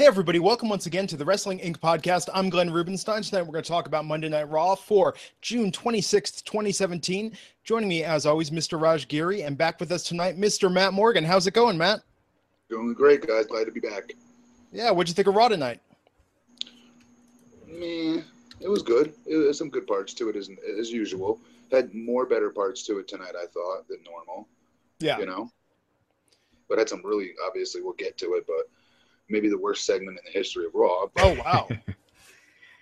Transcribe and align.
Hey, 0.00 0.06
everybody, 0.06 0.38
welcome 0.38 0.70
once 0.70 0.86
again 0.86 1.06
to 1.08 1.16
the 1.18 1.26
Wrestling 1.26 1.58
Inc. 1.58 1.76
podcast. 1.76 2.30
I'm 2.32 2.48
Glenn 2.48 2.70
Rubenstein. 2.70 3.20
Tonight, 3.20 3.42
we're 3.42 3.52
going 3.52 3.64
to 3.64 3.68
talk 3.68 3.86
about 3.86 4.06
Monday 4.06 4.30
Night 4.30 4.48
Raw 4.48 4.74
for 4.74 5.14
June 5.42 5.70
26th, 5.70 6.42
2017. 6.42 7.36
Joining 7.64 7.86
me, 7.86 8.02
as 8.02 8.24
always, 8.24 8.48
Mr. 8.48 8.80
Raj 8.80 9.08
Giri, 9.08 9.42
and 9.42 9.58
back 9.58 9.78
with 9.78 9.92
us 9.92 10.04
tonight, 10.04 10.38
Mr. 10.38 10.72
Matt 10.72 10.94
Morgan. 10.94 11.22
How's 11.22 11.46
it 11.46 11.52
going, 11.52 11.76
Matt? 11.76 12.00
Doing 12.70 12.94
great, 12.94 13.26
guys. 13.26 13.44
Glad 13.44 13.66
to 13.66 13.72
be 13.72 13.80
back. 13.80 14.14
Yeah, 14.72 14.90
what'd 14.90 15.10
you 15.10 15.14
think 15.14 15.28
of 15.28 15.34
Raw 15.34 15.48
tonight? 15.48 15.82
Meh, 17.68 18.22
it 18.58 18.68
was 18.68 18.80
good. 18.80 19.12
It 19.26 19.36
was 19.36 19.58
some 19.58 19.68
good 19.68 19.86
parts 19.86 20.14
to 20.14 20.30
it, 20.30 20.36
as, 20.36 20.48
as 20.78 20.90
usual. 20.90 21.38
Had 21.70 21.94
more 21.94 22.24
better 22.24 22.48
parts 22.48 22.86
to 22.86 23.00
it 23.00 23.06
tonight, 23.06 23.34
I 23.38 23.44
thought, 23.44 23.86
than 23.86 23.98
normal. 24.10 24.48
Yeah. 24.98 25.18
You 25.18 25.26
know? 25.26 25.52
But 26.70 26.78
had 26.78 26.88
some 26.88 27.02
really, 27.04 27.32
obviously, 27.46 27.82
we'll 27.82 27.92
get 27.92 28.16
to 28.16 28.32
it, 28.36 28.46
but 28.46 28.66
maybe 29.30 29.48
the 29.48 29.58
worst 29.58 29.84
segment 29.86 30.18
in 30.18 30.24
the 30.24 30.38
history 30.38 30.66
of 30.66 30.74
Raw. 30.74 31.06
Oh 31.18 31.34
wow. 31.34 31.68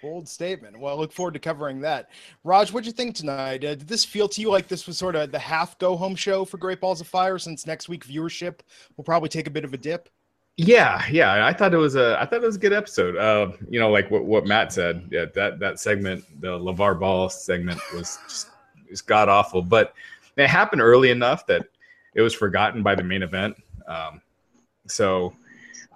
Bold 0.03 0.29
statement. 0.29 0.79
Well, 0.79 0.95
I 0.95 0.99
look 0.99 1.13
forward 1.13 1.35
to 1.35 1.41
covering 1.41 1.81
that. 1.81 2.11
Raj, 2.45 2.73
what'd 2.73 2.87
you 2.87 2.93
think 2.93 3.17
tonight? 3.17 3.65
Uh, 3.65 3.75
did 3.75 3.89
this 3.89 4.05
feel 4.05 4.29
to 4.29 4.41
you 4.41 4.49
like 4.49 4.69
this 4.69 4.87
was 4.87 4.97
sort 4.97 5.17
of 5.17 5.33
the 5.33 5.41
half 5.41 5.77
go 5.79 5.97
home 5.97 6.15
show 6.15 6.45
for 6.45 6.57
Great 6.57 6.81
Balls 6.81 7.01
of 7.01 7.09
Fire 7.09 7.37
since 7.37 7.67
next 7.67 7.89
week 7.89 8.07
viewership 8.07 8.61
will 8.97 9.03
probably 9.03 9.29
take 9.29 9.49
a 9.49 9.51
bit 9.51 9.65
of 9.65 9.75
a 9.75 9.77
dip? 9.77 10.09
Yeah, 10.57 11.05
yeah. 11.11 11.47
I 11.47 11.53
thought 11.53 11.75
it 11.75 11.79
was 11.79 11.97
a 11.97 12.17
I 12.21 12.27
thought 12.27 12.43
it 12.43 12.47
was 12.47 12.57
a 12.57 12.61
good 12.61 12.73
episode. 12.73 13.17
Uh, 13.17 13.53
you 13.69 13.81
know, 13.81 13.91
like 13.91 14.11
what, 14.11 14.25
what 14.25 14.47
Matt 14.47 14.73
said. 14.73 15.09
Yeah, 15.11 15.27
that 15.35 15.59
that 15.59 15.81
segment, 15.81 16.25
the 16.41 16.49
LeVar 16.49 16.99
Ball 16.99 17.29
segment 17.29 17.81
was 17.93 18.19
just, 18.29 18.49
just 18.89 19.07
god 19.07 19.29
awful. 19.29 19.63
But 19.63 19.95
it 20.37 20.49
happened 20.49 20.83
early 20.83 21.11
enough 21.11 21.47
that 21.47 21.67
it 22.15 22.23
was 22.23 22.35
forgotten 22.35 22.83
by 22.83 22.95
the 22.95 23.05
main 23.05 23.23
event. 23.23 23.57
Um, 23.87 24.21
so 24.87 25.33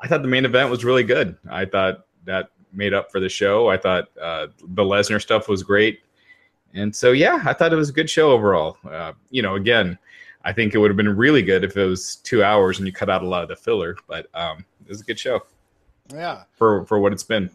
I 0.02 0.08
thought 0.08 0.22
the 0.22 0.28
main 0.28 0.44
event 0.44 0.70
was 0.70 0.84
really 0.84 1.04
good. 1.04 1.36
I 1.48 1.64
thought 1.64 2.06
that 2.24 2.50
made 2.72 2.92
up 2.92 3.12
for 3.12 3.20
the 3.20 3.28
show. 3.28 3.68
I 3.68 3.76
thought 3.76 4.08
uh, 4.20 4.48
the 4.60 4.82
Lesnar 4.82 5.20
stuff 5.20 5.48
was 5.48 5.62
great, 5.62 6.00
and 6.74 6.94
so 6.94 7.12
yeah, 7.12 7.40
I 7.44 7.52
thought 7.52 7.72
it 7.72 7.76
was 7.76 7.90
a 7.90 7.92
good 7.92 8.10
show 8.10 8.32
overall. 8.32 8.76
Uh, 8.88 9.12
you 9.30 9.42
know, 9.42 9.54
again, 9.54 9.98
I 10.44 10.52
think 10.52 10.74
it 10.74 10.78
would 10.78 10.90
have 10.90 10.96
been 10.96 11.16
really 11.16 11.42
good 11.42 11.64
if 11.64 11.76
it 11.76 11.84
was 11.84 12.16
two 12.16 12.42
hours 12.42 12.78
and 12.78 12.86
you 12.86 12.92
cut 12.92 13.08
out 13.08 13.22
a 13.22 13.28
lot 13.28 13.42
of 13.42 13.48
the 13.48 13.56
filler, 13.56 13.96
but 14.08 14.26
um, 14.34 14.64
it 14.84 14.88
was 14.88 15.00
a 15.00 15.04
good 15.04 15.18
show. 15.18 15.40
Yeah, 16.12 16.44
for 16.52 16.84
for 16.86 16.98
what 16.98 17.12
it's 17.12 17.22
been. 17.22 17.50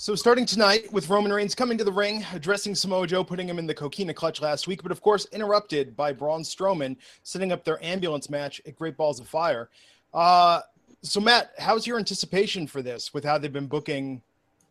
So 0.00 0.14
starting 0.14 0.46
tonight 0.46 0.92
with 0.92 1.10
Roman 1.10 1.32
Reigns 1.32 1.56
coming 1.56 1.76
to 1.76 1.82
the 1.82 1.90
ring, 1.90 2.24
addressing 2.32 2.76
Samoa 2.76 3.04
Joe, 3.04 3.24
putting 3.24 3.48
him 3.48 3.58
in 3.58 3.66
the 3.66 3.74
coquina 3.74 4.14
clutch 4.14 4.40
last 4.40 4.68
week, 4.68 4.80
but 4.80 4.92
of 4.92 5.00
course 5.00 5.26
interrupted 5.32 5.96
by 5.96 6.12
Braun 6.12 6.42
Strowman 6.42 6.96
setting 7.24 7.50
up 7.50 7.64
their 7.64 7.82
ambulance 7.84 8.30
match 8.30 8.60
at 8.64 8.76
Great 8.76 8.96
Balls 8.96 9.18
of 9.18 9.26
Fire. 9.26 9.70
Uh, 10.14 10.60
so 11.02 11.20
Matt, 11.20 11.52
how's 11.58 11.86
your 11.86 11.98
anticipation 11.98 12.66
for 12.66 12.82
this 12.82 13.14
with 13.14 13.24
how 13.24 13.38
they've 13.38 13.52
been 13.52 13.66
booking 13.66 14.22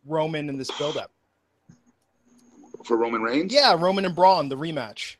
Roman 0.06 0.48
in 0.48 0.58
this 0.58 0.70
buildup? 0.78 1.10
For 2.84 2.96
Roman 2.96 3.22
Reigns? 3.22 3.52
Yeah, 3.52 3.74
Roman 3.78 4.04
and 4.04 4.14
Braun, 4.14 4.48
the 4.48 4.56
rematch. 4.56 5.16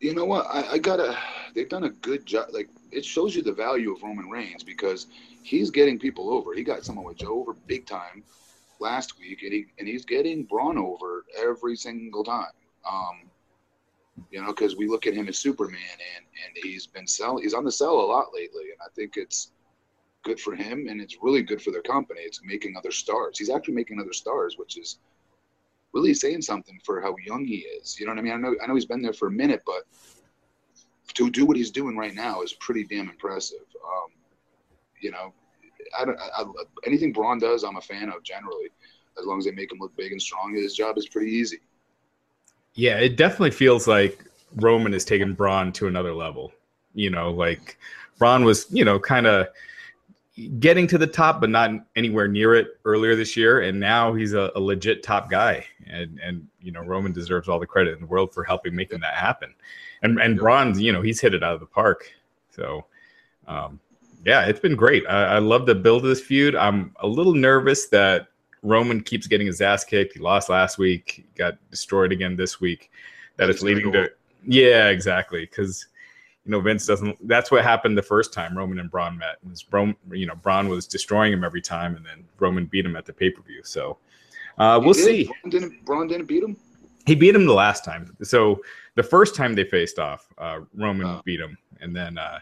You 0.00 0.14
know 0.14 0.24
what? 0.24 0.46
I, 0.46 0.72
I 0.72 0.78
gotta. 0.78 1.16
They've 1.54 1.68
done 1.68 1.84
a 1.84 1.90
good 1.90 2.24
job. 2.24 2.48
Like 2.52 2.70
it 2.90 3.04
shows 3.04 3.36
you 3.36 3.42
the 3.42 3.52
value 3.52 3.92
of 3.92 4.02
Roman 4.02 4.30
Reigns 4.30 4.64
because 4.64 5.06
he's 5.42 5.70
getting 5.70 5.98
people 5.98 6.30
over. 6.30 6.54
He 6.54 6.62
got 6.62 6.84
someone 6.84 7.04
with 7.04 7.18
Joe 7.18 7.38
over 7.38 7.54
big 7.66 7.86
time 7.86 8.22
last 8.78 9.18
week, 9.20 9.42
and 9.42 9.52
he 9.52 9.66
and 9.78 9.86
he's 9.86 10.06
getting 10.06 10.44
Braun 10.44 10.78
over 10.78 11.26
every 11.38 11.76
single 11.76 12.24
time. 12.24 12.52
Um, 12.90 13.28
you 14.30 14.40
know, 14.40 14.48
because 14.48 14.74
we 14.76 14.88
look 14.88 15.06
at 15.06 15.12
him 15.12 15.28
as 15.28 15.36
Superman, 15.36 15.80
and 16.16 16.24
and 16.46 16.64
he's 16.64 16.86
been 16.86 17.06
selling. 17.06 17.42
He's 17.42 17.54
on 17.54 17.64
the 17.64 17.72
sell 17.72 18.00
a 18.00 18.06
lot 18.06 18.28
lately, 18.32 18.70
and 18.70 18.80
I 18.80 18.88
think 18.94 19.16
it's 19.16 19.52
good 20.22 20.40
for 20.40 20.54
him, 20.54 20.88
and 20.88 21.00
it's 21.00 21.16
really 21.22 21.42
good 21.42 21.62
for 21.62 21.70
their 21.70 21.82
company. 21.82 22.20
It's 22.20 22.40
making 22.44 22.76
other 22.76 22.90
stars. 22.90 23.38
He's 23.38 23.50
actually 23.50 23.74
making 23.74 24.00
other 24.00 24.12
stars, 24.12 24.56
which 24.58 24.76
is 24.78 24.98
really 25.92 26.14
saying 26.14 26.42
something 26.42 26.78
for 26.84 27.00
how 27.00 27.14
young 27.26 27.44
he 27.44 27.58
is. 27.58 27.98
You 27.98 28.06
know 28.06 28.12
what 28.12 28.18
I 28.18 28.22
mean? 28.22 28.32
I 28.32 28.36
know 28.36 28.54
I 28.62 28.66
know 28.66 28.74
he's 28.74 28.84
been 28.84 29.02
there 29.02 29.12
for 29.12 29.28
a 29.28 29.32
minute, 29.32 29.62
but 29.66 29.82
to 31.14 31.30
do 31.30 31.44
what 31.44 31.56
he's 31.56 31.70
doing 31.70 31.96
right 31.96 32.14
now 32.14 32.42
is 32.42 32.52
pretty 32.54 32.84
damn 32.84 33.08
impressive. 33.08 33.66
Um, 33.84 34.10
you 35.00 35.10
know, 35.10 35.32
I 35.98 36.04
don't 36.04 36.18
I, 36.18 36.42
I, 36.42 36.44
anything 36.86 37.12
Braun 37.12 37.38
does, 37.38 37.64
I'm 37.64 37.76
a 37.76 37.80
fan 37.80 38.10
of 38.10 38.22
generally. 38.22 38.68
As 39.18 39.26
long 39.26 39.38
as 39.38 39.44
they 39.44 39.50
make 39.50 39.72
him 39.72 39.78
look 39.80 39.94
big 39.96 40.12
and 40.12 40.22
strong, 40.22 40.54
his 40.54 40.74
job 40.74 40.96
is 40.96 41.08
pretty 41.08 41.32
easy. 41.32 41.58
Yeah, 42.74 42.98
it 42.98 43.16
definitely 43.16 43.50
feels 43.50 43.88
like 43.88 44.24
Roman 44.56 44.92
has 44.92 45.04
taken 45.04 45.34
Braun 45.34 45.72
to 45.72 45.88
another 45.88 46.14
level. 46.14 46.52
You 46.94 47.10
know, 47.10 47.30
like 47.30 47.76
Braun 48.18 48.44
was, 48.44 48.66
you 48.70 48.84
know, 48.84 48.98
kind 48.98 49.26
of 49.26 49.48
getting 50.48 50.86
to 50.86 50.98
the 50.98 51.06
top, 51.06 51.40
but 51.40 51.50
not 51.50 51.70
anywhere 51.96 52.28
near 52.28 52.54
it 52.54 52.78
earlier 52.84 53.16
this 53.16 53.36
year. 53.36 53.60
And 53.62 53.78
now 53.78 54.12
he's 54.14 54.32
a, 54.32 54.50
a, 54.54 54.60
legit 54.60 55.02
top 55.02 55.30
guy. 55.30 55.64
And, 55.86 56.18
and, 56.22 56.46
you 56.60 56.72
know, 56.72 56.82
Roman 56.82 57.12
deserves 57.12 57.48
all 57.48 57.58
the 57.58 57.66
credit 57.66 57.94
in 57.94 58.00
the 58.00 58.06
world 58.06 58.32
for 58.32 58.44
helping 58.44 58.74
making 58.74 59.00
that 59.00 59.14
happen. 59.14 59.54
And, 60.02 60.20
and 60.20 60.38
Braun, 60.38 60.78
you 60.78 60.92
know, 60.92 61.02
he's 61.02 61.20
hit 61.20 61.34
it 61.34 61.42
out 61.42 61.54
of 61.54 61.60
the 61.60 61.66
park. 61.66 62.12
So, 62.50 62.86
um, 63.46 63.80
yeah, 64.24 64.46
it's 64.46 64.60
been 64.60 64.76
great. 64.76 65.04
I, 65.08 65.24
I 65.24 65.38
love 65.38 65.66
the 65.66 65.74
build 65.74 66.04
of 66.04 66.08
this 66.08 66.20
feud. 66.20 66.54
I'm 66.54 66.94
a 67.00 67.06
little 67.06 67.34
nervous 67.34 67.88
that 67.88 68.28
Roman 68.62 69.02
keeps 69.02 69.26
getting 69.26 69.46
his 69.46 69.60
ass 69.60 69.84
kicked. 69.84 70.14
He 70.14 70.20
lost 70.20 70.48
last 70.48 70.78
week, 70.78 71.26
got 71.36 71.56
destroyed 71.70 72.12
again 72.12 72.36
this 72.36 72.60
week. 72.60 72.90
That 73.36 73.48
is 73.50 73.62
leading 73.62 73.90
to, 73.92 74.10
yeah, 74.46 74.88
exactly. 74.88 75.40
Because, 75.40 75.86
you 76.44 76.52
know, 76.52 76.60
Vince 76.60 76.86
doesn't. 76.86 77.16
That's 77.28 77.50
what 77.50 77.62
happened 77.62 77.98
the 77.98 78.02
first 78.02 78.32
time 78.32 78.56
Roman 78.56 78.78
and 78.78 78.90
Braun 78.90 79.18
met. 79.18 79.36
Was 79.48 79.62
Braun, 79.62 79.94
you 80.10 80.26
know, 80.26 80.34
Braun 80.34 80.68
was 80.68 80.86
destroying 80.86 81.32
him 81.32 81.44
every 81.44 81.60
time, 81.60 81.96
and 81.96 82.04
then 82.04 82.24
Roman 82.38 82.66
beat 82.66 82.84
him 82.84 82.96
at 82.96 83.04
the 83.04 83.12
pay 83.12 83.30
per 83.30 83.42
view. 83.42 83.60
So 83.62 83.98
uh, 84.58 84.80
we'll 84.82 84.94
see. 84.94 85.24
Braun 85.24 85.50
didn't, 85.50 85.84
Braun 85.84 86.08
didn't 86.08 86.26
beat 86.26 86.42
him. 86.42 86.56
He 87.06 87.14
beat 87.14 87.34
him 87.34 87.46
the 87.46 87.52
last 87.52 87.84
time. 87.84 88.16
So 88.22 88.60
the 88.94 89.02
first 89.02 89.34
time 89.34 89.54
they 89.54 89.64
faced 89.64 89.98
off, 89.98 90.28
uh, 90.38 90.60
Roman 90.74 91.06
oh. 91.06 91.22
beat 91.24 91.40
him, 91.40 91.58
and 91.80 91.94
then 91.94 92.16
uh, 92.16 92.40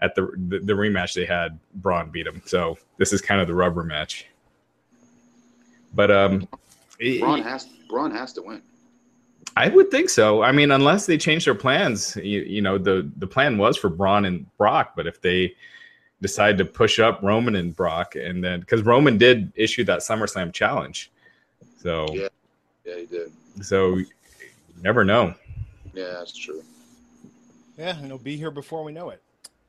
at 0.00 0.14
the, 0.14 0.32
the, 0.48 0.60
the 0.60 0.72
rematch 0.72 1.14
they 1.14 1.24
had, 1.24 1.58
Braun 1.74 2.10
beat 2.10 2.26
him. 2.26 2.42
So 2.44 2.76
this 2.96 3.12
is 3.12 3.20
kind 3.20 3.40
of 3.40 3.46
the 3.46 3.54
rubber 3.54 3.84
match. 3.84 4.26
But 5.94 6.10
um, 6.10 6.48
Braun 7.20 7.42
has 7.42 7.66
Braun 7.88 8.10
has 8.10 8.32
to 8.34 8.42
win. 8.42 8.62
I 9.58 9.68
would 9.70 9.90
think 9.90 10.08
so. 10.08 10.42
I 10.42 10.52
mean, 10.52 10.70
unless 10.70 11.06
they 11.06 11.18
change 11.18 11.44
their 11.44 11.54
plans, 11.54 12.14
you, 12.14 12.42
you, 12.42 12.62
know, 12.62 12.78
the 12.78 13.10
the 13.16 13.26
plan 13.26 13.58
was 13.58 13.76
for 13.76 13.88
Braun 13.88 14.24
and 14.24 14.46
Brock, 14.56 14.92
but 14.94 15.08
if 15.08 15.20
they 15.20 15.52
decide 16.22 16.58
to 16.58 16.64
push 16.64 17.00
up 17.00 17.20
Roman 17.24 17.56
and 17.56 17.74
Brock, 17.74 18.14
and 18.14 18.42
then 18.42 18.60
because 18.60 18.82
Roman 18.82 19.18
did 19.18 19.52
issue 19.56 19.82
that 19.84 19.98
SummerSlam 19.98 20.52
challenge, 20.52 21.10
so 21.82 22.06
yeah, 22.12 22.28
yeah, 22.84 22.98
he 22.98 23.06
did. 23.06 23.32
So 23.60 23.96
you 23.96 24.06
never 24.80 25.04
know. 25.04 25.34
Yeah, 25.92 26.12
that's 26.18 26.38
true. 26.38 26.62
Yeah, 27.76 27.96
and 27.96 28.06
he'll 28.06 28.18
be 28.18 28.36
here 28.36 28.52
before 28.52 28.84
we 28.84 28.92
know 28.92 29.10
it. 29.10 29.20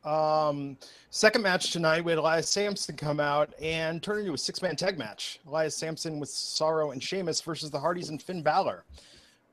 Um, 0.08 0.78
second 1.10 1.42
match 1.42 1.72
tonight, 1.72 2.04
we 2.04 2.12
had 2.12 2.20
Elias 2.20 2.48
Samson 2.48 2.96
come 2.96 3.20
out 3.20 3.56
and 3.60 4.04
turn 4.04 4.20
into 4.20 4.34
a 4.34 4.38
six 4.38 4.62
man 4.62 4.76
tag 4.76 5.00
match. 5.00 5.40
Elias 5.48 5.76
Samson 5.76 6.20
with 6.20 6.30
Cesaro 6.30 6.94
and 6.94 7.02
Sheamus 7.02 7.42
versus 7.42 7.72
the 7.72 7.80
Hardys 7.80 8.10
and 8.10 8.22
Finn 8.22 8.44
Balor. 8.44 8.84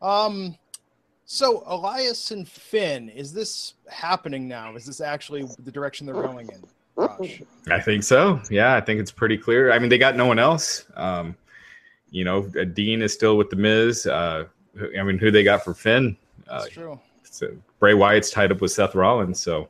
Um, 0.02 0.56
so 1.24 1.64
Elias 1.66 2.30
and 2.30 2.48
Finn, 2.48 3.08
is 3.08 3.32
this 3.32 3.74
happening 3.88 4.46
now? 4.46 4.76
Is 4.76 4.86
this 4.86 5.00
actually 5.00 5.44
the 5.64 5.72
direction 5.72 6.06
they're 6.06 6.14
going 6.14 6.48
in? 6.48 6.62
Gosh. 6.96 7.42
I 7.70 7.80
think 7.80 8.04
so. 8.04 8.40
Yeah, 8.50 8.74
I 8.74 8.80
think 8.80 9.00
it's 9.00 9.10
pretty 9.10 9.36
clear. 9.36 9.72
I 9.72 9.78
mean, 9.78 9.88
they 9.88 9.98
got 9.98 10.16
no 10.16 10.26
one 10.26 10.38
else. 10.38 10.86
Um, 10.94 11.36
you 12.10 12.24
know, 12.24 12.42
Dean 12.42 13.02
is 13.02 13.12
still 13.12 13.36
with 13.36 13.50
the 13.50 13.56
Miz. 13.56 14.06
Uh, 14.06 14.44
I 14.98 15.02
mean, 15.02 15.18
who 15.18 15.30
they 15.30 15.42
got 15.42 15.64
for 15.64 15.74
Finn? 15.74 16.16
Uh, 16.48 16.60
That's 16.60 16.72
true. 16.72 17.00
So 17.24 17.48
Bray 17.80 17.94
Wyatt's 17.94 18.30
tied 18.30 18.52
up 18.52 18.60
with 18.60 18.72
Seth 18.72 18.94
Rollins, 18.94 19.40
so. 19.40 19.68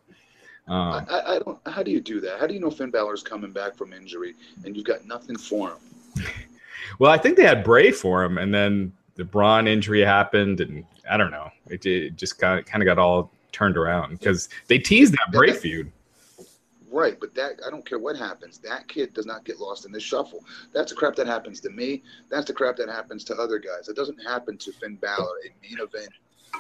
Um, 0.69 1.07
I, 1.09 1.23
I, 1.27 1.39
don't. 1.39 1.59
How 1.67 1.83
do 1.83 1.91
you 1.91 2.01
do 2.01 2.21
that? 2.21 2.41
How 2.41 2.47
do 2.47 2.55
you 2.55 2.61
know 2.61 2.71
Finn 2.71 2.91
Balor's 2.91 3.23
coming 3.23 3.53
back 3.53 3.77
from 3.77 3.93
injury 3.93 4.35
and 4.65 4.77
you've 4.77 4.85
got 4.85 5.07
nothing 5.07 5.37
for 5.37 5.71
him? 5.71 6.25
well, 6.99 7.11
I 7.11 7.19
think 7.19 7.37
they 7.37 7.45
had 7.45 7.63
Bray 7.63 7.93
for 7.93 8.25
him, 8.25 8.39
and 8.39 8.53
then 8.53 8.93
the 9.17 9.25
Braun 9.25 9.67
injury 9.67 10.03
happened, 10.03 10.61
and 10.61 10.85
I 11.11 11.17
don't 11.17 11.31
know. 11.31 11.51
It, 11.69 11.85
it 11.87 12.17
just 12.17 12.39
got 12.39 12.65
kind 12.67 12.83
of 12.83 12.87
got 12.87 12.99
all 12.99 13.33
turned 13.53 13.77
around 13.77 14.19
because 14.19 14.49
they 14.69 14.79
teased 14.79 15.13
that 15.13 15.33
Bray 15.33 15.53
feud. 15.53 15.91
Right, 16.91 17.19
but 17.19 17.35
that 17.35 17.61
I 17.67 17.71
don't 17.71 17.85
care 17.85 17.99
what 17.99 18.17
happens. 18.17 18.59
That 18.59 18.89
kid 18.89 19.13
does 19.13 19.27
not 19.27 19.45
get 19.45 19.59
lost 19.59 19.85
in 19.85 19.93
this 19.93 20.03
shuffle. 20.03 20.45
That's 20.73 20.93
the 20.93 20.97
crap 20.97 21.15
that 21.17 21.27
happens 21.27 21.61
to 21.63 21.71
me. 21.71 22.03
That's 22.31 22.47
the 22.47 22.53
crap 22.53 22.77
that 22.77 22.89
happens 22.89 23.25
to 23.25 23.35
other 23.35 23.59
guys. 23.59 23.89
It 23.89 23.97
doesn't 23.97 24.19
happen 24.19 24.57
to 24.59 24.73
Finn 24.73 24.97
Balor, 24.97 25.37
a 25.45 25.51
main 25.63 25.81
event 25.81 26.11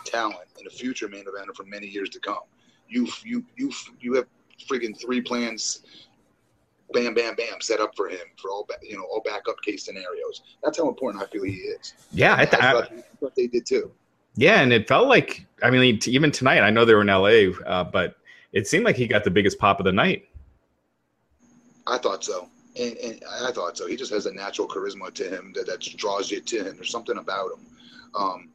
talent 0.05 0.49
and 0.58 0.67
a 0.67 0.70
future 0.70 1.08
main 1.08 1.25
eventer 1.25 1.55
for 1.55 1.64
many 1.64 1.87
years 1.87 2.11
to 2.11 2.20
come. 2.20 2.43
You 2.88 3.08
you 3.25 3.44
you 3.56 3.73
you 4.00 4.14
have 4.14 4.26
friggin' 4.69 4.99
three 5.00 5.20
plans 5.20 5.82
bam, 6.93 7.15
bam, 7.15 7.35
bam, 7.35 7.61
set 7.61 7.81
up 7.81 7.94
for 7.97 8.09
him 8.09 8.19
for 8.37 8.50
all 8.50 8.67
you 8.83 8.97
know 8.97 9.05
all 9.05 9.23
backup 9.25 9.61
case 9.62 9.85
scenarios. 9.85 10.43
That's 10.62 10.79
how 10.79 10.88
important 10.88 11.23
I 11.23 11.27
feel 11.27 11.44
he 11.44 11.53
is. 11.53 11.94
Yeah, 12.12 12.35
I, 12.35 12.44
th- 12.44 12.62
I, 12.62 12.73
thought, 12.73 12.93
I 12.93 13.03
thought, 13.21 13.35
they 13.37 13.47
did 13.47 13.67
too. 13.67 13.91
Yeah, 14.37 14.61
and 14.61 14.73
it 14.73 14.87
felt 14.88 15.09
like 15.09 15.47
I 15.62 15.71
mean 15.71 15.99
even 16.06 16.31
tonight. 16.31 16.61
I 16.61 16.71
know 16.71 16.85
they 16.85 16.94
were 16.94 17.03
in 17.03 17.09
L.A., 17.09 17.53
uh, 17.67 17.85
but 17.85 18.17
it 18.53 18.67
seemed 18.67 18.85
like 18.85 18.97
he 18.97 19.06
got 19.06 19.25
the 19.25 19.31
biggest 19.31 19.59
pop 19.59 19.81
of 19.81 19.85
the 19.85 19.93
night. 19.93 20.29
I 21.87 21.99
thought 21.99 22.25
so. 22.25 22.49
and, 22.79 22.97
and 22.97 23.23
I 23.43 23.53
thought 23.53 23.77
so. 23.77 23.87
He 23.87 23.97
just 23.97 24.12
has 24.12 24.27
a 24.27 24.32
natural 24.32 24.69
charisma 24.69 25.12
to 25.15 25.25
him 25.25 25.53
that, 25.55 25.67
that 25.67 25.81
draws 25.81 26.31
you 26.31 26.41
to 26.41 26.65
him. 26.65 26.75
There's 26.77 26.91
something 26.91 27.19
about 27.19 27.53
him. 27.53 27.67
Um, 28.15 28.49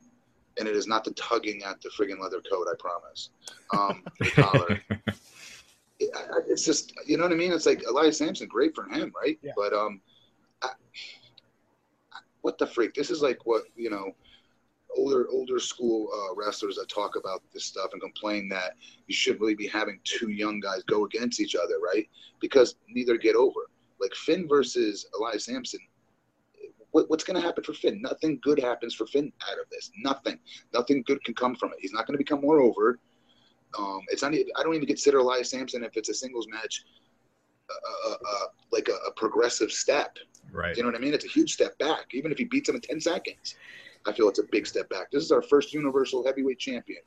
and 0.60 0.68
it 0.68 0.76
is 0.76 0.88
not 0.88 1.04
the 1.04 1.12
tugging 1.12 1.64
at 1.64 1.82
the 1.82 1.90
friggin' 1.90 2.20
leather 2.22 2.42
coat, 2.42 2.68
I 2.70 2.76
promise. 2.78 3.30
Um, 3.74 4.04
collar. 4.34 4.82
It- 6.12 6.18
I- 6.18 6.38
I- 6.38 6.42
it's 6.48 6.64
just, 6.66 6.94
you 7.06 7.18
know 7.18 7.24
what 7.24 7.32
I 7.32 7.36
mean? 7.36 7.52
It's 7.52 7.66
like 7.66 7.84
Elias 7.88 8.18
Samson, 8.18 8.48
great 8.48 8.76
for 8.76 8.86
him, 8.86 9.12
right? 9.16 9.40
Yeah. 9.42 9.52
But 9.56 9.74
um, 9.74 10.02
I, 10.62 10.70
what 12.42 12.58
the 12.58 12.68
freak? 12.68 12.94
This 12.94 13.10
is 13.10 13.22
like 13.22 13.46
what 13.46 13.64
you 13.76 13.90
know, 13.90 14.12
older 14.96 15.28
older 15.30 15.60
school 15.60 16.10
uh, 16.14 16.36
wrestlers 16.36 16.76
that 16.76 16.90
talk 16.90 17.16
about 17.16 17.42
this 17.54 17.66
stuff 17.66 17.92
and 17.94 18.02
complain 18.02 18.50
that 18.50 18.74
you 19.08 19.14
shouldn't 19.16 19.42
really 19.42 19.56
be 19.56 19.68
having 19.68 20.00
two 20.04 20.30
young 20.30 20.60
guys 20.60 20.84
go 20.84 21.06
against 21.06 21.40
each 21.40 21.56
other, 21.56 21.76
right? 21.80 22.10
Because 22.40 22.76
neither 22.90 23.18
get 23.18 23.36
over. 23.36 23.62
Like 24.00 24.14
Finn 24.16 24.48
versus 24.48 25.06
Elias 25.18 25.46
Samson. 25.46 25.80
What's 26.94 27.24
going 27.24 27.40
to 27.40 27.46
happen 27.46 27.64
for 27.64 27.72
Finn? 27.72 28.02
Nothing 28.02 28.38
good 28.44 28.60
happens 28.60 28.94
for 28.94 29.06
Finn 29.08 29.32
out 29.50 29.58
of 29.58 29.70
this. 29.72 29.92
Nothing. 30.04 30.38
Nothing 30.74 31.04
good 31.08 31.24
can 31.24 31.34
come 31.34 31.56
from 31.56 31.70
it. 31.70 31.78
He's 31.80 31.94
not 31.94 32.06
going 32.06 32.16
to 32.16 32.18
become 32.18 32.42
more 32.42 32.60
over. 32.60 33.00
Um, 33.78 34.02
it's 34.10 34.22
not. 34.22 34.34
I 34.34 34.64
don't 34.64 34.76
even 34.76 34.88
consider 34.88 35.20
Elias 35.20 35.50
Samson 35.50 35.84
if 35.84 35.96
it's 35.96 36.10
a 36.10 36.14
singles 36.14 36.48
match, 36.50 36.84
uh, 37.70 38.10
uh, 38.10 38.14
uh, 38.14 38.48
like 38.72 38.90
a, 38.90 39.08
a 39.08 39.12
progressive 39.14 39.72
step. 39.72 40.18
Right. 40.52 40.76
You 40.76 40.84
know 40.84 40.90
what 40.90 40.98
I 40.98 41.00
mean? 41.00 41.14
It's 41.14 41.26
a 41.26 41.30
huge 41.30 41.54
step 41.54 41.78
back. 41.80 42.08
Even 42.14 42.32
if 42.32 42.38
he 42.38 42.44
beats 42.46 42.68
him 42.68 42.76
in 42.76 42.82
ten 42.82 43.00
seconds, 43.00 43.56
I 44.06 44.12
feel 44.12 44.28
it's 44.28 44.40
a 44.40 44.44
big 44.52 44.68
step 44.68 44.90
back. 44.90 45.10
This 45.12 45.24
is 45.24 45.32
our 45.32 45.42
first 45.42 45.74
Universal 45.74 46.26
Heavyweight 46.26 46.60
Champion. 46.60 47.02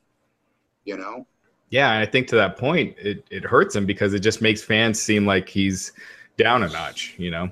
You 0.84 0.96
know? 0.96 1.26
Yeah, 1.70 1.98
I 1.98 2.06
think 2.06 2.28
to 2.28 2.36
that 2.36 2.56
point, 2.56 2.94
it, 2.98 3.26
it 3.30 3.42
hurts 3.42 3.74
him 3.74 3.86
because 3.86 4.14
it 4.14 4.20
just 4.20 4.40
makes 4.40 4.62
fans 4.62 5.00
seem 5.00 5.26
like 5.26 5.48
he's 5.48 5.92
down 6.36 6.62
a 6.62 6.68
notch, 6.68 7.14
you 7.18 7.30
know? 7.30 7.50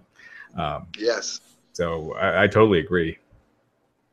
Um, 0.56 0.86
Yes. 0.98 1.40
so 1.72 2.14
I, 2.14 2.44
I 2.44 2.46
totally 2.46 2.78
agree. 2.78 3.18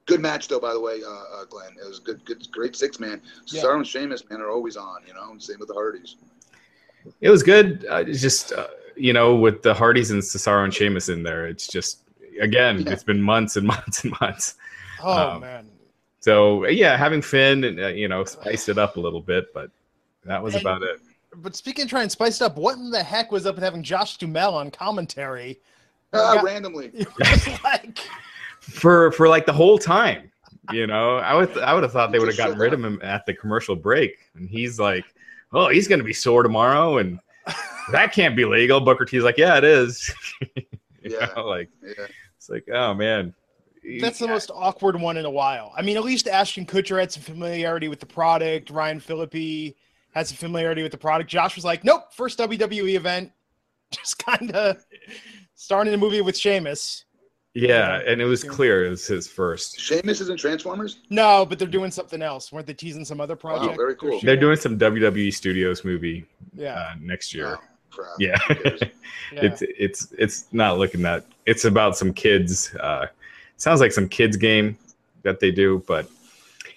Good 0.09 0.21
match 0.21 0.47
though, 0.47 0.59
by 0.59 0.73
the 0.73 0.79
way, 0.79 1.01
uh, 1.05 1.09
uh, 1.41 1.45
Glenn. 1.45 1.71
It 1.81 1.87
was 1.87 1.99
good, 1.99 2.25
good, 2.25 2.45
great 2.51 2.75
six 2.75 2.99
man. 2.99 3.21
Yeah. 3.47 3.61
Cesaro 3.61 3.75
and 3.75 3.87
Sheamus, 3.87 4.27
man, 4.29 4.41
are 4.41 4.49
always 4.49 4.75
on. 4.75 5.01
You 5.07 5.13
know, 5.13 5.37
same 5.37 5.59
with 5.59 5.67
the 5.69 5.73
Hardys. 5.75 6.15
It 7.21 7.29
was 7.29 7.43
good. 7.43 7.85
Uh, 7.89 8.03
it's 8.07 8.21
just, 8.21 8.51
uh, 8.51 8.67
you 8.97 9.13
know, 9.13 9.35
with 9.35 9.61
the 9.61 9.73
Hardys 9.73 10.11
and 10.11 10.21
Cesaro 10.21 10.63
and 10.65 10.73
Sheamus 10.73 11.07
in 11.09 11.23
there, 11.23 11.47
it's 11.47 11.67
just, 11.67 12.01
again, 12.41 12.81
Yeah. 12.81 12.91
it's 12.93 13.03
been 13.03 13.21
months 13.21 13.55
and 13.55 13.65
months 13.75 14.03
and 14.03 14.13
months. 14.19 14.55
Oh 15.01 15.29
Um, 15.35 15.41
man. 15.41 15.69
So, 16.19 16.65
yeah, 16.67 16.97
having 16.97 17.21
Finn, 17.21 17.79
uh, 17.79 17.87
you 17.87 18.09
know, 18.09 18.25
spiced 18.25 18.67
it 18.67 18.77
up 18.77 18.97
a 18.97 18.99
little 18.99 19.21
bit, 19.21 19.53
but 19.53 19.71
that 20.25 20.43
was 20.43 20.55
And- 20.55 20.61
about 20.63 20.81
it. 20.83 20.99
But 21.35 21.55
speaking 21.55 21.83
of 21.83 21.89
trying 21.91 22.07
to 22.07 22.09
spice 22.09 22.41
it 22.41 22.43
up, 22.43 22.57
what 22.57 22.77
in 22.77 22.89
the 22.89 23.03
heck 23.03 23.31
was 23.31 23.45
up 23.45 23.53
with 23.55 23.63
having 23.63 23.83
Josh 23.83 24.17
Duhamel 24.17 24.55
on 24.55 24.71
commentary? 24.71 25.59
Ah, 26.11 26.33
Yeah. 26.33 26.41
randomly. 26.41 26.91
Like, 27.63 27.99
For 28.69 29.11
for 29.11 29.27
like 29.27 29.45
the 29.45 29.53
whole 29.53 29.77
time, 29.77 30.31
you 30.71 30.87
know, 30.87 31.17
I 31.17 31.33
would 31.35 31.57
I 31.57 31.73
would 31.73 31.83
have 31.83 31.91
thought 31.91 32.11
they 32.11 32.19
would 32.19 32.27
have 32.27 32.37
gotten 32.37 32.57
rid 32.57 32.73
of 32.73 32.83
him 32.83 32.99
at 33.03 33.25
the 33.25 33.33
commercial 33.33 33.75
break, 33.75 34.17
and 34.35 34.49
he's 34.49 34.79
like, 34.79 35.05
"Oh, 35.51 35.69
he's 35.69 35.87
going 35.87 35.99
to 35.99 36.05
be 36.05 36.13
sore 36.13 36.43
tomorrow," 36.43 36.97
and 36.97 37.19
that 37.91 38.13
can't 38.13 38.35
be 38.35 38.45
legal. 38.45 38.79
Booker 38.81 39.05
T's 39.05 39.23
like, 39.23 39.37
"Yeah, 39.37 39.57
it 39.57 39.63
is." 39.63 40.13
Yeah. 41.01 41.29
know, 41.35 41.47
like 41.47 41.69
Yeah. 41.81 42.07
it's 42.35 42.49
like, 42.49 42.67
oh 42.73 42.93
man, 42.93 43.33
that's 44.01 44.19
the 44.19 44.27
most 44.27 44.51
awkward 44.53 44.99
one 44.99 45.15
in 45.15 45.23
a 45.23 45.29
while. 45.29 45.71
I 45.77 45.81
mean, 45.81 45.95
at 45.95 46.03
least 46.03 46.27
Ashton 46.27 46.65
Kutcher 46.65 46.99
had 46.99 47.09
some 47.11 47.23
familiarity 47.23 47.87
with 47.87 48.01
the 48.01 48.05
product. 48.05 48.69
Ryan 48.69 48.99
Phillippe 48.99 49.75
had 50.13 50.27
some 50.27 50.35
familiarity 50.35 50.83
with 50.83 50.91
the 50.91 50.97
product. 50.97 51.29
Josh 51.29 51.55
was 51.55 51.63
like, 51.65 51.83
nope, 51.85 52.13
first 52.13 52.37
WWE 52.37 52.95
event. 52.95 53.31
Just 53.91 54.23
kind 54.23 54.51
of 54.51 54.85
starting 55.55 55.93
a 55.93 55.97
movie 55.97 56.21
with 56.21 56.37
Sheamus. 56.37 57.05
Yeah, 57.55 58.01
and 58.05 58.21
it 58.21 58.25
was 58.25 58.43
clear 58.43 58.85
it 58.85 58.89
was 58.89 59.07
his 59.07 59.27
first. 59.27 59.79
Sheamus 59.79 60.21
is 60.21 60.29
in 60.29 60.37
Transformers. 60.37 60.99
No, 61.09 61.45
but 61.45 61.57
they're 61.57 61.67
doing 61.67 61.89
something 61.91 62.21
else. 62.21 62.51
Weren't 62.51 62.67
they 62.67 62.73
teasing 62.73 63.03
some 63.03 63.19
other 63.19 63.35
project? 63.35 63.75
very 63.75 63.95
cool. 63.95 64.11
they're 64.21 64.35
They're 64.35 64.37
doing 64.37 64.55
some 64.57 64.77
WWE 64.77 65.33
Studios 65.33 65.83
movie 65.83 66.25
Yeah. 66.53 66.75
uh, 66.75 66.93
next 67.01 67.33
year. 67.33 67.57
Oh. 67.99 68.05
Yeah. 68.19 68.37
Yeah. 69.31 69.41
It's 69.43 69.61
it's 69.61 70.11
it's 70.17 70.45
not 70.51 70.79
looking 70.79 71.03
that. 71.03 71.23
It's 71.45 71.65
about 71.65 71.95
some 71.95 72.13
kids. 72.13 72.73
Uh, 72.75 73.05
sounds 73.57 73.79
like 73.79 73.91
some 73.91 74.07
kids 74.09 74.37
game 74.37 74.75
that 75.21 75.39
they 75.39 75.51
do, 75.51 75.83
but 75.87 76.07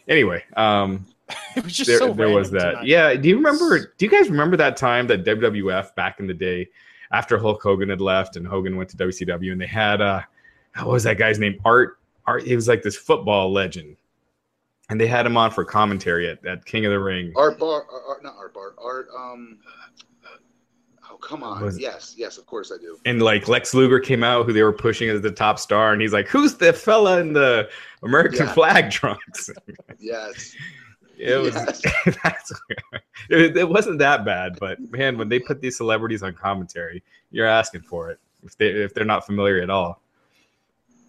anyway, 0.06 0.44
um, 0.58 1.06
it 1.56 1.64
was 1.64 1.74
just 1.74 1.88
there, 1.88 1.98
so 1.98 2.12
there 2.12 2.28
was 2.28 2.50
that. 2.50 2.70
tonight. 2.72 2.86
Yeah. 2.86 3.14
Do 3.14 3.28
you 3.30 3.36
remember? 3.36 3.94
Do 3.96 4.04
you 4.04 4.10
guys 4.10 4.28
remember 4.28 4.58
that 4.58 4.76
time 4.76 5.06
that 5.06 5.24
WWF 5.24 5.94
back 5.94 6.20
in 6.20 6.26
the 6.26 6.34
day, 6.34 6.68
after 7.10 7.38
Hulk 7.38 7.62
Hogan 7.62 7.88
had 7.88 8.02
left 8.02 8.36
and 8.36 8.46
Hogan 8.46 8.76
went 8.76 8.90
to 8.90 8.96
WCW, 8.98 9.52
and 9.52 9.60
they 9.60 9.66
had 9.66 10.02
uh, 10.02 10.20
what 10.76 10.88
was 10.88 11.02
that 11.04 11.18
guy's 11.18 11.38
name? 11.38 11.58
Art. 11.64 11.98
Art. 12.26 12.44
He 12.44 12.54
was 12.54 12.68
like 12.68 12.82
this 12.82 12.96
football 12.96 13.52
legend, 13.52 13.96
and 14.90 15.00
they 15.00 15.06
had 15.06 15.26
him 15.26 15.36
on 15.36 15.50
for 15.50 15.64
commentary 15.64 16.28
at, 16.28 16.44
at 16.46 16.64
King 16.64 16.86
of 16.86 16.92
the 16.92 16.98
Ring. 17.00 17.32
Art 17.36 17.58
Bar, 17.58 17.84
Art, 17.90 18.02
Art- 18.08 18.22
not 18.22 18.34
Art 18.36 18.54
Bar, 18.54 18.74
Art. 18.82 19.08
Um. 19.18 19.58
Oh 21.10 21.16
come 21.16 21.42
on! 21.42 21.62
Was- 21.62 21.78
yes, 21.78 22.14
yes, 22.16 22.38
of 22.38 22.46
course 22.46 22.72
I 22.72 22.78
do. 22.80 22.96
and 23.04 23.20
like 23.20 23.48
Lex 23.48 23.74
Luger 23.74 23.98
came 24.00 24.22
out, 24.24 24.46
who 24.46 24.52
they 24.52 24.62
were 24.62 24.72
pushing 24.72 25.08
as 25.08 25.20
the 25.20 25.30
top 25.32 25.58
star, 25.58 25.92
and 25.92 26.00
he's 26.00 26.12
like, 26.12 26.28
"Who's 26.28 26.54
the 26.54 26.72
fella 26.72 27.20
in 27.20 27.32
the 27.32 27.68
American 28.02 28.46
Yeah. 28.46 28.52
flag 28.54 28.90
trunks?" 28.90 29.50
Yes. 29.98 30.54
It 31.18 31.36
was 31.40 31.54
Yes. 31.54 31.82
that's 32.24 32.52
it, 33.30 33.56
it 33.56 33.68
wasn't 33.68 33.98
that 34.00 34.24
bad, 34.24 34.58
but 34.58 34.78
man, 34.90 35.16
when 35.18 35.28
they 35.28 35.38
put 35.38 35.60
these 35.60 35.76
celebrities 35.76 36.22
on 36.22 36.32
commentary, 36.34 37.02
you're 37.30 37.46
asking 37.46 37.82
for 37.82 38.10
it 38.10 38.18
if 38.42 38.56
they 38.56 38.68
if 38.68 38.94
they're 38.94 39.04
not 39.04 39.24
familiar 39.26 39.60
at 39.60 39.70
all. 39.70 40.02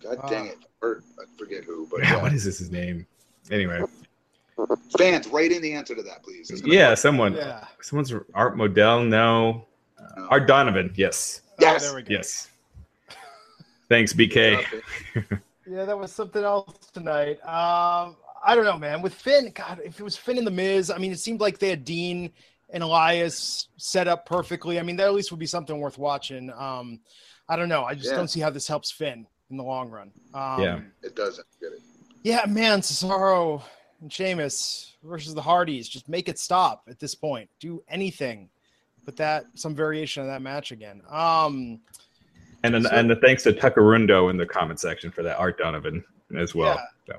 God 0.04 0.18
Ah. 0.22 0.30
dang 0.30 0.48
it! 0.48 0.58
Art, 0.82 1.04
I 1.20 1.24
forget 1.38 1.64
who, 1.64 1.88
but 1.90 2.00
Yeah, 2.04 2.16
yeah. 2.18 2.22
what 2.22 2.34
is 2.34 2.44
this 2.44 2.60
his 2.60 2.72
name? 2.72 3.06
Anyway, 3.52 3.82
fans, 4.98 5.28
write 5.28 5.52
in 5.52 5.62
the 5.62 5.74
answer 5.74 5.96
to 5.96 6.04
that, 6.04 6.24
please. 6.24 6.52
Yeah, 6.66 6.90
cost- 6.90 7.02
someone, 7.02 7.34
Yeah. 7.36 7.66
someone's 7.82 8.14
Art 8.34 8.56
Modell, 8.56 9.08
no, 9.08 9.66
No. 10.18 10.28
Art 10.30 10.48
Donovan, 10.48 10.94
yes, 10.96 11.42
Yes. 11.60 11.84
Oh, 11.84 11.88
there 11.88 11.96
we 11.96 12.04
go. 12.04 12.14
yes. 12.14 12.50
Thanks, 13.90 14.14
BK. 14.14 14.66
Yeah, 15.66 15.86
that 15.86 15.98
was 15.98 16.12
something 16.12 16.44
else 16.44 16.76
tonight. 16.94 17.40
Um, 17.46 18.18
I 18.46 18.54
don't 18.54 18.66
know, 18.66 18.78
man. 18.78 19.02
With 19.02 19.14
Finn, 19.14 19.50
God, 19.56 19.80
if 19.86 19.98
it 19.98 20.04
was 20.04 20.18
Finn 20.18 20.38
and 20.38 20.46
the 20.46 20.52
Miz, 20.52 20.92
I 20.92 20.98
mean, 20.98 21.14
it 21.14 21.20
seemed 21.20 21.40
like 21.40 21.58
they 21.58 21.70
had 21.70 21.86
Dean 21.86 22.34
and 22.72 22.84
Elias 22.84 23.70
set 23.78 24.10
up 24.10 24.26
perfectly. 24.26 24.78
I 24.78 24.84
mean, 24.84 24.98
that 24.98 25.06
at 25.08 25.14
least 25.14 25.32
would 25.32 25.40
be 25.40 25.46
something 25.46 25.80
worth 25.80 25.98
watching. 25.98 26.52
Um, 26.52 27.00
I 27.48 27.56
don't 27.56 27.70
know. 27.70 27.86
I 27.86 27.94
just 27.96 28.10
Yeah. 28.10 28.18
don't 28.18 28.28
see 28.28 28.42
how 28.42 28.50
this 28.50 28.68
helps 28.68 28.92
Finn 28.92 29.26
in 29.54 29.58
the 29.58 29.64
long 29.64 29.90
run. 29.92 30.12
Um, 30.34 30.62
Yeah. 30.62 30.80
It 31.04 31.16
doesn't 31.16 31.46
get 31.62 31.72
it. 31.74 31.80
Yeah, 32.24 32.46
man, 32.48 32.82
Cesaro 32.82 33.62
and 34.02 34.12
Sheamus 34.12 34.96
versus 35.04 35.34
the 35.36 35.42
Hardys. 35.42 35.88
Just 35.88 36.10
make 36.10 36.28
it 36.28 36.40
stop 36.40 36.84
at 36.90 37.00
this 37.00 37.14
point. 37.16 37.50
Do 37.60 37.84
anything. 37.88 38.50
Put 39.06 39.16
that 39.18 39.46
some 39.54 39.76
variation 39.76 40.22
of 40.24 40.28
that 40.30 40.42
match 40.42 40.72
again. 40.72 41.02
Um, 41.10 41.80
And 42.66 42.74
then, 42.74 42.84
So- 42.84 42.90
and 42.92 43.10
the 43.10 43.18
thanks 43.18 43.44
to 43.44 43.52
Tuckerundo 43.52 44.30
in 44.30 44.38
the 44.38 44.46
comment 44.46 44.80
section 44.80 45.12
for 45.12 45.22
that 45.24 45.38
Art 45.38 45.58
Donovan 45.58 46.02
as 46.38 46.56
well. 46.56 46.82
So. 47.06 47.14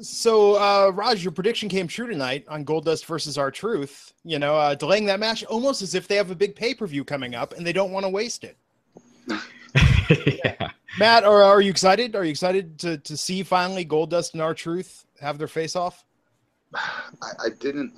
So, 0.00 0.54
uh, 0.54 0.90
Raj, 0.94 1.22
your 1.22 1.30
prediction 1.32 1.68
came 1.68 1.86
true 1.86 2.08
tonight 2.08 2.44
on 2.48 2.64
Goldust 2.64 3.04
versus 3.04 3.36
R-Truth. 3.38 4.14
You 4.24 4.38
know, 4.38 4.56
uh, 4.56 4.74
delaying 4.74 5.04
that 5.06 5.20
match 5.20 5.44
almost 5.44 5.82
as 5.82 5.94
if 5.94 6.08
they 6.08 6.16
have 6.16 6.30
a 6.30 6.34
big 6.34 6.56
pay 6.56 6.74
per 6.74 6.86
view 6.86 7.04
coming 7.04 7.34
up 7.36 7.52
and 7.56 7.64
they 7.66 7.72
don't 7.74 7.92
want 7.92 8.04
to 8.04 8.08
waste 8.08 8.42
it. 8.42 8.56
yeah. 10.44 10.70
Matt, 10.98 11.24
are, 11.24 11.42
are 11.42 11.60
you 11.60 11.70
excited? 11.70 12.16
Are 12.16 12.24
you 12.24 12.30
excited 12.30 12.78
to, 12.80 12.98
to 12.98 13.16
see 13.16 13.42
finally 13.42 13.84
Goldust 13.84 14.32
and 14.32 14.42
R-Truth 14.42 15.06
have 15.20 15.38
their 15.38 15.48
face 15.48 15.76
off? 15.76 16.04
I, 16.74 17.30
I 17.44 17.48
didn't. 17.58 17.92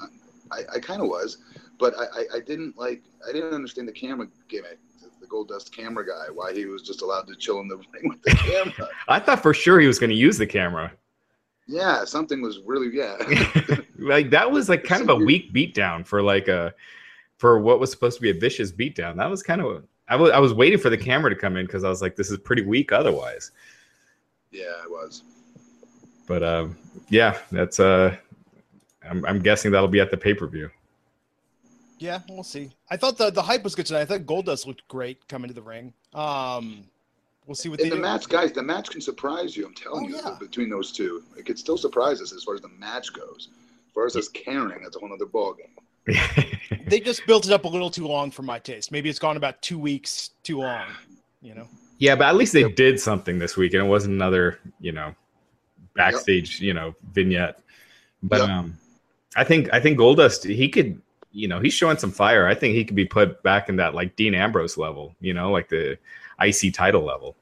I, 0.50 0.60
I 0.74 0.78
kind 0.78 1.00
of 1.00 1.08
was, 1.08 1.38
but 1.78 1.94
I, 1.98 2.04
I, 2.04 2.24
I 2.36 2.40
didn't 2.40 2.76
like. 2.76 3.02
I 3.28 3.32
didn't 3.32 3.54
understand 3.54 3.88
the 3.88 3.92
camera 3.92 4.26
gimmick. 4.48 4.78
The, 5.00 5.08
the 5.20 5.26
Goldust 5.26 5.72
camera 5.74 6.06
guy. 6.06 6.26
Why 6.32 6.52
he 6.52 6.66
was 6.66 6.82
just 6.82 7.02
allowed 7.02 7.26
to 7.28 7.36
chill 7.36 7.60
in 7.60 7.68
the 7.68 7.76
ring 7.92 8.08
with 8.08 8.22
the 8.22 8.30
camera. 8.32 8.88
I 9.08 9.18
thought 9.18 9.42
for 9.42 9.54
sure 9.54 9.80
he 9.80 9.86
was 9.86 9.98
going 9.98 10.10
to 10.10 10.16
use 10.16 10.36
the 10.36 10.46
camera. 10.46 10.92
yeah, 11.66 12.04
something 12.04 12.42
was 12.42 12.60
really 12.66 12.94
yeah. 12.94 13.16
like 13.98 14.30
that 14.30 14.50
was 14.50 14.68
like 14.68 14.84
kind 14.84 15.02
of 15.02 15.08
a 15.08 15.16
weak 15.16 15.52
beatdown 15.54 16.06
for 16.06 16.22
like 16.22 16.48
a 16.48 16.74
for 17.38 17.58
what 17.58 17.80
was 17.80 17.90
supposed 17.90 18.16
to 18.16 18.22
be 18.22 18.30
a 18.30 18.34
vicious 18.34 18.70
beatdown. 18.70 19.16
That 19.16 19.30
was 19.30 19.42
kind 19.42 19.60
of 19.60 19.84
I 20.08 20.16
was 20.16 20.30
I 20.30 20.38
was 20.38 20.52
waiting 20.52 20.78
for 20.78 20.90
the 20.90 20.98
camera 20.98 21.30
to 21.30 21.36
come 21.36 21.56
in 21.56 21.66
because 21.66 21.84
I 21.84 21.88
was 21.88 22.02
like, 22.02 22.16
this 22.16 22.30
is 22.30 22.38
pretty 22.38 22.62
weak 22.62 22.92
otherwise. 22.92 23.50
yeah, 24.50 24.82
it 24.84 24.90
was. 24.90 25.22
But 26.26 26.42
um, 26.42 26.76
yeah, 27.08 27.38
that's 27.50 27.80
uh, 27.80 28.16
I'm, 29.08 29.24
I'm 29.26 29.40
guessing 29.40 29.70
that'll 29.72 29.88
be 29.88 30.00
at 30.00 30.10
the 30.10 30.16
pay 30.16 30.34
per 30.34 30.46
view. 30.46 30.70
Yeah, 31.98 32.18
we'll 32.28 32.42
see. 32.42 32.70
I 32.90 32.96
thought 32.96 33.16
the, 33.16 33.30
the 33.30 33.42
hype 33.42 33.62
was 33.62 33.74
good 33.76 33.86
tonight. 33.86 34.00
I 34.00 34.04
thought 34.06 34.22
Goldust 34.26 34.66
looked 34.66 34.86
great 34.88 35.26
coming 35.28 35.46
to 35.48 35.54
the 35.54 35.62
ring. 35.62 35.92
Um, 36.14 36.82
we'll 37.46 37.54
see 37.54 37.68
what 37.68 37.78
In 37.78 37.84
they 37.86 37.90
the 37.90 37.96
do. 37.96 38.02
match, 38.02 38.28
guys, 38.28 38.50
the 38.50 38.62
match 38.62 38.90
can 38.90 39.00
surprise 39.00 39.56
you. 39.56 39.66
I'm 39.66 39.74
telling 39.74 40.06
Oh, 40.06 40.08
you, 40.08 40.16
yeah. 40.16 40.36
between 40.40 40.68
those 40.68 40.90
two, 40.90 41.22
it 41.38 41.46
could 41.46 41.58
still 41.60 41.78
surprise 41.78 42.20
us 42.20 42.32
as 42.32 42.42
far 42.42 42.54
as 42.56 42.60
the 42.60 42.70
match 42.70 43.12
goes. 43.12 43.50
As 43.86 43.92
far 43.94 44.06
as 44.06 44.16
us 44.16 44.26
caring, 44.28 44.82
that's 44.82 44.96
a 44.96 44.98
whole 44.98 45.12
other 45.12 45.26
ballgame. 45.26 45.70
They 46.92 47.00
just 47.00 47.24
built 47.26 47.46
it 47.46 47.52
up 47.52 47.64
a 47.64 47.68
little 47.68 47.88
too 47.88 48.06
long 48.06 48.30
for 48.30 48.42
my 48.42 48.58
taste. 48.58 48.92
Maybe 48.92 49.08
it's 49.08 49.18
gone 49.18 49.38
about 49.38 49.62
two 49.62 49.78
weeks 49.78 50.32
too 50.42 50.58
long. 50.58 50.84
You 51.40 51.54
know. 51.54 51.66
Yeah, 51.96 52.16
but 52.16 52.26
at 52.26 52.36
least 52.36 52.52
they 52.52 52.70
did 52.70 53.00
something 53.00 53.38
this 53.38 53.56
week, 53.56 53.72
and 53.72 53.82
it 53.82 53.88
wasn't 53.88 54.12
another, 54.12 54.58
you 54.78 54.92
know, 54.92 55.14
backstage, 55.94 56.60
you 56.60 56.74
know, 56.74 56.94
vignette. 57.14 57.60
But 58.22 58.40
Yep. 58.40 58.48
um, 58.50 58.78
I 59.34 59.42
think 59.42 59.72
I 59.72 59.80
think 59.80 59.98
Goldust 59.98 60.44
he 60.44 60.68
could, 60.68 61.00
you 61.30 61.48
know, 61.48 61.60
he's 61.60 61.72
showing 61.72 61.96
some 61.96 62.12
fire. 62.12 62.46
I 62.46 62.54
think 62.54 62.74
he 62.74 62.84
could 62.84 62.94
be 62.94 63.06
put 63.06 63.42
back 63.42 63.70
in 63.70 63.76
that 63.76 63.94
like 63.94 64.14
Dean 64.14 64.34
Ambrose 64.34 64.76
level, 64.76 65.16
you 65.18 65.32
know, 65.32 65.50
like 65.50 65.70
the 65.70 65.96
IC 66.42 66.74
title 66.74 67.02
level. 67.02 67.36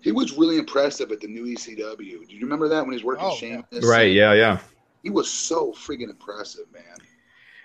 He 0.00 0.10
was 0.10 0.38
really 0.38 0.56
impressive 0.56 1.12
at 1.12 1.20
the 1.20 1.28
new 1.28 1.44
ECW. 1.44 2.26
Do 2.26 2.34
you 2.34 2.40
remember 2.40 2.70
that 2.70 2.80
when 2.80 2.92
he 2.92 2.96
was 2.96 3.04
working 3.04 3.26
Oh, 3.26 3.36
Sheamus? 3.36 3.84
Right? 3.84 4.10
Yeah, 4.10 4.32
yeah, 4.32 4.58
He 5.02 5.10
was 5.10 5.30
so 5.30 5.72
freaking 5.72 6.08
impressive, 6.08 6.64
man. 6.72 6.96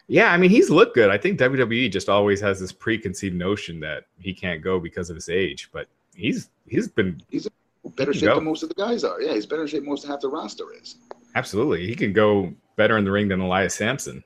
Yeah. 0.07 0.31
I 0.31 0.37
mean, 0.37 0.49
he's 0.49 0.69
looked 0.69 0.95
good. 0.95 1.09
I 1.09 1.17
think 1.17 1.39
WWE 1.39 1.91
just 1.91 2.09
always 2.09 2.39
has 2.41 2.59
this 2.59 2.71
preconceived 2.71 3.35
notion 3.35 3.79
that 3.81 4.05
he 4.19 4.33
can't 4.33 4.61
go 4.61 4.79
because 4.79 5.09
of 5.09 5.15
his 5.15 5.29
age, 5.29 5.69
but 5.71 5.87
he's 6.15 6.49
he's 6.67 6.87
been 6.87 7.21
he's 7.29 7.47
Better 7.95 8.13
shape 8.13 8.29
go. 8.29 8.35
than 8.35 8.43
most 8.43 8.63
of 8.63 8.69
the 8.69 8.75
guys 8.75 9.03
are. 9.05 9.21
Yeah, 9.21 9.33
he's 9.33 9.45
better 9.45 9.65
shape 9.67 9.79
than 9.81 9.89
most 9.89 10.03
of 10.03 10.09
half 10.09 10.19
the 10.19 10.27
roster 10.29 10.65
is. 10.73 10.97
absolutely 11.35 11.87
he 11.87 11.95
can 11.95 12.11
go 12.11 12.53
better 12.75 12.97
in 12.97 13.05
the 13.05 13.11
ring 13.11 13.27
than 13.29 13.39
Elias 13.39 13.75
Samson. 13.75 14.23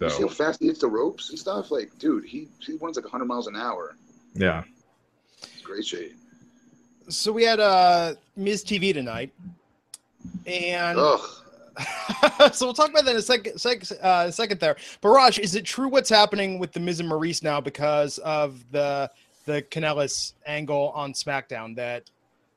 You 0.00 0.10
see 0.10 0.16
So 0.16 0.28
how 0.28 0.34
fast 0.34 0.60
he 0.60 0.66
hits 0.66 0.80
the 0.80 0.88
ropes 0.88 1.30
and 1.30 1.38
stuff? 1.38 1.70
Like, 1.70 1.90
dude, 1.98 2.24
he 2.26 2.48
he 2.60 2.74
runs 2.74 2.96
like 2.96 3.04
100 3.06 3.24
miles 3.24 3.46
an 3.46 3.56
hour. 3.56 3.96
yeah, 4.34 4.62
It's 5.42 5.62
great 5.62 5.86
shape. 5.86 6.14
So 7.08 7.32
we 7.32 7.44
had 7.44 7.60
uh 7.60 8.14
Miz 8.36 8.62
TV 8.62 8.92
tonight, 8.92 9.32
and 10.46 10.98
Ugh. 10.98 11.20
so 12.52 12.66
we'll 12.66 12.74
talk 12.74 12.90
about 12.90 13.04
that 13.04 13.12
in 13.12 13.16
a 13.16 13.22
second. 13.22 13.58
Sec, 13.58 13.82
uh, 14.02 14.30
second 14.30 14.60
there, 14.60 14.76
Barrage, 15.00 15.38
is 15.38 15.54
it 15.54 15.64
true 15.64 15.88
what's 15.88 16.10
happening 16.10 16.58
with 16.58 16.72
the 16.72 16.80
Miz 16.80 17.00
and 17.00 17.10
Maryse 17.10 17.42
now 17.42 17.60
because 17.60 18.18
of 18.18 18.64
the 18.70 19.10
the 19.44 19.62
Kanellis 19.70 20.32
angle 20.46 20.92
on 20.94 21.12
SmackDown? 21.12 21.76
That 21.76 22.10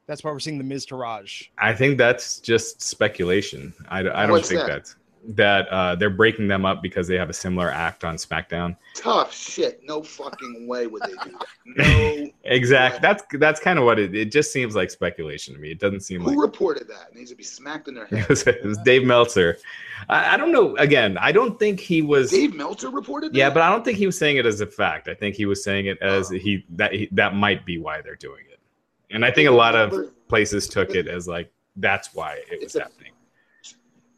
that's 0.08 0.24
why 0.24 0.32
we're 0.32 0.40
seeing 0.40 0.58
the 0.58 0.64
Miz 0.64 0.86
to 0.88 0.96
Raj. 0.96 1.52
I 1.58 1.74
think 1.74 1.98
that's 1.98 2.40
just 2.40 2.82
speculation. 2.82 3.74
I, 3.90 4.00
I 4.00 4.04
don't 4.04 4.32
What's 4.32 4.50
think 4.50 4.62
that? 4.62 4.68
that's 4.68 4.96
that 5.28 5.68
uh, 5.68 5.96
they're 5.96 6.10
breaking 6.10 6.48
them 6.48 6.66
up 6.66 6.82
because 6.82 7.08
they 7.08 7.16
have 7.16 7.30
a 7.30 7.34
similar 7.34 7.70
act 7.70 8.04
on 8.04 8.16
SmackDown. 8.16 8.76
Tough 8.96 9.34
shit. 9.34 9.82
No 9.84 10.02
fucking 10.02 10.66
way 10.68 10.88
would 10.88 11.02
they 11.04 11.10
do 11.24 11.32
that. 11.32 11.46
No. 11.66 12.28
Exactly. 12.46 13.00
That's 13.02 13.24
that's 13.34 13.60
kind 13.60 13.78
of 13.78 13.86
what 13.86 14.00
it. 14.00 14.16
It 14.16 14.32
just 14.32 14.52
seems 14.52 14.76
like 14.76 14.90
speculation 14.90 15.54
to 15.54 15.60
me. 15.60 15.70
It 15.72 15.80
doesn't 15.80 16.00
seem 16.00 16.24
like 16.24 16.34
Who 16.34 16.42
reported 16.42 16.88
that? 16.88 17.10
It 17.12 17.16
needs 17.18 17.30
to 17.30 17.36
be 17.36 17.44
smacked 17.44 17.88
in 17.88 17.94
their 17.94 18.06
it 18.12 18.18
head. 18.18 18.30
was, 18.30 18.48
it 18.48 18.64
was 18.66 18.78
Dave 18.80 19.04
Meltzer. 19.04 19.58
I, 20.08 20.34
I 20.34 20.38
don't 20.38 20.52
know. 20.52 20.76
Again, 20.78 21.18
I 21.20 21.32
don't 21.32 21.60
think 21.60 21.80
he 21.80 22.02
was. 22.02 22.32
Dave 22.32 22.56
Meltzer 22.56 22.90
reported 22.90 23.34
that? 23.34 23.38
Yeah, 23.38 23.50
but 23.52 23.62
I 23.62 23.70
don't 23.70 23.86
think 23.86 23.98
he 24.00 24.06
was 24.08 24.18
saying 24.18 24.38
it 24.38 24.46
as 24.48 24.62
a 24.62 24.66
fact. 24.66 25.10
I 25.10 25.14
think 25.14 25.36
he 25.36 25.46
was 25.46 25.64
saying 25.64 25.86
it 25.88 26.02
as 26.02 26.32
Oh. 26.32 26.36
he 26.36 26.66
that 26.72 26.92
he, 26.94 27.08
that 27.12 27.36
might 27.36 27.66
be 27.66 27.78
why 27.78 28.02
they're 28.02 28.16
doing 28.16 28.46
it. 28.52 28.60
And 29.12 29.24
I 29.26 29.30
think 29.32 29.48
a 29.48 29.52
lot 29.52 29.76
of 29.76 29.94
places 30.28 30.68
took 30.68 30.92
it 30.96 31.08
as 31.08 31.28
like 31.28 31.52
that's 31.76 32.16
why 32.16 32.40
it 32.50 32.64
was 32.64 32.76
a- 32.76 32.82
happening. 32.84 33.12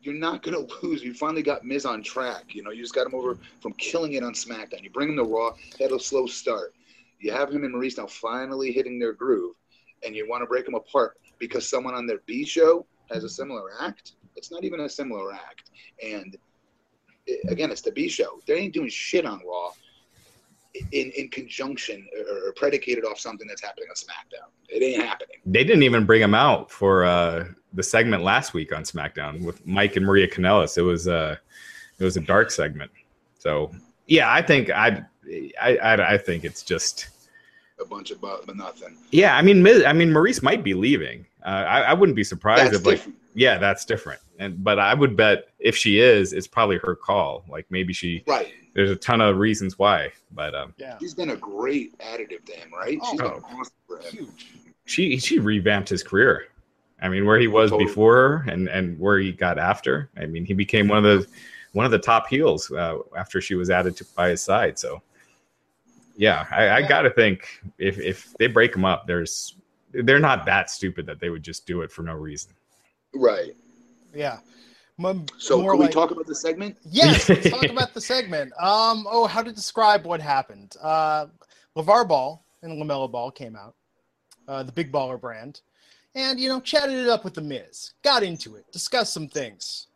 You're 0.02 0.16
not 0.16 0.42
gonna 0.42 0.66
lose. 0.84 1.04
You 1.04 1.14
finally 1.14 1.44
got 1.44 1.64
Miz 1.64 1.86
on 1.86 2.04
track. 2.04 2.56
You 2.56 2.64
know, 2.64 2.72
you 2.72 2.82
just 2.82 2.96
got 2.96 3.06
him 3.06 3.16
over 3.16 3.38
from 3.62 3.74
killing 3.74 4.14
it 4.14 4.24
on 4.24 4.34
SmackDown. 4.34 4.84
You 4.84 4.90
bring 4.90 5.10
him 5.10 5.18
to 5.18 5.24
Raw, 5.24 5.52
had 5.80 5.92
a 5.92 6.00
slow 6.00 6.26
start. 6.26 6.74
You 7.20 7.32
have 7.32 7.52
him 7.52 7.64
and 7.64 7.76
Maryse 7.76 7.98
now 7.98 8.08
finally 8.08 8.72
hitting 8.72 8.98
their 8.98 9.14
groove, 9.14 9.56
and 10.04 10.16
you 10.16 10.28
want 10.28 10.42
to 10.42 10.48
break 10.48 10.66
them 10.66 10.74
apart 10.74 11.18
because 11.38 11.70
someone 11.70 11.94
on 11.94 12.08
their 12.08 12.20
B 12.26 12.44
show 12.44 12.86
has 13.12 13.24
a 13.24 13.30
similar 13.30 13.70
act. 13.80 14.14
It's 14.36 14.52
not 14.52 14.64
even 14.64 14.80
a 14.80 14.90
similar 14.90 15.34
act, 15.34 15.70
and 16.04 16.36
i 17.28 17.38
again, 17.50 17.70
it's 17.70 17.82
the 17.82 17.92
B 17.92 18.10
show. 18.10 18.40
They 18.48 18.56
ain't 18.56 18.74
doing 18.74 18.90
shit 18.90 19.26
on 19.26 19.42
Raw. 19.46 19.72
In, 20.94 21.12
in 21.18 21.28
conjunction 21.28 22.08
or, 22.18 22.48
or 22.48 22.54
predicated 22.54 23.04
off 23.04 23.20
something 23.20 23.46
that's 23.46 23.62
happening 23.62 23.90
on 23.90 23.96
SmackDown. 23.96 24.48
It 24.70 24.82
ain't 24.82 25.04
happening. 25.04 25.36
They 25.46 25.66
didn't 25.66 25.84
even 25.84 26.06
bring 26.06 26.22
him 26.22 26.34
out 26.34 26.72
for 26.72 27.04
uh, 27.04 27.48
the 27.74 27.84
segment 27.84 28.24
last 28.24 28.54
week 28.54 28.74
on 28.76 28.84
SmackDown 28.84 29.42
with 29.44 29.66
Mike 29.66 29.96
and 29.96 30.06
Maria 30.06 30.28
Kanellis. 30.28 30.78
It 30.78 30.82
was 30.82 31.08
uh, 31.08 31.36
it 32.00 32.04
was 32.04 32.18
a 32.18 32.22
dark 32.22 32.52
segment. 32.52 32.92
So 33.40 33.72
yeah, 34.08 34.32
I 34.32 34.42
think 34.42 34.70
I 34.70 35.04
I 35.62 35.78
I, 35.78 36.14
I 36.14 36.18
think 36.18 36.44
it's 36.44 36.64
just 36.64 37.08
A 37.80 37.86
bunch 37.86 38.12
of 38.12 38.20
but 38.22 38.54
nothing. 38.56 38.98
yeah. 39.12 39.36
I 39.36 39.42
mean, 39.42 39.64
Miz, 39.64 39.84
I 39.86 39.94
mean, 39.94 40.10
Maryse 40.10 40.44
might 40.44 40.64
be 40.64 40.74
leaving. 40.74 41.26
Uh, 41.44 41.50
I, 41.50 41.80
I 41.82 41.94
wouldn't 41.94 42.16
be 42.16 42.24
surprised 42.24 42.74
That's 42.74 42.86
if 42.86 42.86
like 42.86 43.04
yeah, 43.34 43.58
that's 43.58 43.86
different. 43.86 44.20
And 44.40 44.64
but 44.64 44.78
I 44.80 44.94
would 44.94 45.16
bet 45.16 45.46
if 45.60 45.76
she 45.78 46.00
is, 46.00 46.34
it's 46.34 46.48
probably 46.48 46.78
her 46.80 46.96
call. 46.96 47.44
Like 47.50 47.66
maybe 47.70 47.94
she 47.94 48.24
Right. 48.28 48.50
there's 48.76 48.92
a 48.92 48.96
ton 48.96 49.22
of 49.22 49.38
reasons 49.38 49.80
why, 49.80 50.12
but 50.34 50.54
um, 50.54 50.74
Yeah, 50.78 50.98
She's 51.00 51.14
been 51.14 51.30
a 51.32 51.36
great 51.38 51.98
additive 52.00 52.44
to 52.46 52.52
him, 52.54 52.72
right? 52.74 53.00
She's 53.10 53.22
Oh. 53.22 53.30
been 53.30 53.44
awesome 53.44 53.74
for 53.88 54.00
him. 54.00 54.12
huge. 54.12 54.48
she 54.86 55.18
she 55.18 55.40
revamped 55.40 55.88
his 55.90 56.04
career. 56.04 56.48
I 57.02 57.10
mean, 57.10 57.26
where 57.26 57.40
he 57.40 57.48
was 57.48 57.72
Totally. 57.72 57.86
before 57.88 58.46
and 58.48 58.68
and 58.70 59.00
where 59.00 59.18
he 59.20 59.32
got 59.32 59.58
after. 59.58 60.10
I 60.18 60.26
mean, 60.26 60.46
he 60.46 60.54
became 60.54 60.88
one 60.88 61.04
of 61.04 61.04
the 61.04 61.28
one 61.74 61.86
of 61.86 61.92
the 61.92 62.00
top 62.00 62.28
heels 62.28 62.70
uh, 62.72 62.98
after 63.18 63.42
she 63.42 63.56
was 63.56 63.70
added 63.70 63.96
to 63.98 64.06
by 64.16 64.30
his 64.30 64.44
side. 64.44 64.78
So, 64.78 65.02
yeah, 66.16 66.46
I, 66.52 66.70
I 66.70 66.82
got 66.88 67.02
to 67.04 67.10
think 67.10 67.48
if 67.78 67.98
if 68.00 68.34
they 68.40 68.48
break 68.48 68.76
him 68.76 68.86
up, 68.86 69.08
there's 69.08 69.56
they're 69.92 70.20
not 70.20 70.46
that 70.46 70.70
stupid 70.70 71.06
that 71.08 71.20
they 71.20 71.30
would 71.30 71.44
just 71.44 71.66
do 71.66 71.82
it 71.82 71.92
for 71.92 72.04
no 72.04 72.14
reason. 72.14 72.52
Right. 73.14 73.56
Yeah. 74.14 74.40
M- 75.00 75.26
So 75.38 75.60
more 75.62 75.72
can 75.72 75.80
we 75.80 75.86
like- 75.86 75.94
talk 75.94 76.12
about 76.12 76.28
the 76.28 76.36
segment? 76.36 76.78
Yes, 76.84 77.28
let's 77.28 77.50
talk 77.50 77.64
about 77.70 77.94
the 77.94 78.02
segment. 78.02 78.54
Um, 78.62 79.06
oh, 79.10 79.26
how 79.28 79.42
to 79.42 79.52
describe 79.52 80.06
what 80.06 80.22
happened? 80.22 80.76
Uh, 80.82 81.26
LeVar 81.76 82.08
Ball 82.08 82.46
and 82.62 82.82
LaMelo 82.82 83.12
Ball 83.12 83.32
came 83.32 83.56
out, 83.56 83.76
uh, 84.48 84.64
the 84.64 84.72
Big 84.72 84.92
Baller 84.92 85.20
brand, 85.20 85.62
and 86.16 86.40
you 86.40 86.50
know 86.50 86.60
chatted 86.60 86.96
it 86.96 87.08
up 87.08 87.24
with 87.24 87.34
the 87.34 87.42
Miz. 87.42 87.94
Got 88.04 88.24
into 88.24 88.56
it, 88.56 88.72
discussed 88.72 89.14
some 89.14 89.28
things. 89.28 89.88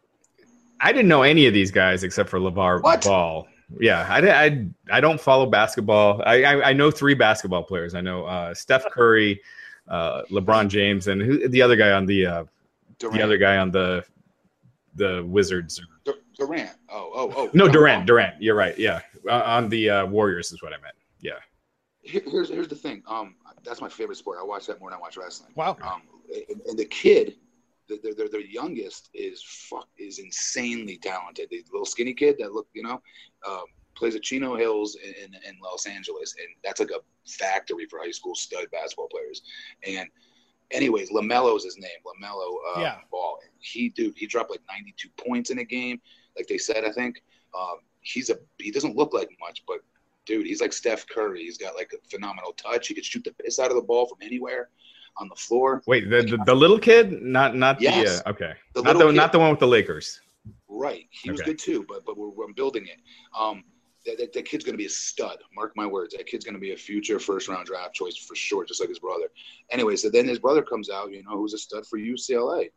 I 0.81 0.91
didn't 0.91 1.07
know 1.07 1.23
any 1.23 1.45
of 1.47 1.53
these 1.53 1.71
guys 1.71 2.03
except 2.03 2.29
for 2.29 2.39
Levar 2.39 2.81
What? 2.81 3.03
Ball. 3.03 3.47
Yeah, 3.79 4.05
I, 4.07 4.45
I, 4.45 4.67
I 4.91 5.01
don't 5.01 5.19
follow 5.19 5.47
basketball. 5.47 6.21
I, 6.25 6.43
I, 6.43 6.69
I 6.69 6.73
know 6.73 6.91
three 6.91 7.15
basketball 7.15 7.63
players. 7.63 7.95
I 7.95 8.01
know 8.01 8.25
uh, 8.25 8.53
Steph 8.53 8.85
Curry, 8.91 9.41
uh, 9.87 10.21
LeBron 10.29 10.67
James, 10.67 11.07
and 11.07 11.21
who, 11.21 11.47
the 11.47 11.61
other 11.61 11.75
guy 11.75 11.91
on 11.91 12.05
the 12.05 12.25
uh, 12.25 12.43
the 12.99 13.21
other 13.21 13.37
guy 13.37 13.57
on 13.57 13.71
the 13.71 14.03
the 14.95 15.23
Wizards. 15.25 15.81
Dur- 16.03 16.19
Durant. 16.37 16.71
Oh, 16.89 17.11
oh, 17.15 17.33
oh. 17.35 17.49
No, 17.53 17.67
Durant. 17.67 18.05
Durant. 18.05 18.41
You're 18.41 18.55
right. 18.55 18.77
Yeah, 18.77 19.01
uh, 19.27 19.41
on 19.45 19.69
the 19.69 19.89
uh, 19.89 20.05
Warriors 20.05 20.51
is 20.51 20.61
what 20.61 20.73
I 20.73 20.77
meant. 20.77 20.95
Yeah. 21.21 21.39
Here- 22.05 22.21
Here's 22.25 22.49
here's 22.49 22.67
the 22.67 22.75
thing. 22.75 23.03
Um, 23.07 23.35
that's 23.63 23.81
my 23.81 23.89
favorite 23.89 24.17
sport. 24.17 24.37
I 24.39 24.43
watch 24.43 24.67
that 24.67 24.79
more 24.79 24.89
than 24.91 24.97
I 24.97 25.01
watch 25.01 25.17
wrestling. 25.17 25.51
Wow. 25.55 25.77
Um, 25.81 26.03
and, 26.49 26.61
and 26.67 26.77
the 26.79 26.85
kid, 26.85 27.35
the, 27.87 27.99
their, 28.03 28.13
their, 28.13 28.29
their 28.29 28.41
youngest 28.41 29.09
is 29.13 29.43
fuck 29.43 29.87
is 29.97 30.19
insanely 30.19 30.97
talented. 30.97 31.47
The 31.49 31.63
little 31.71 31.85
skinny 31.85 32.13
kid 32.13 32.35
that 32.39 32.53
look, 32.53 32.67
you 32.73 32.83
know, 32.83 33.01
um, 33.47 33.65
plays 33.95 34.15
at 34.15 34.21
Chino 34.23 34.55
Hills 34.55 34.97
in, 35.03 35.13
in, 35.23 35.33
in 35.47 35.55
Los 35.63 35.85
Angeles, 35.87 36.35
and 36.37 36.47
that's 36.63 36.79
like 36.79 36.91
a 36.91 36.99
factory 37.27 37.85
for 37.87 37.99
high 37.99 38.11
school 38.11 38.35
stud 38.35 38.69
basketball 38.71 39.07
players. 39.07 39.41
And 39.87 40.07
anyways, 40.71 41.11
Lamelo 41.11 41.55
is 41.57 41.63
his 41.63 41.77
name, 41.77 41.89
Lamelo 42.05 42.55
uh, 42.75 42.81
Yeah. 42.81 42.97
Ball. 43.11 43.39
He 43.59 43.89
dude, 43.89 44.13
he 44.15 44.27
dropped 44.27 44.51
like 44.51 44.61
92 44.69 45.09
points 45.17 45.49
in 45.49 45.59
a 45.59 45.63
game, 45.63 45.99
like 46.37 46.47
they 46.47 46.57
said. 46.59 46.85
I 46.85 46.91
think 46.91 47.23
um, 47.57 47.77
he's 48.01 48.29
a 48.29 48.37
he 48.59 48.69
doesn't 48.71 48.95
look 48.95 49.13
like 49.13 49.29
much, 49.39 49.63
but 49.67 49.79
dude, 50.25 50.45
he's 50.45 50.61
like 50.61 50.73
Steph 50.73 51.07
Curry. 51.07 51.43
He's 51.43 51.57
got 51.57 51.75
like 51.75 51.91
a 51.93 52.09
phenomenal 52.09 52.53
touch. 52.53 52.87
He 52.87 52.93
could 52.93 53.05
shoot 53.05 53.23
the 53.23 53.33
piss 53.43 53.59
out 53.59 53.69
of 53.71 53.75
the 53.75 53.81
ball 53.83 54.07
from 54.07 54.17
anywhere 54.21 54.69
on 55.17 55.29
the 55.29 55.35
floor. 55.35 55.81
Wait, 55.87 56.09
the, 56.09 56.21
the, 56.23 56.37
the 56.45 56.55
little 56.55 56.79
kid, 56.79 57.21
not 57.21 57.55
not 57.55 57.79
Yes. 57.81 58.19
the 58.21 58.27
uh, 58.27 58.31
okay, 58.31 58.53
The 58.73 58.81
not 58.81 58.97
the 58.97 59.05
kid. 59.07 59.15
not 59.15 59.31
the 59.31 59.39
one 59.39 59.49
with 59.51 59.59
the 59.59 59.67
Lakers. 59.67 60.21
Right. 60.67 61.07
He 61.11 61.31
was 61.31 61.41
good 61.41 61.57
too, 61.57 61.85
but 61.87 62.05
but 62.05 62.17
we're, 62.17 62.29
we're 62.29 62.51
building 62.53 62.85
it. 62.87 62.99
Um, 63.37 63.63
that, 64.05 64.17
that, 64.19 64.33
that 64.33 64.45
kid's 64.45 64.63
going 64.63 64.73
to 64.73 64.77
be 64.77 64.85
a 64.85 64.89
stud. 64.89 65.39
Mark 65.55 65.71
my 65.75 65.87
words. 65.87 66.13
That 66.15 66.27
kid's 66.27 66.45
going 66.45 66.53
to 66.53 66.59
be 66.59 66.73
a 66.73 66.77
future 66.77 67.19
first 67.19 67.47
round 67.47 67.65
draft 67.65 67.95
choice 67.95 68.15
for 68.17 68.35
sure, 68.35 68.63
just 68.65 68.79
like 68.79 68.89
his 68.89 68.99
brother. 68.99 69.29
Anyway, 69.71 69.95
so 69.95 70.09
then 70.11 70.27
his 70.27 70.37
brother 70.37 70.61
comes 70.61 70.91
out, 70.91 71.11
you 71.11 71.23
know, 71.23 71.31
who's 71.37 71.53
a 71.55 71.57
stud 71.57 71.87
for 71.87 71.97
UCLA. 71.97 72.69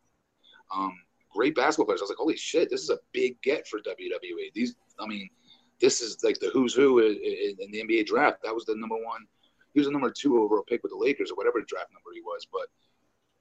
Um, 0.75 0.93
great 1.31 1.53
basketball 1.55 1.85
players. 1.85 2.01
I 2.01 2.05
was 2.05 2.09
like, 2.09 2.17
holy 2.17 2.35
shit, 2.37 2.69
this 2.71 2.81
is 2.81 2.89
a 2.89 2.97
big 3.13 3.39
get 3.43 3.67
for 3.67 3.79
WWE. 3.79 4.51
These, 4.55 4.75
I 4.99 5.05
mean, 5.05 5.29
this 5.79 6.01
is 6.01 6.23
like 6.23 6.39
the 6.39 6.49
who's 6.51 6.73
who 6.73 6.99
in, 6.99 7.15
in, 7.15 7.55
in 7.59 7.71
the 7.71 7.83
NBA 7.83 8.05
draft. 8.05 8.43
That 8.43 8.53
was 8.53 8.65
the 8.65 8.75
number 8.75 8.95
one. 8.95 9.25
He 9.73 9.79
was 9.79 9.87
the 9.87 9.93
number 9.93 10.11
two 10.11 10.41
overall 10.41 10.63
pick 10.67 10.83
with 10.83 10.91
the 10.91 10.97
Lakers 10.97 11.31
or 11.31 11.35
whatever 11.35 11.61
draft 11.61 11.91
number 11.93 12.09
he 12.13 12.21
was, 12.21 12.47
but 12.51 12.67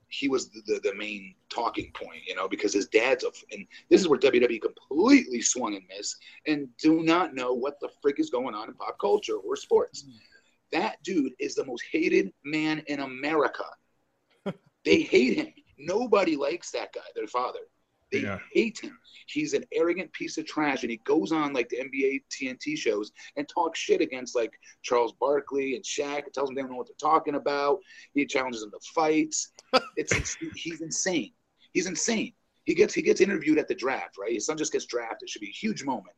he 0.08 0.28
was 0.28 0.50
the, 0.50 0.62
the, 0.66 0.80
the 0.84 0.94
main 0.94 1.34
talking 1.50 1.92
point, 1.92 2.22
you 2.26 2.34
know, 2.34 2.48
because 2.48 2.72
his 2.72 2.88
dad's 2.88 3.24
a, 3.24 3.30
and 3.52 3.66
this 3.90 4.00
is 4.00 4.08
where 4.08 4.18
WWE 4.18 4.60
completely 4.60 5.40
swung 5.40 5.74
and 5.74 5.84
missed 5.94 6.16
and 6.46 6.68
do 6.78 7.02
not 7.02 7.34
know 7.34 7.52
what 7.52 7.78
the 7.80 7.90
frick 8.00 8.18
is 8.18 8.30
going 8.30 8.54
on 8.54 8.68
in 8.68 8.74
pop 8.74 8.98
culture 8.98 9.36
or 9.36 9.56
sports. 9.56 10.04
Hmm. 10.04 10.16
That 10.72 11.02
dude 11.02 11.32
is 11.38 11.54
the 11.54 11.64
most 11.64 11.84
hated 11.90 12.32
man 12.44 12.82
in 12.86 13.00
America. 13.00 13.64
they 14.84 15.02
hate 15.02 15.36
him. 15.36 15.52
Nobody 15.78 16.36
likes 16.36 16.70
that 16.72 16.92
guy, 16.92 17.00
their 17.14 17.26
father. 17.26 17.60
They 18.10 18.20
Yeah. 18.20 18.38
hate 18.52 18.78
him. 18.78 18.98
He's 19.26 19.52
an 19.52 19.64
arrogant 19.72 20.12
piece 20.12 20.38
of 20.38 20.46
trash, 20.46 20.82
and 20.82 20.90
he 20.90 20.96
goes 20.98 21.32
on 21.32 21.52
like 21.52 21.68
the 21.68 21.78
NBA 21.78 22.24
TNT 22.30 22.76
shows 22.76 23.12
and 23.36 23.46
talks 23.48 23.78
shit 23.78 24.00
against 24.00 24.34
like 24.34 24.58
Charles 24.82 25.12
Barkley 25.20 25.74
and 25.74 25.84
Shaq. 25.84 26.24
And 26.24 26.32
tells 26.32 26.48
them 26.48 26.54
they 26.54 26.62
don't 26.62 26.70
know 26.70 26.76
what 26.78 26.86
they're 26.86 27.10
talking 27.10 27.34
about. 27.34 27.80
He 28.14 28.24
challenges 28.24 28.62
them 28.62 28.70
to 28.70 28.80
fights. 28.94 29.52
It's 29.96 30.36
he's 30.54 30.80
insane. 30.80 31.32
He's 31.72 31.86
insane. 31.86 32.32
He 32.64 32.74
gets 32.74 32.94
he 32.94 33.02
gets 33.02 33.20
interviewed 33.20 33.58
at 33.58 33.68
the 33.68 33.74
draft, 33.74 34.16
right? 34.18 34.32
His 34.32 34.46
son 34.46 34.56
just 34.56 34.72
gets 34.72 34.86
drafted. 34.86 35.26
It 35.26 35.30
should 35.30 35.40
be 35.40 35.48
a 35.48 35.50
huge 35.50 35.84
moment, 35.84 36.16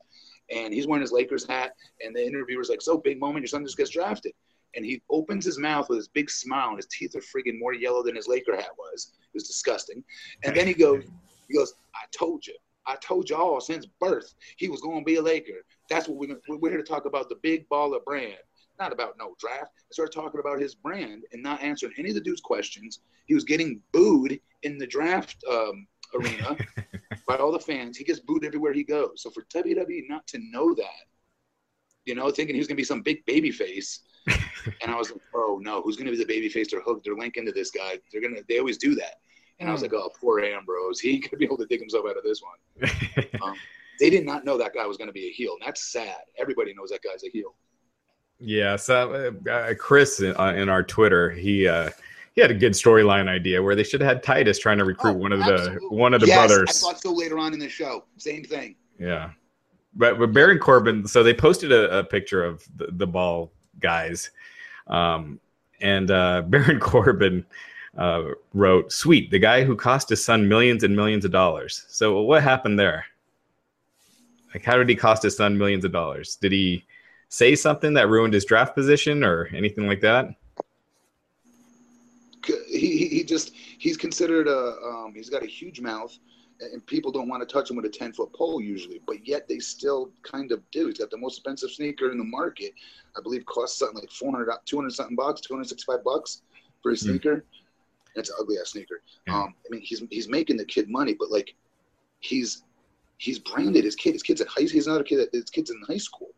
and 0.51 0.73
he's 0.73 0.87
wearing 0.87 1.03
his 1.03 1.13
Lakers 1.13 1.47
hat, 1.47 1.75
and 2.05 2.15
the 2.15 2.25
interviewer's 2.25 2.69
like, 2.69 2.83
"So 2.83 2.99
big 2.99 3.19
moment, 3.19 3.43
your 3.43 3.49
son 3.49 3.65
just 3.65 3.77
gets 3.77 3.91
drafted." 3.91 4.33
And 4.77 4.85
he 4.85 5.03
opens 5.11 5.45
his 5.45 5.59
mouth 5.59 5.89
with 5.89 5.97
his 5.99 6.09
big 6.09 6.31
smile, 6.31 6.69
and 6.69 6.77
his 6.77 6.87
teeth 6.87 7.17
are 7.17 7.21
friggin' 7.21 7.59
more 7.59 7.75
yellow 7.75 8.05
than 8.05 8.15
his 8.15 8.29
Laker 8.29 8.55
hat 8.55 8.71
was. 8.79 9.13
It 9.21 9.35
was 9.35 9.49
disgusting. 9.49 10.05
And 10.45 10.57
then 10.57 10.69
he 10.69 10.75
goes, 10.75 11.03
he 11.51 11.59
goes, 11.59 11.75
"I 11.95 12.07
told 12.13 12.47
you, 12.47 12.55
I 12.87 12.97
told 12.97 13.29
y'all 13.29 13.61
since 13.61 13.87
birth 14.01 14.35
he 14.57 14.69
was 14.69 14.81
going 14.81 15.01
to 15.01 15.05
be 15.05 15.17
a 15.17 15.23
Laker. 15.23 15.65
That's 15.89 16.09
what 16.09 16.19
we're 16.19 16.41
we're 16.49 16.71
here 16.71 16.79
to 16.79 16.85
talk 16.85 17.05
about 17.05 17.29
the 17.29 17.37
big 17.37 17.69
baller 17.69 18.03
brand, 18.05 18.39
not 18.79 18.93
about 18.93 19.17
no 19.19 19.35
draft. 19.39 19.73
I 19.77 19.93
started 19.93 20.13
talking 20.13 20.41
about 20.41 20.61
his 20.61 20.75
brand 20.75 21.25
and 21.33 21.43
not 21.43 21.63
answering 21.63 21.93
any 21.99 22.11
of 22.11 22.15
the 22.15 22.21
dude's 22.21 22.41
questions. 22.41 23.01
He 23.27 23.35
was 23.35 23.45
getting 23.45 23.81
booed 23.93 24.41
in 24.63 24.79
the 24.79 24.87
draft 24.87 25.43
um, 25.51 25.87
arena 26.15 26.57
by 27.29 27.37
all 27.37 27.53
the 27.53 27.61
fans. 27.61 27.97
He 27.97 28.05
gets 28.05 28.21
booed 28.21 28.45
everywhere 28.45 28.73
he 28.73 28.85
goes. 28.85 29.23
So 29.23 29.31
for 29.31 29.45
WWE 29.55 30.09
not 30.09 30.27
to 30.29 30.39
know 30.51 30.75
that, 30.75 31.07
you 32.07 32.15
know, 32.15 32.31
thinking 32.31 32.55
he 32.55 32.61
was 32.61 32.67
gonna 32.67 32.77
be 32.77 32.85
some 32.85 33.03
big 33.03 33.25
baby 33.27 33.51
face. 33.51 34.01
and 34.27 34.91
I 34.91 34.97
was 34.97 35.11
like, 35.11 35.21
oh 35.35 35.61
no, 35.63 35.83
who's 35.83 35.97
gonna 35.97 36.11
be 36.11 36.17
the 36.17 36.25
baby 36.25 36.49
face? 36.49 36.71
They're 36.71 36.83
hooked, 36.83 37.05
they're 37.05 37.17
linking 37.17 37.47
to 37.47 37.53
this 37.53 37.71
guy. 37.71 37.99
They're 38.11 38.23
gonna 38.23 38.41
they 38.49 38.59
always 38.59 38.79
do 38.79 38.95
that. 38.97 39.21
And 39.61 39.69
I 39.69 39.73
was 39.73 39.83
like, 39.83 39.93
oh, 39.93 40.11
poor 40.19 40.41
Ambrose. 40.41 40.99
He 40.99 41.21
could 41.21 41.39
be 41.39 41.45
able 41.45 41.59
to 41.59 41.67
dig 41.67 41.81
himself 41.81 42.07
out 42.09 42.17
of 42.17 42.25
this 42.25 42.43
one. 42.43 42.91
Um, 43.43 43.55
they 43.99 44.11
did 44.11 44.27
not 44.27 44.45
know 44.45 44.59
that 44.59 44.75
guy 44.75 44.87
was 44.87 44.97
going 44.97 45.09
to 45.09 45.13
be 45.13 45.29
a 45.29 45.31
heel. 45.31 45.53
And 45.53 45.67
that's 45.67 45.93
sad. 45.93 46.17
Everybody 46.39 46.75
knows 46.75 46.91
that 46.91 47.01
guy's 47.03 47.23
a 47.23 47.31
heel. 47.31 47.55
Yeah, 48.39 48.77
so 48.77 49.35
uh, 49.47 49.51
uh, 49.51 49.75
Chris 49.75 50.21
in, 50.21 50.35
uh, 50.37 50.55
in 50.57 50.71
our 50.71 50.83
Twitter, 50.83 51.31
he 51.31 51.69
uh, 51.69 51.91
he 52.35 52.41
had 52.41 52.51
a 52.51 52.55
good 52.55 52.73
storyline 52.73 53.29
idea 53.29 53.63
where 53.63 53.75
they 53.75 53.85
should 53.85 54.01
have 54.01 54.09
had 54.09 54.23
Titus 54.23 54.59
trying 54.59 54.79
to 54.79 54.85
recruit 54.87 55.11
Oh, 55.11 55.17
one 55.17 55.33
of 55.33 55.41
the 55.41 55.79
one 55.91 56.15
of 56.15 56.23
the 56.23 56.29
yes, 56.29 56.37
brothers. 56.37 56.69
I 56.71 56.73
thought 56.73 57.03
so 57.03 57.13
later 57.13 57.39
on 57.39 57.53
in 57.53 57.59
the 57.59 57.69
show. 57.69 58.05
Same 58.17 58.43
thing. 58.43 58.77
Yeah, 58.99 59.31
but 59.95 60.19
but 60.19 60.33
Baron 60.33 60.59
Corbin. 60.59 61.07
So 61.07 61.23
they 61.23 61.35
posted 61.35 61.71
a, 61.71 61.99
a 61.99 62.05
picture 62.05 62.43
of 62.43 62.67
the, 62.77 62.89
the 62.93 63.07
ball 63.07 63.53
guys, 63.79 64.31
um, 64.87 65.39
and 65.83 66.11
uh, 66.11 66.43
Baron 66.47 66.81
Corbin 66.81 67.45
uh, 67.97 68.23
wrote, 68.55 68.93
"Sweet, 68.93 69.31
the 69.31 69.39
guy 69.39 69.65
who 69.65 69.77
cost 69.77 70.09
his 70.09 70.25
son 70.25 70.49
millions 70.49 70.85
and 70.85 70.95
millions 70.95 71.25
of 71.25 71.31
dollars." 71.31 71.85
So 71.89 72.21
what 72.23 72.43
happened 72.43 72.79
there? 72.79 73.07
Like, 74.55 74.65
how 74.65 74.77
did 74.77 74.89
he 74.89 74.97
cost 74.97 75.23
his 75.23 75.37
son 75.37 75.57
millions 75.57 75.85
of 75.85 75.93
dollars? 75.93 76.37
Did 76.37 76.53
he 76.53 76.85
say 77.29 77.55
something 77.55 77.95
that 77.95 78.09
ruined 78.09 78.35
his 78.35 78.45
draft 78.45 78.75
position 78.75 79.23
or 79.23 79.49
anything 79.55 79.87
like 79.87 80.01
that? 80.01 80.35
He, 82.69 83.07
he, 83.07 83.23
just 83.23 83.53
he's 83.55 83.97
considered 83.97 84.49
a 84.49 84.77
um, 84.83 85.13
he's 85.15 85.29
got 85.29 85.43
a 85.43 85.47
huge 85.47 85.81
mouth 85.81 86.19
and 86.61 86.85
people 86.87 87.11
don't 87.11 87.29
want 87.29 87.47
to 87.47 87.53
touch 87.53 87.71
him 87.71 87.77
with 87.77 87.85
a 87.85 87.89
10 87.89 88.13
foot 88.13 88.33
pole 88.33 88.61
usually 88.61 89.01
but 89.07 89.27
yet 89.27 89.49
they 89.49 89.59
still 89.59 90.11
kind 90.23 90.53
of 90.53 90.63
do 90.71 90.87
he's 90.87 90.99
got 90.99 91.11
the 91.11 91.17
most 91.17 91.39
expensive 91.39 91.71
sneaker 91.71 92.11
in 92.11 92.19
the 92.19 92.25
market 92.25 92.73
i 93.17 93.21
believe 93.23 93.45
costs 93.47 93.79
something 93.79 93.99
like 93.99 94.11
400 94.11 94.51
200 94.65 94.91
something 94.91 95.17
bucks 95.17 95.41
265 95.43 96.05
bucks 96.05 96.43
for 96.83 96.93
a 96.93 96.97
Hmm. 96.97 97.39
Sneaker 98.15 98.21
it's 98.21 98.31
an 98.31 98.37
ugly 98.41 98.57
ass 98.59 98.71
sneaker 98.73 99.03
Yeah. 99.27 99.35
um 99.43 99.55
i 99.67 99.69
mean 99.75 99.81
he's 99.83 100.03
he's 100.11 100.29
making 100.29 100.57
the 100.57 100.65
kid 100.65 100.89
money 100.89 101.15
but 101.19 101.31
like 101.31 101.55
he's 102.21 102.65
he's 103.19 103.39
branded 103.39 103.85
his 103.85 103.95
kid 103.97 104.13
his 104.13 104.23
kid's 104.23 104.41
at 104.41 104.49
high 104.49 104.63
he's 104.63 104.87
not 104.87 105.01
a 105.01 105.05
kid 105.05 105.29
his 105.33 105.51
kid's 105.51 105.71
in 105.71 105.81
high 105.89 105.97
school 105.99 106.31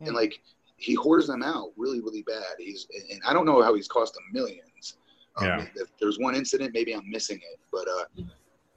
and 0.00 0.10
Hmm. 0.10 0.14
like 0.14 0.40
he 0.76 0.94
hoards 0.94 1.26
them 1.26 1.42
out 1.42 1.70
really 1.76 2.00
really 2.00 2.22
bad 2.22 2.54
he's 2.58 2.86
and 3.10 3.20
i 3.26 3.32
don't 3.32 3.46
know 3.46 3.62
how 3.62 3.74
he's 3.74 3.88
cost 3.88 4.14
them 4.14 4.24
millions 4.32 4.96
um, 5.36 5.46
Yeah. 5.46 5.66
if 5.76 5.88
there's 6.00 6.18
one 6.18 6.34
incident 6.34 6.72
maybe 6.72 6.94
i'm 6.94 7.08
missing 7.10 7.38
it 7.52 7.58
but 7.72 7.86
uh 7.88 8.22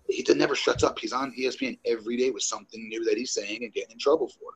he 0.09 0.23
d- 0.23 0.33
never 0.33 0.55
shuts 0.55 0.83
up 0.83 0.97
he's 0.99 1.13
on 1.13 1.31
espn 1.39 1.77
every 1.85 2.17
day 2.17 2.31
with 2.31 2.43
something 2.43 2.89
new 2.89 3.03
that 3.05 3.17
he's 3.17 3.31
saying 3.31 3.63
and 3.63 3.73
getting 3.73 3.91
in 3.91 3.99
trouble 3.99 4.27
for 4.27 4.51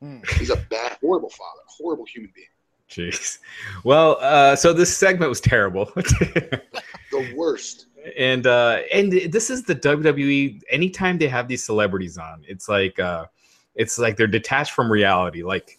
Hmm. 0.00 0.18
he's 0.38 0.50
a 0.50 0.56
bad 0.70 0.96
horrible 1.00 1.30
father 1.30 1.60
horrible 1.66 2.04
human 2.04 2.30
being 2.34 2.46
Jeez. 2.90 3.38
Well, 3.84 4.16
uh, 4.20 4.56
so 4.56 4.72
this 4.72 4.96
segment 4.96 5.28
was 5.28 5.40
terrible. 5.40 5.84
the 5.94 7.34
worst. 7.36 7.86
And 8.16 8.46
uh 8.46 8.80
and 8.92 9.12
this 9.12 9.50
is 9.50 9.64
the 9.64 9.74
WWE 9.74 10.62
anytime 10.70 11.18
they 11.18 11.28
have 11.28 11.46
these 11.46 11.62
celebrities 11.62 12.16
on 12.16 12.42
it's 12.46 12.68
like 12.68 12.98
uh 12.98 13.26
it's 13.74 13.98
like 13.98 14.16
they're 14.16 14.26
detached 14.26 14.72
from 14.72 14.90
reality. 14.90 15.42
Like 15.42 15.78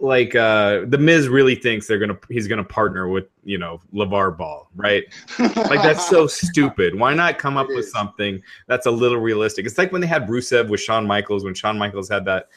like 0.00 0.34
uh 0.34 0.86
the 0.86 0.98
Miz 0.98 1.28
really 1.28 1.54
thinks 1.54 1.86
they're 1.86 1.98
gonna 1.98 2.18
he's 2.28 2.48
gonna 2.48 2.64
partner 2.64 3.06
with 3.08 3.26
you 3.44 3.58
know 3.58 3.80
LeVar 3.94 4.36
Ball 4.36 4.68
right? 4.74 5.04
Like 5.38 5.82
that's 5.82 6.08
so 6.08 6.26
stupid. 6.26 6.98
Why 6.98 7.14
not 7.14 7.38
come 7.38 7.56
up 7.56 7.68
It 7.70 7.76
with 7.76 7.88
something 7.88 8.42
that's 8.66 8.86
a 8.86 8.90
little 8.90 9.18
realistic? 9.18 9.66
It's 9.66 9.78
like 9.78 9.92
when 9.92 10.00
they 10.00 10.06
had 10.06 10.26
Rusev 10.26 10.68
with 10.68 10.80
Shawn 10.80 11.06
Michaels 11.06 11.44
when 11.44 11.54
Shawn 11.54 11.78
Michaels 11.78 12.08
had 12.08 12.24
that 12.24 12.48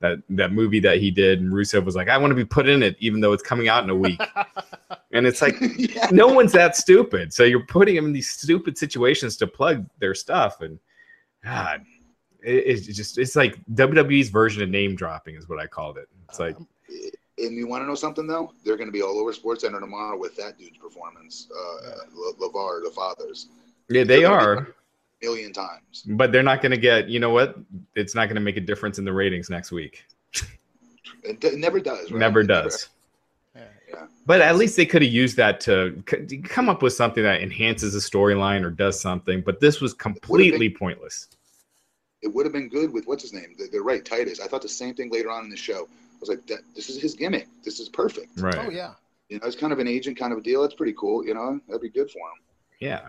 that 0.00 0.18
that 0.30 0.52
movie 0.52 0.80
that 0.80 0.98
he 0.98 1.10
did 1.10 1.40
and 1.40 1.52
Rusev 1.52 1.84
was 1.84 1.94
like 1.94 2.08
I 2.08 2.16
want 2.16 2.30
to 2.30 2.34
be 2.34 2.44
put 2.44 2.68
in 2.68 2.82
it 2.82 2.96
even 3.00 3.20
though 3.20 3.32
it's 3.32 3.42
coming 3.42 3.68
out 3.68 3.84
in 3.84 3.90
a 3.90 3.94
week 3.94 4.20
and 5.12 5.26
it's 5.26 5.42
like 5.42 5.56
yeah. 5.76 6.08
no 6.10 6.28
one's 6.28 6.52
that 6.52 6.76
stupid. 6.76 7.32
So 7.32 7.44
you're 7.44 7.66
putting 7.66 7.96
them 7.96 8.06
in 8.06 8.12
these 8.12 8.30
stupid 8.30 8.78
situations 8.78 9.36
to 9.38 9.46
plug 9.46 9.86
their 9.98 10.14
stuff, 10.14 10.60
and 10.60 10.78
God, 11.44 11.84
it, 12.42 12.64
it's 12.66 12.86
just 12.86 13.18
it's 13.18 13.36
like 13.36 13.58
WWE's 13.74 14.28
version 14.28 14.62
of 14.62 14.68
name 14.68 14.96
dropping 14.96 15.36
is 15.36 15.48
what 15.48 15.58
I 15.58 15.66
called 15.66 15.98
it. 15.98 16.08
It's 16.28 16.40
like 16.40 16.56
Um, 16.56 16.66
and 17.38 17.56
you 17.56 17.66
want 17.66 17.82
to 17.82 17.86
know 17.86 17.94
something 17.94 18.26
though 18.26 18.52
they're 18.64 18.76
going 18.76 18.88
to 18.88 18.92
be 18.92 19.02
all 19.02 19.18
over 19.18 19.32
sports 19.32 19.62
center 19.62 19.80
tomorrow 19.80 20.18
with 20.18 20.36
that 20.36 20.58
dude's 20.58 20.76
performance 20.76 21.48
uh 21.50 22.04
Le- 22.12 22.34
levar 22.34 22.82
the 22.84 22.90
fathers 22.90 23.48
yeah, 23.88 24.04
they 24.04 24.20
They're 24.20 24.30
gonna 24.30 24.60
be 24.62 24.70
a 24.70 24.74
million 25.22 25.52
times 25.52 26.04
but 26.06 26.32
they're 26.32 26.42
not 26.42 26.62
going 26.62 26.70
to 26.72 26.78
get. 26.78 27.08
You 27.08 27.20
know 27.20 27.30
what? 27.30 27.56
It's 27.94 28.14
not 28.14 28.26
going 28.26 28.36
to 28.36 28.40
make 28.40 28.56
a 28.56 28.60
difference 28.60 28.98
in 28.98 29.04
the 29.04 29.12
ratings 29.12 29.50
next 29.50 29.70
week. 29.70 30.04
it, 31.22 31.40
d- 31.40 31.48
it 31.48 31.58
never 31.58 31.80
does 31.80 32.10
right? 32.10 32.18
Never 32.18 32.40
It 32.40 32.46
does. 32.46 32.88
Yeah. 33.54 33.62
yeah 33.88 34.06
But 34.26 34.40
at 34.40 34.56
least 34.56 34.76
they 34.76 34.86
could 34.86 35.02
have 35.02 35.12
used 35.12 35.36
that 35.36 35.60
to 35.60 36.02
c- 36.08 36.38
come 36.38 36.68
up 36.68 36.82
with 36.82 36.94
something 36.94 37.22
that 37.22 37.42
enhances 37.42 37.92
the 37.92 37.98
storyline 37.98 38.64
or 38.64 38.70
does 38.70 39.00
something. 39.00 39.42
But 39.42 39.60
this 39.60 39.80
was 39.80 39.92
completely 39.92 40.70
pointless. 40.70 41.28
it 42.22 42.28
would 42.28 42.46
have 42.46 42.52
been 42.52 42.68
good 42.68 42.92
with 42.92 43.06
what's 43.06 43.22
his 43.22 43.32
name? 43.32 43.54
They're, 43.58 43.68
they're 43.70 43.82
right, 43.82 44.04
Titus. 44.04 44.40
I 44.40 44.46
thought 44.46 44.62
the 44.62 44.68
same 44.68 44.94
thing 44.94 45.10
later 45.10 45.30
on 45.30 45.44
in 45.44 45.50
the 45.50 45.56
show. 45.56 45.82
I 45.84 46.18
was 46.20 46.28
like, 46.28 46.46
that, 46.46 46.60
this 46.74 46.88
is 46.90 47.00
his 47.00 47.14
gimmick. 47.14 47.48
This 47.64 47.80
is 47.80 47.88
perfect. 47.88 48.28
Right. 48.40 48.56
Oh 48.58 48.70
yeah. 48.70 48.92
You 49.28 49.38
know, 49.38 49.46
it's 49.46 49.56
kind 49.56 49.72
of 49.72 49.78
an 49.78 49.86
agent 49.88 50.18
kind 50.18 50.32
of 50.32 50.38
a 50.38 50.42
deal. 50.42 50.62
That's 50.62 50.74
pretty 50.74 50.94
cool. 50.98 51.24
You 51.24 51.34
know, 51.34 51.60
that'd 51.66 51.82
be 51.82 51.88
good 51.90 52.10
for 52.10 52.18
him. 52.18 52.40
Yeah. 52.80 53.02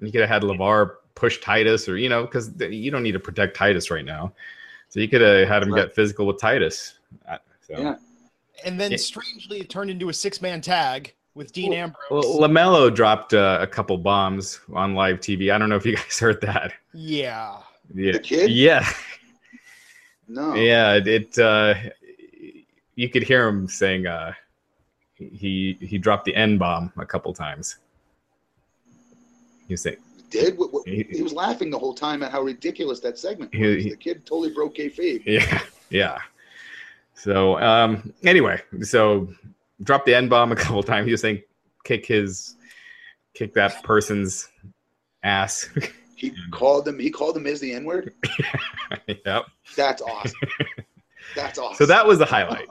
You 0.00 0.10
could 0.12 0.20
have 0.22 0.30
had 0.30 0.42
LeVar 0.42 0.96
push 1.14 1.40
Titus 1.40 1.88
or, 1.88 1.96
you 1.96 2.08
know, 2.08 2.22
because 2.24 2.50
you 2.58 2.90
don't 2.90 3.02
need 3.02 3.12
to 3.12 3.20
protect 3.20 3.56
Titus 3.56 3.90
right 3.90 4.04
now. 4.04 4.32
So 4.88 5.00
you 5.00 5.08
could 5.08 5.20
have 5.20 5.48
had 5.48 5.62
him 5.62 5.72
Right. 5.72 5.82
get 5.86 5.94
physical 5.94 6.26
with 6.26 6.38
Titus. 6.40 6.94
Uh, 7.28 7.38
So. 7.66 7.78
Yeah. 7.78 7.96
And 8.64 8.78
then 8.80 8.90
Yeah. 8.90 8.96
strangely, 8.98 9.60
it 9.60 9.70
turned 9.70 9.90
into 9.90 10.08
a 10.08 10.12
six-man 10.12 10.60
tag 10.60 11.14
with 11.34 11.52
Dean 11.52 11.70
Well, 11.70 11.78
Ambrose. 11.78 12.08
Well, 12.10 12.40
LaMelo 12.40 12.94
dropped 12.94 13.32
uh, 13.34 13.58
a 13.60 13.66
couple 13.66 13.96
bombs 13.98 14.60
on 14.72 14.94
live 14.94 15.20
TV. 15.20 15.50
I 15.50 15.58
don't 15.58 15.68
know 15.70 15.76
if 15.76 15.86
you 15.86 15.96
guys 15.96 16.18
heard 16.18 16.40
that. 16.42 16.72
yeah. 16.92 17.56
Yeah. 17.94 18.12
The 18.12 18.18
kid? 18.18 18.50
Yeah. 18.50 18.86
No. 20.28 20.54
Yeah. 20.54 20.94
It, 21.04 21.38
uh, 21.38 21.74
you 22.96 23.08
could 23.08 23.22
hear 23.22 23.46
him 23.48 23.68
saying, 23.68 24.06
uh, 24.06 24.32
he 25.16 25.78
he 25.80 25.96
dropped 25.98 26.24
the 26.24 26.34
N 26.34 26.58
bomb 26.58 26.92
a 26.98 27.06
couple 27.06 27.32
times. 27.32 27.76
You 29.68 29.76
say 29.76 29.96
Did 30.30 30.58
what, 30.58 30.72
what, 30.72 30.86
He- 30.86 31.06
he, 31.10 31.22
was 31.22 31.32
laughing 31.32 31.70
the 31.70 31.78
whole 31.78 31.94
time 31.94 32.22
at 32.22 32.30
how 32.32 32.42
ridiculous 32.42 33.00
that 33.00 33.18
segment 33.18 33.52
was. 33.54 33.82
he- 33.84 33.90
the 33.90 33.96
kid 33.96 34.26
totally 34.26 34.50
broke 34.52 34.76
kayfabe. 34.76 35.22
Yeah, 35.24 35.60
yeah. 35.90 36.18
So 37.14 37.58
um 37.60 38.12
anyway, 38.24 38.60
so 38.82 39.28
drop 39.82 40.04
the 40.04 40.14
N 40.14 40.28
bomb 40.28 40.52
a 40.52 40.56
couple 40.64 40.82
times. 40.82 41.06
He 41.06 41.12
was 41.12 41.20
saying 41.20 41.42
kick 41.84 42.06
his 42.06 42.56
kick 43.34 43.54
that 43.54 43.82
person's 43.82 44.48
ass. 45.22 45.68
He 46.16 46.32
called 46.52 46.84
them. 46.86 46.98
He 46.98 47.10
called 47.10 47.34
them 47.34 47.46
as 47.46 47.58
the 47.60 47.72
N 47.74 47.84
word. 47.84 48.14
yep. 49.26 49.46
That's 49.76 50.00
awesome. 50.00 50.38
That's 51.34 51.58
awesome. 51.58 51.74
So 51.76 51.86
that 51.86 52.06
was 52.06 52.18
the 52.18 52.24
highlight. 52.24 52.66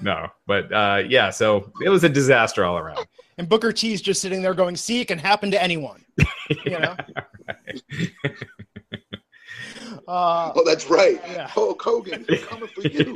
no, 0.00 0.28
but 0.46 0.70
uh 0.72 1.02
yeah, 1.08 1.30
so 1.30 1.72
it 1.82 1.88
was 1.88 2.04
a 2.04 2.08
disaster 2.08 2.64
all 2.64 2.76
around. 2.78 3.06
And 3.38 3.48
Booker 3.48 3.72
T's 3.72 4.00
just 4.00 4.20
sitting 4.20 4.42
there 4.42 4.54
going, 4.54 4.76
"See, 4.76 5.00
it 5.00 5.08
can 5.08 5.18
happen 5.18 5.50
to 5.50 5.62
anyone." 5.62 6.04
You 6.66 6.78
know. 6.78 6.94
Uh, 10.06 10.52
Oh, 10.54 10.62
that's 10.64 10.88
right. 10.90 11.20
Yeah. 11.26 11.46
Hulk 11.48 11.80
Hogan, 11.80 12.26
we're 12.28 12.38
coming 12.38 12.68
for 12.68 12.82
you. 12.82 13.14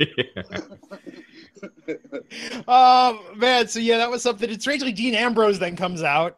um, 2.67 3.19
man, 3.37 3.67
so 3.67 3.79
yeah, 3.79 3.97
that 3.97 4.09
was 4.09 4.23
something. 4.23 4.49
And 4.49 4.61
strangely, 4.61 4.91
Dean 4.91 5.13
Ambrose 5.13 5.59
then 5.59 5.75
comes 5.75 6.01
out 6.03 6.37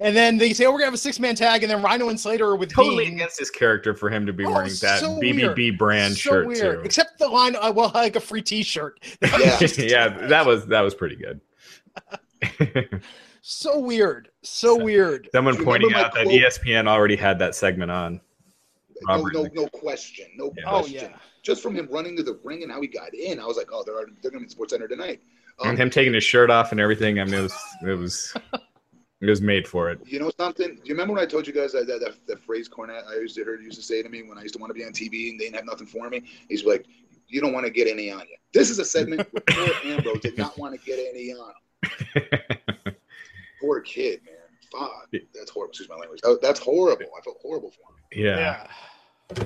And 0.00 0.16
then 0.16 0.36
they 0.38 0.52
say, 0.52 0.64
"Oh, 0.66 0.70
we're 0.72 0.78
gonna 0.78 0.86
have 0.86 0.94
a 0.94 0.98
six 0.98 1.18
man 1.20 1.34
tag," 1.36 1.62
and 1.62 1.70
then 1.70 1.82
Rhino 1.82 2.08
and 2.08 2.18
Slater 2.18 2.46
are 2.46 2.56
with 2.56 2.72
Totally 2.72 3.04
Dean. 3.06 3.14
against 3.14 3.38
his 3.38 3.50
character 3.50 3.94
for 3.94 4.10
him 4.10 4.26
to 4.26 4.32
be 4.32 4.44
Oh, 4.44 4.50
wearing 4.50 4.72
that 4.82 5.00
so 5.00 5.18
BBB 5.20 5.56
weird. 5.56 5.78
brand 5.78 6.14
so 6.14 6.18
shirt 6.30 6.46
weird. 6.46 6.78
too. 6.80 6.84
Except 6.84 7.18
the 7.18 7.28
line, 7.28 7.54
"I 7.56 7.70
will 7.70 7.90
like 7.94 8.16
a 8.16 8.20
free 8.20 8.42
T-shirt. 8.42 8.98
Yeah. 9.22 9.58
yeah, 9.78 10.08
that 10.28 10.44
was 10.44 10.66
that 10.66 10.80
was 10.82 10.94
pretty 10.94 11.16
good. 11.16 11.40
so 13.42 13.78
weird. 13.78 14.28
So 14.42 14.76
So- 14.78 14.84
weird. 14.84 15.28
Someone 15.32 15.54
Do 15.54 15.60
you 15.60 15.66
remember 15.66 15.86
pointing 15.88 15.94
out 15.94 16.14
that 16.14 16.24
quote? 16.26 16.34
ESPN 16.40 16.88
already 16.88 17.16
had 17.16 17.38
that 17.38 17.54
segment 17.54 17.90
on. 17.90 18.20
No, 19.02 19.14
Robert 19.16 19.34
no, 19.34 19.42
Nick- 19.44 19.54
no 19.54 19.66
question. 19.68 20.26
No 20.36 20.52
Yeah. 20.56 20.64
Oh 20.66 20.78
question. 20.80 21.10
yeah. 21.12 21.16
Just 21.42 21.62
from 21.62 21.74
him 21.76 21.86
running 21.90 22.16
to 22.16 22.22
the 22.22 22.40
ring 22.42 22.62
and 22.62 22.72
how 22.72 22.80
he 22.80 22.88
got 22.88 23.14
in, 23.14 23.38
I 23.38 23.44
was 23.46 23.56
like, 23.56 23.68
oh, 23.72 23.82
they're 23.84 23.94
they're 24.22 24.30
going 24.30 24.42
to 24.42 24.46
be 24.46 24.50
Sports 24.50 24.72
Center 24.72 24.88
tonight. 24.88 25.20
Um, 25.60 25.70
and 25.70 25.78
him 25.78 25.90
taking 25.90 26.12
his 26.12 26.24
shirt 26.24 26.50
off 26.50 26.72
and 26.72 26.80
everything. 26.80 27.20
I 27.20 27.24
mean, 27.24 27.34
it 27.34 27.42
was 27.42 27.56
it 27.82 27.94
was 27.94 28.34
it 29.20 29.26
was 29.26 29.40
made 29.40 29.66
for 29.68 29.90
it. 29.90 30.00
You 30.06 30.18
know 30.18 30.30
something? 30.38 30.74
Do 30.74 30.80
you 30.84 30.94
remember 30.94 31.14
when 31.14 31.22
I 31.22 31.26
told 31.26 31.46
you 31.46 31.52
guys 31.52 31.72
that 31.72 31.86
that, 31.86 32.00
that, 32.00 32.14
that 32.26 32.40
phrase 32.44 32.68
Cornette 32.68 33.06
I 33.06 33.14
used 33.16 33.36
to 33.36 33.44
heard 33.44 33.62
used 33.62 33.76
to 33.78 33.84
say 33.84 34.02
to 34.02 34.08
me 34.08 34.22
when 34.22 34.38
I 34.38 34.42
used 34.42 34.54
to 34.54 34.60
want 34.60 34.70
to 34.70 34.74
be 34.74 34.84
on 34.84 34.92
TV 34.92 35.30
and 35.30 35.38
they 35.38 35.44
didn't 35.44 35.56
have 35.56 35.66
nothing 35.66 35.86
for 35.86 36.08
me? 36.10 36.22
He's 36.48 36.64
like, 36.64 36.86
"You 37.28 37.40
don't 37.40 37.52
want 37.52 37.64
to 37.66 37.70
get 37.70 37.86
any 37.86 38.10
on 38.10 38.20
you." 38.20 38.36
This 38.52 38.70
is 38.70 38.78
a 38.78 38.84
segment 38.84 39.28
where 39.32 39.42
poor 39.48 39.68
Ambrose 39.92 40.20
did 40.20 40.36
not 40.38 40.58
want 40.58 40.74
to 40.78 40.84
get 40.86 40.98
any 40.98 41.32
on 41.32 41.50
him. 41.50 41.54
Poor 43.60 43.80
kid, 43.80 44.20
man. 44.24 44.34
Fuck, 44.70 45.08
that's 45.34 45.50
horrible. 45.50 45.70
Excuse 45.70 45.88
my 45.88 45.96
language. 45.96 46.20
Oh, 46.24 46.38
that's 46.42 46.60
horrible. 46.60 47.06
I 47.16 47.20
felt 47.22 47.38
horrible 47.40 47.70
for 47.70 47.80
him. 47.92 48.24
Yeah. 48.26 48.66
Yeah. 49.36 49.44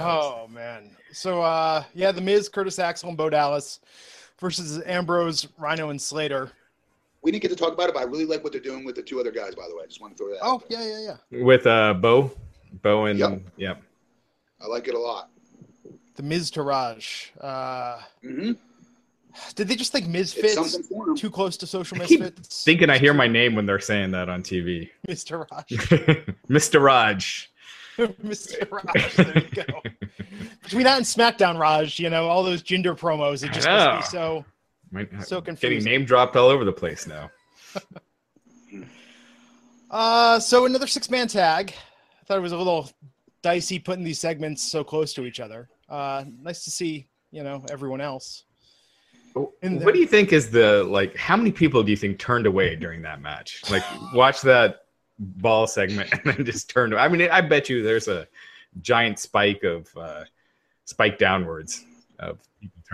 Oh 0.00 0.46
man. 0.48 0.96
So 1.12 1.42
uh 1.42 1.84
yeah, 1.94 2.12
the 2.12 2.20
Miz, 2.20 2.48
Curtis 2.48 2.78
Axel, 2.78 3.08
and 3.10 3.18
Bo 3.18 3.28
Dallas 3.28 3.80
versus 4.40 4.80
Ambrose, 4.86 5.48
Rhino, 5.58 5.90
and 5.90 6.00
Slater. 6.00 6.50
We 7.22 7.30
didn't 7.30 7.42
get 7.42 7.50
to 7.50 7.56
talk 7.56 7.72
about 7.74 7.88
it, 7.88 7.94
but 7.94 8.00
I 8.00 8.04
really 8.04 8.24
like 8.24 8.42
what 8.42 8.52
they're 8.52 8.60
doing 8.60 8.84
with 8.84 8.94
the 8.96 9.02
two 9.02 9.20
other 9.20 9.30
guys. 9.30 9.54
By 9.54 9.68
the 9.68 9.76
way, 9.76 9.82
I 9.84 9.86
just 9.86 10.00
want 10.00 10.16
to 10.16 10.18
throw 10.22 10.32
that. 10.32 10.38
Oh 10.42 10.54
out 10.54 10.68
there. 10.68 10.80
yeah, 10.80 10.98
yeah, 10.98 11.16
yeah. 11.30 11.44
With 11.44 11.66
uh 11.66 11.94
Bo, 11.94 12.30
Bo 12.82 13.04
and 13.06 13.18
Yep. 13.18 13.40
yep. 13.56 13.82
I 14.60 14.66
like 14.66 14.88
it 14.88 14.94
a 14.94 14.98
lot. 14.98 15.28
The 16.14 16.22
Miztourage. 16.22 17.30
Uh 17.40 17.98
hmm 18.22 18.52
did 19.54 19.68
they 19.68 19.74
just 19.76 19.92
think 19.92 20.04
It's 20.06 20.12
Misfits 20.12 20.54
something 20.54 20.82
for 20.82 21.08
him. 21.08 21.16
too 21.16 21.30
close 21.30 21.56
to 21.58 21.66
social 21.66 22.00
I 22.00 22.06
keep 22.06 22.20
misfits? 22.20 22.64
Thinking 22.64 22.90
I 22.90 22.98
hear 22.98 23.14
my 23.14 23.26
name 23.28 23.54
when 23.54 23.66
they're 23.66 23.78
saying 23.80 24.10
that 24.12 24.28
on 24.28 24.42
TV. 24.42 24.90
Mr. 25.08 25.46
Raj. 25.50 25.66
Mr. 26.48 26.80
Raj. 26.80 27.50
Mr. 27.98 28.70
Raj. 28.70 29.14
There 29.16 29.38
you 29.38 29.64
go. 29.64 29.82
Between 30.62 30.84
that 30.84 30.96
and 30.96 31.04
SmackDown 31.06 31.58
Raj, 31.58 31.98
you 31.98 32.10
know, 32.10 32.26
all 32.28 32.42
those 32.42 32.62
gender 32.62 32.94
promos, 32.94 33.44
it 33.44 33.52
just 33.52 33.68
I 33.68 33.96
must 33.96 34.12
be 34.12 34.16
so 34.16 34.44
My- 34.90 35.08
So 35.22 35.40
Getting 35.40 35.84
name 35.84 36.04
dropped 36.04 36.36
all 36.36 36.48
over 36.48 36.64
the 36.64 36.72
place 36.72 37.06
now. 37.06 37.30
Uh, 39.90 40.40
so 40.40 40.64
another 40.64 40.86
six 40.86 41.10
man 41.10 41.28
tag. 41.28 41.74
I 42.20 42.24
thought 42.24 42.38
it 42.38 42.42
was 42.42 42.52
a 42.52 42.56
little 42.56 42.90
dicey 43.42 43.78
putting 43.78 44.04
these 44.04 44.18
segments 44.18 44.62
so 44.62 44.82
close 44.84 45.12
to 45.14 45.24
each 45.26 45.40
other. 45.40 45.68
Uh, 45.88 46.24
nice 46.40 46.64
to 46.64 46.70
see, 46.70 47.08
you 47.30 47.42
know, 47.42 47.64
everyone 47.70 48.00
else. 48.00 48.44
In 49.62 49.82
what 49.82 49.94
do 49.94 50.00
you 50.00 50.06
think 50.06 50.32
is 50.32 50.50
the 50.50 50.84
like? 50.84 51.16
How 51.16 51.36
many 51.36 51.52
people 51.52 51.82
do 51.82 51.90
you 51.90 51.96
think 51.96 52.18
turned 52.18 52.46
away 52.46 52.76
during 52.76 53.02
that 53.02 53.20
match? 53.20 53.62
Like, 53.70 53.84
watch 54.12 54.40
that 54.42 54.82
ball 55.18 55.66
segment 55.66 56.12
and 56.24 56.24
then 56.24 56.44
just 56.44 56.68
turned. 56.68 56.94
I 56.94 57.08
mean, 57.08 57.28
I 57.30 57.40
bet 57.40 57.68
you 57.68 57.82
there's 57.82 58.08
a 58.08 58.26
giant 58.80 59.18
spike 59.18 59.62
of 59.62 59.88
uh, 59.96 60.24
spike 60.84 61.18
downwards 61.18 61.84
of 62.18 62.38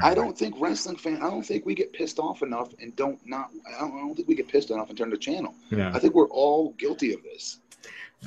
I 0.02 0.14
don't 0.14 0.36
think 0.36 0.54
wrestling 0.58 0.96
fan. 0.96 1.16
I 1.16 1.30
don't 1.30 1.42
think 1.42 1.66
we 1.66 1.74
get 1.74 1.92
pissed 1.92 2.18
off 2.18 2.42
enough 2.42 2.72
and 2.80 2.94
don't 2.96 3.18
not. 3.26 3.50
I 3.76 3.80
don't, 3.80 3.96
I 3.96 4.00
don't 4.00 4.14
think 4.14 4.28
we 4.28 4.34
get 4.34 4.48
pissed 4.48 4.70
enough 4.70 4.88
and 4.88 4.98
turn 4.98 5.10
the 5.10 5.16
channel. 5.16 5.54
Yeah. 5.70 5.92
I 5.94 5.98
think 5.98 6.14
we're 6.14 6.28
all 6.28 6.72
guilty 6.72 7.12
of 7.12 7.22
this 7.22 7.58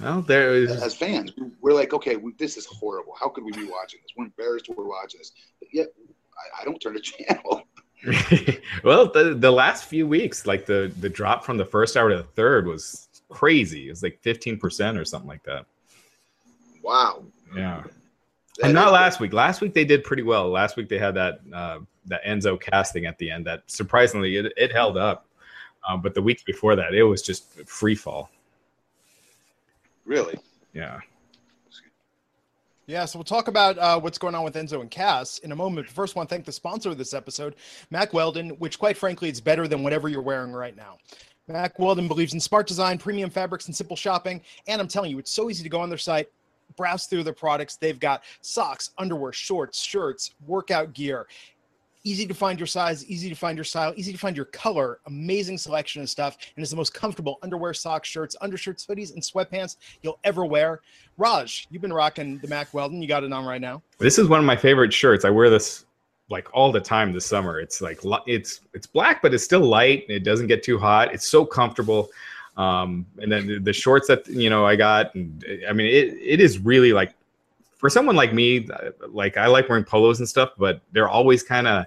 Well, 0.01 0.21
there 0.21 0.53
is. 0.53 0.71
as 0.71 0.93
fans. 0.93 1.31
We're 1.61 1.73
like, 1.73 1.93
okay, 1.93 2.17
we, 2.17 2.33
this 2.33 2.57
is 2.57 2.65
horrible. 2.65 3.13
How 3.19 3.29
could 3.29 3.43
we 3.43 3.51
be 3.51 3.65
watching 3.65 3.99
this? 4.03 4.11
We're 4.17 4.25
embarrassed 4.25 4.69
we're 4.75 4.87
watching 4.87 5.19
this, 5.19 5.31
but 5.59 5.69
yet 5.71 5.87
I, 6.57 6.61
I 6.61 6.65
don't 6.65 6.79
turn 6.79 6.93
the 6.93 6.99
channel. 7.01 7.63
well, 8.83 9.11
the 9.11 9.35
the 9.37 9.51
last 9.51 9.85
few 9.85 10.07
weeks, 10.07 10.47
like 10.47 10.65
the 10.65 10.91
the 10.99 11.09
drop 11.09 11.45
from 11.45 11.57
the 11.57 11.65
first 11.65 11.95
hour 11.95 12.09
to 12.09 12.17
the 12.17 12.23
third 12.23 12.67
was 12.67 13.07
crazy. 13.29 13.87
It 13.87 13.91
was 13.91 14.03
like 14.03 14.19
fifteen 14.21 14.57
percent 14.57 14.97
or 14.97 15.05
something 15.05 15.27
like 15.27 15.43
that. 15.43 15.65
Wow. 16.81 17.23
Yeah. 17.55 17.83
That 18.57 18.65
and 18.65 18.73
not 18.73 18.91
last 18.91 19.19
week. 19.19 19.33
Last 19.33 19.61
week 19.61 19.73
they 19.73 19.85
did 19.85 20.03
pretty 20.03 20.23
well. 20.23 20.49
Last 20.49 20.77
week 20.77 20.89
they 20.89 20.97
had 20.97 21.15
that 21.15 21.41
uh, 21.53 21.79
that 22.05 22.23
Enzo 22.23 22.59
casting 22.59 23.05
at 23.05 23.17
the 23.17 23.29
end. 23.29 23.45
That 23.45 23.63
surprisingly 23.67 24.35
it, 24.37 24.51
it 24.57 24.71
held 24.71 24.97
up. 24.97 25.27
Um, 25.87 26.01
but 26.01 26.13
the 26.13 26.21
week 26.21 26.45
before 26.45 26.75
that, 26.75 26.93
it 26.93 27.03
was 27.03 27.21
just 27.21 27.53
free 27.67 27.95
fall. 27.95 28.29
Really? 30.05 30.37
Yeah. 30.73 30.99
Yeah, 32.91 33.05
so 33.05 33.17
we'll 33.17 33.23
talk 33.23 33.47
about 33.47 33.77
uh, 33.77 33.97
what's 34.01 34.17
going 34.17 34.35
on 34.35 34.43
with 34.43 34.55
Enzo 34.55 34.81
and 34.81 34.91
Cass 34.91 35.37
in 35.37 35.53
a 35.53 35.55
moment. 35.55 35.87
But 35.87 35.95
first, 35.95 36.17
I 36.17 36.19
want 36.19 36.27
to 36.27 36.35
thank 36.35 36.43
the 36.43 36.51
sponsor 36.51 36.89
of 36.89 36.97
this 36.97 37.13
episode, 37.13 37.55
Mack 37.89 38.11
Weldon, 38.11 38.49
which, 38.59 38.77
quite 38.77 38.97
frankly, 38.97 39.29
it's 39.29 39.39
better 39.39 39.65
than 39.65 39.81
whatever 39.81 40.09
you're 40.09 40.21
wearing 40.21 40.51
right 40.51 40.75
now. 40.75 40.97
Mack 41.47 41.79
Weldon 41.79 42.09
believes 42.09 42.33
in 42.33 42.41
smart 42.41 42.67
design, 42.67 42.97
premium 42.97 43.29
fabrics, 43.29 43.67
and 43.67 43.73
simple 43.73 43.95
shopping. 43.95 44.41
And 44.67 44.81
I'm 44.81 44.89
telling 44.89 45.09
you, 45.09 45.19
it's 45.19 45.31
so 45.31 45.49
easy 45.49 45.63
to 45.63 45.69
go 45.69 45.79
on 45.79 45.87
their 45.87 45.97
site, 45.97 46.27
browse 46.75 47.05
through 47.05 47.23
their 47.23 47.31
products. 47.31 47.77
They've 47.77 47.97
got 47.97 48.23
socks, 48.41 48.89
underwear, 48.97 49.31
shorts, 49.31 49.81
shirts, 49.81 50.31
workout 50.45 50.91
gear. 50.91 51.27
Easy 52.03 52.25
to 52.25 52.33
find 52.33 52.59
your 52.59 52.67
size, 52.67 53.05
easy 53.05 53.29
to 53.29 53.35
find 53.35 53.57
your 53.57 53.63
style, 53.63 53.93
easy 53.95 54.11
to 54.11 54.17
find 54.17 54.35
your 54.35 54.47
color. 54.47 54.99
Amazing 55.05 55.57
selection 55.57 56.01
of 56.01 56.09
stuff, 56.09 56.37
and 56.55 56.63
it's 56.63 56.71
the 56.71 56.77
most 56.77 56.93
comfortable 56.93 57.37
underwear, 57.43 57.73
socks, 57.73 58.09
shirts, 58.09 58.35
undershirts, 58.41 58.85
hoodies, 58.87 59.13
and 59.13 59.21
sweatpants 59.21 59.77
you'll 60.01 60.19
ever 60.23 60.43
wear. 60.43 60.81
Raj, 61.17 61.67
you've 61.69 61.81
been 61.81 61.93
rocking 61.93 62.39
the 62.39 62.47
Mack 62.47 62.73
Weldon. 62.73 63.01
You 63.01 63.07
got 63.07 63.23
it 63.23 63.31
on 63.31 63.45
right 63.45 63.61
now. 63.61 63.83
This 63.99 64.17
is 64.17 64.27
one 64.27 64.39
of 64.39 64.45
my 64.45 64.55
favorite 64.55 64.91
shirts. 64.91 65.25
I 65.25 65.29
wear 65.29 65.49
this 65.49 65.85
like 66.31 66.47
all 66.53 66.71
the 66.71 66.79
time 66.79 67.11
this 67.11 67.25
summer. 67.25 67.59
It's 67.59 67.81
like 67.81 67.99
it's 68.25 68.61
it's 68.73 68.87
black, 68.87 69.21
but 69.21 69.33
it's 69.33 69.43
still 69.43 69.59
light. 69.59 70.05
It 70.09 70.23
doesn't 70.23 70.47
get 70.47 70.63
too 70.63 70.79
hot. 70.79 71.13
It's 71.13 71.27
so 71.27 71.45
comfortable. 71.45 72.09
Um, 72.57 73.05
and 73.19 73.31
then 73.31 73.63
the, 73.63 73.73
shorts 73.73 74.07
that 74.07 74.27
you 74.27 74.49
know 74.49 74.65
I 74.65 74.75
got, 74.75 75.13
and 75.15 75.43
I 75.69 75.73
mean 75.73 75.87
it 75.87 76.17
it 76.19 76.41
is 76.41 76.59
really 76.59 76.93
like 76.93 77.13
for 77.81 77.89
someone 77.89 78.15
like 78.15 78.31
me, 78.31 78.67
like 79.09 79.37
I 79.37 79.47
like 79.47 79.67
wearing 79.67 79.83
polos 79.83 80.19
and 80.19 80.29
stuff, 80.29 80.51
but 80.55 80.81
they're 80.91 81.09
always 81.09 81.41
kind 81.41 81.67
of 81.67 81.85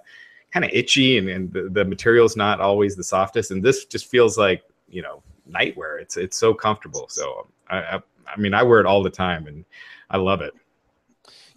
kind 0.51 0.65
of 0.65 0.73
itchy, 0.73 1.19
and, 1.19 1.29
and 1.29 1.53
the, 1.53 1.69
the 1.71 1.85
material's 1.85 2.37
not 2.37 2.61
always 2.61 2.97
the 2.97 3.05
softest. 3.05 3.53
And 3.53 3.63
this 3.63 3.85
just 3.85 4.07
feels 4.07 4.37
like 4.37 4.65
you 4.89 5.03
know 5.03 5.23
nightwear. 5.49 6.03
It's 6.03 6.17
it's 6.17 6.37
so 6.37 6.53
comfortable. 6.53 7.07
So 7.09 7.39
um, 7.39 7.45
I 7.71 7.77
I, 7.79 8.03
I 8.27 8.37
mean 8.37 8.55
I 8.55 8.65
wear 8.65 8.81
it 8.81 8.87
all 8.87 9.05
the 9.05 9.11
time, 9.11 9.47
and 9.47 9.65
I 10.11 10.17
love 10.17 10.43
it. 10.43 10.53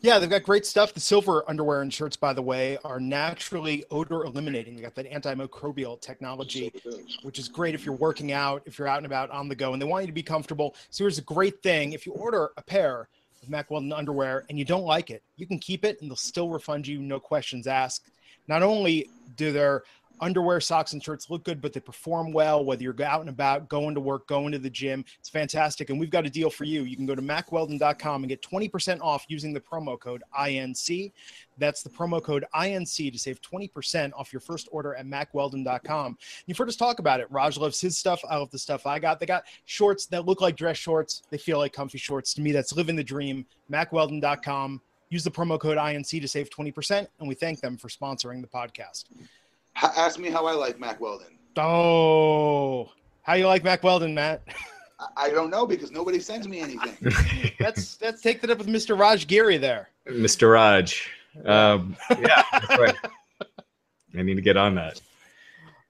Yeah, 0.01 0.19
they've 0.19 0.29
got 0.29 0.43
great 0.43 0.67
stuff. 0.67 0.93
The 0.93 0.99
silver 0.99 1.43
underwear 1.49 1.81
and 1.81 1.91
shirts, 1.91 2.15
by 2.15 2.31
the 2.31 2.41
way, 2.43 2.77
are 2.83 2.99
naturally 2.99 3.83
odor 3.89 4.25
eliminating. 4.25 4.75
They 4.75 4.83
got 4.83 4.93
that 4.93 5.11
antimicrobial 5.11 5.99
technology, 5.99 6.71
which 7.23 7.39
is 7.39 7.47
great 7.47 7.73
if 7.73 7.83
you're 7.83 7.95
working 7.95 8.31
out, 8.31 8.61
if 8.67 8.77
you're 8.77 8.87
out 8.87 8.97
and 8.97 9.07
about 9.07 9.31
on 9.31 9.49
the 9.49 9.55
go, 9.55 9.73
and 9.73 9.81
they 9.81 9.87
want 9.87 10.03
you 10.03 10.07
to 10.07 10.13
be 10.13 10.21
comfortable. 10.21 10.75
So 10.91 11.03
here's 11.03 11.17
a 11.17 11.23
great 11.23 11.63
thing: 11.63 11.93
if 11.93 12.05
you 12.05 12.11
order 12.11 12.51
a 12.55 12.61
pair 12.61 13.09
Mack 13.49 13.71
Weldon 13.71 13.93
underwear 13.93 14.45
and 14.49 14.57
you 14.57 14.65
don't 14.65 14.85
like 14.85 15.09
it, 15.09 15.23
you 15.35 15.47
can 15.47 15.59
keep 15.59 15.85
it, 15.85 16.01
and 16.01 16.09
they'll 16.09 16.15
still 16.15 16.49
refund 16.49 16.87
you, 16.87 16.99
no 16.99 17.19
questions 17.19 17.67
asked. 17.67 18.09
Not 18.47 18.63
only 18.63 19.09
do 19.35 19.51
their 19.51 19.83
underwear, 20.19 20.59
socks, 20.59 20.93
and 20.93 21.03
shirts 21.03 21.29
look 21.29 21.43
good, 21.43 21.61
but 21.61 21.73
they 21.73 21.79
perform 21.79 22.31
well, 22.31 22.63
whether 22.63 22.83
you're 22.83 22.95
out 23.03 23.21
and 23.21 23.29
about, 23.29 23.69
going 23.69 23.95
to 23.95 24.01
work, 24.01 24.27
going 24.27 24.51
to 24.51 24.59
the 24.59 24.69
gym. 24.69 25.03
It's 25.19 25.29
fantastic. 25.29 25.89
And 25.89 25.99
we've 25.99 26.09
got 26.09 26.25
a 26.25 26.29
deal 26.29 26.49
for 26.49 26.63
you. 26.63 26.83
You 26.83 26.95
can 26.95 27.05
go 27.05 27.15
to 27.15 27.21
mackweldon.com 27.21 28.23
and 28.23 28.29
get 28.29 28.41
20% 28.41 29.01
off 29.01 29.25
using 29.27 29.53
the 29.53 29.59
promo 29.59 29.99
code 29.99 30.23
INC. 30.37 31.11
That's 31.57 31.83
the 31.83 31.89
promo 31.89 32.21
code 32.21 32.45
INC 32.55 33.11
to 33.11 33.19
save 33.19 33.41
20% 33.41 34.11
off 34.15 34.31
your 34.31 34.39
first 34.39 34.67
order 34.71 34.95
at 34.95 35.05
mackweldon.com. 35.05 36.17
You've 36.45 36.57
heard 36.57 36.69
us 36.69 36.75
talk 36.75 36.99
about 36.99 37.19
it. 37.19 37.27
Raj 37.31 37.57
loves 37.57 37.81
his 37.81 37.97
stuff. 37.97 38.21
I 38.29 38.37
love 38.37 38.51
the 38.51 38.59
stuff 38.59 38.85
I 38.85 38.99
got. 38.99 39.19
They 39.19 39.25
got 39.25 39.43
shorts 39.65 40.05
that 40.07 40.25
look 40.25 40.41
like 40.41 40.55
dress 40.55 40.77
shorts. 40.77 41.23
They 41.29 41.37
feel 41.37 41.57
like 41.57 41.73
comfy 41.73 41.97
shorts. 41.97 42.33
To 42.35 42.41
me, 42.41 42.51
that's 42.51 42.73
living 42.73 42.95
the 42.95 43.03
dream. 43.03 43.45
mackweldon.com. 43.71 44.81
Use 45.09 45.23
the 45.23 45.31
promo 45.31 45.59
code 45.59 45.77
INC 45.77 46.21
to 46.21 46.27
save 46.27 46.49
20%. 46.49 47.07
And 47.19 47.27
we 47.27 47.35
thank 47.35 47.61
them 47.61 47.77
for 47.77 47.87
sponsoring 47.87 48.41
the 48.41 48.47
podcast. 48.47 49.05
Ha- 49.77 49.93
ask 49.95 50.17
me 50.19 50.29
how 50.29 50.45
I 50.47 50.53
like 50.53 50.79
Mack 50.79 50.99
Weldon. 50.99 51.37
Oh, 51.55 52.91
how 53.21 53.33
you 53.35 53.45
like 53.45 53.63
Mack 53.63 53.83
Weldon, 53.83 54.13
Matt? 54.15 54.41
I, 54.99 55.05
I 55.27 55.29
don't 55.29 55.51
know 55.51 55.67
because 55.67 55.91
nobody 55.91 56.19
sends 56.19 56.47
me 56.47 56.59
anything. 56.61 56.97
That's 57.59 57.95
that's 57.97 58.21
take 58.21 58.41
that 58.41 58.49
up 58.49 58.57
with 58.57 58.67
Mr. 58.67 58.97
Raj 58.97 59.27
Giri 59.27 59.57
there. 59.57 59.89
Mr. 60.07 60.53
Raj. 60.53 61.09
Um, 61.45 61.95
yeah, 62.19 62.41
that's 62.51 62.77
right. 62.79 62.95
I 64.17 64.23
need 64.23 64.35
to 64.35 64.41
get 64.41 64.57
on 64.57 64.73
that. 64.75 64.99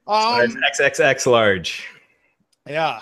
Um, 0.08 0.50
Size 0.52 0.56
XXX 0.82 1.26
large. 1.32 1.88
yeah, 2.68 3.00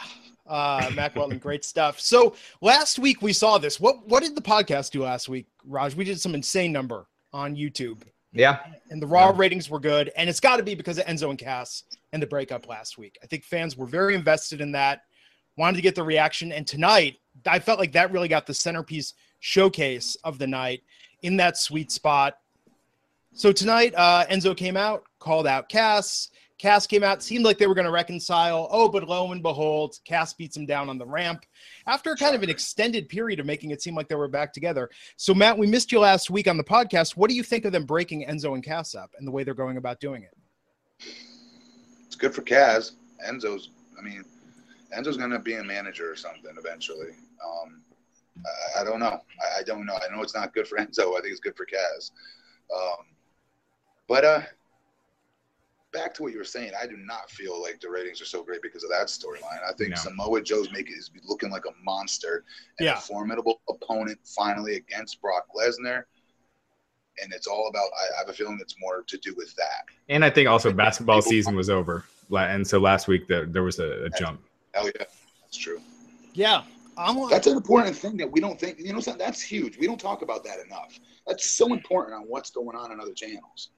uh, 0.47 0.91
Mack 0.93 1.15
Weldon, 1.15 1.39
great 1.39 1.65
stuff. 1.65 1.99
So 1.99 2.35
last 2.61 2.99
week 2.99 3.23
we 3.23 3.33
saw 3.33 3.57
this. 3.57 3.79
What 3.79 4.07
what 4.07 4.21
did 4.21 4.35
the 4.35 4.41
podcast 4.41 4.91
do 4.91 5.01
last 5.03 5.27
week, 5.29 5.47
Raj? 5.65 5.95
We 5.95 6.03
did 6.03 6.19
some 6.21 6.35
insane 6.35 6.71
number 6.71 7.07
on 7.33 7.55
YouTube, 7.55 8.01
Yeah, 8.35 8.59
and 8.89 9.01
the 9.01 9.07
raw 9.07 9.29
Yeah. 9.29 9.37
ratings 9.37 9.69
were 9.69 9.79
good. 9.79 10.11
And 10.15 10.29
it's 10.29 10.39
got 10.39 10.57
to 10.57 10.63
be 10.63 10.75
because 10.75 10.97
of 10.97 11.05
Enzo 11.05 11.29
and 11.29 11.39
Cass 11.39 11.83
and 12.13 12.21
the 12.21 12.27
breakup 12.27 12.67
last 12.67 12.97
week. 12.97 13.17
I 13.23 13.27
think 13.27 13.43
fans 13.43 13.75
were 13.77 13.85
very 13.87 14.13
invested 14.15 14.61
in 14.61 14.71
that. 14.73 15.01
wanted 15.57 15.77
to 15.77 15.81
get 15.81 15.95
the 15.95 16.03
reaction. 16.03 16.51
And 16.51 16.67
tonight, 16.67 17.15
I 17.45 17.59
felt 17.59 17.79
like 17.79 17.93
that 17.93 18.11
really 18.11 18.27
got 18.27 18.45
the 18.45 18.53
centerpiece 18.53 19.13
showcase 19.39 20.17
of 20.25 20.37
the 20.37 20.47
night 20.47 20.83
in 21.21 21.37
that 21.37 21.55
sweet 21.57 21.93
spot. 21.93 22.37
So 23.31 23.53
tonight, 23.53 23.93
uh, 23.95 24.25
Enzo 24.29 24.55
came 24.55 24.75
out, 24.75 25.05
called 25.19 25.47
out 25.47 25.69
Cass. 25.69 26.29
Cass 26.57 26.85
came 26.85 27.03
out, 27.03 27.23
seemed 27.23 27.45
like 27.45 27.57
they 27.57 27.67
were 27.67 27.73
going 27.73 27.85
to 27.85 27.91
reconcile. 27.91 28.67
Oh, 28.69 28.89
but 28.89 29.07
lo 29.07 29.31
and 29.31 29.41
behold, 29.41 29.97
Cass 30.03 30.33
beats 30.33 30.57
him 30.57 30.65
down 30.65 30.89
on 30.89 30.97
the 30.97 31.05
ramp 31.05 31.45
after 31.87 32.15
kind 32.15 32.35
of 32.35 32.43
an 32.43 32.49
extended 32.49 33.09
period 33.09 33.39
of 33.39 33.45
making 33.45 33.71
it 33.71 33.81
seem 33.81 33.95
like 33.95 34.07
they 34.07 34.15
were 34.15 34.27
back 34.27 34.53
together. 34.53 34.89
So, 35.17 35.33
Matt, 35.33 35.57
we 35.57 35.67
missed 35.67 35.91
you 35.91 35.99
last 35.99 36.29
week 36.29 36.47
on 36.47 36.57
the 36.57 36.63
podcast. 36.63 37.15
What 37.15 37.29
do 37.29 37.35
you 37.35 37.43
think 37.43 37.65
of 37.65 37.71
them 37.71 37.85
breaking 37.85 38.25
Enzo 38.27 38.53
and 38.53 38.63
Cass 38.63 38.95
up 38.95 39.11
and 39.17 39.27
the 39.27 39.31
way 39.31 39.43
they're 39.43 39.53
going 39.53 39.77
about 39.77 39.99
doing 39.99 40.23
it? 40.23 40.35
It's 42.05 42.15
good 42.15 42.33
for 42.33 42.41
Cass. 42.41 42.93
Enzo's, 43.27 43.69
I 43.97 44.01
mean, 44.01 44.23
Enzo's 44.97 45.17
going 45.17 45.31
to 45.31 45.39
be 45.39 45.55
a 45.55 45.63
manager 45.63 46.11
or 46.11 46.15
something 46.15 46.53
eventually. 46.57 47.11
Um, 47.43 47.81
I, 48.75 48.81
I, 48.81 48.83
don't 48.83 48.99
know. 48.99 49.21
I, 49.41 49.59
I, 49.59 49.63
don't 49.63 49.85
know. 49.85 49.95
I 49.95 50.13
know 50.13 50.21
it's 50.21 50.35
not 50.35 50.53
good 50.53 50.67
for 50.67 50.77
Enzo. 50.79 51.17
I 51.17 51.21
think 51.21 51.31
it's 51.31 51.39
good 51.39 51.57
for 51.57 51.65
Cass. 51.65 52.11
Um, 52.73 53.05
but 54.07 54.25
uh, 54.25 54.41
back 55.95 56.13
to 56.15 56.23
what 56.23 56.33
you 56.33 56.37
were 56.37 56.43
saying, 56.43 56.71
I 56.79 56.85
do 56.85 56.97
not 56.97 57.31
feel 57.31 57.61
like 57.61 57.79
the 57.79 57.89
ratings 57.89 58.21
are 58.21 58.25
so 58.25 58.43
great 58.43 58.61
because 58.61 58.83
of 58.83 58.89
that 58.89 59.07
storyline. 59.07 59.63
I 59.67 59.73
think 59.73 59.91
no. 59.91 59.95
Samoa 59.95 60.41
Joe's 60.41 60.71
making 60.71 60.95
is 60.97 61.09
looking 61.25 61.49
like 61.49 61.63
a 61.65 61.83
monster 61.83 62.43
and 62.79 62.85
yeah. 62.85 62.97
a 62.97 62.97
formidable 62.97 63.61
opponent 63.69 64.19
finally 64.25 64.75
against 64.75 65.21
Brock 65.21 65.47
Lesnar. 65.57 66.03
And 67.23 67.31
it's 67.33 67.47
all 67.47 67.69
about. 67.69 67.87
I 67.97 68.19
have 68.19 68.27
a 68.27 68.33
feeling 68.33 68.59
it's 68.61 68.75
more 68.77 69.03
to 69.07 69.17
do 69.19 69.33
with 69.37 69.55
that. 69.55 69.85
And 70.09 70.25
I 70.25 70.29
think 70.29 70.49
also 70.49 70.73
basketball 70.73 71.21
season 71.21 71.55
was 71.55 71.69
over, 71.69 72.03
and 72.29 72.67
so 72.67 72.77
last 72.77 73.07
week 73.07 73.25
there, 73.29 73.45
there 73.45 73.63
was 73.63 73.79
a, 73.79 74.03
a 74.03 74.09
jump. 74.19 74.41
Hell 74.73 74.87
yeah, 74.87 75.05
that's 75.41 75.57
true. 75.57 75.79
Yeah, 76.33 76.63
I'm, 76.97 77.29
that's 77.29 77.47
an 77.47 77.55
important 77.55 77.95
thing 77.95 78.17
that 78.17 78.29
we 78.29 78.41
don't 78.41 78.59
think. 78.59 78.79
You 78.79 78.91
know, 78.91 78.99
that's 78.99 79.41
huge. 79.41 79.77
We 79.77 79.87
don't 79.87 79.99
talk 79.99 80.23
about 80.23 80.43
that 80.43 80.59
enough. 80.65 80.99
That's 81.25 81.49
so 81.49 81.71
important 81.71 82.15
on 82.15 82.23
what's 82.23 82.49
going 82.49 82.75
on 82.75 82.91
in 82.91 82.99
other 82.99 83.13
channels. 83.13 83.69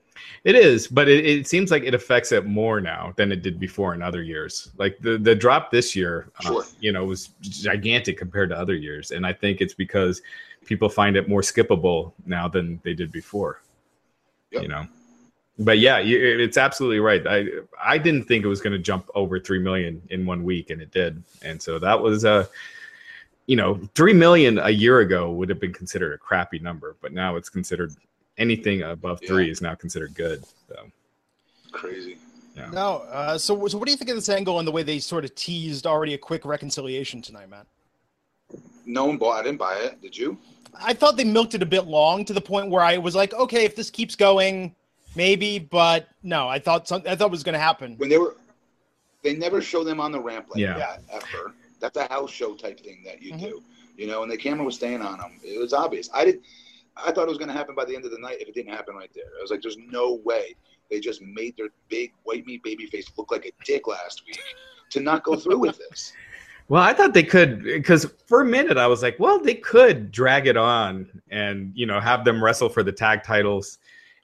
It 0.44 0.56
is, 0.56 0.88
but 0.88 1.08
it, 1.08 1.26
it, 1.26 1.48
seems 1.48 1.72
like 1.72 1.84
it 1.84 1.94
affects 1.94 2.32
it 2.32 2.46
more 2.46 2.80
now 2.82 3.14
than 3.16 3.32
it 3.32 3.42
did 3.42 3.60
before 3.60 3.94
in 3.94 4.02
other 4.02 4.24
years. 4.24 4.72
Like 4.78 4.98
the 5.00 5.18
the 5.18 5.36
drop 5.36 5.72
this 5.72 5.96
year, 5.96 6.30
uh, 6.40 6.44
sure. 6.44 6.62
uh, 6.62 6.66
you 6.80 6.92
know, 6.92 7.06
was 7.06 7.30
gigantic 7.42 8.18
compared 8.18 8.50
to 8.50 8.58
other 8.58 8.76
years, 8.76 9.12
and 9.12 9.26
I 9.26 9.34
think 9.34 9.62
it's 9.62 9.74
because 9.74 10.22
people 10.66 10.90
find 10.90 11.16
it 11.16 11.30
more 11.30 11.42
skippable 11.42 12.14
now 12.26 12.48
than 12.48 12.80
they 12.84 12.94
did 12.94 13.12
before. 13.12 13.62
Yep. 14.52 14.62
You 14.64 14.68
know, 14.70 14.88
but 15.60 15.80
yeah, 15.80 15.98
it's 16.00 16.58
absolutely 16.58 17.00
right. 17.00 17.26
I 17.28 17.46
I 17.84 17.98
didn't 17.98 18.26
think 18.26 18.46
it 18.46 18.48
was 18.48 18.62
going 18.62 18.74
to 18.74 18.80
jump 18.80 19.10
over 19.16 19.40
three 19.40 19.60
million 19.60 20.02
in 20.10 20.26
one 20.26 20.44
week, 20.44 20.70
and 20.70 20.82
it 20.82 20.92
did, 20.92 21.24
and 21.42 21.62
so 21.62 21.80
that 21.80 22.00
was 22.02 22.24
a. 22.24 22.32
Uh, 22.32 22.46
you 23.48 23.56
know, 23.56 23.80
three 23.96 24.14
million 24.14 24.60
a 24.60 24.70
year 24.70 25.00
ago 25.00 25.32
would 25.32 25.48
have 25.48 25.60
been 25.60 25.74
considered 25.74 26.14
a 26.14 26.18
crappy 26.18 26.60
number, 26.60 26.98
but 27.02 27.14
now 27.14 27.38
it's 27.38 27.50
considered 27.50 27.94
anything 28.38 28.84
above 28.84 29.20
yeah. 29.22 29.28
three 29.28 29.50
is 29.50 29.62
now 29.62 29.76
considered 29.76 30.14
good. 30.16 30.44
So 30.68 30.92
crazy. 31.72 32.18
Yeah. 32.56 32.70
No. 32.72 33.06
Uh, 33.12 33.38
so, 33.38 33.68
so 33.68 33.78
what 33.78 33.86
do 33.86 33.92
you 33.92 33.98
think 33.98 34.10
of 34.10 34.16
this 34.16 34.30
angle 34.30 34.60
and 34.60 34.68
the 34.68 34.72
way 34.72 34.84
they 34.84 35.00
sort 35.00 35.24
of 35.24 35.36
teased 35.36 35.86
already 35.86 36.14
a 36.16 36.18
quick 36.18 36.44
reconciliation 36.46 37.22
tonight, 37.22 37.50
Matt? 37.50 37.68
No 38.86 39.06
one 39.06 39.18
bought. 39.18 39.40
I 39.40 39.44
didn't 39.44 39.60
buy 39.60 39.76
it. 39.76 40.02
Did 40.02 40.18
you? 40.18 40.38
I 40.82 40.94
thought 40.94 41.18
they 41.18 41.24
milked 41.24 41.54
it 41.54 41.62
a 41.62 41.66
bit 41.68 41.86
long 41.86 42.26
to 42.26 42.34
the 42.34 42.42
point 42.42 42.70
where 42.70 42.84
I 42.84 42.98
was 42.98 43.16
like, 43.16 43.34
okay, 43.34 43.66
if 43.66 43.76
this 43.76 43.90
keeps 43.90 44.16
going, 44.16 44.76
maybe. 45.16 45.60
But 45.60 46.08
no, 46.24 46.48
I 46.48 46.60
thought 46.60 46.88
some, 46.88 47.04
I 47.08 47.16
thought 47.16 47.28
it 47.28 47.32
was 47.32 47.44
going 47.44 47.54
to 47.54 47.60
happen 47.60 47.96
when 47.98 48.10
they 48.10 48.18
were. 48.18 48.36
They 49.24 49.36
never 49.36 49.62
show 49.62 49.84
them 49.84 50.00
on 50.00 50.12
the 50.12 50.20
ramp 50.20 50.48
like 50.50 50.60
yeah. 50.60 50.78
that 50.78 51.02
ever. 51.12 51.54
That's 51.80 51.98
a 51.98 52.08
house 52.08 52.32
show 52.32 52.56
type 52.56 52.80
thing 52.80 53.02
that 53.06 53.22
you 53.22 53.34
mm-hmm. 53.34 53.46
do, 53.46 53.64
you 53.98 54.08
know. 54.08 54.24
And 54.24 54.32
the 54.32 54.38
camera 54.38 54.64
was 54.64 54.76
staying 54.76 55.02
on 55.02 55.18
them. 55.18 55.40
It 55.44 55.60
was 55.60 55.74
obvious. 55.74 56.10
I 56.14 56.26
did. 56.26 56.42
I 57.06 57.12
thought 57.12 57.24
it 57.24 57.30
was 57.30 57.38
going 57.38 57.50
to 57.50 57.54
happen 57.54 57.76
by 57.76 57.86
the 57.86 57.96
end 57.96 58.06
of 58.06 58.12
the 58.12 58.20
night 58.20 58.38
if 58.40 58.48
it 58.48 58.56
didn't 58.56 58.74
happen 58.74 58.96
right 58.96 59.12
there. 59.14 59.26
I 59.38 59.42
was 59.42 59.52
like, 59.52 59.62
there's 59.62 59.78
no 59.78 60.20
way 60.24 60.56
they 60.90 61.00
just 61.00 61.22
made 61.22 61.56
their 61.58 61.70
big 61.90 62.14
white 62.24 62.46
meat 62.46 62.64
baby 62.64 62.86
face 62.86 63.12
look 63.18 63.32
like 63.32 63.46
a 63.46 63.52
dick 63.66 63.88
last 63.88 64.24
week 64.26 64.40
to 64.92 65.00
not 65.00 65.24
go 65.24 65.36
through 65.36 65.60
with 65.60 65.78
this. 65.78 66.14
Well, 66.70 66.84
I 66.84 66.92
thought 66.92 67.14
they 67.14 67.24
could 67.24 67.64
because 67.64 68.12
for 68.26 68.42
a 68.42 68.46
minute 68.46 68.78
I 68.78 68.88
was 68.88 69.02
like, 69.02 69.18
well, 69.20 69.40
they 69.40 69.54
could 69.56 70.12
drag 70.12 70.48
it 70.48 70.58
on 70.58 71.22
and 71.30 71.72
you 71.74 71.86
know 71.86 72.02
have 72.02 72.26
them 72.26 72.44
wrestle 72.44 72.68
for 72.68 72.84
the 72.84 72.92
tag 72.92 73.24
titles, 73.24 73.78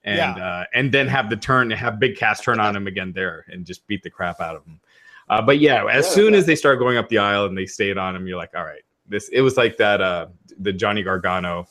and 0.03 0.37
yeah. 0.37 0.45
uh, 0.45 0.65
and 0.73 0.91
then 0.91 1.07
have 1.07 1.29
the 1.29 1.37
turn, 1.37 1.71
have 1.71 1.99
Big 1.99 2.17
Cass 2.17 2.41
turn 2.41 2.59
on 2.59 2.75
him 2.75 2.85
again 2.85 3.13
there 3.13 3.45
and 3.47 3.65
just 3.65 3.87
beat 3.87 4.03
the 4.03 4.09
crap 4.09 4.41
out 4.41 4.57
of 4.57 4.65
him. 4.65 4.81
Uh, 5.29 5.41
but 5.41 5.59
yeah, 5.59 5.85
as 5.85 6.05
yeah, 6.05 6.11
soon 6.11 6.33
yeah. 6.33 6.39
as 6.39 6.45
they 6.45 6.55
start 6.55 6.79
going 6.79 6.97
up 6.97 7.07
the 7.07 7.17
aisle 7.17 7.45
and 7.45 7.57
they 7.57 7.65
stayed 7.65 7.97
on 7.97 8.13
him, 8.13 8.27
you're 8.27 8.37
like, 8.37 8.51
all 8.55 8.65
right, 8.65 8.83
this. 9.07 9.29
It 9.29 9.39
was 9.39 9.55
like 9.55 9.77
that 9.77 10.01
uh, 10.01 10.27
the 10.59 10.73
Johnny 10.73 11.01
Gargano 11.01 11.67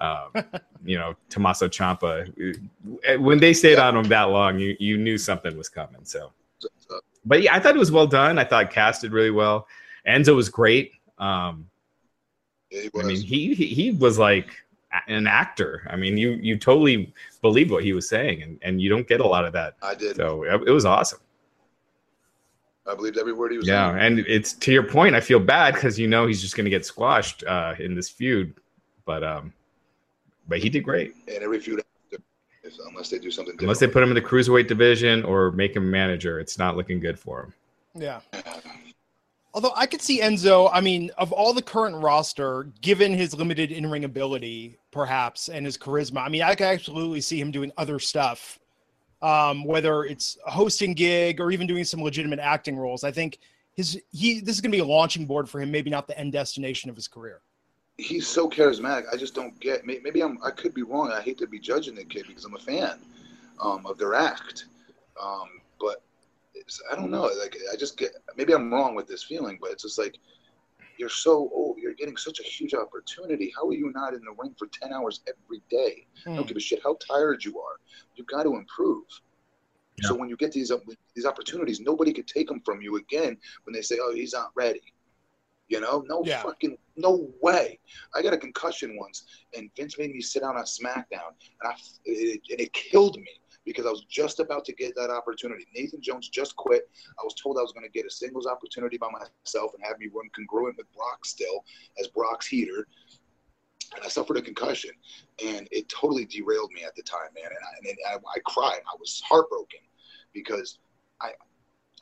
um, 0.00 0.30
you 0.84 0.98
know, 0.98 1.14
Tommaso 1.28 1.68
Ciampa. 1.68 2.32
When 3.18 3.38
they 3.38 3.52
stayed 3.52 3.78
yeah. 3.78 3.88
on 3.88 3.96
him 3.96 4.04
that 4.04 4.24
long, 4.24 4.58
you 4.58 4.76
you 4.80 4.96
knew 4.96 5.18
something 5.18 5.56
was 5.56 5.68
coming. 5.68 6.04
So, 6.04 6.32
but 7.24 7.42
yeah, 7.42 7.54
I 7.54 7.60
thought 7.60 7.76
it 7.76 7.78
was 7.78 7.92
well 7.92 8.06
done. 8.06 8.38
I 8.38 8.44
thought 8.44 8.70
casted 8.70 9.12
really 9.12 9.30
well. 9.30 9.68
Enzo 10.06 10.34
was 10.34 10.48
great. 10.48 10.92
Um, 11.18 11.68
yeah, 12.70 12.88
was. 12.94 13.04
I 13.04 13.08
mean, 13.08 13.20
he, 13.20 13.54
he 13.54 13.66
he 13.66 13.90
was 13.92 14.18
like 14.18 14.48
an 15.06 15.26
actor. 15.26 15.86
I 15.90 15.96
mean, 15.96 16.16
you 16.16 16.30
you 16.30 16.56
totally 16.56 17.12
believed 17.42 17.70
what 17.70 17.84
he 17.84 17.92
was 17.92 18.08
saying, 18.08 18.42
and 18.42 18.58
and 18.62 18.80
you 18.80 18.88
don't 18.88 19.06
get 19.06 19.20
a 19.20 19.26
lot 19.26 19.44
of 19.44 19.52
that. 19.52 19.76
I 19.82 19.94
did. 19.94 20.16
So 20.16 20.44
it, 20.44 20.68
it 20.68 20.72
was 20.72 20.84
awesome. 20.84 21.20
I 22.86 22.94
believed 22.94 23.18
every 23.18 23.34
word 23.34 23.52
he 23.52 23.58
was 23.58 23.68
yeah, 23.68 23.92
saying. 23.92 24.18
and 24.18 24.26
it's 24.26 24.54
to 24.54 24.72
your 24.72 24.82
point. 24.82 25.14
I 25.14 25.20
feel 25.20 25.38
bad 25.38 25.74
because 25.74 25.98
you 25.98 26.08
know 26.08 26.26
he's 26.26 26.40
just 26.40 26.56
going 26.56 26.64
to 26.64 26.70
get 26.70 26.86
squashed 26.86 27.44
uh, 27.44 27.74
in 27.78 27.94
this 27.94 28.08
feud, 28.08 28.54
but 29.04 29.22
um, 29.22 29.52
but 30.50 30.58
he 30.58 30.68
did 30.68 30.80
great. 30.84 31.14
And 31.28 31.42
every 31.42 31.60
feud, 31.60 31.80
unless 32.88 33.08
they 33.08 33.18
do 33.18 33.30
something, 33.30 33.54
unless 33.60 33.78
they 33.78 33.86
put 33.86 34.02
him 34.02 34.10
in 34.10 34.14
the 34.16 34.20
cruiserweight 34.20 34.66
division 34.66 35.24
or 35.24 35.52
make 35.52 35.74
him 35.74 35.90
manager, 35.90 36.38
it's 36.38 36.58
not 36.58 36.76
looking 36.76 37.00
good 37.00 37.18
for 37.18 37.44
him. 37.44 37.54
Yeah. 37.94 38.20
Although 39.54 39.72
I 39.74 39.86
could 39.86 40.02
see 40.02 40.20
Enzo, 40.20 40.68
I 40.72 40.80
mean, 40.80 41.10
of 41.18 41.32
all 41.32 41.52
the 41.52 41.62
current 41.62 41.96
roster, 41.96 42.68
given 42.82 43.14
his 43.14 43.34
limited 43.34 43.72
in 43.72 43.90
ring 43.90 44.04
ability, 44.04 44.78
perhaps, 44.90 45.48
and 45.48 45.64
his 45.64 45.78
charisma, 45.78 46.18
I 46.18 46.28
mean, 46.28 46.42
I 46.42 46.54
could 46.54 46.66
absolutely 46.66 47.20
see 47.20 47.40
him 47.40 47.50
doing 47.50 47.72
other 47.76 47.98
stuff, 47.98 48.58
um, 49.22 49.64
whether 49.64 50.04
it's 50.04 50.36
a 50.46 50.50
hosting 50.50 50.94
gig 50.94 51.40
or 51.40 51.50
even 51.50 51.66
doing 51.66 51.84
some 51.84 52.02
legitimate 52.02 52.38
acting 52.38 52.76
roles. 52.76 53.02
I 53.02 53.10
think 53.10 53.38
his 53.74 54.00
he 54.12 54.40
this 54.40 54.56
is 54.56 54.60
going 54.60 54.72
to 54.72 54.76
be 54.76 54.82
a 54.82 54.84
launching 54.84 55.26
board 55.26 55.48
for 55.48 55.60
him, 55.60 55.70
maybe 55.70 55.90
not 55.90 56.06
the 56.06 56.18
end 56.18 56.32
destination 56.32 56.90
of 56.90 56.96
his 56.96 57.08
career 57.08 57.40
he's 58.00 58.26
so 58.26 58.48
charismatic. 58.48 59.04
I 59.12 59.16
just 59.16 59.34
don't 59.34 59.58
get. 59.60 59.86
Maybe 59.86 60.22
I'm. 60.22 60.38
I 60.44 60.50
could 60.50 60.74
be 60.74 60.82
wrong. 60.82 61.12
I 61.12 61.20
hate 61.20 61.38
to 61.38 61.46
be 61.46 61.58
judging 61.58 61.94
the 61.94 62.04
kid 62.04 62.26
because 62.26 62.44
I'm 62.44 62.54
a 62.54 62.58
fan 62.58 62.98
um, 63.60 63.86
of 63.86 63.98
their 63.98 64.14
act. 64.14 64.66
Um, 65.22 65.48
but 65.78 66.02
I 66.90 66.96
don't 66.96 67.10
know. 67.10 67.22
Like 67.22 67.56
I 67.72 67.76
just 67.76 67.96
get. 67.96 68.12
Maybe 68.36 68.54
I'm 68.54 68.72
wrong 68.72 68.94
with 68.94 69.06
this 69.06 69.22
feeling, 69.22 69.58
but 69.60 69.70
it's 69.70 69.82
just 69.82 69.98
like 69.98 70.16
you're 70.98 71.08
so 71.08 71.50
old. 71.52 71.78
You're 71.78 71.94
getting 71.94 72.16
such 72.16 72.40
a 72.40 72.42
huge 72.42 72.74
opportunity. 72.74 73.52
How 73.56 73.66
are 73.68 73.74
you 73.74 73.92
not 73.94 74.14
in 74.14 74.22
the 74.22 74.34
ring 74.38 74.54
for 74.58 74.68
ten 74.68 74.92
hours 74.92 75.20
every 75.28 75.62
day? 75.70 76.06
Mm. 76.26 76.32
I 76.32 76.34
don't 76.36 76.42
hmm. 76.42 76.48
give 76.48 76.56
a 76.56 76.60
shit 76.60 76.80
how 76.82 76.96
tired 77.06 77.44
you 77.44 77.60
are. 77.60 77.76
You've 78.16 78.26
got 78.26 78.44
to 78.44 78.54
improve. 78.56 79.04
Yeah. 80.02 80.08
So 80.08 80.14
when 80.16 80.28
you 80.28 80.36
get 80.36 80.52
these 80.52 80.72
these 81.14 81.26
opportunities, 81.26 81.80
nobody 81.80 82.12
could 82.12 82.26
take 82.26 82.48
them 82.48 82.60
from 82.64 82.80
you 82.80 82.96
again 82.96 83.36
when 83.64 83.74
they 83.74 83.82
say, 83.82 83.98
"Oh, 84.00 84.14
he's 84.14 84.32
not 84.32 84.50
ready." 84.54 84.82
You 85.70 85.80
know, 85.80 86.04
no 86.08 86.22
yeah. 86.24 86.42
fucking, 86.42 86.76
no 86.96 87.30
way. 87.40 87.78
I 88.12 88.22
got 88.22 88.34
a 88.34 88.38
concussion 88.38 88.98
once, 88.98 89.24
and 89.56 89.70
Vince 89.76 89.96
made 89.98 90.12
me 90.12 90.20
sit 90.20 90.42
down 90.42 90.56
on 90.56 90.64
SmackDown, 90.64 91.30
and 91.62 91.64
I, 91.64 91.74
it, 92.04 92.40
and 92.50 92.60
it 92.60 92.72
killed 92.72 93.16
me 93.16 93.30
because 93.64 93.86
I 93.86 93.90
was 93.90 94.04
just 94.10 94.40
about 94.40 94.64
to 94.64 94.72
get 94.72 94.96
that 94.96 95.10
opportunity. 95.10 95.66
Nathan 95.72 96.02
Jones 96.02 96.28
just 96.28 96.56
quit. 96.56 96.90
I 97.20 97.22
was 97.22 97.34
told 97.34 97.56
I 97.56 97.62
was 97.62 97.70
going 97.70 97.86
to 97.86 97.92
get 97.92 98.04
a 98.04 98.10
singles 98.10 98.48
opportunity 98.48 98.98
by 98.98 99.10
myself 99.12 99.72
and 99.74 99.84
have 99.84 99.96
me 100.00 100.08
run 100.12 100.28
congruent 100.34 100.76
with 100.76 100.92
Brock 100.92 101.24
still 101.24 101.64
as 102.00 102.08
Brock's 102.08 102.48
heater. 102.48 102.88
And 103.94 104.04
I 104.04 104.08
suffered 104.08 104.38
a 104.38 104.42
concussion, 104.42 104.90
and 105.44 105.68
it 105.70 105.88
totally 105.88 106.24
derailed 106.24 106.72
me 106.72 106.82
at 106.82 106.96
the 106.96 107.02
time, 107.02 107.30
man. 107.32 107.44
And 107.46 107.88
I, 107.88 107.90
and 107.90 107.98
I, 108.24 108.28
I 108.36 108.40
cried. 108.44 108.80
I 108.92 108.96
was 108.98 109.22
heartbroken 109.24 109.80
because 110.32 110.80
I 111.20 111.30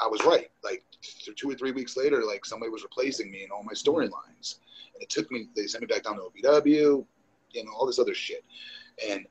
I 0.01 0.07
was 0.07 0.25
right. 0.25 0.51
Like 0.63 0.85
two 1.37 1.51
or 1.51 1.55
three 1.55 1.73
weeks 1.73 1.97
later, 1.97 2.25
like 2.25 2.45
somebody 2.45 2.71
was 2.71 2.83
replacing 2.83 3.31
me 3.31 3.45
in 3.45 3.51
all 3.51 3.63
my 3.63 3.73
storylines, 3.73 4.59
and 4.95 5.03
it 5.03 5.11
took 5.11 5.31
me. 5.31 5.49
They 5.57 5.67
sent 5.67 5.83
me 5.83 5.87
back 5.87 6.05
down 6.05 6.17
to 6.17 6.23
OVW, 6.23 7.05
you 7.53 7.65
know, 7.65 7.73
all 7.73 7.87
this 7.87 7.99
other 7.99 8.15
shit. 8.15 8.45
And 9.09 9.27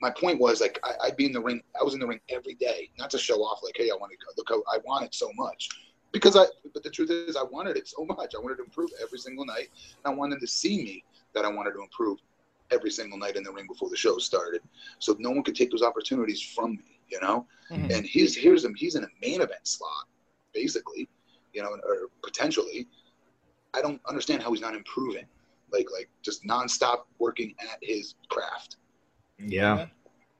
my 0.00 0.10
point 0.10 0.40
was 0.40 0.60
like 0.60 0.78
I, 0.84 1.08
would 1.08 1.16
be 1.16 1.26
in 1.26 1.32
the 1.32 1.40
ring. 1.40 1.62
I 1.78 1.82
was 1.82 1.94
in 1.94 2.00
the 2.00 2.06
ring 2.06 2.20
every 2.28 2.54
day, 2.54 2.90
not 2.98 3.10
to 3.10 3.18
show 3.18 3.36
off 3.36 3.60
like, 3.64 3.74
hey, 3.76 3.90
I 3.90 3.96
want 3.96 4.12
to 4.12 4.18
look 4.36 4.48
how 4.48 4.62
I 4.72 4.78
want 4.84 5.04
it 5.04 5.14
so 5.14 5.30
much. 5.34 5.68
Because 6.10 6.36
I, 6.36 6.44
but 6.72 6.82
the 6.82 6.90
truth 6.90 7.10
is, 7.10 7.36
I 7.36 7.42
wanted 7.42 7.76
it 7.76 7.86
so 7.86 8.04
much. 8.06 8.34
I 8.34 8.40
wanted 8.40 8.56
to 8.56 8.64
improve 8.64 8.90
every 9.02 9.18
single 9.18 9.44
night. 9.44 9.68
And 10.04 10.14
I 10.14 10.16
wanted 10.16 10.40
to 10.40 10.46
see 10.46 10.82
me 10.82 11.04
that 11.34 11.44
I 11.44 11.48
wanted 11.48 11.72
to 11.72 11.82
improve 11.82 12.18
every 12.70 12.90
single 12.90 13.18
night 13.18 13.36
in 13.36 13.42
the 13.42 13.52
ring 13.52 13.66
before 13.66 13.90
the 13.90 13.96
show 13.96 14.16
started. 14.18 14.62
So 15.00 15.16
no 15.18 15.30
one 15.30 15.42
could 15.42 15.54
take 15.54 15.70
those 15.70 15.82
opportunities 15.82 16.40
from 16.40 16.72
me 16.72 16.97
you 17.08 17.20
know. 17.20 17.46
Mm-hmm. 17.70 17.90
And 17.90 18.06
he's 18.06 18.36
here's 18.36 18.64
him. 18.64 18.74
He's 18.74 18.94
in 18.94 19.04
a 19.04 19.08
main 19.20 19.40
event 19.40 19.66
slot, 19.66 20.06
basically. 20.52 21.08
you 21.52 21.62
know, 21.62 21.70
or 21.84 22.08
potentially. 22.22 22.86
I 23.74 23.82
don't 23.82 24.00
understand 24.08 24.42
how 24.42 24.50
he's 24.50 24.62
not 24.62 24.74
improving, 24.74 25.26
like 25.72 25.86
like 25.92 26.08
just 26.22 26.44
nonstop 26.44 27.04
working 27.18 27.54
at 27.60 27.78
his 27.82 28.14
craft. 28.28 28.76
Yeah. 29.38 29.86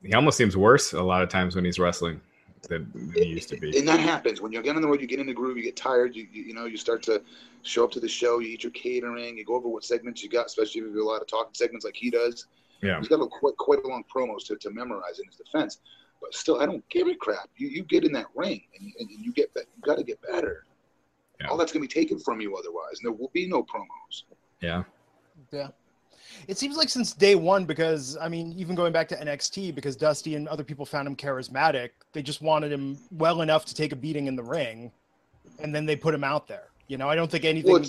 He 0.02 0.14
almost 0.14 0.38
seems 0.38 0.57
worse 0.57 0.92
a 0.92 1.02
lot 1.02 1.22
of 1.22 1.28
times 1.28 1.54
when 1.54 1.64
he's 1.64 1.78
wrestling 1.78 2.20
than, 2.68 2.90
than 2.94 3.12
he 3.14 3.24
used 3.24 3.48
to 3.50 3.57
be. 3.57 3.76
And 3.76 3.87
that 3.87 4.00
happens 4.00 4.40
when 4.40 4.52
you 4.52 4.62
get 4.62 4.76
on 4.76 4.83
the 4.83 4.88
road. 4.88 5.00
You 5.00 5.07
get 5.07 5.18
in 5.18 5.26
the 5.26 5.35
groove. 5.35 5.57
You 5.57 5.62
get 5.62 5.76
tired. 5.76 6.16
You, 6.16 6.26
you 6.33 6.42
you 6.44 6.54
know 6.54 6.64
you 6.64 6.76
start 6.76 7.02
to 7.04 7.22
show 7.62 7.85
up 7.85 7.90
to 7.92 8.00
the 8.00 8.09
show. 8.09 8.38
You 8.38 8.48
eat 8.48 8.62
your 8.62 8.72
catering. 8.72 9.37
You 9.37 9.44
go 9.44 9.54
over 9.54 9.68
what 9.68 9.85
segments 9.85 10.22
you 10.22 10.31
got, 10.31 10.46
especially 10.46 10.81
if 10.81 10.87
you 10.87 10.92
do 10.94 11.02
a 11.02 11.11
lot 11.11 11.20
of 11.20 11.28
talking 11.28 11.52
segments 11.54 11.85
like 11.85 11.96
he 11.96 12.11
does. 12.11 12.46
Yeah. 12.81 12.98
He's 12.98 13.09
got 13.09 13.20
a 13.20 13.26
quite 13.26 13.57
quite 13.57 13.81
a 13.85 13.88
long 13.88 14.04
promos 14.14 14.46
to, 14.46 14.57
to 14.57 14.70
memorize 14.70 15.18
in 15.18 15.26
his 15.26 15.37
defense. 15.37 15.81
But 16.20 16.35
still, 16.35 16.61
I 16.61 16.66
don't 16.66 16.87
give 16.88 17.07
a 17.07 17.14
crap. 17.14 17.48
You 17.57 17.68
you 17.68 17.83
get 17.85 18.04
in 18.04 18.12
that 18.12 18.26
ring 18.35 18.62
and, 18.78 18.92
and 18.98 19.11
you 19.11 19.33
get 19.33 19.52
that. 19.54 19.64
You 19.76 19.83
got 19.83 19.98
to 19.98 20.04
get 20.04 20.20
better. 20.22 20.64
Yeah. 21.40 21.48
All 21.48 21.57
that's 21.57 21.72
gonna 21.72 21.83
be 21.83 21.88
taken 21.88 22.18
from 22.18 22.40
you 22.40 22.57
otherwise. 22.57 22.98
There 23.02 23.12
will 23.12 23.31
be 23.33 23.46
no 23.46 23.62
promos. 23.62 24.24
Yeah. 24.61 24.83
Yeah. 25.52 25.68
It 26.46 26.59
seems 26.59 26.76
like 26.76 26.88
since 26.88 27.12
day 27.12 27.35
one, 27.37 27.64
because 27.64 28.16
I 28.20 28.28
mean, 28.28 28.52
even 28.57 28.74
going 28.74 28.92
back 28.92 29.09
to 29.09 29.16
NXT, 29.16 29.74
because 29.74 29.96
Dusty 29.96 30.35
and 30.35 30.46
other 30.48 30.64
people 30.64 30.85
found 30.85 31.07
him 31.09 31.16
charismatic, 31.16 31.90
they 32.12 32.22
just 32.22 32.42
wanted 32.42 32.70
him 32.72 32.98
well 33.12 33.40
enough 33.42 33.64
to 33.66 33.74
take 33.74 33.92
a 33.92 33.96
beating 33.96 34.26
in 34.26 34.37
the 34.37 34.42
ring, 34.42 34.90
and 35.61 35.74
then 35.74 35.87
they 35.87 35.96
put 35.96 36.14
him 36.14 36.24
out 36.24 36.46
there. 36.46 36.68
You 36.88 36.98
know, 36.98 37.09
I 37.09 37.14
don't 37.14 37.31
think 37.31 37.44
anything 37.44 37.72
Well, 37.72 37.85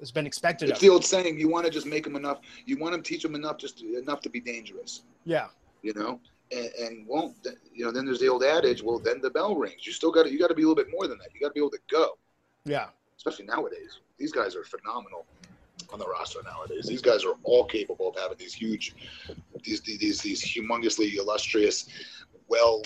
has 0.00 0.10
been 0.12 0.26
expected 0.26 0.68
it's 0.68 0.78
of 0.78 0.80
the 0.80 0.86
him. 0.88 0.92
old 0.94 1.04
saying: 1.04 1.38
you 1.38 1.48
want 1.48 1.64
to 1.66 1.72
just 1.72 1.86
make 1.86 2.06
him 2.06 2.16
enough. 2.16 2.40
You 2.66 2.78
want 2.78 2.94
to 2.94 3.02
teach 3.02 3.24
him 3.24 3.34
enough, 3.34 3.56
just 3.58 3.78
to, 3.78 3.98
enough 3.98 4.20
to 4.20 4.30
be 4.30 4.40
dangerous. 4.40 5.02
Yeah. 5.24 5.48
you 5.82 5.92
know, 5.94 6.20
and, 6.50 6.66
and 6.80 7.06
won't, 7.06 7.36
you 7.72 7.84
know, 7.84 7.90
then 7.92 8.04
there's 8.04 8.20
the 8.20 8.28
old 8.28 8.42
adage, 8.42 8.82
well, 8.82 8.98
then 8.98 9.20
the 9.20 9.30
bell 9.30 9.54
rings. 9.54 9.86
You 9.86 9.92
still 9.92 10.12
got 10.12 10.24
to, 10.24 10.32
you 10.32 10.38
got 10.38 10.48
to 10.48 10.54
be 10.54 10.62
a 10.62 10.68
little 10.68 10.82
bit 10.82 10.92
more 10.92 11.06
than 11.06 11.18
that. 11.18 11.28
You 11.34 11.40
got 11.40 11.48
to 11.48 11.54
be 11.54 11.60
able 11.60 11.70
to 11.70 11.78
go, 11.90 12.18
Yeah. 12.64 12.88
especially 13.16 13.46
nowadays. 13.46 14.00
These 14.18 14.32
guys 14.32 14.54
are 14.54 14.64
phenomenal 14.64 15.24
on 15.92 15.98
the 15.98 16.06
roster 16.06 16.40
nowadays. 16.44 16.86
These 16.86 17.02
guys 17.02 17.24
are 17.24 17.34
all 17.44 17.64
capable 17.64 18.08
of 18.08 18.16
having 18.16 18.36
these 18.38 18.54
huge, 18.54 18.94
these, 19.62 19.80
these, 19.80 20.20
these 20.20 20.42
humongously 20.42 21.14
illustrious, 21.14 21.88
well 22.48 22.82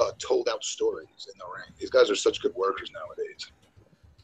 uh, 0.00 0.12
told 0.18 0.48
out 0.48 0.64
stories 0.64 1.28
in 1.32 1.38
the 1.38 1.44
ring. 1.54 1.74
These 1.78 1.90
guys 1.90 2.10
are 2.10 2.14
such 2.14 2.40
good 2.40 2.54
workers 2.54 2.90
nowadays. 2.92 3.50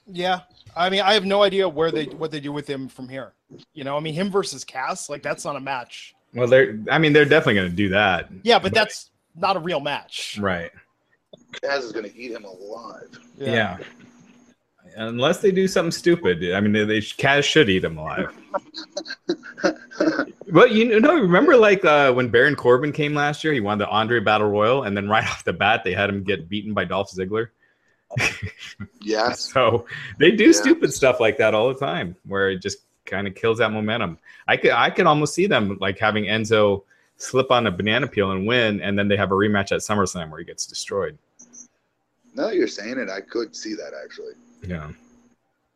Yeah. 0.06 0.40
I 0.74 0.88
mean, 0.88 1.02
I 1.02 1.12
have 1.14 1.24
no 1.24 1.42
idea 1.42 1.68
where 1.68 1.90
they 1.90 2.06
what 2.06 2.30
they 2.30 2.40
do 2.40 2.52
with 2.52 2.66
him 2.66 2.88
from 2.88 3.08
here. 3.08 3.34
You 3.74 3.84
know, 3.84 3.96
I 3.96 4.00
mean, 4.00 4.14
him 4.14 4.30
versus 4.30 4.64
Cass, 4.64 5.08
like 5.10 5.22
that's 5.22 5.44
not 5.44 5.56
a 5.56 5.60
match. 5.60 6.14
Well, 6.34 6.46
they're. 6.48 6.78
I 6.90 6.98
mean, 6.98 7.12
they're 7.12 7.24
definitely 7.24 7.54
going 7.54 7.70
to 7.70 7.76
do 7.76 7.88
that. 7.90 8.28
Yeah, 8.42 8.58
but 8.58 8.72
that's 8.72 9.10
not 9.36 9.56
a 9.56 9.60
real 9.60 9.80
match. 9.80 10.38
right. 10.40 10.70
Cass 11.62 11.82
is 11.84 11.92
going 11.92 12.04
to 12.08 12.16
eat 12.16 12.30
him 12.30 12.44
alive. 12.44 13.08
Yeah. 13.36 13.78
Unless 14.96 15.40
they 15.40 15.50
do 15.50 15.66
something 15.68 15.90
stupid. 15.92 16.52
I 16.52 16.60
mean, 16.60 16.72
they, 16.72 16.84
they 16.84 17.00
Cass 17.00 17.44
should 17.44 17.68
eat 17.68 17.84
him 17.84 17.98
alive. 17.98 18.32
But 20.52 20.72
you 20.72 20.98
know, 20.98 21.14
remember 21.14 21.56
like 21.56 21.84
uh, 21.84 22.12
when 22.12 22.28
Baron 22.28 22.56
Corbin 22.56 22.90
came 22.90 23.14
last 23.14 23.44
year, 23.44 23.52
he 23.52 23.60
won 23.60 23.78
the 23.78 23.86
Andre 23.88 24.18
Battle 24.18 24.48
Royal, 24.50 24.82
and 24.82 24.96
then 24.96 25.08
right 25.08 25.24
off 25.30 25.44
the 25.44 25.52
bat, 25.52 25.82
they 25.84 25.92
had 25.92 26.08
him 26.10 26.24
get 26.24 26.48
beaten 26.48 26.74
by 26.74 26.84
Dolph 26.84 27.10
Ziggler. 27.12 27.48
Yes. 29.02 29.52
So 29.52 29.86
they 30.18 30.30
do 30.32 30.46
Yeah. 30.46 30.52
stupid 30.52 30.92
stuff 30.92 31.20
like 31.20 31.38
that 31.38 31.54
all 31.54 31.68
the 31.68 31.78
time, 31.78 32.16
where 32.26 32.50
it 32.50 32.60
just 32.60 32.78
kind 33.10 33.26
of 33.26 33.34
kills 33.34 33.58
that 33.58 33.72
momentum. 33.72 34.18
I 34.48 34.56
could 34.56 34.70
I 34.70 34.90
could 34.90 35.06
almost 35.06 35.34
see 35.34 35.46
them 35.46 35.76
like 35.80 35.98
having 35.98 36.24
Enzo 36.24 36.82
slip 37.16 37.50
on 37.50 37.66
a 37.66 37.70
banana 37.70 38.06
peel 38.06 38.30
and 38.30 38.46
win, 38.46 38.80
and 38.80 38.98
then 38.98 39.08
they 39.08 39.16
have 39.16 39.30
a 39.32 39.34
rematch 39.34 39.72
at 39.72 39.80
SummerSlam 39.80 40.30
where 40.30 40.38
he 40.38 40.44
gets 40.46 40.66
destroyed. 40.66 41.18
Now 42.34 42.46
that 42.46 42.54
you're 42.54 42.68
saying 42.68 42.98
it, 42.98 43.10
I 43.10 43.20
could 43.20 43.54
see 43.54 43.74
that 43.74 43.92
actually. 44.02 44.34
Yeah, 44.62 44.90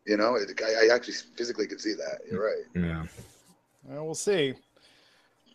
You 0.07 0.16
know, 0.16 0.37
I, 0.37 0.87
I 0.90 0.94
actually 0.94 1.14
physically 1.37 1.66
could 1.66 1.81
see 1.81 1.94
that. 1.94 2.18
You're 2.31 2.44
right. 2.44 2.64
yeah. 2.75 3.05
Well, 3.85 4.05
we'll 4.07 4.14
see. 4.14 4.55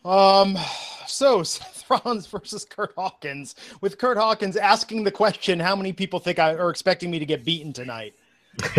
Um, 0.04 0.58
so 1.06 1.42
Seth 1.44 1.84
Rollins 1.88 2.26
versus 2.26 2.64
Kurt 2.64 2.92
Hawkins, 2.96 3.54
with 3.80 3.98
Kurt 3.98 4.16
Hawkins 4.16 4.56
asking 4.56 5.04
the 5.04 5.10
question, 5.10 5.58
"How 5.60 5.74
many 5.76 5.92
people 5.92 6.20
think 6.20 6.38
I 6.38 6.54
are 6.54 6.70
expecting 6.70 7.10
me 7.10 7.18
to 7.18 7.26
get 7.26 7.44
beaten 7.44 7.72
tonight?" 7.72 8.14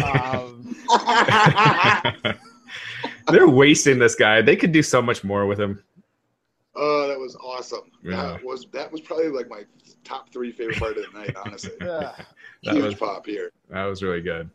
Um, 0.03 0.75
They're 3.31 3.47
wasting 3.49 3.99
this 3.99 4.15
guy. 4.15 4.41
They 4.41 4.55
could 4.55 4.71
do 4.71 4.81
so 4.83 5.01
much 5.01 5.23
more 5.23 5.45
with 5.45 5.59
him. 5.59 5.83
Oh, 6.75 7.07
that 7.07 7.19
was 7.19 7.35
awesome. 7.35 7.91
Yeah. 8.03 8.11
That 8.33 8.43
was 8.43 8.65
that 8.71 8.91
was 8.91 9.01
probably 9.01 9.27
like 9.29 9.49
my 9.49 9.63
top 10.03 10.31
three 10.31 10.51
favorite 10.51 10.77
part 10.79 10.97
of 10.97 11.03
the 11.11 11.19
night, 11.19 11.35
honestly. 11.35 11.71
yeah, 11.81 12.13
That 12.63 12.73
Huge 12.75 12.83
was- 12.85 12.95
pop 12.95 13.25
here. 13.25 13.51
That 13.69 13.85
was 13.85 14.01
really 14.03 14.21
good. 14.21 14.49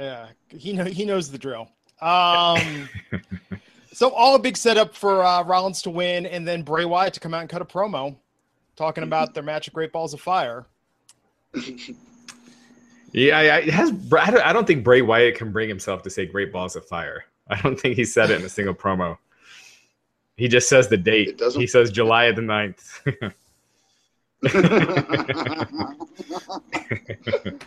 yeah, 0.00 0.28
he 0.48 0.72
know 0.72 0.84
he 0.84 1.04
knows 1.04 1.30
the 1.30 1.38
drill. 1.38 1.68
Um, 2.00 2.88
so 3.92 4.10
all 4.10 4.34
a 4.34 4.38
big 4.38 4.56
setup 4.56 4.94
for 4.94 5.22
uh, 5.22 5.42
Rollins 5.44 5.82
to 5.82 5.90
win, 5.90 6.26
and 6.26 6.46
then 6.48 6.62
Bray 6.62 6.84
Wyatt 6.84 7.14
to 7.14 7.20
come 7.20 7.34
out 7.34 7.40
and 7.40 7.48
cut 7.48 7.62
a 7.62 7.64
promo, 7.64 8.16
talking 8.76 9.04
about 9.04 9.34
their 9.34 9.42
match 9.44 9.68
of 9.68 9.74
Great 9.74 9.92
Balls 9.92 10.12
of 10.14 10.20
Fire. 10.20 10.66
Yeah, 13.12 13.38
I, 13.38 13.56
I- 13.58 13.70
has. 13.70 13.90
I 14.18 14.30
don't, 14.30 14.44
I 14.44 14.52
don't 14.52 14.66
think 14.66 14.82
Bray 14.82 15.02
Wyatt 15.02 15.36
can 15.36 15.52
bring 15.52 15.68
himself 15.68 16.02
to 16.02 16.10
say 16.10 16.26
"Great 16.26 16.52
Balls 16.52 16.74
of 16.74 16.84
Fire." 16.86 17.24
I 17.48 17.60
don't 17.60 17.78
think 17.78 17.96
he 17.96 18.04
said 18.04 18.30
it 18.30 18.40
in 18.40 18.46
a 18.46 18.48
single 18.48 18.74
promo. 18.74 19.18
He 20.36 20.48
just 20.48 20.68
says 20.68 20.88
the 20.88 20.96
date. 20.96 21.40
He 21.54 21.66
says 21.66 21.92
July 21.92 22.32
the 22.32 22.42
9th. 22.42 23.32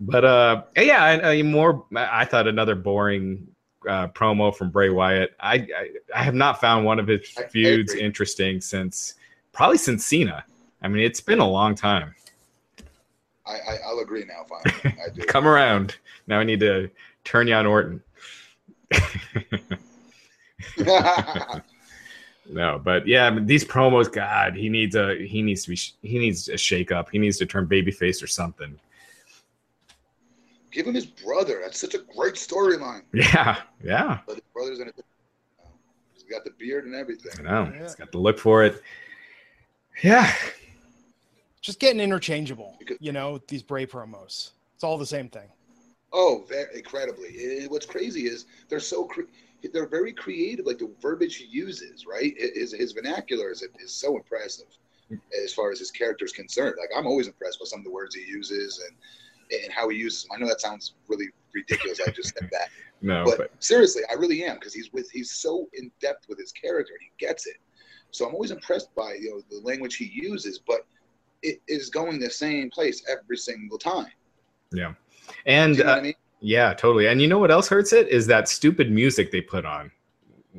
but 0.00 0.24
uh, 0.24 0.62
yeah, 0.76 1.02
I, 1.02 1.30
I 1.30 1.42
more. 1.42 1.84
I 1.96 2.24
thought 2.24 2.46
another 2.46 2.74
boring 2.74 3.48
uh, 3.88 4.08
promo 4.08 4.54
from 4.54 4.70
Bray 4.70 4.90
Wyatt. 4.90 5.34
I, 5.40 5.54
I 5.54 5.90
I 6.14 6.22
have 6.22 6.34
not 6.34 6.60
found 6.60 6.84
one 6.84 7.00
of 7.00 7.06
his 7.06 7.28
feuds 7.50 7.94
interesting 7.94 8.60
since 8.60 9.14
probably 9.52 9.78
since 9.78 10.04
Cena. 10.04 10.44
I 10.82 10.88
mean, 10.88 11.04
it's 11.04 11.20
been 11.20 11.40
a 11.40 11.48
long 11.48 11.74
time. 11.74 12.14
I, 13.46 13.54
I, 13.54 13.78
I'll 13.86 14.00
agree 14.00 14.24
now. 14.24 14.44
Finally, 14.48 15.00
I 15.04 15.08
do. 15.10 15.22
Come 15.26 15.48
around. 15.48 15.96
Now 16.26 16.38
I 16.38 16.44
need 16.44 16.60
to 16.60 16.90
turn 17.24 17.48
you 17.48 17.54
on 17.54 17.66
Orton. 17.66 18.02
No, 22.48 22.80
but 22.84 23.08
yeah, 23.08 23.26
I 23.26 23.30
mean, 23.30 23.44
these 23.44 23.64
promos, 23.64 24.12
God, 24.12 24.54
he 24.54 24.68
needs 24.68 24.94
a 24.94 25.16
he 25.26 25.42
needs 25.42 25.64
to 25.64 25.70
be 25.70 25.80
he 26.08 26.18
needs 26.20 26.48
a 26.48 26.56
shake 26.56 26.92
up. 26.92 27.10
He 27.10 27.18
needs 27.18 27.38
to 27.38 27.46
turn 27.46 27.66
babyface 27.66 28.22
or 28.22 28.28
something. 28.28 28.78
Give 30.70 30.86
him 30.86 30.94
his 30.94 31.06
brother. 31.06 31.60
That's 31.64 31.80
such 31.80 31.94
a 31.94 31.98
great 32.16 32.34
storyline. 32.34 33.02
Yeah, 33.12 33.56
yeah, 33.82 34.18
But 34.28 34.34
his 34.36 34.44
brother's 34.54 34.78
in 34.78 34.86
it. 34.88 34.94
He's 36.14 36.22
got 36.22 36.44
the 36.44 36.52
beard 36.58 36.84
and 36.86 36.94
everything. 36.94 37.32
I 37.40 37.42
know. 37.64 37.72
Yeah. 37.74 37.82
He's 37.82 37.94
got 37.96 38.12
the 38.12 38.18
look 38.18 38.38
for 38.38 38.62
it. 38.62 38.80
Yeah, 40.04 40.32
Just 41.62 41.80
getting 41.80 42.00
interchangeable, 42.00 42.76
Because- 42.78 42.98
you 43.00 43.10
know, 43.10 43.40
these 43.48 43.62
Bray 43.64 43.86
promos. 43.86 44.50
It's 44.76 44.84
all 44.84 44.98
the 44.98 45.06
same 45.06 45.28
thing. 45.30 45.48
Oh, 46.12 46.44
very 46.48 46.76
incredibly. 46.76 47.66
What's 47.68 47.86
crazy 47.86 48.26
is 48.26 48.46
they're 48.68 48.80
so 48.80 49.04
cre- 49.04 49.22
they're 49.72 49.88
very 49.88 50.12
creative. 50.12 50.66
Like 50.66 50.78
the 50.78 50.92
verbiage 51.00 51.36
he 51.36 51.44
uses, 51.46 52.06
right? 52.06 52.34
His 52.38 52.72
his 52.72 52.92
vernacular 52.92 53.50
is 53.50 53.66
is 53.80 53.92
so 53.92 54.16
impressive 54.16 54.66
as 55.42 55.52
far 55.52 55.70
as 55.70 55.78
his 55.78 55.90
character 55.90 56.24
is 56.24 56.32
concerned. 56.32 56.76
Like 56.78 56.90
I'm 56.96 57.06
always 57.06 57.26
impressed 57.26 57.58
with 57.60 57.68
some 57.68 57.80
of 57.80 57.84
the 57.84 57.90
words 57.90 58.14
he 58.14 58.24
uses 58.24 58.80
and 58.88 59.62
and 59.62 59.72
how 59.72 59.88
he 59.88 59.96
uses 59.96 60.24
them. 60.24 60.32
I 60.34 60.40
know 60.40 60.48
that 60.48 60.60
sounds 60.60 60.94
really 61.08 61.28
ridiculous. 61.54 62.00
I 62.00 62.10
just 62.10 62.36
said 62.36 62.48
that, 62.50 62.68
no, 63.00 63.24
but, 63.24 63.38
but 63.38 63.50
seriously, 63.60 64.02
I 64.10 64.14
really 64.14 64.44
am 64.44 64.56
because 64.56 64.74
he's 64.74 64.92
with 64.92 65.10
he's 65.10 65.32
so 65.32 65.68
in 65.74 65.90
depth 66.00 66.28
with 66.28 66.38
his 66.38 66.52
character 66.52 66.92
and 66.92 67.02
he 67.02 67.26
gets 67.26 67.46
it. 67.46 67.56
So 68.10 68.26
I'm 68.26 68.34
always 68.34 68.50
impressed 68.50 68.94
by 68.94 69.14
you 69.14 69.30
know 69.30 69.42
the 69.50 69.64
language 69.66 69.96
he 69.96 70.06
uses, 70.06 70.58
but 70.58 70.86
it 71.42 71.60
is 71.68 71.90
going 71.90 72.18
the 72.18 72.30
same 72.30 72.70
place 72.70 73.04
every 73.08 73.36
single 73.36 73.78
time. 73.78 74.10
And 75.46 75.76
you 75.76 75.84
know 75.84 75.90
uh, 75.92 75.96
I 75.96 76.00
mean? 76.00 76.14
yeah, 76.40 76.74
totally. 76.74 77.06
And 77.08 77.20
you 77.20 77.28
know 77.28 77.38
what 77.38 77.50
else 77.50 77.68
hurts 77.68 77.92
it 77.92 78.08
is 78.08 78.26
that 78.26 78.48
stupid 78.48 78.90
music 78.90 79.30
they 79.30 79.40
put 79.40 79.64
on. 79.64 79.90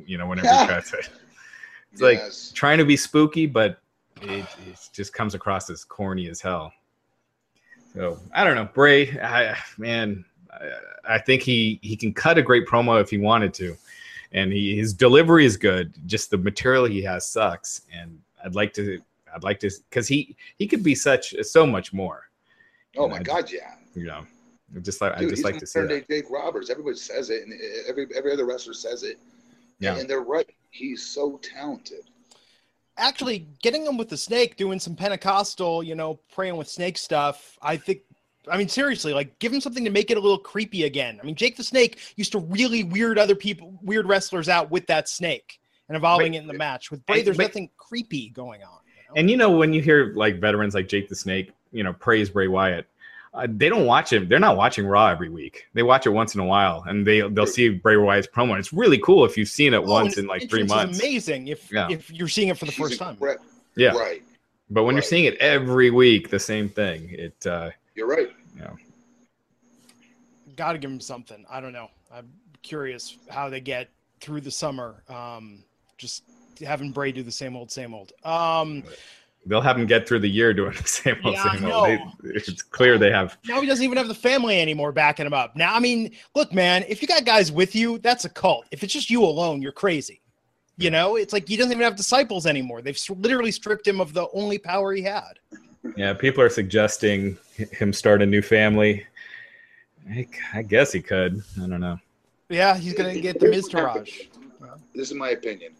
You 0.06 0.18
know, 0.18 0.26
whenever 0.26 0.48
he 0.48 0.66
cuts 0.66 0.92
it, 0.98 1.08
it's 1.92 2.00
like 2.00 2.20
trying 2.54 2.78
to 2.78 2.84
be 2.84 2.96
spooky, 2.96 3.46
but 3.46 3.80
it, 4.22 4.46
it 4.66 4.88
just 4.92 5.12
comes 5.12 5.34
across 5.34 5.70
as 5.70 5.84
corny 5.84 6.28
as 6.28 6.40
hell. 6.40 6.72
So 7.94 8.18
I 8.34 8.44
don't 8.44 8.54
know, 8.54 8.68
Bray. 8.72 9.18
I, 9.20 9.56
man, 9.76 10.24
I, 10.52 11.14
I 11.14 11.18
think 11.18 11.42
he 11.42 11.78
he 11.82 11.96
can 11.96 12.12
cut 12.12 12.38
a 12.38 12.42
great 12.42 12.66
promo 12.66 13.00
if 13.00 13.10
he 13.10 13.18
wanted 13.18 13.54
to, 13.54 13.76
and 14.32 14.52
he 14.52 14.76
his 14.76 14.92
delivery 14.92 15.44
is 15.44 15.56
good. 15.56 15.92
Just 16.06 16.30
the 16.30 16.38
material 16.38 16.84
he 16.84 17.02
has 17.02 17.26
sucks, 17.26 17.82
and 17.92 18.18
I'd 18.44 18.54
like 18.54 18.72
to 18.74 19.00
I'd 19.34 19.42
like 19.42 19.58
to 19.60 19.70
because 19.90 20.06
he 20.06 20.36
he 20.58 20.66
could 20.66 20.82
be 20.82 20.94
such 20.94 21.34
so 21.42 21.66
much 21.66 21.92
more. 21.92 22.28
oh 22.96 23.08
my 23.08 23.18
I- 23.18 23.22
god, 23.22 23.50
yeah. 23.50 23.74
You 23.94 24.04
know, 24.06 24.26
just 24.82 25.00
like 25.00 25.14
I 25.16 25.24
just 25.24 25.44
like 25.44 25.54
like 25.54 25.60
to 25.60 25.66
see 25.66 25.80
that. 25.80 26.08
Jake 26.08 26.30
Roberts. 26.30 26.70
Everybody 26.70 26.96
says 26.96 27.30
it, 27.30 27.44
and 27.46 27.58
every 27.88 28.06
every 28.16 28.32
other 28.32 28.46
wrestler 28.46 28.74
says 28.74 29.02
it. 29.02 29.18
Yeah. 29.80 29.96
and 29.96 30.10
they're 30.10 30.20
right. 30.20 30.48
He's 30.70 31.04
so 31.04 31.38
talented. 31.42 32.10
Actually, 32.96 33.46
getting 33.62 33.86
him 33.86 33.96
with 33.96 34.08
the 34.08 34.16
snake, 34.16 34.56
doing 34.56 34.80
some 34.80 34.96
Pentecostal, 34.96 35.84
you 35.84 35.94
know, 35.94 36.18
praying 36.34 36.56
with 36.56 36.68
snake 36.68 36.98
stuff. 36.98 37.56
I 37.62 37.76
think 37.76 38.00
I 38.50 38.56
mean, 38.56 38.68
seriously, 38.68 39.12
like 39.12 39.38
give 39.38 39.52
him 39.52 39.60
something 39.60 39.84
to 39.84 39.90
make 39.90 40.10
it 40.10 40.16
a 40.16 40.20
little 40.20 40.38
creepy 40.38 40.84
again. 40.84 41.18
I 41.22 41.26
mean, 41.26 41.34
Jake 41.34 41.56
the 41.56 41.64
Snake 41.64 41.98
used 42.16 42.32
to 42.32 42.38
really 42.38 42.82
weird 42.82 43.18
other 43.18 43.34
people, 43.34 43.78
weird 43.82 44.06
wrestlers 44.06 44.48
out 44.48 44.70
with 44.70 44.86
that 44.86 45.08
snake 45.08 45.60
and 45.88 45.96
evolving 45.96 46.34
it 46.34 46.42
in 46.42 46.46
the 46.46 46.54
match. 46.54 46.90
With 46.90 47.04
Bray, 47.06 47.22
there's 47.22 47.36
but- 47.36 47.44
nothing 47.44 47.70
creepy 47.76 48.30
going 48.30 48.62
on. 48.62 48.80
you 48.86 49.02
know? 49.08 49.14
And 49.16 49.30
you 49.30 49.36
know, 49.36 49.50
when 49.50 49.72
you 49.72 49.80
hear 49.82 50.12
like 50.14 50.40
veterans 50.40 50.74
like 50.74 50.88
Jake 50.88 51.08
the 51.08 51.16
Snake, 51.16 51.52
you 51.72 51.82
know, 51.82 51.92
praise 51.92 52.30
Bray 52.30 52.48
Wyatt, 52.48 52.86
uh, 53.34 53.46
they 53.48 53.68
don't 53.68 53.86
watch 53.86 54.12
it. 54.12 54.28
They're 54.28 54.38
not 54.38 54.56
watching 54.56 54.86
Raw 54.86 55.06
every 55.08 55.28
week. 55.28 55.66
They 55.74 55.82
watch 55.82 56.06
it 56.06 56.10
once 56.10 56.34
in 56.34 56.40
a 56.40 56.44
while, 56.44 56.82
and 56.86 57.06
they 57.06 57.20
they'll 57.28 57.46
see 57.46 57.68
Bray 57.68 57.96
Wyatt's 57.96 58.26
promo. 58.26 58.50
And 58.50 58.58
it's 58.58 58.72
really 58.72 58.98
cool 58.98 59.24
if 59.24 59.36
you've 59.36 59.48
seen 59.48 59.74
it 59.74 59.78
Oh, 59.78 59.82
once 59.82 60.16
in 60.18 60.26
like 60.26 60.48
three 60.48 60.64
months. 60.64 60.98
Amazing 60.98 61.48
if 61.48 61.70
Yeah. 61.70 61.88
if 61.90 62.10
you're 62.10 62.28
seeing 62.28 62.48
it 62.48 62.58
for 62.58 62.64
the 62.64 62.72
She's 62.72 62.80
first 62.88 62.98
time. 62.98 63.16
incre- 63.16 63.36
Yeah, 63.76 63.90
Right. 63.96 64.22
but 64.70 64.84
when 64.84 64.94
you're 64.94 65.02
seeing 65.02 65.24
it 65.24 65.36
every 65.38 65.90
week, 65.90 66.30
the 66.30 66.38
same 66.38 66.68
thing. 66.68 67.10
It 67.10 67.46
uh, 67.46 67.70
You're 67.94 68.08
right. 68.08 68.30
Yeah. 68.56 68.70
Got 70.56 70.72
to 70.72 70.78
give 70.78 70.90
him 70.90 71.00
something. 71.00 71.44
I 71.50 71.60
don't 71.60 71.72
know. 71.72 71.88
I'm 72.12 72.28
curious 72.62 73.16
how 73.30 73.48
they 73.48 73.60
get 73.60 73.88
through 74.20 74.40
the 74.40 74.50
summer. 74.50 75.02
Um, 75.08 75.62
just 75.98 76.24
having 76.66 76.90
Bray 76.90 77.12
do 77.12 77.22
the 77.22 77.30
same 77.30 77.54
old, 77.54 77.70
same 77.70 77.94
old. 77.94 78.12
Um, 78.24 78.82
they'll 79.48 79.60
have 79.60 79.78
him 79.78 79.86
get 79.86 80.06
through 80.06 80.20
the 80.20 80.28
year 80.28 80.52
doing 80.52 80.72
the 80.76 80.86
same 80.86 81.16
old, 81.24 81.34
Yeah, 81.34 81.52
same 81.52 81.64
old. 81.64 81.86
They, 81.86 81.98
it's 82.22 82.62
clear 82.62 82.98
they 82.98 83.10
have. 83.10 83.38
now 83.46 83.60
he 83.60 83.66
doesn't 83.66 83.84
even 83.84 83.96
have 83.98 84.08
the 84.08 84.14
family 84.14 84.60
anymore 84.60 84.92
backing 84.92 85.26
him 85.26 85.32
up. 85.32 85.56
Now, 85.56 85.74
I 85.74 85.80
mean, 85.80 86.12
look, 86.34 86.52
man, 86.52 86.84
if 86.88 87.02
you 87.02 87.08
got 87.08 87.24
guys 87.24 87.50
with 87.50 87.74
you, 87.74 87.98
that's 87.98 88.24
a 88.24 88.28
cult. 88.28 88.66
If 88.70 88.84
it's 88.84 88.92
just 88.92 89.10
you 89.10 89.24
alone, 89.24 89.62
you're 89.62 89.72
crazy. 89.72 90.20
You 90.76 90.90
know, 90.90 91.16
it's 91.16 91.32
like 91.32 91.48
he 91.48 91.56
doesn't 91.56 91.72
even 91.72 91.82
have 91.82 91.96
disciples 91.96 92.46
anymore. 92.46 92.82
They've 92.82 92.98
literally 93.08 93.50
stripped 93.50 93.86
him 93.86 94.00
of 94.00 94.12
the 94.12 94.28
only 94.32 94.58
power 94.58 94.92
he 94.92 95.02
had. 95.02 95.40
Yeah, 95.96 96.12
people 96.12 96.42
are 96.42 96.50
suggesting 96.50 97.36
him 97.56 97.92
start 97.92 98.22
a 98.22 98.26
new 98.26 98.42
family. 98.42 99.04
I, 100.08 100.28
I 100.54 100.62
guess 100.62 100.92
he 100.92 101.00
could. 101.02 101.42
I 101.60 101.66
don't 101.66 101.80
know. 101.80 101.98
Yeah, 102.48 102.76
he's 102.76 102.94
gonna 102.94 103.18
get 103.18 103.40
the 103.40 103.48
Miz 103.48 103.68
Taraj. 103.68 104.28
This 104.94 105.10
is 105.10 105.14
my 105.14 105.30
opinion. 105.30 105.72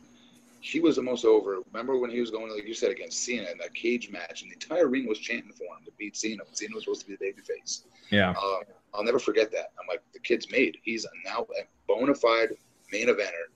He 0.61 0.81
was 0.81 0.97
the 0.97 1.03
most 1.03 1.25
over. 1.25 1.59
Remember 1.73 1.99
when 1.99 2.11
he 2.11 2.21
was 2.21 2.31
going, 2.31 2.53
like 2.53 2.67
you 2.67 2.75
said, 2.75 2.91
against 2.91 3.25
Cena 3.25 3.49
in 3.51 3.59
that 3.59 3.75
cage 3.75 4.11
match, 4.11 4.43
and 4.43 4.51
the 4.51 4.55
entire 4.55 4.89
ring 4.89 5.07
was 5.07 5.19
chanting 5.19 5.53
for 5.53 5.65
him 5.65 5.85
to 5.85 5.93
beat 5.99 6.17
Cena. 6.17 6.43
Cena 6.53 6.75
was 6.75 6.85
supposed 6.85 7.03
to 7.03 7.07
be 7.07 7.17
the 7.17 7.25
babyface. 7.25 7.85
Yeah, 8.11 8.31
Um, 8.31 8.61
I'll 8.95 9.05
never 9.05 9.19
forget 9.19 9.51
that. 9.53 9.73
I'm 9.79 9.87
like, 9.89 10.03
the 10.13 10.19
kid's 10.21 10.51
made. 10.51 10.79
He's 10.83 11.07
now 11.25 11.47
a 11.59 11.63
bona 11.87 12.15
fide 12.15 12.51
main 12.93 13.09
eventer, 13.09 13.49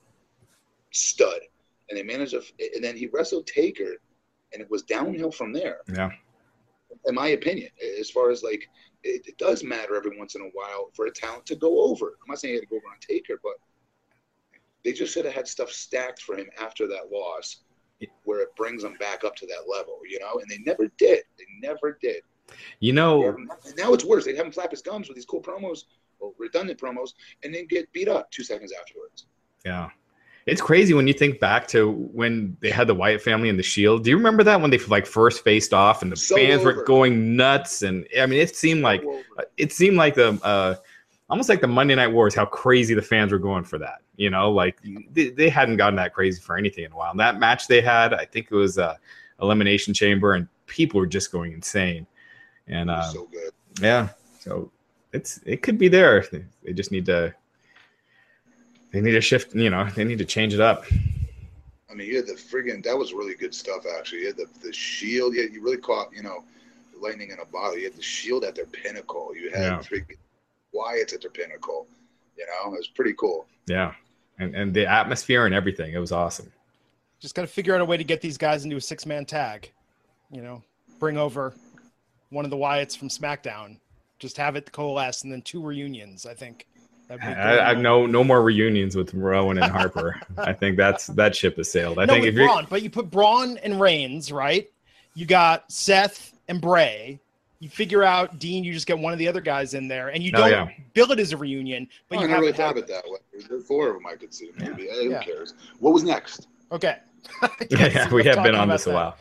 stud. 0.91 1.41
And 1.91 1.99
they 1.99 2.03
managed 2.03 2.33
to, 2.33 2.43
and 2.75 2.83
then 2.85 2.97
he 2.97 3.07
wrestled 3.09 3.47
Taker, 3.47 3.97
and 4.53 4.63
it 4.63 4.71
was 4.71 4.83
downhill 4.83 5.31
from 5.33 5.53
there. 5.53 5.79
yeah. 5.95 6.11
In 7.07 7.15
my 7.15 7.29
opinion, 7.29 7.71
as 7.99 8.11
far 8.11 8.31
as 8.31 8.43
like, 8.43 8.69
it, 9.03 9.27
it 9.27 9.39
does 9.39 9.65
matter 9.65 9.97
every 9.97 10.17
once 10.17 10.35
in 10.37 10.43
a 10.43 10.51
while 10.53 10.91
for 10.95 11.07
a 11.07 11.11
talent 11.11 11.47
to 11.47 11.57
go 11.57 11.81
over. 11.83 12.07
I'm 12.23 12.29
not 12.29 12.39
saying 12.39 12.53
he 12.53 12.57
had 12.57 12.63
to 12.63 12.69
go 12.69 12.77
over 12.77 12.87
on 12.87 12.99
Taker, 13.01 13.41
but 13.43 13.55
they 14.85 14.93
just 14.93 15.13
should 15.13 15.25
have 15.25 15.35
had 15.35 15.49
stuff 15.49 15.71
stacked 15.71 16.23
for 16.23 16.37
him 16.37 16.49
after 16.61 16.87
that 16.89 17.11
loss, 17.13 17.59
where 18.25 18.41
it 18.41 18.55
brings 18.57 18.83
him 18.85 18.95
back 18.99 19.25
up 19.25 19.37
to 19.37 19.47
that 19.47 19.71
level, 19.71 20.01
you 20.09 20.19
know. 20.19 20.41
And 20.41 20.51
they 20.51 20.59
never 20.59 20.91
did. 20.99 21.23
They 21.39 21.45
never 21.61 21.99
did. 22.01 22.23
You 22.81 22.93
know, 22.93 23.29
and 23.29 23.49
now 23.79 23.95
it's 23.95 24.05
worse. 24.05 24.25
They 24.25 24.35
have 24.37 24.47
him 24.47 24.53
flap 24.53 24.71
his 24.71 24.83
gums 24.83 25.09
with 25.09 25.17
these 25.17 25.25
cool 25.25 25.41
promos, 25.41 25.85
or 26.19 26.33
redundant 26.39 26.81
promos, 26.81 27.11
and 27.45 27.55
then 27.55 27.67
get 27.67 27.93
beat 27.93 28.09
up 28.09 28.31
two 28.31 28.45
seconds 28.45 28.73
afterwards. 28.79 29.27
Yeah. 29.65 29.91
It's 30.47 30.61
crazy 30.61 30.93
when 30.93 31.07
you 31.07 31.13
think 31.13 31.39
back 31.39 31.69
to 31.69 31.91
when 31.91 32.57
they 32.61 32.71
had 32.71 32.89
the 32.89 32.95
Wyatt 32.95 33.23
family 33.23 33.49
and 33.49 33.59
the 33.59 33.63
Shield. 33.63 34.03
Do 34.03 34.11
you 34.11 34.17
remember 34.17 34.43
that 34.43 34.61
when 34.61 34.71
they 34.71 34.79
like 34.79 35.07
first 35.07 35.45
faced 35.45 35.73
off 35.73 36.03
and 36.03 36.11
the 36.11 36.17
So 36.17 36.35
fans 36.35 36.65
were 36.65 36.83
going 36.85 37.37
nuts? 37.37 37.83
And 37.83 38.07
I 38.19 38.27
mean, 38.27 38.41
it 38.41 38.57
seemed 38.57 38.83
like 38.83 39.05
over. 39.05 39.23
it 39.57 39.71
seemed 39.73 39.97
like 39.97 40.17
the 40.17 40.41
uh, 40.43 40.75
almost 41.31 41.49
like 41.49 41.61
the 41.61 41.69
Monday 41.69 41.95
Night 41.95 42.09
Wars. 42.09 42.35
How 42.35 42.45
crazy 42.45 42.95
the 42.95 43.03
fans 43.03 43.31
were 43.31 43.39
going 43.39 43.63
for 43.63 43.79
that. 43.79 44.01
You 44.23 44.31
know, 44.31 44.53
like 44.53 44.79
they, 45.13 45.31
they 45.31 45.49
hadn't 45.49 45.79
gotten 45.79 45.97
that 45.97 46.15
crazy 46.15 46.41
for 46.41 46.57
anything 46.57 46.85
in 46.85 46.93
a 46.93 46.97
while. 46.97 47.11
And 47.11 47.19
that 47.19 47.41
match 47.41 47.67
they 47.67 47.81
had, 47.81 48.15
I 48.15 48.25
think 48.25 48.47
it 48.51 48.55
was 48.55 48.79
a 48.79 48.99
Elimination 49.41 49.93
Chamber, 49.93 50.35
and 50.35 50.47
people 50.67 51.01
were 51.01 51.09
just 51.09 51.33
going 51.33 51.53
insane. 51.53 52.07
And 52.69 52.89
uh, 52.89 53.03
so 53.11 53.27
good. 53.33 53.53
yeah, 53.81 54.11
so 54.39 54.71
it's 55.13 55.41
it 55.45 55.63
could 55.63 55.77
be 55.77 55.89
there. 55.89 56.25
They- 56.31 56.73
just 56.73 56.93
need 56.93 57.05
to 57.07 57.35
they 58.93 59.01
need 59.01 59.13
to 59.13 59.21
shift. 59.21 59.55
You 59.57 59.71
know, 59.71 59.89
they 59.97 60.05
need 60.05 60.19
to 60.19 60.25
change 60.25 60.55
it 60.55 60.61
up. 60.61 60.85
I 61.91 61.95
mean, 61.95 62.07
you 62.07 62.17
had 62.17 62.27
the 62.29 62.35
friggin' 62.35 62.85
that 62.85 62.97
was 62.97 63.13
really 63.13 63.35
good 63.35 63.55
stuff. 63.55 63.85
Actually, 63.99 64.21
you 64.21 64.27
had 64.29 64.37
the 64.37 64.47
the 64.63 64.73
shield. 64.73 65.35
You, 65.35 65.49
you 65.53 65.61
really 65.63 65.79
caught 65.79 66.15
you 66.15 66.23
know 66.23 66.45
lightning 67.01 67.31
in 67.31 67.41
a 67.41 67.45
bottle. 67.45 67.77
You 67.77 67.85
had 67.91 67.97
the 67.97 68.03
shield 68.03 68.45
at 68.45 68.55
their 68.55 68.67
pinnacle. 68.67 69.35
You 69.35 69.51
had 69.51 69.85
Yeah. 69.91 69.99
Wyatt's 70.73 71.13
at 71.13 71.23
their 71.23 71.31
pinnacle. 71.33 71.89
You 72.39 72.47
know, 72.47 72.73
it 72.73 72.79
was 72.79 72.89
pretty 72.89 73.15
cool. 73.15 73.47
Yeah, 73.67 73.93
and 74.43 74.55
and 74.55 74.75
the 74.75 74.87
atmosphere 74.87 75.47
and 75.47 75.55
everything. 75.55 75.95
It 75.95 75.99
was 75.99 76.13
awesome. 76.13 76.53
Just 77.21 77.35
got 77.35 77.43
to 77.43 77.49
figure 77.49 77.75
out 77.75 77.81
a 77.81 77.85
way 77.85 77.97
to 77.97 78.05
get 78.05 78.21
these 78.21 78.37
guys 78.37 78.65
into 78.65 78.77
a 78.77 78.81
six 78.81 79.07
man 79.07 79.25
tag. 79.25 79.71
You 80.31 80.43
know, 80.43 80.63
bring 80.99 81.17
over 81.17 81.55
one 82.31 82.45
of 82.45 82.51
the 82.51 82.57
Wyatts 82.57 82.97
from 82.97 83.09
SmackDown. 83.09 83.79
Just 84.19 84.37
have 84.37 84.57
it 84.57 84.71
coalesce, 84.73 85.23
and 85.23 85.33
then 85.33 85.43
two 85.43 85.63
reunions. 85.63 86.27
I 86.27 86.35
think. 86.35 86.67
I, 87.11 87.59
I 87.59 87.75
no 87.75 88.07
no 88.07 88.25
more 88.25 88.43
reunions 88.43 88.97
with 88.97 89.13
Rowan 89.13 89.59
and 89.59 89.71
Harper. 89.71 90.19
I 90.39 90.53
think 90.53 90.77
that's 90.77 91.09
that 91.09 91.37
ship 91.37 91.57
has 91.59 91.71
sailed. 91.71 91.99
I 91.99 92.07
no, 92.07 92.15
think 92.15 92.27
if 92.27 92.35
you're 92.35 92.47
Braun, 92.47 92.67
but 92.71 92.83
you 92.83 92.91
put 92.91 93.11
Braun 93.11 93.59
and 93.59 93.81
Reigns, 93.81 94.33
right? 94.33 94.71
You 95.15 95.27
got 95.27 95.71
Seth 95.71 96.33
and 96.49 96.61
Bray. 96.61 97.21
You 97.63 97.69
figure 97.69 98.03
out 98.03 98.41
Dean. 98.41 98.65
You 98.65 98.73
just 98.73 98.89
get 98.89 98.99
one 98.99 99.13
of 99.13 99.21
the 99.21 99.29
other 99.29 99.41
guys 99.41 99.75
in 99.75 99.87
there, 99.87 100.09
and 100.09 100.21
you 100.21 100.33
Oh, 100.35 100.39
don't 100.41 100.51
yeah. 100.51 100.69
bill 100.95 101.13
it 101.13 101.21
as 101.21 101.31
a 101.31 101.37
reunion, 101.37 101.89
but 102.09 102.19
Oh, 102.19 102.23
you 102.23 102.27
I 102.27 102.31
never 102.31 102.35
have 102.35 102.41
really 102.41 102.53
it 102.55 102.57
thought 102.57 102.71
of 102.73 102.79
it 102.79 102.89
that 102.89 103.05
way. 103.07 103.19
There's 103.49 103.65
four 103.67 103.87
of 103.91 103.95
them 103.95 104.05
I 104.05 104.17
could 104.17 104.35
see. 104.35 104.51
Maybe 104.59 104.91
Eh, 104.91 104.95
who 105.05 105.11
Yeah. 105.11 105.23
cares? 105.23 105.55
What 105.79 105.95
was 105.95 106.03
next? 106.03 106.49
Okay. 106.73 106.97
yeah, 107.41 107.49
yeah, 107.71 108.13
we 108.13 108.25
have 108.25 108.43
been 108.43 108.57
on 108.57 108.65
about 108.65 108.73
this 108.75 108.89
a 108.89 108.93
while. 108.93 109.17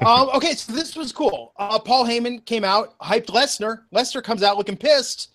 um, 0.06 0.34
okay, 0.34 0.54
so 0.54 0.72
this 0.72 0.96
was 0.96 1.12
cool. 1.12 1.52
Uh, 1.58 1.78
Paul 1.78 2.06
Heyman 2.06 2.42
came 2.46 2.64
out, 2.64 2.98
hyped 3.00 3.26
Lesnar. 3.26 3.82
Lesnar 3.94 4.24
comes 4.24 4.42
out 4.42 4.56
looking 4.56 4.78
pissed. 4.78 5.32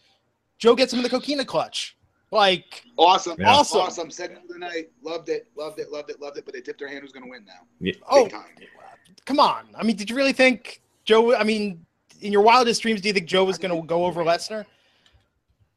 Joe 0.57 0.73
gets 0.73 0.91
him 0.91 0.97
in 0.97 1.03
the 1.03 1.09
coquina 1.09 1.45
clutch. 1.45 1.97
Like, 2.31 2.83
Awesome. 2.97 3.35
Yeah. 3.37 3.51
Awesome. 3.51 3.81
Awesome. 3.81 4.09
Segment 4.09 4.45
of 4.45 4.49
the 4.49 4.57
night. 4.57 4.89
Loved 5.03 5.29
it. 5.29 5.49
Loved 5.55 5.79
it. 5.79 5.91
Loved 5.91 6.09
it. 6.09 6.19
Loved 6.19 6.37
it. 6.39 6.45
But 6.45 6.55
they 6.55 6.61
tipped 6.61 6.79
their 6.79 6.87
hand 6.87 7.01
who's 7.03 7.11
going 7.11 7.25
to 7.25 7.29
win 7.29 7.45
now. 7.45 7.61
Yeah. 7.79 7.93
oh, 8.09 8.27
time. 8.27 8.41
come 9.27 9.39
on. 9.39 9.67
I 9.75 9.83
mean, 9.83 9.95
did 9.95 10.09
you 10.09 10.15
really 10.15 10.33
think 10.33 10.81
Joe? 11.05 11.35
I 11.35 11.43
mean, 11.43 11.85
in 12.21 12.31
your 12.31 12.41
wildest 12.41 12.81
dreams, 12.81 13.01
do 13.01 13.07
you 13.07 13.13
think 13.13 13.27
Joe 13.27 13.43
was 13.45 13.57
going 13.57 13.79
to 13.79 13.85
go 13.87 14.05
over 14.05 14.23
Lesnar? 14.23 14.65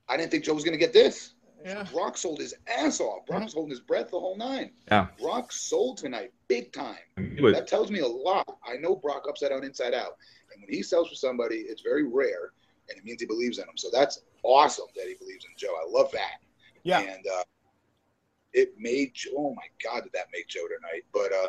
I 0.09 0.17
didn't 0.17 0.31
think 0.31 0.45
Joe 0.45 0.55
was 0.55 0.65
going 0.65 0.75
to 0.75 0.79
get 0.79 0.93
this. 0.93 1.35
Yeah. 1.65 1.87
Brock 1.93 2.17
sold 2.17 2.41
his 2.41 2.55
ass 2.67 3.01
off. 3.01 3.25
Brock 3.27 3.45
was 3.45 3.55
holding 3.55 3.71
his 3.71 3.79
breath 3.81 4.11
the 4.11 4.19
whole 4.19 4.37
nine. 4.37 4.73
Yeah. 4.89 5.07
Brock 5.21 5.53
sold 5.53 5.97
tonight, 5.99 6.33
big 6.49 6.73
time. 6.73 6.97
Was- 7.41 7.55
That 7.55 7.69
tells 7.69 7.91
me 7.91 8.01
a 8.01 8.07
lot. 8.07 8.59
I 8.67 8.77
know 8.79 8.97
Brock 8.97 9.27
upside 9.29 9.51
down, 9.51 9.63
inside 9.63 9.95
out. 9.95 10.17
And 10.53 10.61
when 10.63 10.73
he 10.75 10.83
sells 10.83 11.09
for 11.09 11.15
somebody, 11.15 11.59
it's 11.69 11.83
very 11.83 12.03
rare, 12.05 12.53
and 12.89 12.99
it 12.99 13.05
means 13.05 13.21
he 13.21 13.27
believes 13.27 13.59
in 13.59 13.65
him. 13.65 13.77
So 13.77 13.89
that's 13.93 14.23
awesome 14.43 14.87
that 14.97 15.07
he 15.07 15.15
believes 15.15 15.45
in 15.45 15.53
Joe. 15.57 15.69
I 15.69 15.89
love 15.89 16.11
that. 16.13 16.41
Yeah. 16.83 16.99
And 17.01 17.25
uh, 17.39 17.43
it 18.53 18.75
made 18.77 19.13
Joe. 19.15 19.31
Oh 19.37 19.55
my 19.55 19.63
God, 19.85 20.03
did 20.03 20.13
that 20.15 20.27
make 20.33 20.49
Joe 20.49 20.67
tonight? 20.67 21.05
But 21.13 21.33
uh, 21.33 21.49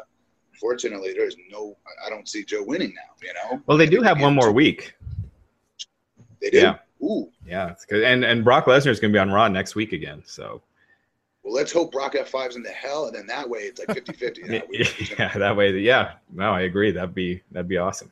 fortunately, 0.60 1.14
there's 1.14 1.36
no. 1.49 1.76
I- 1.86 2.08
I 2.08 2.10
don't 2.10 2.28
see 2.28 2.43
Joe 2.43 2.64
winning 2.64 2.93
now. 2.95 3.28
You 3.28 3.34
know. 3.34 3.64
well, 3.66 3.78
they 3.78 3.86
do 3.88 4.01
have 4.01 4.20
one 4.20 4.34
more 4.36 4.51
week. 4.51 4.95
They 6.41 6.49
do. 6.49 6.58
Yeah. 6.58 6.78
Ooh. 7.01 7.30
Yeah, 7.45 7.72
it's 7.72 7.86
good. 7.86 8.04
and 8.04 8.24
and 8.24 8.43
Brock 8.43 8.66
Lesnar 8.66 8.88
is 8.88 8.99
going 8.99 9.12
to 9.12 9.16
be 9.16 9.20
on 9.20 9.30
Raw 9.32 9.47
next 9.47 9.76
week 9.76 9.91
again. 9.93 10.24
So 10.26 10.62
Well, 11.43 11.54
let's 11.54 11.72
hope 11.72 11.91
Brock 11.91 12.14
F5's 12.14 12.56
in 12.56 12.64
the 12.64 12.70
hell, 12.72 13.08
and 13.08 13.16
then 13.16 13.28
that 13.28 13.49
way 13.49 13.60
it's 13.62 13.80
like 13.80 13.89
50-50. 13.89 14.38
You 14.38 14.47
know, 14.47 14.62
we- 14.70 14.78
he's 14.80 15.10
gonna- 15.10 15.32
yeah, 15.34 15.38
that 15.38 15.56
way. 15.56 15.78
Yeah, 15.80 16.14
no, 16.32 16.51
I 16.51 16.62
agree. 16.62 16.91
That'd 16.91 17.14
be 17.16 17.41
that'd 17.51 17.68
be 17.68 17.78
awesome. 17.78 18.12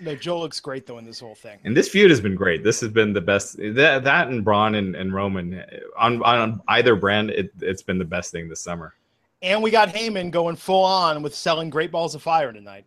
No, 0.00 0.16
Joe 0.16 0.40
looks 0.40 0.58
great 0.58 0.86
though 0.86 0.98
in 0.98 1.04
this 1.04 1.20
whole 1.20 1.36
thing. 1.36 1.60
And 1.64 1.76
this 1.76 1.88
feud 1.88 2.10
has 2.10 2.20
been 2.20 2.34
great. 2.34 2.64
This 2.64 2.80
has 2.80 2.90
been 2.90 3.12
the 3.12 3.20
best. 3.20 3.56
That 3.58 4.02
that 4.02 4.28
and 4.28 4.44
Braun 4.44 4.74
and, 4.74 4.96
and 4.96 5.14
Roman 5.14 5.62
on 5.96 6.20
on 6.24 6.60
either 6.68 6.96
brand, 6.96 7.30
it, 7.30 7.52
it's 7.60 7.82
been 7.82 7.98
the 7.98 8.04
best 8.04 8.32
thing 8.32 8.48
this 8.48 8.60
summer. 8.60 8.94
And 9.42 9.62
we 9.62 9.70
got 9.70 9.88
Heyman 9.88 10.30
going 10.30 10.56
full 10.56 10.84
on 10.84 11.22
with 11.22 11.34
selling 11.34 11.68
Great 11.68 11.90
Balls 11.90 12.14
of 12.14 12.22
Fire 12.22 12.52
tonight. 12.52 12.84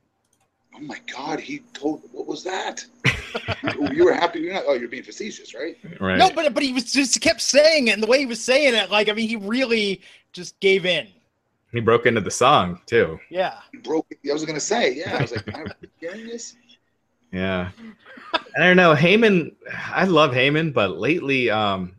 Oh 0.74 0.80
my 0.80 0.99
God, 1.14 1.39
he 1.39 1.60
told. 1.74 2.01
What 2.12 2.28
was 2.28 2.43
that? 2.43 2.86
you 3.93 4.06
were 4.06 4.14
happy. 4.14 4.39
You're 4.39 4.53
not. 4.53 4.64
Oh, 4.68 4.74
you're 4.74 4.89
being 4.89 5.03
facetious, 5.03 5.53
right? 5.53 5.78
Right? 5.99 6.18
No, 6.18 6.30
but 6.30 6.53
but 6.53 6.64
he 6.64 6.74
was 6.74 6.91
just 6.91 7.20
kept 7.22 7.41
saying 7.41 7.88
it, 7.88 7.91
and 7.91 8.03
the 8.03 8.08
way 8.08 8.20
he 8.20 8.26
was 8.26 8.43
saying 8.43 8.74
it, 8.74 8.89
like 8.89 9.10
I 9.10 9.14
mean, 9.14 9.28
he 9.28 9.38
really 9.38 10.01
just 10.34 10.60
gave 10.60 10.86
in. 10.86 11.08
he 11.72 11.80
broke 11.80 12.06
into 12.06 12.20
the 12.20 12.32
song 12.32 12.82
too. 12.86 13.20
Yeah. 13.30 13.60
He 13.72 13.78
broke. 13.78 14.08
I 14.30 14.34
was 14.34 14.45
gonna 14.45 14.60
say, 14.60 14.93
yeah. 14.93 15.18
I 15.18 15.22
was 15.22 15.32
like, 15.32 15.47
am 15.53 15.68
I 15.68 15.88
hearing 15.99 16.28
this? 16.28 16.56
Yeah. 17.32 17.70
I 18.34 18.60
don't 18.60 18.78
know. 18.78 18.95
Heyman, 18.95 19.53
I 19.91 20.06
love 20.06 20.32
Heyman, 20.32 20.74
but 20.74 20.97
lately, 20.97 21.49
um, 21.49 21.95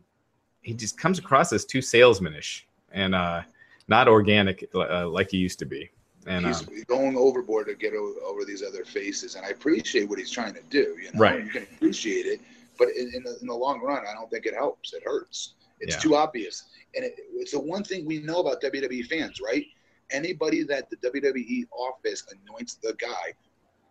he 0.61 0.73
just 0.73 0.99
comes 0.99 1.19
across 1.19 1.53
as 1.53 1.65
too 1.65 1.81
salesmanish 1.81 2.67
and 2.91 3.15
uh, 3.15 3.41
not 3.87 4.07
organic 4.07 4.67
uh, 4.75 5.07
like 5.07 5.31
he 5.31 5.37
used 5.37 5.59
to 5.59 5.65
be. 5.65 5.89
And 6.25 6.45
he's 6.45 6.61
um, 6.67 6.83
going 6.87 7.15
overboard 7.17 7.67
to 7.67 7.75
get 7.75 7.93
o- 7.93 8.15
over 8.25 8.43
these 8.43 8.61
other 8.61 8.83
faces, 8.83 9.35
and 9.35 9.45
I 9.45 9.49
appreciate 9.49 10.09
what 10.09 10.19
he's 10.19 10.31
trying 10.31 10.53
to 10.55 10.63
do. 10.69 10.97
You 11.01 11.11
know, 11.13 11.19
Right. 11.19 11.43
You 11.43 11.49
can 11.49 11.63
appreciate 11.63 12.25
it, 12.25 12.41
but 12.77 12.89
in, 12.89 13.11
in, 13.15 13.23
the, 13.23 13.37
in 13.39 13.47
the 13.47 13.53
long 13.53 13.81
run, 13.81 14.03
I 14.05 14.13
don't 14.13 14.29
think 14.29 14.45
it 14.45 14.53
helps. 14.53 14.93
It 14.93 15.03
hurts. 15.05 15.53
It's 15.79 15.95
Yeah. 15.95 16.01
too 16.01 16.15
obvious, 16.15 16.63
and 16.95 17.05
it, 17.05 17.13
it's 17.35 17.51
the 17.51 17.59
one 17.59 17.83
thing 17.83 18.05
we 18.05 18.19
know 18.19 18.39
about 18.39 18.61
WWE 18.61 19.05
fans, 19.07 19.39
right? 19.39 19.65
Anybody 20.11 20.63
that 20.63 20.89
the 20.89 20.97
WWE 20.97 21.65
office 21.71 22.25
anoints 22.31 22.75
the 22.75 22.93
guy, 22.99 23.33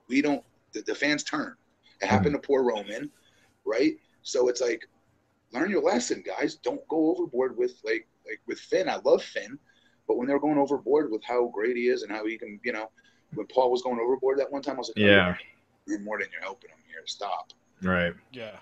we 0.09 0.21
don't. 0.21 0.43
The, 0.73 0.83
the 0.83 0.95
fans 0.95 1.23
turn. 1.25 1.55
It 2.03 2.07
happened 2.07 2.35
to 2.35 2.39
poor 2.39 2.63
Roman, 2.65 3.11
right? 3.65 3.97
So 4.23 4.49
it's 4.49 4.61
like, 4.61 4.87
learn 5.53 5.71
your 5.71 5.83
lesson, 5.83 6.23
guys. 6.27 6.57
Don't 6.57 6.87
go 6.89 7.13
overboard 7.17 7.57
with 7.57 7.81
like 7.85 8.07
like 8.27 8.41
with 8.47 8.59
Finn. 8.59 8.89
I 8.91 8.97
love 9.05 9.23
Finn, 9.23 9.59
but 10.07 10.17
when 10.17 10.27
they're 10.27 10.39
going 10.39 10.59
overboard 10.59 11.11
with 11.11 11.23
how 11.25 11.49
great 11.49 11.77
he 11.77 11.89
is 11.89 12.03
and 12.03 12.13
how 12.13 12.25
he 12.27 12.39
can, 12.39 12.61
you 12.65 12.73
know, 12.73 12.91
when 13.35 13.47
Paul 13.47 13.71
was 13.71 13.83
going 13.83 13.99
overboard 13.99 14.39
that 14.39 14.51
one 14.51 14.63
time, 14.63 14.77
I 14.77 14.79
was 14.79 14.93
like, 14.97 15.05
oh, 15.05 15.09
Yeah. 15.09 15.37
you're 15.87 16.01
more 16.01 16.19
than 16.19 16.29
you're 16.33 16.43
helping 16.43 16.71
him 16.71 16.79
here. 16.89 17.03
Stop. 17.07 17.53
Right. 17.83 18.15
Yeah. 18.33 18.57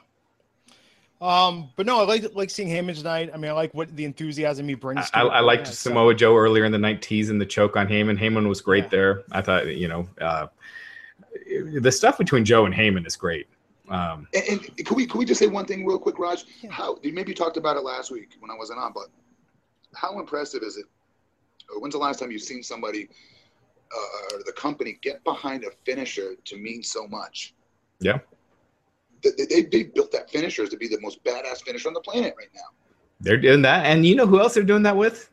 Um, 1.20 1.70
but 1.76 1.86
no, 1.86 2.01
I 2.01 2.05
like 2.05 2.34
like 2.34 2.51
seeing 2.51 2.68
Heyman 2.68 2.97
tonight. 2.97 3.30
I 3.32 3.36
mean, 3.36 3.51
I 3.51 3.55
like 3.55 3.72
what 3.72 3.95
the 3.97 4.05
enthusiasm 4.05 4.68
he 4.68 4.74
brings. 4.74 5.09
I, 5.14 5.22
to 5.22 5.26
I 5.28 5.38
it. 5.38 5.42
liked 5.42 5.66
Yeah, 5.66 5.72
so- 5.72 5.90
Samoa 5.90 6.14
Joe 6.14 6.36
earlier 6.36 6.64
in 6.64 6.72
the 6.72 6.78
night 6.78 7.01
teasing 7.03 7.38
the 7.38 7.47
choke 7.47 7.76
on 7.76 7.86
Heyman. 7.86 8.18
Heyman 8.18 8.49
was 8.49 8.61
great 8.61 8.84
Yeah. 8.84 8.90
there. 8.90 9.24
I 9.32 9.40
thought, 9.40 9.66
you 9.68 9.88
know, 9.88 10.09
uh, 10.20 10.49
the 11.80 11.92
stuff 11.92 12.18
between 12.18 12.45
Joe 12.45 12.66
and 12.66 12.74
Heyman 12.74 13.07
is 13.07 13.16
great. 13.16 13.47
Um, 13.88 14.26
And, 14.34 14.45
and 14.49 14.76
can 14.86 14.97
we 14.97 15.07
can 15.07 15.18
we 15.18 15.24
just 15.24 15.38
say 15.38 15.47
one 15.47 15.66
thing 15.66 15.86
real 15.86 15.99
quick, 15.99 16.18
Raj? 16.18 16.45
Yeah. 16.61 16.70
How 16.70 16.99
you 17.03 17.34
talked 17.34 17.57
about 17.57 17.76
it 17.76 17.84
last 17.84 18.11
week 18.11 18.30
when 18.40 18.51
I 18.51 18.55
wasn't 18.57 18.80
on, 18.80 18.92
but 18.92 19.07
how 19.95 20.18
impressive 20.18 20.62
is 20.62 20.76
it? 20.76 20.86
Or 21.72 21.80
when's 21.80 21.94
the 21.94 21.98
last 21.98 22.18
time 22.20 22.30
you've 22.30 22.42
seen 22.42 22.62
somebody 22.62 23.08
uh, 23.94 24.34
or 24.36 24.42
the 24.44 24.52
company 24.52 24.98
get 25.02 25.22
behind 25.24 25.64
a 25.64 25.70
finisher 25.84 26.34
to 26.44 26.56
mean 26.56 26.82
so 26.82 27.06
much? 27.06 27.54
Yeah. 28.00 28.18
They, 29.22 29.30
they, 29.48 29.62
they 29.62 29.82
built 29.84 30.12
that 30.12 30.30
finisher 30.30 30.66
to 30.66 30.76
be 30.76 30.88
the 30.88 31.00
most 31.00 31.22
badass 31.24 31.62
finisher 31.64 31.88
on 31.88 31.94
the 31.94 32.00
planet 32.00 32.34
right 32.36 32.48
now. 32.54 32.60
they're 33.20 33.38
doing 33.38 33.62
that. 33.62 33.86
And 33.86 34.04
you 34.04 34.14
know 34.16 34.26
who 34.26 34.40
else 34.40 34.54
they're 34.54 34.62
doing 34.62 34.82
that 34.82 34.96
with? 34.96 35.30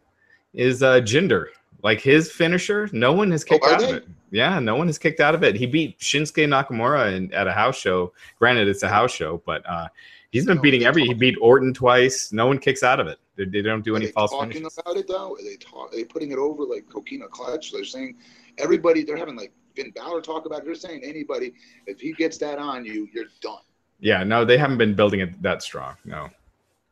Is 0.53 0.81
uh, 0.83 1.01
Jinder. 1.01 1.47
Like 1.83 1.99
his 1.99 2.31
finisher, 2.31 2.87
no 2.93 3.11
one 3.11 3.31
has 3.31 3.43
kicked 3.43 3.65
Oh, 3.67 3.73
out 3.73 3.79
they? 3.79 3.89
of 3.89 3.95
it. 3.97 4.07
Yeah, 4.29 4.59
no 4.59 4.75
one 4.75 4.87
has 4.87 4.97
kicked 4.99 5.19
out 5.19 5.33
of 5.35 5.43
it. 5.43 5.55
He 5.55 5.65
beat 5.65 5.97
Shinsuke 5.99 6.47
Nakamura 6.47 7.13
in, 7.15 7.33
at 7.33 7.47
a 7.47 7.51
house 7.51 7.77
show. 7.77 8.13
Granted, 8.39 8.67
it's 8.69 8.83
a 8.83 8.87
house 8.87 9.11
show, 9.11 9.41
but 9.45 9.67
uh, 9.67 9.87
he's 10.31 10.45
been 10.45 10.57
No, 10.57 10.61
beating 10.61 10.85
every. 10.85 11.03
He 11.05 11.13
beat 11.13 11.35
Orton 11.41 11.73
twice. 11.73 12.31
No 12.31 12.45
one 12.45 12.59
kicks 12.59 12.83
out 12.83 12.99
of 12.99 13.07
it. 13.07 13.17
They, 13.37 13.45
they 13.45 13.61
don't 13.61 13.83
do 13.83 13.95
any 13.95 14.07
they 14.07 14.11
false 14.11 14.31
talking 14.31 14.51
finishes. 14.51 14.77
about 14.77 14.97
it 14.97 15.07
though? 15.07 15.33
Are 15.35 15.43
they 15.43 15.55
talk? 15.55 15.93
Are 15.93 15.95
they 15.95 16.03
putting 16.03 16.31
it 16.31 16.37
over 16.37 16.63
like 16.63 16.87
Coquina 16.89 17.27
Clutch? 17.29 17.71
They're 17.71 17.85
saying 17.85 18.17
everybody. 18.57 19.03
They're 19.03 19.17
having 19.17 19.35
like 19.35 19.53
Finn 19.75 19.91
Balor 19.91 20.21
talk 20.21 20.45
about. 20.45 20.59
it. 20.59 20.65
They're 20.65 20.75
saying 20.75 21.01
anybody 21.03 21.53
if 21.87 21.99
he 22.01 22.11
gets 22.13 22.37
that 22.39 22.59
on 22.59 22.85
you, 22.85 23.07
you're 23.13 23.25
done. 23.41 23.61
Yeah, 23.99 24.23
no, 24.23 24.43
they 24.43 24.57
haven't 24.57 24.77
been 24.79 24.95
building 24.95 25.19
it 25.21 25.41
that 25.41 25.61
strong. 25.63 25.95
No, 26.05 26.29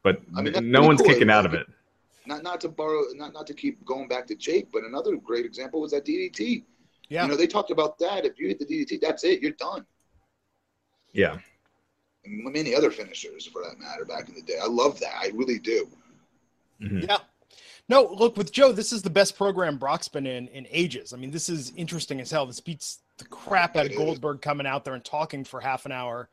but 0.03 0.21
I 0.37 0.41
mean, 0.41 0.71
no 0.71 0.81
one's 0.81 1.01
cool. 1.01 1.09
kicking 1.09 1.29
out 1.29 1.45
of 1.45 1.53
it. 1.53 1.67
Not 2.25 2.43
not 2.43 2.61
to 2.61 2.69
borrow, 2.69 3.03
not 3.15 3.33
not 3.33 3.47
to 3.47 3.53
keep 3.53 3.83
going 3.83 4.07
back 4.07 4.27
to 4.27 4.35
Jake, 4.35 4.67
but 4.71 4.83
another 4.83 5.17
great 5.17 5.45
example 5.45 5.81
was 5.81 5.91
that 5.91 6.05
DDT. 6.05 6.63
Yeah. 7.09 7.23
You 7.23 7.29
know, 7.29 7.35
they 7.35 7.47
talked 7.47 7.71
about 7.71 7.97
that. 7.99 8.23
If 8.23 8.39
you 8.39 8.47
hit 8.47 8.59
the 8.59 8.65
DDT, 8.65 9.01
that's 9.01 9.23
it. 9.23 9.41
You're 9.41 9.53
done. 9.53 9.83
Yeah, 11.11 11.39
And 12.23 12.43
many 12.53 12.75
other 12.75 12.91
finishers, 12.91 13.47
for 13.47 13.63
that 13.63 13.79
matter, 13.79 14.05
back 14.05 14.29
in 14.29 14.35
the 14.35 14.43
day. 14.43 14.59
I 14.61 14.67
love 14.67 14.99
that. 14.99 15.15
I 15.19 15.31
really 15.33 15.57
do. 15.57 15.87
Mhm. 16.81 17.07
Yeah. 17.07 17.17
No, 17.87 18.03
look 18.03 18.37
with 18.37 18.51
Joe, 18.51 18.71
this 18.71 18.93
is 18.93 19.01
the 19.01 19.09
best 19.09 19.35
program 19.35 19.77
Brock's 19.77 20.07
been 20.07 20.27
in 20.27 20.47
in 20.49 20.67
ages. 20.69 21.11
I 21.13 21.17
mean, 21.17 21.31
this 21.31 21.49
is 21.49 21.73
interesting 21.75 22.21
as 22.21 22.29
hell. 22.29 22.45
This 22.45 22.59
beats 22.59 22.99
the 23.17 23.25
crap 23.25 23.75
out 23.75 23.87
of 23.87 23.95
Goldberg 23.95 24.41
coming 24.41 24.67
out 24.67 24.85
there 24.85 24.93
and 24.93 25.03
talking 25.03 25.43
for 25.43 25.59
half 25.59 25.85
an 25.85 25.91
hour. 25.91 26.29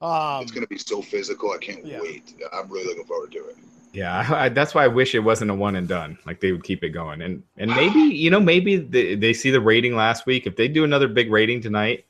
Um, 0.00 0.42
it's 0.42 0.52
going 0.52 0.62
to 0.62 0.68
be 0.68 0.78
so 0.78 1.02
physical. 1.02 1.50
I 1.50 1.58
can't 1.58 1.84
yeah. 1.84 2.00
wait. 2.00 2.34
I'm 2.52 2.70
really 2.70 2.86
looking 2.86 3.04
forward 3.04 3.32
to 3.32 3.38
it. 3.48 3.56
yeah. 3.92 4.26
I, 4.30 4.34
I, 4.44 4.48
that's 4.48 4.74
why 4.74 4.84
I 4.84 4.88
wish 4.88 5.14
it 5.14 5.20
wasn't 5.20 5.50
a 5.50 5.54
one 5.54 5.76
and 5.76 5.88
done. 5.88 6.18
Like 6.26 6.40
they 6.40 6.52
would 6.52 6.62
keep 6.62 6.84
it 6.84 6.90
going, 6.90 7.22
and 7.22 7.42
and 7.56 7.70
maybe 7.70 8.00
you 8.00 8.30
know 8.30 8.40
maybe 8.40 8.76
they, 8.76 9.14
they 9.14 9.32
see 9.32 9.50
the 9.50 9.60
rating 9.60 9.96
last 9.96 10.26
week. 10.26 10.46
If 10.46 10.56
they 10.56 10.68
do 10.68 10.84
another 10.84 11.08
big 11.08 11.32
rating 11.32 11.60
tonight, 11.60 12.04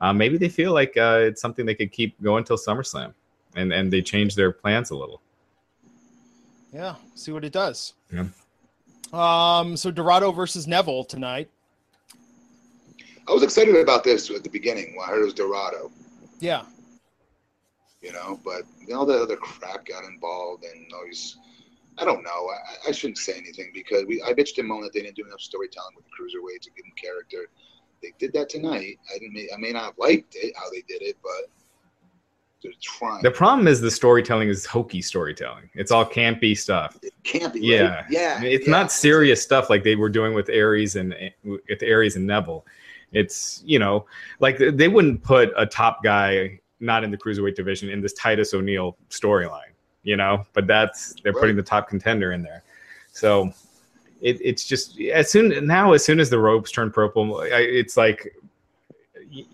uh, 0.00 0.12
maybe 0.12 0.38
they 0.38 0.48
feel 0.48 0.72
like 0.72 0.96
uh, 0.96 1.18
it's 1.22 1.40
something 1.40 1.66
they 1.66 1.74
could 1.74 1.92
keep 1.92 2.20
going 2.22 2.44
till 2.44 2.56
SummerSlam, 2.56 3.12
and 3.56 3.72
and 3.72 3.92
they 3.92 4.00
change 4.00 4.36
their 4.36 4.52
plans 4.52 4.90
a 4.90 4.96
little. 4.96 5.20
Yeah, 6.74 6.96
see 7.14 7.30
what 7.32 7.44
it 7.44 7.52
does. 7.52 7.94
Yeah. 8.12 8.26
Um, 9.12 9.76
so 9.76 9.90
Dorado 9.92 10.32
versus 10.32 10.66
Neville 10.66 11.04
tonight. 11.04 11.48
I 13.28 13.32
was 13.32 13.42
excited 13.44 13.76
about 13.76 14.02
this 14.04 14.28
at 14.30 14.42
the 14.42 14.50
beginning 14.50 14.94
when 14.96 15.08
I 15.08 15.12
heard 15.12 15.22
it 15.22 15.24
was 15.24 15.34
Dorado, 15.34 15.90
Yeah. 16.40 16.64
you 18.02 18.12
know, 18.12 18.38
but 18.44 18.62
all 18.94 19.06
the 19.06 19.14
other 19.22 19.36
crap 19.36 19.86
got 19.86 20.04
involved 20.04 20.64
and 20.64 20.92
always. 20.92 21.38
I 21.96 22.04
don't 22.04 22.24
know. 22.24 22.50
I, 22.84 22.88
I 22.88 22.92
shouldn't 22.92 23.18
say 23.18 23.34
anything 23.34 23.70
because 23.72 24.04
we 24.06 24.20
I 24.20 24.32
bitched 24.34 24.58
and 24.58 24.66
moaned 24.66 24.84
that 24.84 24.92
they 24.92 25.00
didn't 25.02 25.14
do 25.14 25.24
enough 25.24 25.40
storytelling 25.40 25.94
with 25.94 26.04
the 26.04 26.10
cruiserweight 26.10 26.60
to 26.62 26.70
give 26.70 26.84
them 26.84 26.92
character. 27.00 27.46
They 28.02 28.12
did 28.18 28.32
that 28.32 28.48
tonight. 28.48 28.98
I 29.14 29.18
didn't. 29.20 29.48
I 29.54 29.56
may 29.58 29.70
not 29.70 29.84
have 29.84 29.94
liked 29.98 30.34
it 30.34 30.52
how 30.56 30.68
they 30.70 30.82
did 30.88 31.02
it, 31.02 31.16
but 31.22 31.48
they're 32.64 32.72
trying. 32.80 33.22
The 33.22 33.30
problem 33.30 33.68
is 33.68 33.80
the 33.80 33.90
storytelling 33.90 34.48
is 34.48 34.64
hokey 34.64 35.02
storytelling. 35.02 35.68
It's 35.74 35.92
all 35.92 36.04
campy 36.04 36.56
stuff. 36.56 36.98
It 37.02 37.12
be. 37.52 37.60
Yeah, 37.60 37.96
right? 37.96 38.04
yeah. 38.08 38.42
It's 38.42 38.66
yeah. 38.66 38.70
not 38.72 38.90
serious 38.90 39.42
stuff 39.42 39.68
like 39.68 39.84
they 39.84 39.94
were 39.94 40.08
doing 40.08 40.32
with 40.32 40.48
Aries 40.48 40.96
and 40.96 41.14
with 41.44 41.82
Aries 41.82 42.16
and 42.16 42.26
Neville. 42.26 42.66
It's 43.12 43.62
you 43.66 43.78
know 43.78 44.06
like 44.40 44.56
they 44.58 44.88
wouldn't 44.88 45.22
put 45.22 45.52
a 45.56 45.66
top 45.66 46.02
guy 46.02 46.58
not 46.80 47.04
in 47.04 47.10
the 47.10 47.18
cruiserweight 47.18 47.54
division 47.54 47.90
in 47.90 48.00
this 48.00 48.14
Titus 48.14 48.54
O'Neil 48.54 48.96
storyline, 49.10 49.72
you 50.02 50.16
know. 50.16 50.44
But 50.54 50.66
that's 50.66 51.14
they're 51.22 51.34
putting 51.34 51.56
the 51.56 51.62
top 51.62 51.88
contender 51.88 52.32
in 52.32 52.42
there, 52.42 52.64
so 53.12 53.52
it, 54.22 54.38
it's 54.40 54.64
just 54.64 54.98
as 55.00 55.30
soon 55.30 55.66
now 55.66 55.92
as 55.92 56.02
soon 56.02 56.18
as 56.18 56.30
the 56.30 56.38
ropes 56.38 56.72
turn 56.72 56.90
purple, 56.90 57.42
I, 57.42 57.46
it's 57.46 57.96
like. 57.96 58.34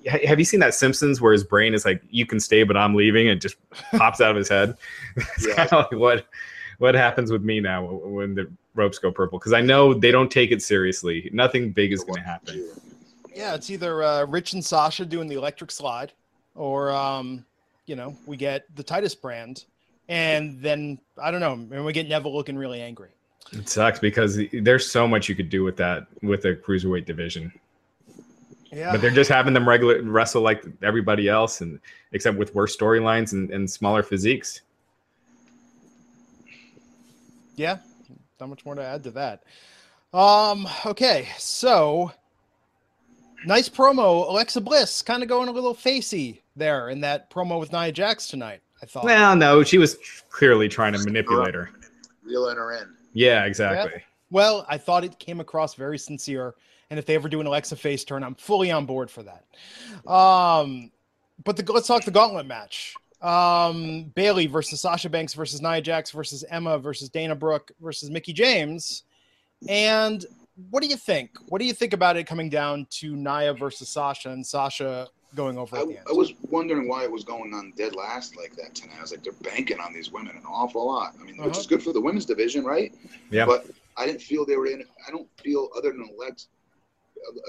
Have 0.07 0.39
you 0.39 0.45
seen 0.45 0.61
that 0.61 0.75
Simpsons 0.75 1.21
where 1.21 1.33
his 1.33 1.45
brain 1.45 1.75
is 1.75 1.85
like, 1.85 2.03
"You 2.11 2.27
can 2.27 2.41
stay, 2.41 2.63
but 2.65 2.77
I'm 2.77 2.95
leaving," 2.95 3.29
and 3.29 3.37
it 3.39 3.41
just 3.41 3.57
pops 3.97 4.21
out 4.21 4.31
of 4.31 4.37
his 4.37 4.49
head? 4.49 4.77
It's 5.17 5.47
Yeah. 5.47 5.55
kind 5.55 5.73
of 5.73 5.87
like 5.91 6.01
what 6.01 6.27
what 6.79 6.95
happens 6.95 7.31
with 7.31 7.43
me 7.43 7.61
now 7.61 7.85
when 7.85 8.35
the 8.35 8.51
ropes 8.75 8.99
go 8.99 9.11
purple 9.13 9.39
because 9.39 9.53
I 9.53 9.61
know 9.61 9.93
they 9.95 10.11
don't 10.11 10.31
take 10.31 10.51
it 10.51 10.63
seriously. 10.63 11.29
Nothing 11.33 11.73
big 11.73 11.93
is 11.93 12.03
going 12.05 12.17
to 12.17 12.23
happen. 12.23 12.69
Yeah, 13.35 13.55
it's 13.55 13.71
either 13.71 14.03
uh, 14.03 14.27
Rich 14.27 14.55
and 14.55 14.65
Sasha 14.65 15.05
doing 15.05 15.29
the 15.29 15.35
electric 15.37 15.71
slide, 15.71 16.13
or 16.55 16.91
um, 16.91 17.45
you 17.87 17.97
know, 17.97 18.17
we 18.27 18.37
get 18.37 18.65
the 18.77 18.83
Titus 18.83 19.15
brand, 19.15 19.65
and 20.09 20.61
then 20.61 20.99
I 21.23 21.31
don't 21.31 21.41
know, 21.41 21.53
and 21.77 21.85
we 21.85 21.93
get 21.93 22.09
Neville 22.09 22.35
looking 22.35 22.57
really 22.57 22.81
angry. 22.81 23.11
It 23.53 23.69
sucks 23.69 23.99
because 23.99 24.39
there's 24.53 24.91
so 24.91 25.09
much 25.09 25.29
you 25.29 25.35
could 25.35 25.49
do 25.51 25.65
with 25.65 25.77
that 25.79 26.07
with 26.23 26.43
the 26.43 26.55
cruiserweight 26.55 27.05
division, 27.05 27.53
Yeah, 28.73 28.93
but 28.93 29.01
they're 29.01 29.11
just 29.11 29.31
having 29.31 29.53
them 29.53 29.69
regular 29.69 30.01
wrestle 30.03 30.43
like 30.43 30.65
everybody 30.83 31.29
else, 31.29 31.61
and 31.61 31.81
except 32.13 32.37
with 32.39 32.55
worse 32.55 32.77
storylines 32.77 33.33
and, 33.33 33.51
and 33.51 33.69
smaller 33.69 34.03
physiques. 34.03 34.63
yeah, 37.61 37.79
not 38.41 38.49
much 38.49 38.65
more 38.65 38.75
to 38.75 38.83
add 38.83 39.05
to 39.05 39.11
that. 39.11 39.43
Um, 40.15 40.67
okay, 40.87 41.29
so 41.37 42.11
nice 43.45 43.69
promo. 43.69 44.29
Alexa 44.29 44.61
Bliss 44.61 45.03
kind 45.03 45.23
of 45.23 45.29
going 45.29 45.49
a 45.49 45.53
little 45.53 45.75
facey 45.75 46.43
there 46.57 46.89
in 46.89 47.01
that 47.03 47.31
promo 47.31 47.61
with 47.61 47.73
Nia 47.73 47.93
Jax 47.93 48.29
tonight. 48.29 48.61
I 48.83 48.87
thought. 48.87 49.05
Well, 49.05 49.37
no, 49.37 49.63
she 49.63 49.77
was 49.77 49.99
clearly 50.31 50.69
trying 50.69 50.95
to 50.95 50.99
manipulate 51.01 51.55
her. 51.55 51.71
Reeling 52.23 52.57
her 52.57 52.73
in. 52.79 52.89
Yeah, 53.13 53.45
exactly. 53.45 54.03
Well, 54.31 54.65
I 54.69 54.79
thought 54.79 55.05
it 55.05 55.19
came 55.19 55.41
across 55.41 55.75
very 55.75 55.99
sincere, 55.99 56.55
and 56.91 56.99
if 56.99 57.07
they 57.07 57.15
ever 57.15 57.29
do 57.29 57.41
an 57.41 57.47
Alexa 57.47 57.77
face 57.77 58.05
turn, 58.05 58.23
I'm 58.25 58.35
fully 58.35 58.71
on 58.71 58.85
board 58.85 59.11
for 59.11 59.23
that. 59.23 59.45
Um, 60.11 60.91
but 61.45 61.57
the, 61.57 61.73
let's 61.73 61.87
talk 61.87 62.05
the 62.05 62.11
gauntlet 62.11 62.47
match. 62.47 62.95
Um, 63.23 64.05
Bayley 64.15 64.47
versus 64.47 64.81
Sasha 64.81 65.09
Banks 65.09 65.35
versus 65.35 65.61
Nia 65.63 65.81
Jax 65.81 66.11
versus 66.11 66.45
Emma 66.51 66.79
versus 66.79 67.09
Dana 67.09 67.35
Brooke 67.35 67.71
versus 67.81 68.11
Mickie 68.11 68.33
James. 68.33 69.05
And 69.69 70.25
what 70.71 70.83
do 70.83 70.89
you 70.89 70.97
think? 70.97 71.31
What 71.49 71.61
do 71.61 71.67
you 71.67 71.73
think 71.75 71.93
about 71.93 72.17
it 72.17 72.27
coming 72.27 72.49
down 72.51 72.87
to 72.91 73.15
Nia 73.15 73.55
versus 73.55 73.89
Sasha 73.89 74.31
and 74.31 74.45
Sasha 74.47 75.07
going 75.35 75.59
over 75.59 75.77
I, 75.77 75.81
at 75.83 75.89
the 75.89 75.97
end? 75.99 76.07
I 76.09 76.13
was 76.13 76.33
wondering 76.49 76.89
why 76.89 77.05
it 77.05 77.13
was 77.13 77.25
going 77.25 77.53
on 77.55 77.73
dead 77.77 77.95
last 77.95 78.37
like 78.37 78.57
that 78.57 78.75
tonight. 78.75 78.97
I 78.99 79.03
was 79.03 79.11
like, 79.13 79.23
they're 79.23 79.33
banking 79.35 79.79
on 79.81 79.93
these 79.93 80.11
women 80.11 80.35
an 80.37 80.43
awful 80.49 80.87
lot. 80.87 81.15
I 81.21 81.25
mean, 81.25 81.37
which 81.37 81.51
Uh-huh. 81.51 81.61
is 81.61 81.67
good 81.67 81.83
for 81.83 81.93
the 81.93 82.01
women's 82.01 82.25
division, 82.25 82.65
right? 82.65 82.93
Yeah. 83.31 83.45
But 83.47 83.67
I 83.99 84.07
didn't 84.07 84.23
feel 84.23 84.47
they 84.47 84.57
were 84.57 84.67
in. 84.67 84.83
I 85.07 85.11
don't 85.11 85.29
feel 85.43 85.69
other 85.77 85.91
than 85.93 86.09
Alex, 86.19 86.49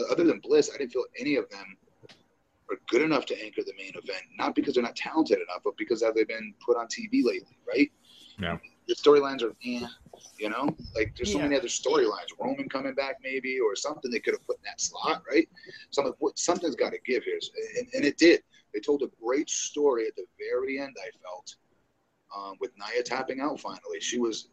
other 0.09 0.23
than 0.23 0.39
Bliss, 0.39 0.71
I 0.73 0.77
didn't 0.77 0.91
feel 0.91 1.05
any 1.19 1.35
of 1.35 1.49
them 1.49 1.77
are 2.69 2.77
good 2.89 3.01
enough 3.01 3.25
to 3.27 3.43
anchor 3.43 3.61
the 3.65 3.73
main 3.77 3.91
event. 3.91 4.23
Not 4.37 4.55
because 4.55 4.75
they're 4.75 4.83
not 4.83 4.95
talented 4.95 5.37
enough, 5.37 5.61
but 5.63 5.75
because 5.77 6.01
have 6.03 6.15
they 6.15 6.23
been 6.23 6.53
put 6.65 6.77
on 6.77 6.87
TV 6.87 7.23
lately, 7.23 7.57
right? 7.67 7.91
Yeah. 8.39 8.57
The 8.87 8.95
storylines 8.95 9.43
are, 9.43 9.53
eh, 9.65 9.85
you 10.39 10.49
know, 10.49 10.75
like 10.95 11.13
there's 11.15 11.31
so 11.31 11.37
Yeah. 11.37 11.43
many 11.45 11.57
other 11.57 11.67
storylines. 11.67 12.27
Roman 12.39 12.67
coming 12.69 12.93
back, 12.93 13.17
maybe, 13.21 13.59
or 13.59 13.75
something 13.75 14.09
they 14.09 14.19
could 14.19 14.33
have 14.33 14.45
put 14.45 14.57
in 14.57 14.63
that 14.63 14.81
slot, 14.81 15.23
right? 15.29 15.47
Something, 15.91 16.13
what- 16.19 16.39
something's 16.39 16.75
got 16.75 16.91
to 16.91 16.99
give 17.05 17.23
here, 17.23 17.39
and, 17.77 17.87
and 17.93 18.05
it 18.05 18.17
did. 18.17 18.43
They 18.73 18.79
told 18.79 19.01
a 19.03 19.07
great 19.21 19.49
story 19.49 20.07
at 20.07 20.15
the 20.15 20.25
very 20.37 20.79
end. 20.79 20.95
I 21.01 21.09
felt 21.23 21.55
um, 22.33 22.55
with 22.61 22.71
Nia 22.77 23.03
tapping 23.03 23.41
out 23.41 23.59
finally. 23.59 23.99
She 23.99 24.17
was 24.17 24.47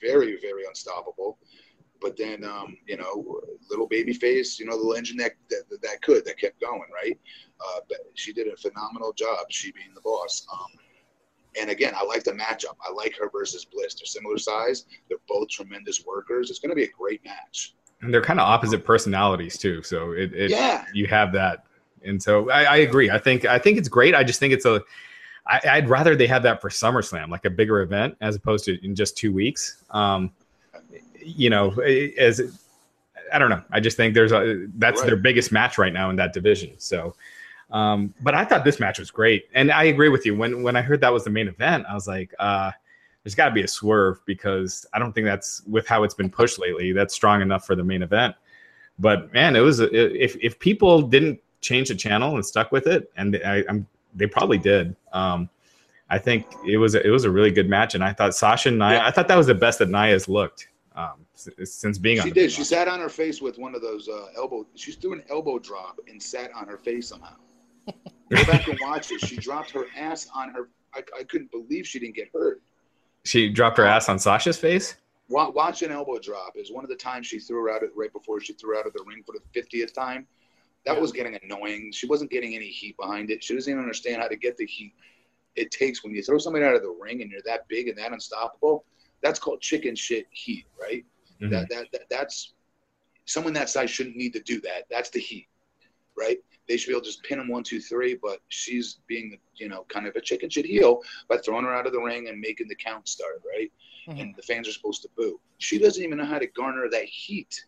very, 0.00 0.36
very 0.40 0.64
unstoppable. 0.66 1.38
But 2.00 2.16
then, 2.16 2.44
um, 2.44 2.76
you 2.86 2.96
know, 2.96 3.40
little 3.70 3.86
baby 3.86 4.12
face, 4.12 4.58
you 4.58 4.66
know, 4.66 4.76
the 4.78 4.96
engine 4.98 5.16
that, 5.18 5.32
that 5.50 5.64
that 5.82 6.02
could 6.02 6.24
that 6.24 6.38
kept 6.38 6.60
going, 6.60 6.88
right? 6.92 7.18
Uh, 7.60 7.80
but 7.88 7.98
she 8.14 8.32
did 8.32 8.48
a 8.48 8.56
phenomenal 8.56 9.12
job. 9.12 9.46
She 9.50 9.72
being 9.72 9.94
the 9.94 10.00
boss. 10.02 10.46
Um, 10.52 10.68
and 11.60 11.70
again, 11.70 11.94
I 11.96 12.04
like 12.04 12.22
the 12.24 12.32
matchup. 12.32 12.76
I 12.86 12.92
like 12.92 13.16
her 13.18 13.30
versus 13.30 13.64
Bliss. 13.64 13.94
They're 13.94 14.06
similar 14.06 14.36
size. 14.38 14.84
They're 15.08 15.18
both 15.26 15.48
tremendous 15.48 16.04
workers. 16.04 16.50
It's 16.50 16.58
going 16.58 16.70
to 16.70 16.76
be 16.76 16.84
a 16.84 16.90
great 16.90 17.24
match. 17.24 17.74
And 18.02 18.12
they're 18.12 18.22
kind 18.22 18.38
of 18.38 18.46
opposite 18.46 18.84
personalities 18.84 19.56
too. 19.56 19.82
So 19.82 20.12
it, 20.12 20.34
it 20.34 20.50
Yeah. 20.50 20.84
you 20.92 21.06
have 21.06 21.32
that. 21.32 21.64
And 22.04 22.22
so 22.22 22.50
I, 22.50 22.64
I 22.64 22.76
agree. 22.78 23.10
I 23.10 23.18
think 23.18 23.46
I 23.46 23.58
think 23.58 23.78
it's 23.78 23.88
great. 23.88 24.14
I 24.14 24.22
just 24.22 24.38
think 24.38 24.52
it's 24.52 24.66
a 24.66 24.82
I, 25.46 25.60
I'd 25.70 25.88
rather 25.88 26.14
they 26.14 26.26
have 26.26 26.42
that 26.42 26.60
for 26.60 26.68
SummerSlam, 26.68 27.30
like 27.30 27.44
a 27.44 27.50
bigger 27.50 27.80
event, 27.80 28.16
as 28.20 28.36
opposed 28.36 28.64
to 28.66 28.84
in 28.84 28.94
just 28.94 29.16
two 29.16 29.32
weeks. 29.32 29.82
Um, 29.90 30.32
you 31.26 31.50
know, 31.50 31.70
as 32.18 32.40
I 33.32 33.38
don't 33.38 33.50
know. 33.50 33.62
I 33.70 33.80
just 33.80 33.96
think 33.96 34.14
there's 34.14 34.32
a 34.32 34.66
that's 34.76 35.00
Right. 35.00 35.06
their 35.08 35.16
biggest 35.16 35.52
match 35.52 35.78
right 35.78 35.92
now 35.92 36.10
in 36.10 36.16
that 36.16 36.32
division. 36.32 36.78
So, 36.78 37.14
um, 37.70 38.14
but 38.22 38.34
I 38.34 38.44
thought 38.44 38.64
this 38.64 38.78
match 38.78 38.98
was 38.98 39.10
great, 39.10 39.48
and 39.54 39.70
I 39.72 39.84
agree 39.84 40.08
with 40.08 40.24
you. 40.24 40.36
When 40.36 40.62
when 40.62 40.76
I 40.76 40.82
heard 40.82 41.00
that 41.00 41.12
was 41.12 41.24
the 41.24 41.30
main 41.30 41.48
event, 41.48 41.84
I 41.88 41.94
was 41.94 42.06
like, 42.06 42.32
uh, 42.38 42.70
there's 43.24 43.34
got 43.34 43.48
to 43.48 43.54
be 43.54 43.62
a 43.62 43.68
swerve 43.68 44.20
because 44.26 44.86
I 44.92 44.98
don't 44.98 45.12
think 45.12 45.26
that's 45.26 45.62
with 45.66 45.86
how 45.88 46.04
it's 46.04 46.14
been 46.14 46.30
pushed 46.30 46.58
lately. 46.58 46.92
That's 46.92 47.14
strong 47.14 47.42
enough 47.42 47.66
for 47.66 47.74
the 47.74 47.84
main 47.84 48.02
event. 48.02 48.36
But 48.98 49.32
man, 49.32 49.56
it 49.56 49.60
was 49.60 49.80
if 49.80 50.36
if 50.36 50.58
people 50.58 51.02
didn't 51.02 51.40
change 51.60 51.88
the 51.88 51.94
channel 51.94 52.36
and 52.36 52.46
stuck 52.46 52.70
with 52.70 52.86
it, 52.86 53.10
and 53.16 53.36
I, 53.44 53.64
I'm 53.68 53.86
they 54.14 54.26
probably 54.26 54.58
did. 54.58 54.94
Um, 55.12 55.50
I 56.08 56.18
think 56.18 56.46
it 56.64 56.76
was 56.76 56.94
a, 56.94 57.04
it 57.04 57.10
was 57.10 57.24
a 57.24 57.30
really 57.30 57.50
good 57.50 57.68
match, 57.68 57.96
and 57.96 58.04
I 58.04 58.12
thought 58.12 58.34
Sasha 58.34 58.68
and 58.68 58.78
Nia. 58.78 58.92
Yeah. 58.92 59.06
I 59.06 59.10
thought 59.10 59.26
that 59.26 59.36
was 59.36 59.48
the 59.48 59.54
best 59.54 59.80
that 59.80 59.90
Nia's 59.90 60.28
looked 60.28 60.68
um, 60.96 61.26
since 61.34 61.98
being 61.98 62.18
on. 62.20 62.26
She 62.26 62.32
did. 62.32 62.50
She 62.50 62.64
sat 62.64 62.88
on 62.88 62.98
her 63.00 63.08
face 63.08 63.40
with 63.42 63.58
one 63.58 63.74
of 63.74 63.82
those 63.82 64.08
uh, 64.08 64.26
elbow. 64.36 64.66
She 64.74 64.92
threw 64.92 65.12
an 65.12 65.22
elbow 65.30 65.58
drop 65.58 65.98
and 66.08 66.22
sat 66.22 66.50
on 66.54 66.66
her 66.66 66.78
face 66.78 67.08
somehow. 67.08 67.36
Go 67.86 68.44
back 68.46 68.66
and 68.66 68.78
watch 68.80 69.10
it. 69.12 69.20
She 69.20 69.36
dropped 69.36 69.70
her 69.72 69.86
ass 69.96 70.28
on 70.34 70.50
her. 70.50 70.70
I, 70.94 71.02
I 71.18 71.24
couldn't 71.24 71.50
believe 71.50 71.86
she 71.86 71.98
didn't 71.98 72.16
get 72.16 72.28
hurt. 72.32 72.62
She 73.24 73.48
dropped 73.50 73.76
her 73.78 73.84
ass 73.84 74.08
on 74.08 74.18
Sasha's 74.18 74.56
face. 74.56 74.96
Wa- 75.28 75.50
Watch 75.50 75.82
an 75.82 75.92
elbow 75.92 76.18
drop 76.18 76.52
is 76.56 76.72
one 76.72 76.84
of 76.84 76.90
the 76.90 76.96
times 76.96 77.26
she 77.26 77.38
threw 77.38 77.62
her 77.62 77.70
out 77.70 77.82
of, 77.82 77.90
right 77.94 78.12
before 78.12 78.40
she 78.40 78.52
threw 78.54 78.74
her 78.74 78.80
out 78.80 78.86
of 78.86 78.92
the 78.94 79.04
ring 79.06 79.22
for 79.26 79.32
the 79.32 79.40
fiftieth 79.52 79.92
time. 79.94 80.26
That 80.86 80.94
Yeah. 80.94 81.00
was 81.00 81.12
getting 81.12 81.38
annoying. 81.42 81.92
She 81.92 82.06
wasn't 82.06 82.30
getting 82.30 82.54
any 82.54 82.68
heat 82.68 82.96
behind 82.96 83.30
it. 83.30 83.42
She 83.44 83.54
doesn't 83.54 83.70
even 83.70 83.82
understand 83.82 84.22
how 84.22 84.28
to 84.28 84.36
get 84.36 84.56
the 84.56 84.66
heat 84.66 84.94
it 85.56 85.70
takes 85.70 86.04
when 86.04 86.14
you 86.14 86.22
throw 86.22 86.38
somebody 86.38 86.64
out 86.64 86.74
of 86.76 86.82
the 86.82 86.90
ring 87.00 87.22
and 87.22 87.30
you're 87.30 87.40
that 87.46 87.66
big 87.68 87.88
and 87.88 87.98
that 87.98 88.12
unstoppable. 88.12 88.84
That's 89.26 89.40
called 89.40 89.60
chicken 89.60 89.96
shit 89.96 90.26
heat, 90.30 90.66
right? 90.80 91.04
Mhm. 91.42 91.50
That, 91.50 91.68
that 91.70 91.86
that 91.92 92.08
that's 92.08 92.54
someone 93.24 93.52
that 93.54 93.68
size 93.68 93.90
shouldn't 93.90 94.16
need 94.16 94.32
to 94.34 94.40
do 94.40 94.60
that. 94.60 94.86
That's 94.88 95.10
the 95.10 95.18
heat, 95.18 95.48
right? 96.16 96.38
They 96.68 96.76
should 96.76 96.88
be 96.88 96.92
able 96.94 97.02
to 97.02 97.06
just 97.08 97.24
pin 97.24 97.38
them 97.38 97.48
one, 97.48 97.64
two, 97.64 97.80
three. 97.80 98.14
But 98.14 98.38
she's 98.48 98.98
being, 99.08 99.36
you 99.56 99.68
know, 99.68 99.84
kind 99.88 100.06
of 100.06 100.14
a 100.14 100.20
chicken 100.20 100.48
shit 100.48 100.64
heel 100.64 101.00
by 101.28 101.38
throwing 101.38 101.64
her 101.64 101.74
out 101.74 101.86
of 101.88 101.92
the 101.92 102.00
ring 102.00 102.28
and 102.28 102.40
making 102.40 102.68
the 102.68 102.76
count 102.76 103.08
start, 103.08 103.42
right? 103.44 103.72
Mhm. 104.06 104.20
And 104.20 104.36
the 104.36 104.42
fans 104.42 104.68
are 104.68 104.72
supposed 104.72 105.02
to 105.02 105.08
boo. 105.16 105.40
She 105.58 105.76
doesn't 105.78 106.02
even 106.02 106.18
know 106.18 106.24
how 106.24 106.38
to 106.38 106.46
garner 106.46 106.88
that 106.88 107.06
heat 107.06 107.66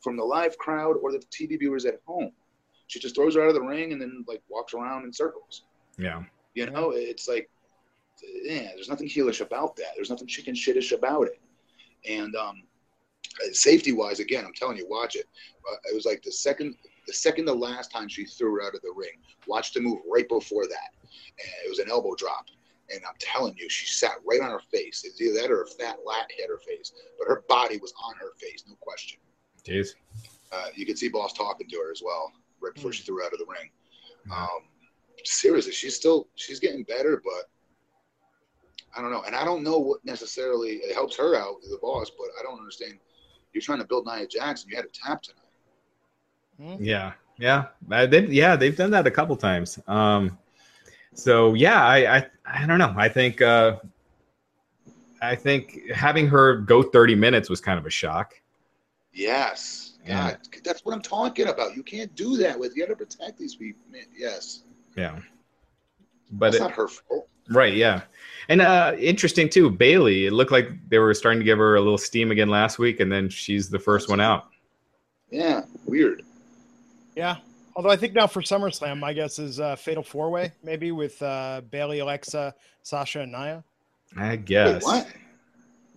from 0.00 0.16
the 0.16 0.24
live 0.24 0.56
crowd 0.58 0.96
or 1.02 1.10
the 1.10 1.18
TV 1.18 1.56
viewers 1.58 1.86
at 1.86 2.00
home. 2.06 2.32
She 2.86 3.00
just 3.00 3.16
throws 3.16 3.34
her 3.34 3.42
out 3.42 3.48
of 3.48 3.54
the 3.54 3.62
ring 3.62 3.92
and 3.92 4.00
then 4.00 4.24
like 4.28 4.42
walks 4.48 4.74
around 4.74 5.04
in 5.04 5.12
circles. 5.12 5.64
Yeah. 5.98 6.22
You 6.54 6.70
know, 6.70 6.90
it's 6.90 7.26
like, 7.26 7.50
yeah, 8.22 8.70
there's 8.74 8.88
nothing 8.88 9.08
heelish 9.08 9.40
about 9.40 9.76
that. 9.76 9.92
There's 9.96 10.10
nothing 10.10 10.26
chicken 10.26 10.54
shitish 10.54 10.92
about 10.92 11.26
it. 11.26 11.40
And 12.08 12.34
um, 12.36 12.62
safety 13.52 13.92
wise, 13.92 14.20
again, 14.20 14.44
I'm 14.44 14.52
telling 14.52 14.76
you, 14.76 14.86
watch 14.88 15.16
it. 15.16 15.26
Uh, 15.70 15.76
it 15.90 15.94
was 15.94 16.04
like 16.04 16.22
the 16.22 16.32
second, 16.32 16.76
the 17.06 17.12
second 17.12 17.46
to 17.46 17.52
last 17.52 17.90
time 17.90 18.08
she 18.08 18.24
threw 18.24 18.54
her 18.54 18.62
out 18.62 18.74
of 18.74 18.82
the 18.82 18.92
ring. 18.94 19.18
Watch 19.46 19.72
the 19.72 19.80
move 19.80 20.00
right 20.10 20.28
before 20.28 20.66
that, 20.66 20.94
and 21.02 21.52
it 21.64 21.68
was 21.68 21.78
an 21.78 21.90
elbow 21.90 22.14
drop. 22.14 22.46
And 22.92 23.00
I'm 23.08 23.14
telling 23.18 23.54
you, 23.56 23.68
she 23.70 23.86
sat 23.86 24.16
right 24.26 24.40
on 24.40 24.50
her 24.50 24.60
face. 24.70 25.04
It's 25.04 25.20
either 25.20 25.40
that 25.40 25.50
or 25.50 25.62
a 25.62 25.66
fat 25.66 25.96
lat 26.04 26.30
hit 26.36 26.50
her 26.50 26.58
face, 26.58 26.92
but 27.18 27.26
her 27.26 27.42
body 27.48 27.78
was 27.78 27.94
on 28.04 28.14
her 28.16 28.32
face, 28.38 28.64
no 28.68 28.74
question. 28.80 29.18
Jeez. 29.64 29.94
Uh, 30.52 30.66
you 30.74 30.84
could 30.84 30.98
see 30.98 31.08
Boss 31.08 31.32
talking 31.32 31.66
to 31.68 31.76
her 31.78 31.90
as 31.90 32.02
well 32.04 32.32
right 32.60 32.74
before 32.74 32.92
she 32.92 33.02
threw 33.02 33.18
her 33.18 33.24
out 33.24 33.32
of 33.32 33.38
the 33.38 33.46
ring. 33.46 33.70
Mhm. 34.26 34.32
Um, 34.32 34.68
seriously, 35.24 35.72
she's 35.72 35.96
still 35.96 36.28
she's 36.34 36.60
getting 36.60 36.82
better, 36.84 37.20
but 37.24 37.50
I 38.96 39.00
don't 39.00 39.10
know. 39.10 39.22
And 39.26 39.34
I 39.34 39.44
don't 39.44 39.62
know 39.62 39.78
what 39.78 40.04
necessarily 40.04 40.76
it 40.76 40.94
helps 40.94 41.16
her 41.16 41.36
out 41.36 41.56
as 41.64 41.70
the 41.70 41.78
boss, 41.82 42.10
but 42.16 42.28
I 42.38 42.42
don't 42.42 42.58
understand. 42.58 42.94
You're 43.52 43.62
trying 43.62 43.78
to 43.78 43.84
build 43.84 44.06
Nia 44.06 44.26
Jackson. 44.26 44.68
You 44.70 44.76
had 44.76 44.92
to 44.92 45.00
tap 45.00 45.22
tonight. 45.22 46.78
Yeah, 46.80 47.12
yeah, 47.38 47.66
uh, 47.90 48.06
they 48.06 48.26
yeah 48.26 48.54
they've 48.56 48.76
done 48.76 48.90
that 48.92 49.06
a 49.06 49.10
couple 49.10 49.34
times. 49.36 49.78
Um, 49.88 50.38
so 51.14 51.54
yeah, 51.54 51.84
I 51.84 52.16
I, 52.18 52.26
I 52.44 52.66
don't 52.66 52.78
know. 52.78 52.94
I 52.96 53.08
think 53.08 53.42
uh, 53.42 53.78
I 55.20 55.34
think 55.34 55.90
having 55.90 56.28
her 56.28 56.56
go 56.58 56.82
thirty 56.82 57.14
minutes 57.14 57.50
was 57.50 57.60
kind 57.60 57.78
of 57.78 57.86
a 57.86 57.90
shock. 57.90 58.34
Yes, 59.12 59.94
Yeah. 60.04 60.30
God, 60.30 60.38
that's 60.64 60.84
what 60.84 60.94
I'm 60.94 61.02
talking 61.02 61.48
about. 61.48 61.76
You 61.76 61.82
can't 61.84 62.14
do 62.16 62.36
that 62.38 62.58
with. 62.58 62.76
You 62.76 62.86
got 62.86 62.90
to 62.90 62.96
protect 62.96 63.38
these 63.38 63.54
people. 63.54 63.82
Man, 63.90 64.06
yes, 64.16 64.64
Yeah, 64.96 65.20
but 66.32 66.52
that's 66.52 66.56
it, 66.56 66.60
not 66.60 66.72
her 66.72 66.88
fault. 66.88 67.28
Right, 67.50 67.74
yeah, 67.74 68.02
and 68.48 68.60
uh, 68.62 68.94
interesting 68.98 69.48
too. 69.48 69.68
Bayley, 69.70 70.26
it 70.26 70.32
looked 70.32 70.52
like 70.52 70.68
they 70.88 70.98
were 70.98 71.12
starting 71.14 71.40
to 71.40 71.44
give 71.44 71.58
her 71.58 71.76
a 71.76 71.80
little 71.80 71.98
steam 71.98 72.30
again 72.30 72.48
last 72.48 72.78
week, 72.78 73.00
and 73.00 73.10
then 73.12 73.28
she's 73.28 73.68
the 73.68 73.78
first 73.78 74.08
one 74.08 74.20
out. 74.20 74.46
Yeah, 75.30 75.62
weird. 75.86 76.22
Yeah. 77.16 77.36
Although 77.76 77.90
I 77.90 77.96
think 77.96 78.12
now 78.14 78.26
for 78.28 78.40
SummerSlam, 78.40 79.00
my 79.00 79.12
guess 79.12 79.38
is 79.40 79.58
uh, 79.58 79.74
Fatal 79.74 80.02
Four 80.02 80.30
Way, 80.30 80.52
maybe 80.62 80.92
with 80.92 81.20
uh, 81.20 81.60
Bayley, 81.70 81.98
Alexa, 81.98 82.54
Sasha, 82.84 83.20
and 83.20 83.32
Nia. 83.32 83.64
I 84.16 84.30
Wait, 84.30 84.44
guess. 84.44 84.84
what? 84.84 85.08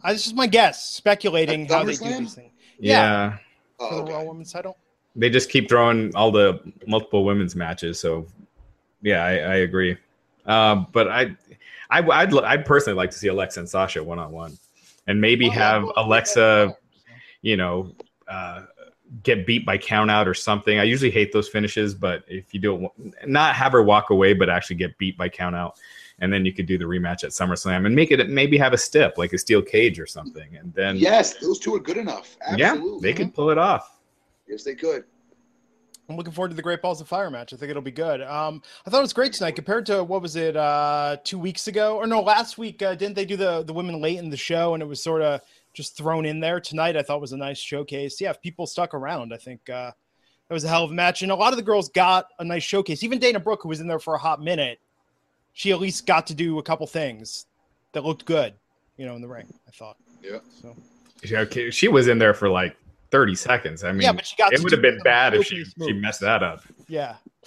I, 0.04 0.14
this 0.14 0.26
is 0.26 0.34
my 0.34 0.48
guess, 0.48 0.84
speculating 0.92 1.66
At 1.66 1.72
how 1.72 1.84
they 1.84 1.96
do 1.96 2.04
these 2.18 2.34
things 2.34 2.52
Yeah. 2.80 3.38
for 3.78 3.84
Oh, 3.92 3.96
the 3.98 4.02
okay. 4.04 4.14
Raw 4.14 4.24
Women's 4.24 4.52
title. 4.52 4.76
they 5.16 5.30
just 5.30 5.50
keep 5.52 5.70
throwing 5.70 6.16
all 6.16 6.32
the 6.32 6.60
multiple 6.88 7.24
women's 7.24 7.56
matches. 7.56 8.00
So, 8.00 8.26
yeah, 9.04 9.24
I, 9.24 9.32
I 9.34 9.56
agree. 9.58 9.98
Uh, 10.48 10.86
but 10.94 11.08
I, 11.10 11.36
I, 11.90 12.02
I'd, 12.02 12.34
I'd 12.34 12.66
personally 12.66 12.96
like 12.96 13.12
to 13.12 13.18
see 13.18 13.28
Alexa 13.28 13.60
and 13.60 13.70
Sasha 13.70 14.04
one 14.04 14.18
on 14.18 14.32
one, 14.32 14.58
and 15.08 15.20
maybe 15.20 15.48
Oh, 15.48 15.52
have 15.52 15.84
Alexa, 15.98 16.76
you 17.42 17.58
know, 17.58 17.94
uh, 18.28 18.64
get 19.24 19.46
beat 19.46 19.66
by 19.66 19.78
count 19.78 20.10
out 20.12 20.28
or 20.28 20.34
something. 20.34 20.80
I 20.80 20.84
usually 20.84 21.12
hate 21.12 21.32
those 21.32 21.48
finishes, 21.48 21.94
but 21.94 22.24
if 22.28 22.54
you 22.54 22.60
do 22.60 22.86
it, 22.86 23.28
not 23.28 23.56
have 23.56 23.72
her 23.74 23.84
walk 23.84 24.10
away, 24.10 24.34
but 24.34 24.50
actually 24.50 24.78
get 24.78 24.98
beat 24.98 25.18
by 25.18 25.30
count 25.30 25.56
out, 25.56 25.80
and 26.20 26.32
then 26.32 26.46
you 26.46 26.54
could 26.54 26.66
do 26.66 26.78
the 26.78 26.86
rematch 26.86 27.24
at 27.24 27.32
SummerSlam 27.32 27.86
and 27.86 27.96
make 27.96 28.12
it 28.12 28.30
maybe 28.30 28.58
have 28.58 28.74
a 28.74 28.78
step 28.78 29.18
like 29.18 29.34
a 29.34 29.38
steel 29.38 29.62
cage 29.62 30.00
or 30.00 30.06
something, 30.08 30.56
and 30.56 30.74
then 30.74 30.96
Yes, 30.98 31.36
those 31.36 31.60
two 31.60 31.76
are 31.76 31.80
good 31.80 31.98
enough. 31.98 32.38
Absolutely. 32.46 33.10
yeah, 33.10 33.14
they 33.14 33.14
could 33.14 33.34
pull 33.34 33.50
it 33.50 33.58
off. 33.58 34.00
Yes, 34.48 34.64
they 34.64 34.76
could. 34.76 35.04
I'm 36.10 36.16
looking 36.16 36.32
forward 36.32 36.50
to 36.50 36.56
the 36.56 36.62
Great 36.62 36.82
Balls 36.82 37.02
of 37.02 37.08
Fire 37.08 37.30
match. 37.30 37.54
I 37.54 37.58
think 37.58 37.70
it'll 37.70 37.82
be 37.82 37.92
good. 37.92 38.22
Um, 38.22 38.62
I 38.86 38.90
thought 38.90 39.00
it 39.00 39.02
was 39.02 39.14
great 39.14 39.34
tonight 39.34 39.56
compared 39.56 39.86
to 39.88 40.04
what 40.04 40.22
was 40.22 40.38
it 40.38 40.56
uh, 40.56 41.18
two 41.24 41.38
weeks 41.38 41.68
ago 41.68 41.98
or 41.98 42.08
no 42.08 42.22
last 42.22 42.58
week? 42.58 42.82
Uh, 42.82 42.96
didn't 42.96 43.16
they 43.16 43.26
do 43.26 43.36
the 43.36 43.64
the 43.64 43.74
women 43.74 44.00
late 44.00 44.18
in 44.18 44.30
the 44.30 44.38
show 44.38 44.74
and 44.74 44.82
it 44.82 44.86
was 44.86 45.04
sort 45.04 45.22
of 45.22 45.42
just 45.74 45.98
thrown 45.98 46.26
in 46.26 46.40
there 46.40 46.62
tonight? 46.62 46.96
I 46.96 47.02
thought 47.02 47.20
was 47.20 47.34
a 47.34 47.38
nice 47.38 47.58
showcase. 47.58 48.22
Yeah, 48.22 48.30
if 48.30 48.42
people 48.42 48.66
stuck 48.66 48.94
around, 48.94 49.34
I 49.34 49.38
think 49.38 49.70
uh, 49.70 49.92
that 50.48 50.54
was 50.54 50.64
a 50.64 50.70
hell 50.70 50.86
of 50.86 50.92
a 50.92 50.94
match. 50.94 51.24
And 51.24 51.32
a 51.32 51.36
lot 51.36 51.52
of 51.52 51.58
the 51.58 51.64
girls 51.64 51.90
got 51.90 52.28
a 52.40 52.44
nice 52.44 52.64
showcase. 52.64 53.04
Even 53.04 53.20
Dana 53.20 53.40
Brooke, 53.40 53.64
who 53.64 53.70
was 53.70 53.82
in 53.82 53.88
there 53.88 54.00
for 54.00 54.16
a 54.16 54.20
hot 54.20 54.42
minute, 54.42 54.80
she 55.54 55.72
at 55.72 55.80
least 55.80 56.06
got 56.06 56.26
to 56.28 56.34
do 56.34 56.60
a 56.60 56.64
couple 56.64 56.88
things 56.88 57.48
that 57.92 58.06
looked 58.06 58.24
good, 58.24 58.54
you 58.96 59.06
know, 59.06 59.16
in 59.16 59.22
the 59.22 59.28
ring. 59.28 59.48
I 59.68 59.72
thought. 59.72 59.98
Yeah. 60.22 60.40
So 60.62 60.74
Yeah, 61.24 61.40
okay, 61.40 61.70
she 61.70 61.90
was 61.90 62.08
in 62.08 62.18
there 62.18 62.34
for 62.34 62.48
like 62.48 62.78
30 63.12 63.36
seconds. 63.36 63.84
I 63.84 63.92
mean, 63.92 64.02
yeah, 64.02 64.12
but 64.12 64.26
she 64.26 64.36
got. 64.36 64.54
it 64.54 64.62
would 64.62 64.72
have 64.72 64.82
been 64.82 65.00
bad 65.04 65.34
if 65.34 65.46
she, 65.46 65.64
showcase 65.64 65.74
she 65.88 65.94
messed 65.94 66.22
that 66.22 66.44
up. 66.44 66.64
Yeah, 66.88 67.16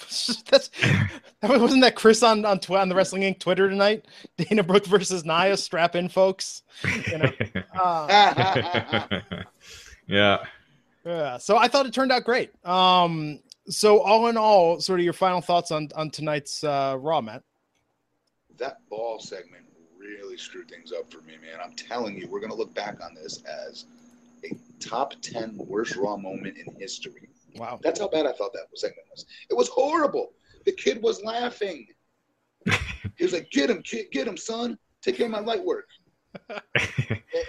that's 0.51 0.69
that 1.41 1.61
wasn't 1.61 1.83
that 1.83 1.95
Chris 1.95 2.23
on 2.23 2.45
on, 2.45 2.61
tw- 2.61 2.73
on 2.73 2.89
the 2.89 2.95
Wrestling 2.95 3.23
Inc. 3.23 3.39
Twitter 3.39 3.69
tonight. 3.69 4.07
Dana 4.37 4.63
Brooke 4.63 4.87
versus 4.87 5.25
Nia. 5.25 5.57
Strap 5.57 5.97
in, 5.97 6.09
folks. 6.09 6.63
You 7.11 7.19
know. 7.19 7.33
Uh, 7.79 9.21
yeah. 10.07 10.39
yeah. 11.05 11.39
So 11.39 11.57
I 11.57 11.69
thought 11.69 11.87
it 11.87 11.93
turned 11.93 12.13
out 12.13 12.25
great. 12.25 12.51
Um. 12.65 13.41
So 13.69 14.01
all 14.01 14.29
in 14.29 14.37
all, 14.37 14.81
sort 14.81 15.01
of 15.01 15.05
your 15.05 15.13
final 15.13 15.41
thoughts 15.41 15.71
on 15.71 15.89
on 15.95 16.11
tonight's 16.11 16.65
uh, 16.65 16.97
Raw, 16.99 17.21
Matt. 17.21 17.43
that 18.59 18.79
ball 18.89 19.21
segment 19.21 19.65
really 19.99 20.37
screwed 20.37 20.69
things 20.69 20.93
up 20.93 21.11
for 21.11 21.21
me, 21.23 21.35
man. 21.41 21.61
I'm 21.63 21.75
telling 21.75 22.17
you, 22.17 22.29
we're 22.29 22.41
gonna 22.41 22.55
look 22.55 22.75
back 22.75 23.03
on 23.03 23.15
this 23.15 23.43
as 23.69 23.87
a 24.45 24.57
top 24.79 25.15
ten 25.23 25.55
worst 25.57 25.97
Raw 25.97 26.17
moment 26.17 26.57
in 26.59 26.75
history. 26.79 27.29
Wow. 27.57 27.81
That's 27.83 27.99
how 28.01 28.09
bad 28.09 28.27
I 28.27 28.33
thought 28.33 28.53
that 28.53 28.67
segment 28.75 29.07
was. 29.11 29.27
It 29.51 29.57
was 29.57 29.69
horrible. 29.69 30.33
The 30.67 30.73
kid 30.73 31.03
was 31.03 31.23
laughing. 31.23 31.87
he 33.17 33.25
was 33.25 33.33
like, 33.33 33.51
"Get 33.51 33.71
him, 33.71 33.83
kid, 33.83 34.07
get 34.13 34.27
him, 34.29 34.37
son. 34.37 34.79
Take 35.03 35.17
care 35.17 35.27
of 35.27 35.33
my 35.33 35.41
light 35.41 35.65
work." 35.65 35.87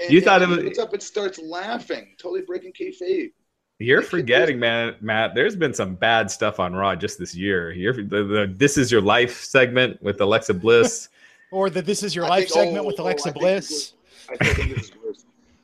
And, 0.04 0.12
You 0.12 0.18
and- 0.18 0.26
thought 0.26 0.42
it 0.42 0.48
was- 0.50 0.60
he 0.64 0.80
up 0.82 0.94
and 0.94 1.02
starts 1.04 1.40
laughing, 1.40 2.16
totally 2.20 2.42
breaking 2.42 2.74
kayfabe. 2.74 3.32
You're 3.80 4.02
forgetting, 4.02 4.60
man, 4.60 4.96
Matt. 5.02 5.34
There's 5.36 5.56
been 5.56 5.74
some 5.74 5.96
bad 5.96 6.30
stuff 6.30 6.60
on 6.60 6.74
Raw 6.74 6.96
just 6.96 7.18
this 7.20 7.36
year. 7.36 7.72
You're, 7.72 7.94
the, 7.94 8.24
the 8.24 8.54
"This 8.56 8.78
Is 8.78 8.92
Your 8.92 9.02
Life" 9.02 9.44
segment 9.44 10.02
with 10.02 10.22
Alexa 10.22 10.54
Bliss. 10.56 11.10
Or 11.52 11.70
the 11.70 11.82
This 11.82 12.02
Is 12.02 12.16
Your 12.16 12.24
I 12.26 12.30
Life 12.30 12.44
think- 12.50 12.54
segment 12.54 12.86
oh, 12.86 12.88
with 12.88 13.00
oh, 13.00 13.04
Alexa 13.04 13.30
I 13.30 13.32
think 13.34 13.42
Bliss. 13.42 13.94
I 14.30 14.38
think 14.54 14.76
this 14.78 14.86
is 14.86 14.92
worse. 14.96 15.01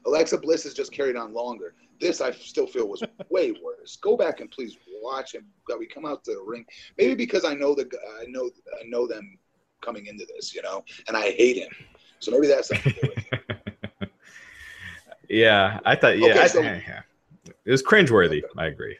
Alexa 0.07 0.37
Bliss 0.39 0.63
has 0.63 0.73
just 0.73 0.91
carried 0.91 1.15
on 1.15 1.33
longer. 1.33 1.73
This 1.99 2.21
I 2.21 2.31
still 2.31 2.65
feel 2.67 2.87
was 2.87 3.03
way 3.29 3.51
worse. 3.63 3.97
Go 3.97 4.15
back 4.17 4.39
and 4.39 4.49
please 4.49 4.77
watch 5.03 5.35
him. 5.35 5.45
We 5.77 5.85
come 5.87 6.05
out 6.05 6.23
to 6.25 6.31
the 6.31 6.41
ring. 6.41 6.65
Maybe 6.97 7.13
because 7.13 7.43
I 7.45 7.53
know 7.53 7.75
the 7.75 7.87
I 8.21 8.25
know 8.27 8.49
I 8.79 8.87
know 8.87 9.05
them 9.07 9.37
coming 9.81 10.05
into 10.07 10.25
this, 10.35 10.55
you 10.55 10.61
know, 10.61 10.83
and 11.07 11.15
I 11.17 11.31
hate 11.31 11.57
him. 11.57 11.69
So 12.19 12.31
maybe 12.31 12.47
that's 12.47 12.69
something 12.69 12.93
to 12.93 12.99
do 13.01 13.09
with 13.15 13.25
it. 14.01 14.09
yeah, 15.29 15.79
I 15.85 15.95
thought. 15.95 16.17
Yeah, 16.17 16.29
Okay, 16.29 16.39
I, 16.39 16.47
so- 16.47 16.61
yeah. 16.61 17.01
it 17.65 17.71
was 17.71 17.83
cringeworthy. 17.83 18.41
I 18.57 18.67
agree. 18.67 18.97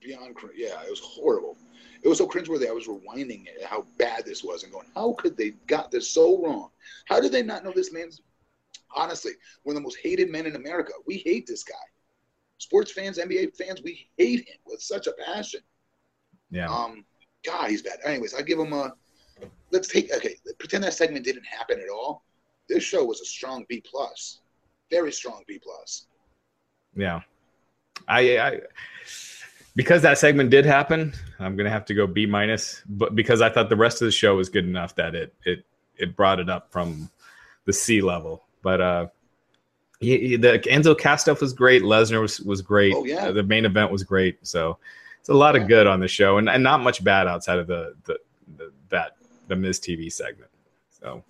beyond 0.00 0.34
cr- 0.34 0.48
yeah 0.56 0.82
it 0.82 0.90
was 0.90 1.00
horrible 1.00 1.56
it 2.02 2.08
was 2.08 2.18
so 2.18 2.26
cringeworthy 2.26 2.66
i 2.68 2.72
was 2.72 2.88
rewinding 2.88 3.46
it 3.46 3.62
how 3.64 3.86
bad 3.98 4.24
this 4.26 4.42
was 4.42 4.64
and 4.64 4.72
going 4.72 4.86
how 4.96 5.12
could 5.12 5.36
they 5.36 5.50
got 5.68 5.92
this 5.92 6.10
so 6.10 6.42
wrong 6.42 6.70
how 7.06 7.20
did 7.20 7.30
they 7.30 7.42
not 7.42 7.62
know 7.62 7.72
this 7.72 7.92
man's 7.92 8.20
honestly 8.94 9.32
one 9.62 9.76
of 9.76 9.80
the 9.80 9.84
most 9.84 9.98
hated 10.02 10.30
men 10.30 10.46
in 10.46 10.56
america. 10.56 10.92
We 11.06 11.18
hate 11.18 11.46
this 11.46 11.62
guy. 11.62 11.74
Sports 12.58 12.92
fans 12.92 13.18
nba 13.18 13.56
fans 13.56 13.82
we 13.82 14.08
hate 14.16 14.40
him 14.40 14.56
with 14.66 14.80
such 14.82 15.06
a 15.06 15.12
passion. 15.24 15.60
Yeah, 16.50 16.72
um 16.72 17.04
god 17.44 17.70
he's 17.70 17.82
bad. 17.82 17.98
Anyways 18.04 18.34
i 18.34 18.42
give 18.42 18.58
him 18.58 18.72
a 18.72 18.94
let's 19.70 19.88
take 19.88 20.12
okay 20.12 20.36
pretend 20.58 20.84
that 20.84 20.94
segment 20.94 21.24
didn't 21.24 21.46
happen 21.46 21.80
at 21.80 21.88
all. 21.88 22.24
This 22.68 22.82
show 22.82 23.04
was 23.04 23.20
a 23.20 23.24
strong 23.24 23.64
b 23.68 23.82
plus. 23.84 24.40
Very 24.90 25.12
strong 25.12 25.42
b 25.46 25.58
plus. 25.58 26.06
Yeah. 26.94 27.20
I, 28.08 28.38
I 28.38 28.60
because 29.74 30.02
that 30.02 30.18
segment 30.18 30.50
did 30.50 30.66
happen. 30.66 31.12
I'm 31.38 31.56
gonna 31.56 31.70
have 31.70 31.84
to 31.86 31.94
go 31.94 32.06
B 32.06 32.26
minus, 32.26 32.82
but 32.88 33.14
because 33.14 33.40
I 33.40 33.48
thought 33.48 33.68
the 33.68 33.76
rest 33.76 34.02
of 34.02 34.06
the 34.06 34.12
show 34.12 34.36
was 34.36 34.48
good 34.48 34.64
enough 34.66 34.94
that 34.96 35.14
it 35.14 35.34
it 35.44 35.64
it 35.96 36.16
brought 36.16 36.40
it 36.40 36.50
up 36.50 36.70
from 36.70 37.10
the 37.64 37.72
C 37.72 38.02
level. 38.02 38.44
But 38.62 38.80
uh, 38.80 39.06
he, 40.00 40.18
he- 40.28 40.36
the 40.36 40.58
Enzo 40.60 40.98
Cass 40.98 41.22
stuff 41.22 41.40
was 41.40 41.52
great. 41.52 41.82
Lesnar 41.82 42.20
was 42.20 42.40
was 42.40 42.62
great. 42.62 42.94
Oh, 42.94 43.04
yeah. 43.04 43.30
The 43.30 43.42
main 43.42 43.64
event 43.64 43.90
was 43.90 44.02
great. 44.02 44.38
So 44.46 44.78
it's 45.20 45.28
a 45.28 45.34
lot 45.34 45.54
Yeah. 45.54 45.62
of 45.62 45.68
good 45.68 45.86
on 45.86 46.00
the 46.00 46.08
show, 46.08 46.38
and, 46.38 46.48
and 46.48 46.62
not 46.62 46.80
much 46.80 47.02
bad 47.04 47.26
outside 47.26 47.58
of 47.58 47.66
the 47.66 47.94
the, 48.04 48.18
the 48.56 48.72
that 48.88 49.16
the 49.48 49.56
Miz 49.56 49.78
TV 49.80 50.12
segment. 50.12 50.50
So 50.90 51.22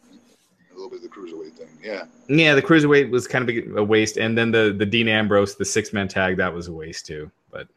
a 0.70 0.74
little 0.74 0.90
bit 0.90 0.96
of 0.96 1.02
the 1.02 1.08
cruiserweight 1.08 1.52
thing 1.52 1.68
yeah 1.82 2.04
yeah, 2.28 2.54
the 2.54 2.62
cruiserweight 2.62 3.10
was 3.10 3.26
kind 3.28 3.48
of 3.48 3.76
a 3.76 3.84
waste, 3.84 4.16
and 4.16 4.36
then 4.36 4.50
the 4.50 4.74
the 4.76 4.86
Dean 4.86 5.08
Ambrose 5.08 5.54
the 5.56 5.64
six 5.64 5.92
man 5.92 6.08
tag 6.08 6.36
that 6.38 6.52
was 6.52 6.68
a 6.68 6.72
waste 6.72 7.06
too. 7.06 7.30
But 7.50 7.68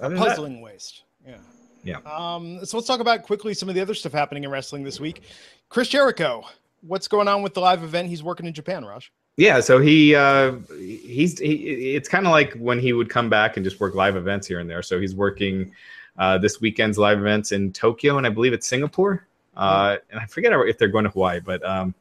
other 0.00 0.14
than 0.14 0.22
that- 0.22 0.28
Puzzling 0.28 0.60
waste. 0.60 1.02
Yeah. 1.26 1.36
Yeah. 1.84 1.98
Um, 2.04 2.64
so 2.64 2.76
let's 2.76 2.86
talk 2.88 3.00
about 3.00 3.22
quickly 3.22 3.54
some 3.54 3.68
of 3.68 3.74
the 3.76 3.80
other 3.80 3.94
stuff 3.94 4.12
happening 4.12 4.42
in 4.44 4.50
wrestling 4.50 4.82
this 4.82 4.98
week. 4.98 5.22
Chris 5.68 5.88
Jericho, 5.88 6.44
what's 6.86 7.08
going 7.08 7.28
on 7.28 7.42
with 7.42 7.54
the 7.54 7.60
live 7.60 7.82
event? 7.82 8.08
He's 8.08 8.22
working 8.22 8.46
in 8.46 8.52
Japan, 8.52 8.84
Raj. 8.84 9.10
Yeah, 9.36 9.60
so 9.60 9.78
he 9.78 10.14
uh 10.14 10.54
he's 10.78 11.38
he, 11.38 11.94
it's 11.94 12.08
kind 12.08 12.26
of 12.26 12.32
like 12.32 12.54
when 12.54 12.78
he 12.78 12.92
would 12.94 13.10
come 13.10 13.28
back 13.28 13.56
and 13.56 13.64
just 13.64 13.80
work 13.80 13.94
live 13.94 14.16
events 14.16 14.46
here 14.46 14.60
and 14.60 14.68
there. 14.70 14.82
So 14.82 14.98
he's 15.00 15.14
working 15.14 15.72
uh 16.18 16.38
this 16.38 16.60
weekend's 16.60 16.96
live 16.98 17.18
events 17.18 17.52
in 17.52 17.72
Tokyo 17.72 18.16
and 18.18 18.26
I 18.26 18.30
believe 18.30 18.52
it's 18.54 18.66
Singapore. 18.66 19.26
Uh 19.56 19.96
and 20.10 20.18
I 20.20 20.26
forget 20.26 20.52
if 20.52 20.78
they're 20.78 20.88
going 20.88 21.04
to 21.04 21.10
Hawaii, 21.10 21.40
but 21.40 21.62
um 21.66 21.94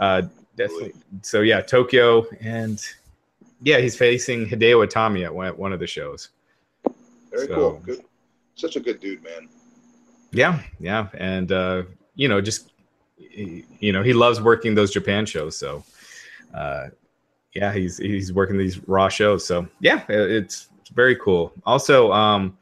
uh 0.00 0.22
definitely 0.56 0.92
so 1.22 1.42
yeah, 1.42 1.60
Tokyo 1.60 2.26
and 2.40 2.84
yeah, 3.62 3.78
he's 3.78 3.96
facing 3.96 4.46
Hideo 4.46 4.84
Itami 4.86 5.24
at 5.24 5.34
one, 5.34 5.46
at 5.46 5.56
one 5.56 5.72
of 5.72 5.78
the 5.78 5.86
shows. 5.86 6.30
very 7.30 7.46
So- 7.46 7.54
cool 7.54 7.82
good 7.84 8.00
such 8.56 8.74
a 8.76 8.80
good 8.80 8.98
dude 9.00 9.22
man 9.22 9.48
Yeah, 10.32 10.60
yeah, 10.80 11.08
and 11.14 11.52
uh, 11.52 11.82
you 12.16 12.26
know, 12.28 12.40
just 12.40 12.72
he- 13.18 13.64
you 13.80 13.92
know, 13.92 14.02
he 14.02 14.12
loves 14.12 14.40
working 14.40 14.74
those 14.74 14.90
Japan 14.90 15.26
shows. 15.26 15.56
So, 15.56 15.84
uh, 16.54 16.88
yeah, 17.54 17.72
he's 17.72 17.96
he's 17.98 18.32
working 18.32 18.58
these 18.58 18.86
Raw 18.88 19.08
shows. 19.08 19.44
So, 19.46 19.66
yeah, 19.80 20.04
it- 20.08 20.30
it's, 20.30 20.68
it's 20.80 20.90
very 20.90 21.16
cool. 21.16 21.52
Also, 21.64 22.12
um, 22.12 22.56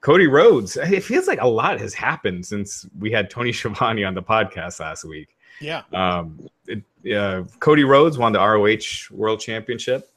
Cody 0.00 0.26
Rhodes. 0.28 0.76
It 0.76 1.02
feels 1.02 1.26
like 1.26 1.40
a 1.40 1.46
lot 1.48 1.80
has 1.80 1.92
happened 1.92 2.46
since 2.46 2.86
we 2.98 3.10
had 3.10 3.28
Tony 3.30 3.52
Schiavone 3.58 4.04
on 4.04 4.14
the 4.14 4.22
podcast 4.22 4.78
last 4.80 5.04
week. 5.04 5.36
Yeah. 5.60 5.82
Um, 5.92 6.48
it, 6.68 6.82
uh, 7.16 7.44
Cody 7.60 7.82
Rhodes 7.84 8.18
won 8.18 8.32
the 8.32 8.38
ROH 8.38 9.10
World 9.10 9.40
Championship, 9.40 10.08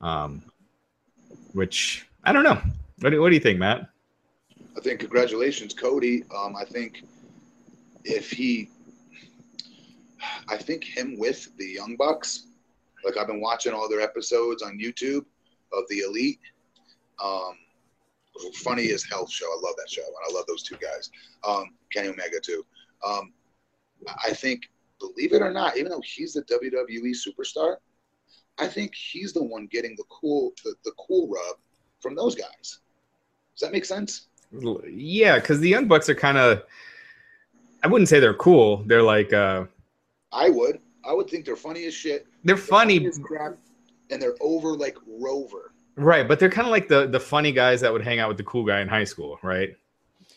um, 0.00 0.42
which 1.52 2.06
I 2.24 2.32
don't 2.32 2.44
know. 2.44 2.60
What 3.00 3.10
do, 3.10 3.20
what 3.20 3.28
do 3.28 3.34
you 3.34 3.40
think, 3.40 3.58
Matt? 3.58 3.88
I 4.76 4.80
think 4.80 5.00
congratulations, 5.00 5.74
Cody. 5.74 6.24
Um, 6.36 6.56
I 6.56 6.64
think 6.64 7.02
if 8.04 8.30
he, 8.30 8.70
I 10.48 10.56
think 10.56 10.84
him 10.84 11.18
with 11.18 11.56
the 11.56 11.66
Young 11.66 11.96
Bucks, 11.96 12.46
like 13.04 13.16
I've 13.16 13.26
been 13.26 13.40
watching 13.40 13.72
all 13.72 13.88
their 13.88 14.00
episodes 14.00 14.62
on 14.62 14.78
YouTube 14.78 15.24
of 15.72 15.84
the 15.88 16.00
Elite. 16.00 16.40
Um, 17.22 17.56
funny 18.62 18.90
as 18.90 19.04
hell 19.04 19.26
show. 19.26 19.46
I 19.46 19.60
love 19.62 19.74
that 19.76 19.90
show, 19.90 20.02
and 20.02 20.14
I 20.28 20.34
love 20.34 20.46
those 20.46 20.62
two 20.62 20.76
guys. 20.76 21.10
Um, 21.46 21.74
Kenny 21.92 22.08
Omega 22.08 22.40
too. 22.40 22.64
Um, 23.06 23.32
I 24.24 24.32
think, 24.32 24.62
believe 24.98 25.32
it 25.32 25.42
or 25.42 25.50
not, 25.50 25.76
even 25.76 25.90
though 25.90 26.02
he's 26.04 26.34
the 26.34 26.42
WWE 26.42 27.14
superstar, 27.14 27.76
I 28.58 28.66
think 28.66 28.94
he's 28.94 29.32
the 29.32 29.42
one 29.42 29.66
getting 29.66 29.94
the 29.96 30.04
cool, 30.08 30.52
the, 30.64 30.74
the 30.84 30.92
cool 30.98 31.28
rub 31.28 31.56
from 32.00 32.14
those 32.14 32.34
guys. 32.34 32.80
Does 33.54 33.60
that 33.60 33.72
make 33.72 33.84
sense? 33.84 34.26
Yeah, 34.88 35.36
because 35.38 35.60
the 35.60 35.68
Young 35.68 35.86
Bucks 35.86 36.08
are 36.08 36.14
kind 36.14 36.38
of. 36.38 36.62
I 37.82 37.88
wouldn't 37.88 38.08
say 38.08 38.20
they're 38.20 38.34
cool. 38.34 38.82
They're 38.84 39.02
like 39.02 39.32
uh 39.32 39.64
I 40.32 40.48
would. 40.50 40.80
I 41.04 41.12
would 41.14 41.28
think 41.28 41.44
they're 41.44 41.56
funny 41.56 41.86
as 41.86 41.94
shit. 41.94 42.26
they're 42.44 42.56
They're 42.56 42.64
funny, 42.64 43.06
as 43.06 43.18
crap, 43.18 43.56
and 44.10 44.20
they're 44.20 44.36
over 44.40 44.74
like 44.74 44.96
Rover. 45.06 45.72
right? 45.96 46.26
But 46.28 46.38
they're 46.38 46.50
kind 46.50 46.66
of 46.66 46.70
like 46.72 46.88
the 46.88 47.06
the 47.06 47.20
funny 47.20 47.52
guys 47.52 47.80
that 47.80 47.92
would 47.92 48.02
hang 48.02 48.18
out 48.18 48.28
with 48.28 48.36
the 48.36 48.44
cool 48.44 48.64
guy 48.64 48.80
in 48.80 48.88
high 48.88 49.04
school, 49.04 49.38
right? 49.42 49.70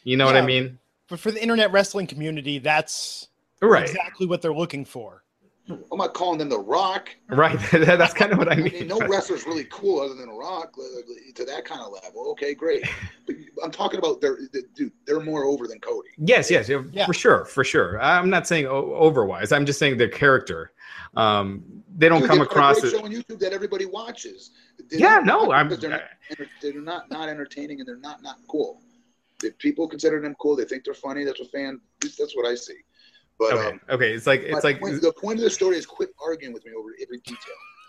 You 0.04 0.18
know 0.18 0.26
what 0.26 0.36
I 0.36 0.42
mean? 0.42 0.80
But 1.10 1.20
for 1.20 1.32
the 1.32 1.42
internet 1.42 1.72
wrestling 1.72 2.08
community, 2.08 2.60
that's 2.60 3.28
Right, 3.62 3.84
exactly 3.88 4.26
what 4.28 4.42
they're 4.42 4.54
looking 4.54 4.84
for. 4.84 5.23
I'm 5.70 5.98
not 5.98 6.14
calling 6.14 6.38
them 6.40 6.50
the 6.50 6.60
Rock. 6.60 7.10
right. 7.30 7.58
That's 7.72 8.14
kind 8.14 8.34
of 8.34 8.38
what 8.38 8.50
I 8.50 8.54
I 8.54 8.56
mean. 8.58 8.74
mean, 8.74 8.88
no 8.88 9.00
wrestler's 9.08 9.46
really 9.46 9.66
cool 9.72 10.02
other 10.02 10.14
than 10.14 10.28
the 10.28 10.34
Rock 10.34 10.74
like, 10.78 11.06
like, 11.08 11.36
to 11.36 11.46
that 11.46 11.64
kind 11.64 11.80
of 11.82 11.94
level. 12.04 12.30
Okay, 12.32 12.54
great. 12.54 12.86
But 13.26 13.36
I'm 13.64 13.72
talking 13.72 13.98
about 14.00 14.20
they're 14.20 14.38
the- 14.52 14.64
dude. 14.76 14.92
They're 15.08 15.22
more 15.22 15.46
over 15.46 15.66
than 15.68 15.80
Cody. 15.80 16.10
Yes, 16.18 16.52
yes, 16.52 16.68
yeah, 16.68 16.82
Yeah. 16.92 17.06
for 17.06 17.14
sure, 17.14 17.46
for 17.46 17.64
sure. 17.64 18.02
I'm 18.02 18.30
not 18.30 18.46
saying 18.48 18.66
overwise. 18.66 19.56
I'm 19.56 19.66
just 19.66 19.80
saying 19.80 19.98
their 19.98 20.10
character. 20.10 20.74
Um, 21.16 21.64
they 21.96 22.10
don't 22.10 22.22
Dude, 22.22 22.30
come 22.30 22.42
across 22.42 22.80
a 22.80 22.82
great 22.82 22.94
as 22.94 23.00
show 23.00 23.06
on 23.06 23.12
YouTube 23.12 23.40
that 23.40 23.54
everybody 23.54 23.86
watches. 23.86 24.52
They're 24.90 25.00
Yeah, 25.00 25.20
no, 25.24 25.52
I'm- 25.52 25.70
they're 25.70 25.90
not, 25.90 26.02
they're 26.62 26.82
not 26.82 27.10
not 27.10 27.30
entertaining 27.30 27.80
and 27.80 27.88
they're 27.88 27.96
not 27.98 28.22
not 28.22 28.38
cool. 28.50 28.82
If 29.44 29.58
people 29.60 29.88
consider 29.88 30.20
them 30.20 30.36
cool, 30.42 30.56
they 30.58 30.66
think 30.66 30.84
they're 30.84 30.94
funny. 30.94 31.24
That's 31.24 31.40
what 31.40 31.52
fan. 31.52 31.80
That's 32.02 32.36
what 32.36 32.46
I 32.46 32.56
see. 32.56 32.78
But 33.44 33.58
okay. 33.58 33.68
um, 33.72 33.80
okay, 33.90 34.14
it's 34.14 34.26
like 34.26 34.42
it's 34.42 34.64
like 34.64 34.78
the 34.78 34.82
point, 34.82 35.02
the 35.02 35.12
point 35.12 35.40
of 35.40 35.44
the 35.44 35.50
story 35.50 35.76
is 35.76 35.86
quit 35.86 36.12
arguing 36.24 36.54
with 36.54 36.66
me 36.66 36.72
over 36.78 36.92
every 37.02 37.18
detail. 37.20 37.38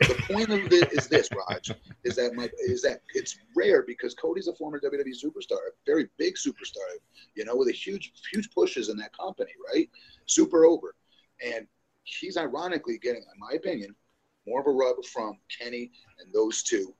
The 0.00 0.20
point 0.32 0.50
of 0.50 0.72
it 0.72 0.92
is 0.92 1.06
this, 1.06 1.28
Raj, 1.32 1.70
is 2.02 2.16
that 2.16 2.34
my 2.34 2.50
is 2.58 2.82
that 2.82 3.02
it's 3.14 3.38
rare 3.54 3.84
because 3.86 4.14
Cody's 4.14 4.48
a 4.48 4.54
former 4.56 4.80
WWE 4.80 5.14
superstar, 5.14 5.58
a 5.58 5.72
very 5.86 6.08
big 6.18 6.34
superstar, 6.34 6.88
you 7.36 7.44
know, 7.44 7.54
with 7.54 7.68
a 7.68 7.72
huge 7.72 8.12
huge 8.32 8.50
pushes 8.50 8.88
in 8.88 8.96
that 8.96 9.16
company, 9.16 9.52
right? 9.72 9.88
Super 10.26 10.64
over, 10.64 10.96
and 11.40 11.68
he's 12.02 12.36
ironically 12.36 12.98
getting, 12.98 13.22
in 13.22 13.38
my 13.38 13.52
opinion, 13.54 13.94
more 14.48 14.60
of 14.60 14.66
a 14.66 14.70
rub 14.72 15.04
from 15.04 15.38
Kenny 15.48 15.92
and 16.18 16.34
those 16.34 16.64
two 16.64 16.92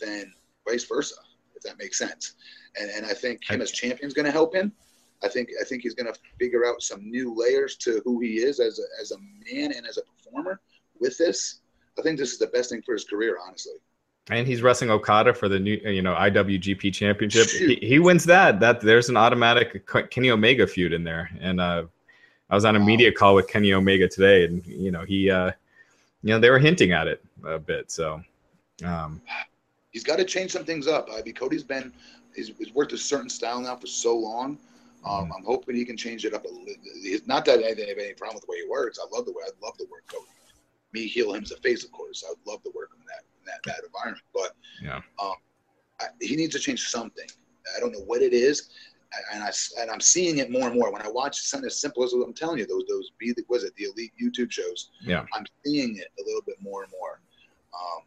than 0.00 0.32
vice 0.66 0.84
versa, 0.84 1.16
if 1.54 1.62
that 1.62 1.78
makes 1.78 1.98
sense. 1.98 2.36
And 2.80 2.90
and 2.90 3.04
I 3.04 3.12
think 3.12 3.50
him 3.50 3.60
as 3.60 3.70
champion's 3.70 4.14
going 4.14 4.24
to 4.24 4.32
help 4.32 4.54
him. 4.54 4.72
I 5.24 5.28
think 5.28 5.50
I 5.60 5.64
think 5.64 5.82
he's 5.82 5.94
going 5.94 6.12
to 6.12 6.18
figure 6.38 6.64
out 6.66 6.82
some 6.82 7.08
new 7.10 7.34
layers 7.36 7.76
to 7.76 8.00
who 8.04 8.20
he 8.20 8.38
is 8.38 8.60
as 8.60 8.78
a, 8.78 9.00
as 9.00 9.12
a 9.12 9.18
man 9.52 9.72
and 9.72 9.86
as 9.86 9.98
a 9.98 10.02
performer 10.02 10.60
with 11.00 11.16
this. 11.18 11.60
I 11.98 12.02
think 12.02 12.18
this 12.18 12.32
is 12.32 12.38
the 12.38 12.46
best 12.48 12.70
thing 12.70 12.82
for 12.82 12.94
his 12.94 13.04
career, 13.04 13.36
honestly. 13.46 13.74
and 14.30 14.46
he's 14.46 14.62
wrestling 14.62 14.90
Okada 14.90 15.34
for 15.34 15.48
the 15.48 15.58
new, 15.58 15.74
you 15.84 16.00
know, 16.02 16.14
IWGP 16.14 16.92
Championship. 16.94 17.48
He, 17.48 17.74
he 17.76 17.98
wins 17.98 18.24
that. 18.24 18.60
That 18.60 18.80
there's 18.80 19.08
an 19.10 19.16
automatic 19.16 19.86
Kenny 20.10 20.30
Omega 20.30 20.66
feud 20.66 20.92
in 20.92 21.04
there. 21.04 21.30
And 21.40 21.60
uh, 21.60 21.84
I 22.48 22.54
was 22.54 22.64
on 22.64 22.74
a 22.76 22.78
Wow. 22.78 22.86
media 22.86 23.12
call 23.12 23.34
with 23.34 23.46
Kenny 23.48 23.72
Omega 23.74 24.08
today, 24.08 24.44
and 24.46 24.66
you 24.66 24.90
know 24.90 25.04
he, 25.04 25.30
uh, 25.30 25.52
you 26.22 26.30
know, 26.30 26.38
they 26.38 26.50
were 26.50 26.58
hinting 26.58 26.92
at 26.92 27.06
it 27.08 27.22
a 27.44 27.58
bit. 27.58 27.90
So, 27.90 28.22
um, 28.84 29.20
He's 29.90 30.04
got 30.04 30.16
to 30.16 30.24
change 30.24 30.52
some 30.52 30.64
things 30.64 30.88
up. 30.88 31.08
I 31.12 31.20
mean, 31.22 31.34
Cody's 31.34 31.62
been 31.64 31.92
he's, 32.34 32.50
he's 32.58 32.72
worked 32.72 32.92
a 32.94 32.98
certain 32.98 33.28
style 33.28 33.60
now 33.60 33.76
for 33.76 33.86
so 33.86 34.16
long. 34.16 34.58
Um, 35.04 35.32
I'm 35.36 35.44
hoping 35.44 35.74
he 35.74 35.84
can 35.84 35.96
change 35.96 36.24
it 36.24 36.32
up 36.34 36.44
a 36.44 36.48
little. 36.48 37.26
Not 37.26 37.44
that 37.46 37.58
I 37.58 37.68
have 37.68 37.78
any 37.78 38.14
problem 38.14 38.36
with 38.36 38.44
the 38.44 38.50
way 38.50 38.58
he 38.58 38.68
works. 38.68 38.98
I 39.02 39.06
love 39.16 39.26
the 39.26 39.32
way 39.32 39.42
I 39.46 39.50
love 39.64 39.76
the 39.78 39.86
work 39.90 40.04
Cody. 40.06 40.26
Me 40.92 41.06
heel 41.06 41.32
him's 41.32 41.50
a 41.52 41.56
face, 41.56 41.84
of 41.84 41.90
course. 41.92 42.22
I 42.26 42.30
would 42.30 42.46
love 42.46 42.62
to 42.62 42.70
work 42.74 42.90
in 42.94 43.04
that 43.06 43.24
in 43.38 43.44
that, 43.46 43.60
that 43.64 43.84
environment. 43.84 44.22
But 44.32 44.54
Yeah. 44.82 45.00
um, 45.20 45.34
I, 46.00 46.06
he 46.20 46.36
needs 46.36 46.54
to 46.54 46.60
change 46.60 46.88
something. 46.88 47.26
I 47.76 47.80
don't 47.80 47.92
know 47.92 48.04
what 48.04 48.22
it 48.22 48.32
is, 48.32 48.70
and 49.32 49.42
I 49.42 49.50
and 49.80 49.90
I'm 49.90 50.00
seeing 50.00 50.38
it 50.38 50.50
more 50.50 50.68
and 50.68 50.78
more 50.78 50.92
when 50.92 51.02
I 51.02 51.08
watch 51.08 51.40
something 51.40 51.66
as 51.66 51.78
simple 51.80 52.04
as 52.04 52.12
what 52.12 52.26
I'm 52.26 52.34
telling 52.34 52.58
you. 52.58 52.66
Those 52.66 52.84
those 52.88 53.10
be 53.18 53.32
the 53.32 53.42
was 53.48 53.64
it 53.64 53.74
the 53.76 53.84
elite 53.84 54.12
YouTube 54.22 54.50
shows. 54.52 54.90
Yeah. 55.00 55.24
I'm 55.32 55.46
seeing 55.64 55.96
it 55.96 56.08
a 56.20 56.22
little 56.24 56.42
bit 56.42 56.56
more 56.60 56.82
and 56.84 56.92
more. 56.92 57.20
Um, 57.74 58.02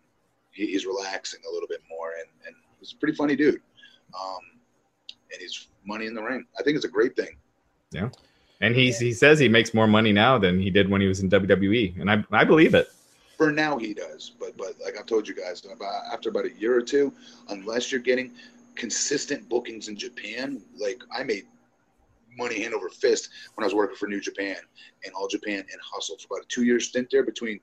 he, 0.51 0.67
he's 0.67 0.85
relaxing 0.85 1.41
a 1.49 1.51
little 1.53 1.67
bit 1.67 1.81
more, 1.89 2.11
and 2.19 2.29
and 2.45 2.55
he's 2.79 2.93
a 2.93 2.97
pretty 2.97 3.15
funny 3.15 3.35
dude. 3.35 3.61
Um, 4.17 4.39
and 5.31 5.41
he's 5.41 5.67
money 5.85 6.05
in 6.05 6.13
the 6.13 6.21
ring. 6.21 6.45
I 6.59 6.63
think 6.63 6.75
it's 6.75 6.85
a 6.85 6.89
great 6.89 7.15
thing. 7.15 7.35
Yeah. 7.91 8.09
And 8.61 8.75
he's 8.75 8.99
he 8.99 9.11
says 9.13 9.37
he 9.39 9.49
makes 9.49 9.73
more 9.73 9.87
money 9.87 10.13
now 10.13 10.37
than 10.37 10.59
he 10.59 10.69
did 10.69 10.89
when 10.89 11.01
he 11.01 11.07
was 11.07 11.19
in 11.19 11.29
WWE, 11.29 11.99
and 11.99 12.09
I 12.09 12.23
I 12.31 12.43
believe 12.43 12.73
it. 12.73 12.87
For 13.37 13.51
now, 13.51 13.77
he 13.77 13.93
does, 13.93 14.31
but 14.39 14.55
but 14.57 14.75
like 14.83 14.97
I've 14.97 15.05
told 15.05 15.27
you 15.27 15.35
guys, 15.35 15.63
about 15.65 16.03
after 16.11 16.29
about 16.29 16.45
a 16.45 16.53
year 16.53 16.75
or 16.75 16.81
two, 16.81 17.13
unless 17.49 17.91
you're 17.91 18.01
getting 18.01 18.31
consistent 18.75 19.47
bookings 19.49 19.87
in 19.89 19.97
Japan, 19.97 20.61
like 20.77 21.01
I 21.15 21.23
made 21.23 21.45
money 22.37 22.61
hand 22.61 22.73
over 22.73 22.89
fist 22.89 23.29
when 23.55 23.63
I 23.63 23.67
was 23.67 23.73
working 23.73 23.95
for 23.95 24.07
New 24.07 24.21
Japan 24.21 24.57
and 25.03 25.13
All 25.13 25.27
Japan 25.27 25.59
and 25.59 25.81
Hustle 25.81 26.17
for 26.17 26.35
about 26.35 26.45
a 26.45 26.47
two 26.47 26.63
year 26.63 26.79
stint 26.79 27.09
there 27.11 27.23
between 27.23 27.59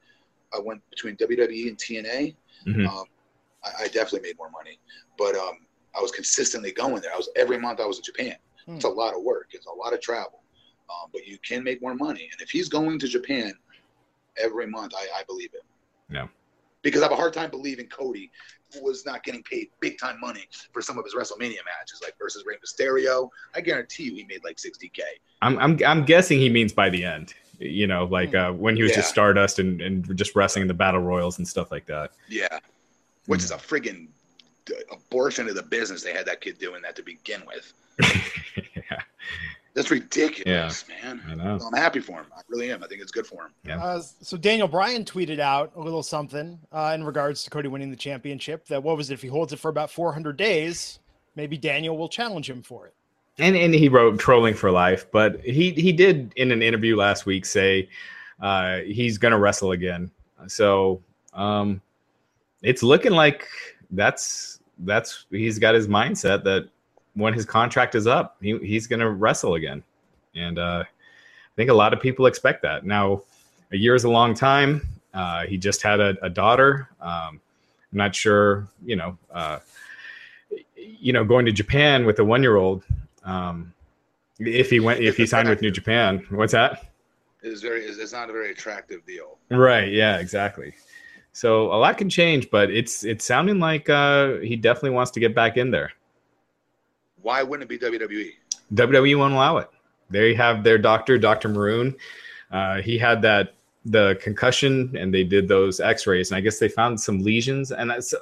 I 0.55 0.61
went 0.61 0.83
between 0.91 1.17
WWE 1.17 1.69
and 1.69 1.79
TNA. 1.79 2.35
Mhm. 2.67 2.87
Um, 2.87 3.05
I, 3.65 3.85
I 3.85 3.89
definitely 3.89 4.29
made 4.29 4.37
more 4.39 4.51
money, 4.51 4.79
but 5.17 5.35
um, 5.37 5.59
I 5.97 6.01
was 6.01 6.11
consistently 6.11 6.73
going 6.73 7.03
there. 7.03 7.13
I 7.13 7.17
was 7.17 7.29
every 7.37 7.59
month 7.59 7.81
I 7.81 7.87
was 7.87 7.99
in 7.99 8.05
Japan. 8.05 8.37
Hmm. 8.67 8.77
It's 8.77 8.85
a 8.85 8.89
lot 8.89 9.15
of 9.15 9.23
work. 9.23 9.49
It's 9.53 9.67
a 9.67 9.73
lot 9.73 9.93
of 9.93 10.01
travel, 10.01 10.43
um, 10.91 11.11
but 11.13 11.27
you 11.27 11.39
can 11.39 11.65
make 11.65 11.83
more 11.83 11.95
money. 11.95 12.29
And 12.33 12.41
if 12.41 12.51
he's 12.51 12.69
going 12.69 12.99
to 12.99 13.09
Japan 13.09 13.53
every 14.37 14.67
month, 14.67 14.93
I, 14.97 15.07
I 15.21 15.25
believe 15.25 15.51
it. 15.55 15.63
Yeah. 16.11 16.29
Because 16.83 17.03
I 17.03 17.05
have 17.05 17.13
a 17.13 17.17
hard 17.17 17.33
time 17.33 17.51
believing 17.51 17.87
Cody 17.87 18.31
was 18.81 19.05
not 19.05 19.23
getting 19.23 19.43
paid 19.43 19.69
big 19.81 19.99
time 19.99 20.19
money 20.21 20.49
for 20.73 20.81
some 20.81 20.99
of 20.99 21.05
his 21.05 21.15
WrestleMania 21.15 21.59
matches, 21.65 22.01
like 22.03 22.15
versus 22.19 22.45
Rey 22.47 22.57
Mysterio. 22.65 23.29
I 23.55 23.61
guarantee 23.61 24.05
you, 24.05 24.15
he 24.15 24.25
made 24.25 24.43
like 24.45 24.57
60k. 24.57 25.01
I'm 25.43 25.59
I'm 25.59 25.79
I'm 25.87 26.05
guessing 26.05 26.39
he 26.39 26.49
means 26.49 26.73
by 26.73 26.89
the 26.89 27.05
end. 27.05 27.35
You 27.59 27.87
know, 27.87 28.05
like 28.07 28.35
uh, 28.35 28.53
when 28.53 28.75
he 28.75 28.83
was 28.83 28.93
just 28.93 29.11
Stardust 29.11 29.59
and, 29.59 29.81
and 29.81 30.17
just 30.17 30.35
wrestling 30.35 30.63
in 30.63 30.69
the 30.69 30.75
battle 30.75 31.01
royals 31.01 31.39
and 31.39 31.47
stuff 31.47 31.71
like 31.71 31.87
that. 31.87 32.13
Yeah, 32.29 32.59
which 33.27 33.43
is 33.45 33.51
a 33.51 33.57
friggin' 33.57 34.09
abortion 34.91 35.49
of 35.49 35.55
the 35.55 35.63
business. 35.63 36.03
They 36.03 36.13
had 36.13 36.27
that 36.27 36.41
kid 36.41 36.59
doing 36.59 36.83
that 36.83 36.97
to 36.97 37.03
begin 37.03 37.43
with. 37.47 37.73
yeah, 38.75 39.01
That's 39.75 39.91
ridiculous, 39.91 40.85
yeah. 40.89 41.15
man. 41.15 41.23
I 41.29 41.35
know. 41.35 41.59
So 41.59 41.67
I'm 41.67 41.75
happy 41.81 42.01
for 42.01 42.13
him. 42.19 42.27
I 42.37 42.41
really 42.49 42.71
am. 42.71 42.83
I 42.83 42.87
think 42.87 43.01
it's 43.01 43.13
good 43.13 43.27
for 43.27 43.45
him. 43.45 43.51
Yeah. 43.65 43.83
Uh, 43.83 44.01
so 44.01 44.37
Daniel 44.37 44.69
Bryan 44.69 45.05
tweeted 45.05 45.39
out 45.39 45.73
a 45.77 45.81
little 45.81 46.03
something 46.03 46.59
uh, 46.73 46.93
in 46.95 47.05
regards 47.05 47.45
to 47.45 47.51
Cody 47.51 47.69
winning 47.69 47.91
the 47.91 47.97
championship. 47.97 48.67
That 48.67 48.83
what 48.83 48.97
was 48.97 49.11
it? 49.11 49.15
If 49.15 49.23
he 49.23 49.29
holds 49.29 49.53
it 49.53 49.59
for 49.59 49.69
about 49.69 49.91
400 49.91 50.37
days, 50.37 50.99
maybe 51.37 51.57
Daniel 51.57 51.97
will 51.97 52.09
challenge 52.09 52.49
him 52.49 52.63
for 52.63 52.87
it. 52.87 52.95
and 53.39 53.57
and 53.57 53.75
he 53.75 53.89
wrote 53.89 54.19
trolling 54.21 54.55
for 54.55 54.71
life 54.71 55.07
but 55.11 55.41
he 55.41 55.71
he 55.73 55.91
did 55.91 56.31
in 56.37 56.53
an 56.53 56.61
interview 56.63 56.95
last 56.97 57.25
week 57.25 57.47
say 57.47 57.89
uh 58.43 58.81
he's 58.81 59.17
gonna 59.17 59.39
wrestle 59.39 59.73
again 59.73 60.11
so 60.49 61.01
um 61.33 61.81
it's 62.63 62.83
looking 62.83 63.13
like 63.13 63.49
that's 63.93 64.61
that's 64.81 65.27
he's 65.31 65.59
got 65.59 65.75
his 65.75 65.89
mindset 65.89 66.45
that 66.45 66.69
when 67.15 67.35
his 67.35 67.45
contract 67.45 67.95
is 67.95 68.07
up 68.07 68.37
he, 68.41 68.59
he's 68.59 68.87
gonna 68.87 69.09
wrestle 69.09 69.55
again 69.55 69.83
and 70.35 70.59
uh 70.59 70.83
i 70.85 71.55
think 71.57 71.71
a 71.71 71.75
lot 71.75 71.93
of 71.93 72.01
people 72.01 72.27
expect 72.27 72.63
that 72.63 72.85
now 72.85 73.23
a 73.73 73.77
year 73.77 73.95
is 73.95 74.05
a 74.05 74.11
long 74.11 74.35
time 74.35 74.87
uh 75.15 75.47
he 75.47 75.57
just 75.57 75.83
had 75.83 76.01
a, 76.01 76.17
a 76.23 76.31
daughter 76.31 76.89
um 77.01 77.41
i'm 77.93 77.99
not 77.99 78.15
sure 78.15 78.67
you 78.85 78.97
know 78.97 79.17
uh 79.33 79.59
you 80.77 81.13
know 81.13 81.25
going 81.25 81.45
to 81.47 81.53
japan 81.53 82.07
with 82.07 82.19
a 82.19 82.25
one 82.25 82.43
year 82.43 82.57
old 82.57 82.83
um, 83.25 83.73
if 84.39 84.71
he 84.71 84.81
went, 84.81 85.01
if 85.01 85.17
he 85.17 85.27
signed 85.27 85.49
with 85.49 85.63
New 85.63 85.71
Japan, 85.71 86.25
what's 86.31 86.53
that? 86.53 86.93
It's 87.43 87.61
very. 87.61 87.85
It's 87.85 88.13
not 88.13 88.31
a 88.31 88.33
very 88.33 88.51
attractive 88.51 89.05
deal. 89.07 89.39
Right. 89.51 89.93
Yeah. 89.93 90.19
Exactly. 90.19 90.75
So 91.33 91.73
a 91.73 91.77
lot 91.77 91.97
can 91.97 92.11
change, 92.11 92.51
but 92.51 92.71
it's 92.71 93.05
it's 93.05 93.25
sounding 93.25 93.59
like 93.59 93.89
uh, 93.89 94.37
he 94.39 94.57
definitely 94.57 94.91
wants 94.91 95.11
to 95.13 95.21
get 95.21 95.35
back 95.35 95.57
in 95.57 95.71
there. 95.71 95.93
Why 97.23 97.43
wouldn't 97.43 97.71
it 97.71 97.81
be? 97.81 97.87
WWE? 97.87 98.33
WWE 98.75 99.17
won't 99.19 99.33
allow 99.35 99.59
it. 99.59 99.69
They 100.11 100.35
have 100.35 100.63
their 100.65 100.77
doctor, 100.79 101.19
Doctor 101.19 101.49
Maroon. 101.49 101.97
Uh, 102.51 102.83
he 102.83 102.99
had 102.99 103.23
that 103.23 103.55
the 103.87 104.19
concussion, 104.21 104.95
and 104.97 105.13
they 105.13 105.25
did 105.25 105.49
those 105.49 105.81
X-rays, 105.81 106.31
and 106.31 106.37
I 106.37 106.41
guess 106.41 106.59
they 106.59 106.69
found 106.69 107.01
some 107.01 107.21
lesions. 107.23 107.73
And 107.73 107.91
that's, 107.91 108.15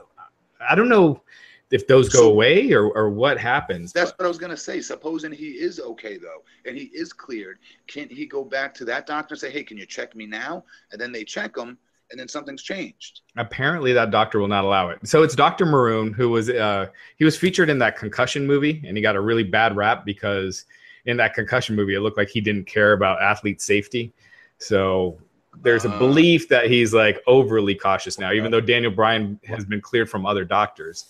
I 0.61 0.75
don't 0.75 0.89
know 0.89 1.23
if 1.71 1.87
those 1.87 2.09
go 2.09 2.21
So- 2.21 2.31
away 2.31 2.73
or 2.73 2.91
or 2.93 3.11
what 3.11 3.39
happens. 3.39 3.93
That's 3.93 4.13
but- 4.13 4.21
what 4.21 4.25
I 4.27 4.29
was 4.29 4.39
gonna 4.39 4.57
say. 4.57 4.81
Supposing 4.81 5.33
he 5.33 5.49
is 5.51 5.81
okay 5.81 6.17
though, 6.17 6.45
and 6.65 6.77
he 6.77 6.85
is 6.95 7.13
cleared, 7.13 7.59
can't 7.89 8.11
he 8.13 8.25
go 8.27 8.45
back 8.45 8.73
to 8.75 8.85
that 8.85 9.07
doctor 9.07 9.35
and 9.35 9.41
say, 9.41 9.51
"Hey, 9.51 9.65
can 9.65 9.77
you 9.77 9.87
check 9.87 10.15
me 10.15 10.27
now?" 10.27 10.65
And 10.93 11.01
then 11.01 11.11
they 11.11 11.25
check 11.25 11.57
him, 11.57 11.77
and 12.11 12.19
then 12.19 12.29
something's 12.29 12.63
changed. 12.63 13.21
apparently 13.37 13.93
that 13.93 14.11
doctor 14.11 14.39
will 14.41 14.49
not 14.49 14.65
allow 14.65 14.89
it. 14.89 14.99
So 15.07 15.23
it's 15.23 15.35
Dr. 15.37 15.65
Maroon 15.67 16.13
who 16.13 16.29
was 16.31 16.51
uh 16.51 16.87
he 17.17 17.25
was 17.25 17.37
featured 17.37 17.71
in 17.71 17.79
that 17.79 17.97
concussion 17.97 18.47
movie 18.47 18.83
and 18.87 18.97
he 18.97 19.03
got 19.03 19.17
a 19.17 19.21
really 19.21 19.45
bad 19.45 19.77
rap 19.77 20.05
because 20.05 20.65
in 21.07 21.17
that 21.19 21.35
concussion 21.35 21.77
movie 21.77 21.95
it 21.95 22.01
looked 22.01 22.17
like 22.19 22.29
he 22.29 22.41
didn't 22.41 22.67
care 22.67 22.93
about 22.93 23.23
athlete 23.23 23.61
safety. 23.63 24.13
So 24.59 25.19
there's 25.63 25.85
a 25.85 25.91
Uh. 25.91 25.99
belief 25.99 26.49
that 26.49 26.67
he's 26.71 26.93
like 26.95 27.21
overly 27.27 27.75
cautious 27.75 28.19
now 28.19 28.33
even 28.33 28.51
though 28.51 28.61
Daniel 28.61 28.93
Bryan 28.93 29.39
has 29.47 29.65
been 29.65 29.81
cleared 29.81 30.11
from 30.11 30.27
other 30.27 30.45
doctors. 30.45 31.07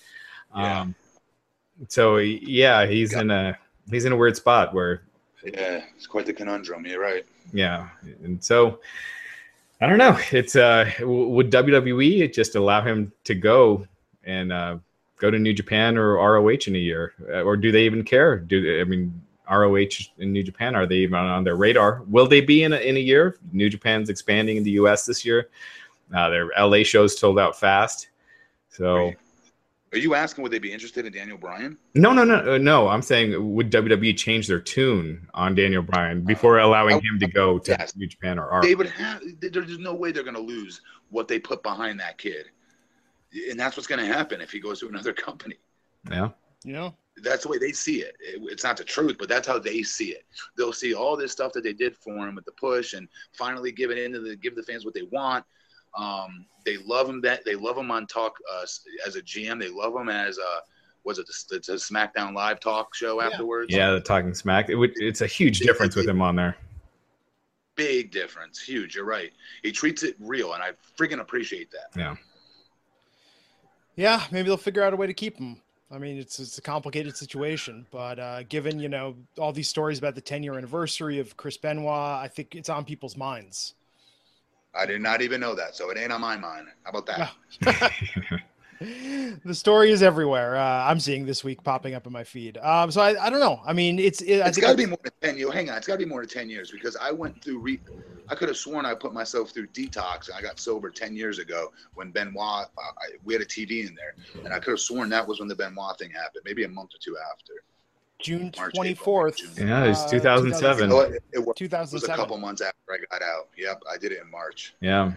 Yeah. 0.57 0.81
Um 0.83 0.95
so 1.89 2.19
yeah, 2.19 2.85
he's 2.87 3.15
in 3.15 3.31
a 3.31 3.57
he's 3.91 4.05
in 4.05 4.13
a 4.13 4.17
weird 4.17 4.37
spot 4.37 4.75
where 4.75 5.03
Yeah, 5.43 5.83
it's 5.97 6.07
quite 6.07 6.27
the 6.27 6.35
conundrum. 6.35 6.85
You're 6.85 7.01
right. 7.01 7.25
yeah 7.55 7.89
and 8.23 8.43
so 8.45 8.81
i 9.81 9.87
don't 9.87 9.99
know. 9.99 10.19
It's 10.33 10.57
uh 10.57 10.91
would 11.01 11.51
wwe 11.51 12.33
just 12.33 12.55
allow 12.55 12.83
him 12.83 13.13
to 13.25 13.35
go 13.35 13.87
and 14.25 14.53
uh 14.53 14.79
go 15.19 15.31
to 15.31 15.39
new 15.39 15.53
japan 15.53 15.97
or 15.97 16.15
roh 16.15 16.49
in 16.49 16.77
a 16.77 16.79
year? 16.79 17.15
Uh, 17.29 17.43
or 17.43 17.57
do 17.57 17.73
they 17.73 17.85
even 17.85 18.05
care? 18.05 18.39
Do 18.39 18.81
i 18.81 18.85
mean 18.85 19.21
roh 19.49 19.77
in 19.77 20.33
new 20.33 20.43
japan 20.43 20.75
are 20.75 20.87
they 20.87 20.97
even 20.97 21.15
on 21.15 21.45
their 21.45 21.57
radar? 21.57 22.03
Will 22.09 22.27
they 22.27 22.41
be 22.41 22.63
in 22.63 22.73
a, 22.73 22.79
in 22.79 22.97
a 22.97 23.01
year? 23.01 23.39
New 23.53 23.69
japan's 23.69 24.09
expanding 24.09 24.57
in 24.57 24.63
the 24.65 24.73
us 24.73 25.07
this 25.07 25.25
year. 25.25 25.49
Uh, 26.15 26.29
their 26.29 26.51
la 26.59 26.83
shows 26.83 27.19
sold 27.19 27.39
out 27.39 27.59
fast. 27.59 28.09
So 28.69 28.95
Right. 28.97 29.19
Are 29.93 29.99
you 29.99 30.15
asking 30.15 30.43
would 30.43 30.53
they 30.53 30.59
be 30.61 30.73
interested 30.73 31.05
in 31.07 31.13
Daniel 31.13 31.37
Bryan? 31.39 31.77
no 31.95 32.13
no 32.13 32.23
no 32.25 32.55
uh, 32.55 32.59
no 32.59 32.87
i'm 32.89 33.03
saying 33.03 33.55
would 33.55 33.71
wwe 33.73 34.17
change 34.17 34.47
their 34.47 34.61
tune 34.61 35.27
on 35.35 35.57
daniel 35.57 35.83
bryan 35.83 36.21
before 36.23 36.59
allowing 36.61 36.95
I- 36.95 37.01
him 37.01 37.19
to 37.19 37.27
go 37.27 37.59
to 37.59 37.71
Yes. 37.73 37.97
new 37.97 38.07
japan 38.07 38.39
or 38.39 38.49
roh 38.49 38.61
They 38.63 38.77
would 38.77 38.87
have. 38.89 39.21
There's 39.41 39.79
no 39.79 39.95
way 39.95 40.13
they're 40.13 40.23
gonna 40.23 40.39
lose 40.39 40.81
what 41.11 41.27
they 41.27 41.41
put 41.41 41.63
behind 41.65 41.99
that 41.99 42.17
kid, 42.19 42.47
and 43.51 43.59
that's 43.59 43.77
what's 43.77 43.89
gonna 43.89 44.07
happen 44.07 44.41
if 44.41 44.53
he 44.53 44.61
goes 44.61 44.79
to 44.81 44.89
another 44.89 45.13
company. 45.27 45.57
yeah 46.11 46.29
You 46.65 46.75
know, 46.75 46.95
that's 47.25 47.43
the 47.43 47.49
way 47.49 47.59
they 47.59 47.73
see 47.73 48.03
it. 48.03 48.15
It- 48.21 48.41
It's 48.53 48.63
not 48.65 48.77
the 48.77 48.85
truth, 48.85 49.17
but 49.19 49.29
that's 49.29 49.49
how 49.49 49.59
they 49.59 49.83
see 49.83 50.11
it. 50.13 50.25
They'll 50.57 50.73
see 50.73 50.95
all 50.95 51.17
this 51.17 51.33
stuff 51.33 51.53
that 51.55 51.65
they 51.65 51.73
did 51.73 51.97
for 51.97 52.17
him 52.29 52.37
with 52.37 52.45
the 52.45 52.53
push, 52.53 52.93
and 52.93 53.09
finally 53.33 53.73
give 53.73 53.91
it 53.91 53.99
into 53.99 54.21
the 54.21 54.37
give 54.37 54.55
the 54.55 54.63
fans 54.63 54.85
what 54.85 54.95
they 54.95 55.03
want. 55.11 55.45
Um, 55.97 56.47
they 56.65 56.77
love 56.79 57.09
him. 57.09 57.21
That 57.21 57.45
they 57.45 57.55
love 57.55 57.77
him 57.77 57.91
on 57.91 58.07
talk 58.07 58.37
uh, 58.53 58.63
as 59.07 59.17
a 59.17 59.23
GM. 59.23 59.61
They 59.61 59.69
love 59.69 59.95
him 59.95 60.09
as 60.09 60.39
a 60.39 60.61
was 61.05 61.19
it 61.19 61.27
the, 61.27 61.57
it's 61.57 61.69
a 61.71 61.75
SmackDown 61.75 62.35
Live 62.35 62.61
talk 62.61 62.95
show 62.95 63.21
Yeah. 63.21 63.29
afterwards. 63.29 63.75
Yeah, 63.75 63.93
the 63.93 64.01
talking 64.01 64.35
smack. 64.35 64.69
It 64.69 64.75
would, 64.77 64.93
it's 64.97 65.23
a 65.23 65.27
huge 65.27 65.61
difference 65.61 65.97
with 65.97 66.07
him 66.07 66.21
on 66.21 66.37
there. 66.37 66.57
big 67.75 68.11
difference, 68.11 68.61
huge. 68.61 68.95
You're 68.97 69.07
right. 69.07 69.33
He 69.63 69.73
treats 69.73 70.03
it 70.03 70.15
real, 70.21 70.53
and 70.53 70.63
I 70.63 70.73
freaking 70.99 71.21
appreciate 71.21 71.71
that. 71.71 71.99
Yeah. 71.99 72.17
yeah, 73.97 74.23
maybe 74.31 74.49
they'll 74.49 74.57
figure 74.57 74.83
out 74.83 74.93
a 74.93 74.97
way 74.97 75.07
to 75.07 75.15
keep 75.15 75.39
him. 75.39 75.61
I 75.91 75.99
mean, 75.99 76.19
it's 76.19 76.39
it's 76.39 76.59
a 76.59 76.63
complicated 76.63 77.17
situation, 77.17 77.87
but 77.91 78.19
uh, 78.19 78.43
given 78.45 78.79
you 78.79 78.89
know 78.89 79.17
all 79.39 79.53
these 79.53 79.69
stories 79.69 79.99
about 79.99 80.15
the 80.15 80.21
10 80.21 80.43
year 80.43 80.55
anniversary 80.57 81.19
of 81.19 81.37
Chris 81.37 81.57
Benoit, 81.57 81.89
I 81.89 82.29
think 82.29 82.55
it's 82.55 82.69
on 82.69 82.85
people's 82.85 83.17
minds. 83.17 83.75
I 84.75 84.87
did 84.87 85.01
not 85.01 85.21
even 85.23 85.41
know 85.41 85.55
that, 85.55 85.75
so 85.75 85.91
it 85.91 85.99
ain't 85.99 86.13
on 86.13 86.21
my 86.21 86.37
mind. 86.37 86.69
How 86.85 86.91
about 86.91 87.07
that? 87.07 88.41
the 89.45 89.55
story 89.55 89.91
is 89.91 90.03
everywhere. 90.03 90.57
Uh, 90.57 90.85
I'm 90.85 91.01
seeing 91.01 91.27
this 91.27 91.43
week 91.43 91.63
popping 91.63 91.95
up 91.95 92.07
in 92.07 92.13
my 92.13 92.25
feed. 92.25 92.57
Um, 92.59 92.91
so 92.91 93.01
I, 93.01 93.27
I 93.27 93.31
don't 93.31 93.41
know. 93.41 93.61
I 93.67 93.73
mean, 93.73 93.99
it's 93.99 94.21
it, 94.23 94.37
It's 94.39 94.59
got 94.59 94.71
to 94.71 94.77
be 94.77 94.87
more 94.87 94.99
than 95.03 95.13
ten 95.21 95.37
years. 95.37 95.53
Hang 95.53 95.71
on, 95.71 95.77
it's 95.77 95.87
got 95.87 95.95
to 95.95 95.99
be 95.99 96.05
more 96.05 96.21
than 96.21 96.29
ten 96.29 96.49
years 96.49 96.71
because 96.71 96.97
I 96.97 97.11
went 97.11 97.43
through. 97.43 97.59
Re- 97.59 97.81
I 98.29 98.37
could 98.37 98.49
have 98.49 98.57
sworn 98.57 98.87
I 98.87 98.95
put 98.95 99.13
myself 99.13 99.51
through 99.51 99.67
detox. 99.69 100.29
and 100.29 100.37
I 100.37 100.41
got 100.41 100.61
sober 100.61 100.89
ten 100.89 101.17
years 101.17 101.39
ago 101.39 101.73
when 101.95 102.11
Benoit. 102.11 102.67
Uh, 102.79 102.81
I, 102.81 103.17
we 103.25 103.35
had 103.35 103.43
a 103.43 103.47
TV 103.47 103.87
in 103.87 103.95
there, 103.95 104.15
and 104.45 104.55
I 104.55 104.61
could 104.61 104.71
have 104.71 104.81
sworn 104.81 105.09
that 105.11 105.27
was 105.27 105.41
when 105.41 105.49
the 105.49 105.57
Benoit 105.57 105.99
thing 105.99 106.11
happened. 106.11 106.43
Maybe 106.45 106.65
a 106.65 106.69
month 106.69 106.91
or 106.95 106.99
two 107.01 107.17
after. 107.33 107.55
June 108.23 108.53
March, 108.57 108.75
twenty 108.75 108.91
April, 108.91 109.05
fourth. 109.05 109.37
June. 109.39 109.69
Yeah, 109.69 109.85
it 109.85 109.89
was 109.91 110.11
2007. 110.11 110.89
No, 110.89 111.01
it, 111.01 111.23
it 111.33 111.39
was, 111.39 111.55
it 111.61 111.73
was 111.93 112.05
a 112.05 112.07
couple 112.07 112.37
months 112.39 112.61
after 112.63 112.77
I 112.93 112.99
got 113.11 113.23
out. 113.23 113.49
Yep, 113.57 113.83
I 113.91 113.97
did 113.97 114.13
it 114.13 114.21
in 114.23 114.31
March. 114.31 114.75
Yeah. 114.81 115.13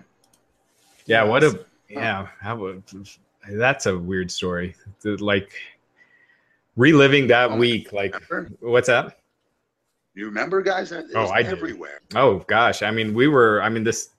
Yeah. 1.05 1.23
What 1.23 1.43
a 1.43 1.65
yeah. 1.89 2.27
How 2.39 2.55
would 2.57 2.83
that's 3.49 3.85
a 3.87 3.97
weird 3.97 4.31
story. 4.31 4.75
Like 5.03 5.53
reliving 6.75 7.27
that 7.27 7.51
Oh, 7.51 7.57
week. 7.57 7.91
Like 7.93 8.15
Remember? 8.29 8.55
what's 8.61 8.87
that? 8.87 9.19
You 10.15 10.25
remember, 10.25 10.61
guys? 10.61 10.91
It 10.91 11.05
Oh, 11.15 11.27
I 11.29 11.41
do. 11.43 11.49
everywhere. 11.49 11.99
Oh 12.15 12.39
gosh. 12.47 12.83
I 12.83 12.91
mean, 12.91 13.13
we 13.13 13.27
were. 13.27 13.61
I 13.61 13.69
mean, 13.69 13.83
this. 13.83 14.09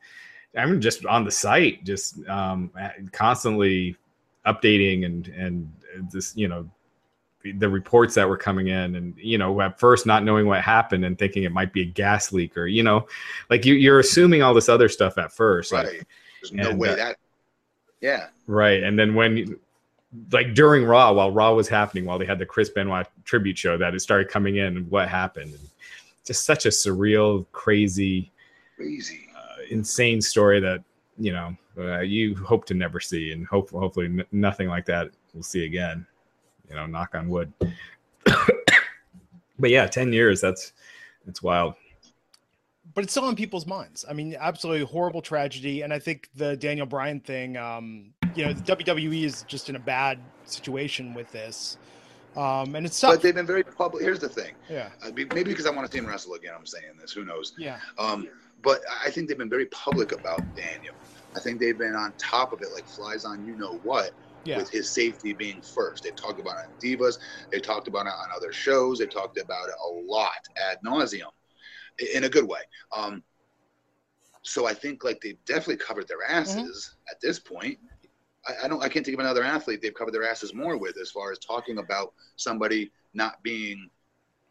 I'm 0.56 0.80
just 0.80 1.04
on 1.06 1.24
the 1.24 1.30
site, 1.32 1.82
just 1.84 2.24
um, 2.28 2.70
constantly 3.12 3.96
updating 4.46 5.04
and 5.04 5.26
and 5.28 5.72
this, 6.12 6.36
you 6.36 6.46
know, 6.48 6.68
the 7.44 7.68
reports 7.68 8.14
that 8.14 8.28
were 8.28 8.36
coming 8.36 8.68
in, 8.68 8.96
and 8.96 9.14
you 9.16 9.38
know, 9.38 9.60
at 9.60 9.78
first 9.78 10.06
not 10.06 10.24
knowing 10.24 10.46
what 10.46 10.62
happened 10.62 11.04
and 11.04 11.18
thinking 11.18 11.42
it 11.42 11.52
might 11.52 11.72
be 11.72 11.82
a 11.82 11.86
gas 11.86 12.32
leak 12.32 12.56
or 12.56 12.66
you 12.66 12.82
know, 12.82 13.06
like 13.50 13.64
you, 13.64 13.74
you're 13.74 14.00
assuming 14.00 14.42
all 14.42 14.54
this 14.54 14.68
other 14.68 14.88
stuff 14.88 15.18
at 15.18 15.32
first, 15.32 15.72
like, 15.72 15.86
Right. 15.86 16.02
There's 16.40 16.52
no 16.52 16.74
way 16.74 16.90
uh, 16.90 16.96
that. 16.96 17.16
Yeah. 18.00 18.26
Right. 18.46 18.82
And 18.82 18.98
then 18.98 19.14
when, 19.14 19.58
like 20.30 20.54
during 20.54 20.84
Raw, 20.84 21.12
while 21.12 21.30
Raw 21.30 21.54
was 21.54 21.68
happening, 21.68 22.04
while 22.04 22.18
they 22.18 22.26
had 22.26 22.38
the 22.38 22.46
Chris 22.46 22.68
Benoit 22.68 23.06
tribute 23.24 23.56
show, 23.56 23.78
that 23.78 23.94
it 23.94 24.00
started 24.00 24.28
coming 24.28 24.56
in 24.56 24.76
and 24.76 24.90
what 24.90 25.08
happened. 25.08 25.52
And 25.52 25.68
just 26.24 26.44
such 26.44 26.66
a 26.66 26.68
surreal, 26.68 27.46
crazy, 27.52 28.30
Crazy. 28.76 29.28
uh, 29.36 29.62
insane 29.70 30.20
story 30.20 30.60
that, 30.60 30.84
you 31.18 31.32
know, 31.32 31.56
uh, 31.78 32.00
you 32.00 32.34
hope 32.36 32.66
to 32.66 32.74
never 32.74 33.00
see. 33.00 33.32
And 33.32 33.46
hope, 33.46 33.70
hopefully 33.70 34.06
n- 34.06 34.24
nothing 34.32 34.68
like 34.68 34.84
that 34.86 35.10
we'll 35.32 35.42
see 35.42 35.64
again, 35.64 36.06
you 36.68 36.74
know, 36.74 36.86
knock 36.86 37.14
on 37.14 37.28
wood. 37.28 37.52
but 38.24 39.70
yeah, 39.70 39.86
10 39.86 40.12
years, 40.12 40.40
that's, 40.40 40.72
it's 41.26 41.42
wild. 41.42 41.74
but 42.94 43.04
it's 43.04 43.12
still 43.12 43.24
on 43.24 43.36
people's 43.36 43.66
minds. 43.66 44.04
I 44.08 44.12
mean, 44.12 44.36
absolutely 44.38 44.84
horrible 44.86 45.22
tragedy, 45.22 45.82
and 45.82 45.92
I 45.92 45.98
think 45.98 46.28
the 46.36 46.56
Daniel 46.56 46.86
Bryan 46.86 47.20
thing. 47.20 47.56
Um, 47.56 48.12
you 48.34 48.44
know, 48.44 48.52
the 48.52 48.76
WWE 48.76 49.24
is 49.24 49.42
just 49.44 49.68
in 49.68 49.76
a 49.76 49.80
bad 49.80 50.18
situation 50.44 51.14
with 51.14 51.30
this, 51.30 51.76
um, 52.36 52.74
and 52.74 52.84
it's 52.84 53.00
tough. 53.00 53.14
But 53.14 53.22
they've 53.22 53.34
been 53.34 53.46
very 53.46 53.62
public. 53.62 54.02
Here's 54.02 54.18
the 54.18 54.28
thing. 54.28 54.54
yeah, 54.68 54.88
Uh, 55.04 55.10
maybe 55.14 55.44
because 55.44 55.66
I 55.66 55.70
want 55.70 55.86
to 55.86 55.92
see 55.92 55.98
him 55.98 56.06
wrestle 56.06 56.34
again, 56.34 56.52
I'm 56.58 56.66
saying 56.66 56.84
this. 57.00 57.12
Who 57.12 57.24
knows? 57.24 57.54
yeah, 57.56 57.78
Um, 57.98 58.28
but 58.62 58.80
I 59.04 59.10
think 59.10 59.28
they've 59.28 59.38
been 59.38 59.50
very 59.50 59.66
public 59.66 60.12
about 60.12 60.40
Daniel. 60.56 60.94
I 61.36 61.40
think 61.40 61.60
they've 61.60 61.78
been 61.78 61.94
on 61.94 62.12
top 62.18 62.52
of 62.52 62.60
it, 62.60 62.72
like 62.72 62.86
flies 62.88 63.24
on 63.24 63.46
you 63.46 63.56
know 63.56 63.80
what, 63.84 64.10
yeah. 64.44 64.58
with 64.58 64.70
his 64.70 64.88
safety 64.88 65.32
being 65.32 65.60
first. 65.60 66.04
They've 66.04 66.14
talked 66.14 66.40
about 66.40 66.56
it 66.58 66.66
on 66.66 66.80
Divas. 66.80 67.18
They 67.50 67.60
talked 67.60 67.88
about 67.88 68.06
it 68.06 68.12
on 68.12 68.28
other 68.34 68.52
shows. 68.52 68.98
They 68.98 69.06
talked 69.06 69.38
about 69.38 69.68
it 69.68 69.74
a 69.84 69.90
lot 70.10 70.48
ad 70.70 70.78
nauseum, 70.84 71.32
in 72.14 72.24
a 72.24 72.28
good 72.28 72.46
way. 72.46 72.60
Um, 72.96 73.22
so 74.42 74.66
I 74.66 74.74
think 74.74 75.04
like 75.04 75.20
they've 75.20 75.42
definitely 75.46 75.78
covered 75.78 76.06
their 76.06 76.22
asses 76.28 76.96
at 77.10 77.20
this 77.20 77.38
point. 77.38 77.78
I, 78.46 78.64
I 78.64 78.68
don't. 78.68 78.82
I 78.82 78.88
can't 78.88 79.04
think 79.04 79.18
of 79.18 79.24
another 79.24 79.42
athlete 79.42 79.80
they've 79.82 79.94
covered 79.94 80.12
their 80.12 80.28
asses 80.28 80.54
more 80.54 80.76
with 80.76 80.96
as 81.00 81.10
far 81.10 81.32
as 81.32 81.38
talking 81.38 81.78
about 81.78 82.12
somebody 82.36 82.92
not 83.14 83.42
being, 83.42 83.88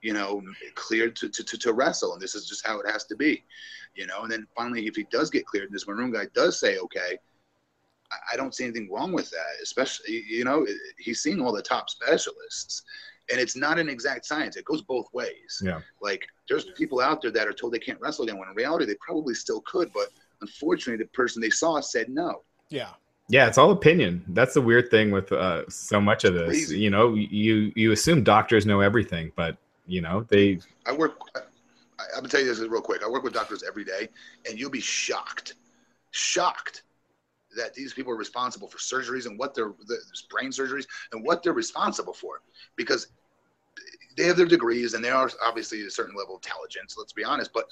you 0.01 0.13
know, 0.13 0.41
cleared 0.73 1.15
to, 1.17 1.29
to, 1.29 1.43
to, 1.43 1.57
to 1.57 1.73
wrestle, 1.73 2.13
and 2.13 2.21
this 2.21 2.33
is 2.33 2.47
just 2.47 2.65
how 2.65 2.79
it 2.79 2.89
has 2.89 3.05
to 3.05 3.15
be, 3.15 3.43
you 3.95 4.07
know. 4.07 4.23
And 4.23 4.31
then 4.31 4.47
finally, 4.55 4.87
if 4.87 4.95
he 4.95 5.05
does 5.11 5.29
get 5.29 5.45
cleared, 5.45 5.67
and 5.67 5.75
this 5.75 5.87
Maroon 5.87 6.11
guy 6.11 6.25
does 6.33 6.59
say 6.59 6.77
okay, 6.79 7.19
I- 8.11 8.33
I 8.33 8.37
don't 8.37 8.53
see 8.53 8.63
anything 8.65 8.89
wrong 8.91 9.11
with 9.11 9.29
that. 9.31 9.55
Especially, 9.61 10.23
you 10.27 10.43
know, 10.43 10.65
he's 10.97 11.21
seeing 11.21 11.41
all 11.41 11.51
the 11.53 11.61
top 11.61 11.89
specialists, 11.89 12.83
and 13.31 13.39
it's 13.39 13.55
not 13.55 13.79
an 13.79 13.89
exact 13.89 14.25
science. 14.25 14.55
It 14.55 14.65
goes 14.65 14.81
both 14.81 15.07
ways. 15.13 15.61
Yeah. 15.63 15.81
Like 16.01 16.27
there's 16.49 16.65
people 16.71 16.99
out 16.99 17.21
there 17.21 17.31
that 17.31 17.47
are 17.47 17.53
told 17.53 17.73
they 17.73 17.79
can't 17.79 17.99
wrestle 17.99 18.25
again 18.25 18.37
when 18.37 18.49
in 18.49 18.55
reality 18.55 18.85
they 18.85 18.95
probably 19.01 19.33
still 19.33 19.61
could, 19.61 19.91
but 19.93 20.09
unfortunately 20.41 21.03
the 21.03 21.09
person 21.11 21.41
they 21.41 21.49
saw 21.49 21.79
said 21.79 22.09
no. 22.09 22.43
yeah. 22.69 22.89
Yeah, 23.29 23.47
it's 23.47 23.57
all 23.57 23.71
opinion. 23.71 24.21
That's 24.27 24.53
the 24.53 24.59
weird 24.61 24.91
thing 24.91 25.09
with 25.09 25.31
uh, 25.31 25.63
so 25.69 26.01
much 26.01 26.25
of 26.25 26.33
this. 26.33 26.45
Crazy. 26.49 26.77
You 26.77 26.89
know, 26.89 27.15
you 27.15 27.71
you 27.73 27.93
assume 27.93 28.21
doctors 28.21 28.65
know 28.65 28.81
everything, 28.81 29.31
but 29.37 29.55
you 29.87 30.01
know 30.01 30.25
they 30.27 30.59
I 30.85 30.91
work. 30.91 31.17
I, 31.33 31.39
I'm 31.99 32.15
gonna 32.17 32.27
tell 32.27 32.41
you 32.41 32.47
this 32.47 32.59
real 32.59 32.81
quick. 32.81 33.01
I 33.01 33.07
work 33.07 33.23
with 33.23 33.31
doctors 33.33 33.63
every 33.65 33.85
day, 33.85 34.09
and 34.47 34.59
you'll 34.59 34.69
be 34.69 34.81
shocked, 34.81 35.53
shocked 36.11 36.83
that 37.57 37.73
these 37.73 37.93
people 37.93 38.11
are 38.11 38.17
responsible 38.17 38.67
for 38.67 38.77
surgeries 38.77 39.25
and 39.25 39.37
what 39.37 39.53
they're 39.53 39.73
the, 39.87 39.97
brain 40.29 40.49
surgeries 40.49 40.85
and 41.11 41.23
what 41.23 41.43
they're 41.43 41.53
responsible 41.53 42.13
for, 42.13 42.41
because 42.75 43.07
they 44.15 44.25
have 44.25 44.37
their 44.37 44.45
degrees 44.45 44.93
and 44.93 45.03
they 45.03 45.09
are 45.09 45.29
obviously 45.43 45.81
a 45.85 45.89
certain 45.89 46.15
level 46.15 46.35
of 46.35 46.41
intelligence. 46.43 46.95
Let's 46.97 47.13
be 47.13 47.23
honest, 47.23 47.51
but 47.53 47.65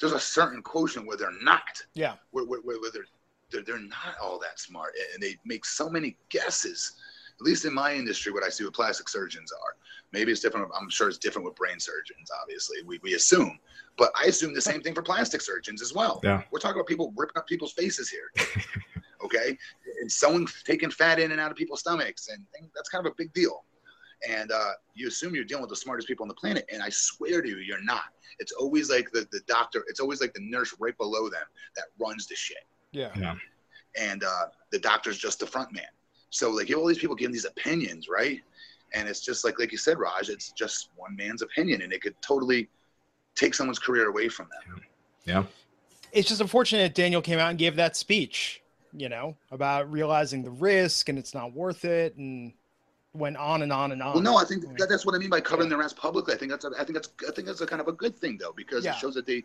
there's 0.00 0.12
a 0.12 0.20
certain 0.20 0.62
quotient 0.62 1.06
where 1.06 1.16
they're 1.16 1.30
not. 1.42 1.82
Yeah. 1.94 2.14
Where, 2.30 2.44
where, 2.44 2.60
where 2.60 2.80
where 2.80 2.90
they're, 2.90 3.06
they're 3.50 3.62
they're 3.62 3.78
not 3.78 4.16
all 4.22 4.38
that 4.40 4.58
smart, 4.58 4.94
and 5.14 5.22
they 5.22 5.36
make 5.44 5.64
so 5.64 5.88
many 5.88 6.16
guesses. 6.28 6.92
At 7.38 7.46
least 7.46 7.64
in 7.64 7.72
my 7.72 7.94
industry, 7.94 8.32
what 8.32 8.44
I 8.44 8.50
see 8.50 8.64
with 8.64 8.74
plastic 8.74 9.08
surgeons 9.08 9.50
are 9.50 9.74
maybe 10.12 10.30
it's 10.30 10.40
different. 10.40 10.68
I'm 10.78 10.90
sure 10.90 11.08
it's 11.08 11.18
different 11.18 11.46
with 11.46 11.56
brain 11.56 11.80
surgeons. 11.80 12.30
Obviously, 12.42 12.78
we, 12.84 12.98
we 13.02 13.14
assume, 13.14 13.58
but 13.96 14.12
I 14.20 14.26
assume 14.26 14.52
the 14.52 14.60
same 14.60 14.82
thing 14.82 14.94
for 14.94 15.02
plastic 15.02 15.40
surgeons 15.40 15.80
as 15.80 15.94
well. 15.94 16.20
Yeah. 16.22 16.42
We're 16.50 16.58
talking 16.58 16.76
about 16.76 16.86
people 16.86 17.12
ripping 17.16 17.38
up 17.38 17.46
people's 17.46 17.72
faces 17.72 18.10
here. 18.10 18.30
okay, 19.24 19.56
and 20.00 20.10
sewing, 20.10 20.46
taking 20.64 20.90
fat 20.90 21.18
in 21.18 21.32
and 21.32 21.40
out 21.40 21.50
of 21.50 21.56
people's 21.56 21.80
stomachs, 21.80 22.28
and, 22.28 22.44
and 22.58 22.68
that's 22.74 22.88
kind 22.88 23.06
of 23.06 23.12
a 23.12 23.14
big 23.16 23.32
deal. 23.32 23.64
And 24.28 24.52
uh, 24.52 24.72
you 24.94 25.08
assume 25.08 25.34
you're 25.34 25.44
dealing 25.44 25.62
with 25.62 25.70
the 25.70 25.76
smartest 25.76 26.06
people 26.08 26.24
on 26.24 26.28
the 26.28 26.34
planet, 26.34 26.66
and 26.72 26.82
I 26.82 26.88
swear 26.90 27.40
to 27.42 27.48
you, 27.48 27.56
you're 27.58 27.82
not. 27.82 28.04
It's 28.38 28.52
always 28.52 28.90
like 28.90 29.10
the, 29.12 29.26
the 29.32 29.40
doctor. 29.46 29.84
It's 29.88 30.00
always 30.00 30.20
like 30.20 30.32
the 30.34 30.42
nurse 30.42 30.74
right 30.78 30.96
below 30.98 31.28
them 31.28 31.44
that 31.76 31.86
runs 31.98 32.26
the 32.26 32.34
shit 32.34 32.64
Yeah. 32.92 33.34
and 33.98 34.22
uh, 34.24 34.46
the 34.72 34.78
doctor's 34.78 35.18
just 35.18 35.40
the 35.40 35.46
front 35.46 35.72
man. 35.72 35.84
So 36.30 36.50
like 36.50 36.68
you 36.68 36.76
have 36.76 36.82
all 36.82 36.88
these 36.88 36.98
people 36.98 37.16
giving 37.16 37.32
these 37.32 37.44
opinions, 37.44 38.08
right? 38.08 38.40
And 38.94 39.08
it's 39.08 39.20
just 39.20 39.44
like 39.44 39.58
like 39.58 39.72
you 39.72 39.78
said, 39.78 39.98
Raj, 39.98 40.28
it's 40.28 40.52
just 40.52 40.90
one 40.96 41.14
man's 41.16 41.42
opinion, 41.42 41.82
and 41.82 41.92
it 41.92 42.02
could 42.02 42.14
totally 42.22 42.68
take 43.34 43.54
someone's 43.54 43.78
career 43.78 44.08
away 44.08 44.28
from 44.28 44.48
them. 44.66 44.80
yeah. 45.24 45.44
It's 46.12 46.28
just 46.28 46.40
unfortunate 46.40 46.82
that 46.82 46.94
Daniel 46.94 47.22
came 47.22 47.38
out 47.38 47.50
and 47.50 47.58
gave 47.58 47.76
that 47.76 47.96
speech, 47.96 48.59
you 48.92 49.08
know, 49.08 49.36
about 49.50 49.90
realizing 49.90 50.42
the 50.42 50.50
risk 50.50 51.08
and 51.08 51.18
it's 51.18 51.34
not 51.34 51.52
worth 51.52 51.84
it, 51.84 52.16
and 52.16 52.52
went 53.12 53.36
on 53.36 53.62
and 53.62 53.72
on 53.72 53.92
and 53.92 54.02
on. 54.02 54.14
Well, 54.14 54.22
no, 54.22 54.36
I 54.36 54.44
think 54.44 54.62
that, 54.78 54.88
that's 54.88 55.04
what 55.04 55.14
I 55.14 55.18
mean 55.18 55.30
by 55.30 55.40
covering 55.40 55.68
their 55.68 55.82
ass 55.82 55.92
publicly. 55.92 56.34
I 56.34 56.36
think 56.36 56.50
that's 56.50 56.64
a, 56.64 56.70
I 56.78 56.84
think 56.84 56.94
that's 56.94 57.08
I 57.28 57.32
think 57.32 57.46
that's 57.46 57.60
a 57.60 57.66
kind 57.66 57.80
of 57.80 57.88
a 57.88 57.92
good 57.92 58.16
thing 58.16 58.38
though 58.38 58.52
because 58.56 58.84
Yeah. 58.84 58.92
it 58.94 58.98
shows 58.98 59.14
that 59.14 59.26
they 59.26 59.44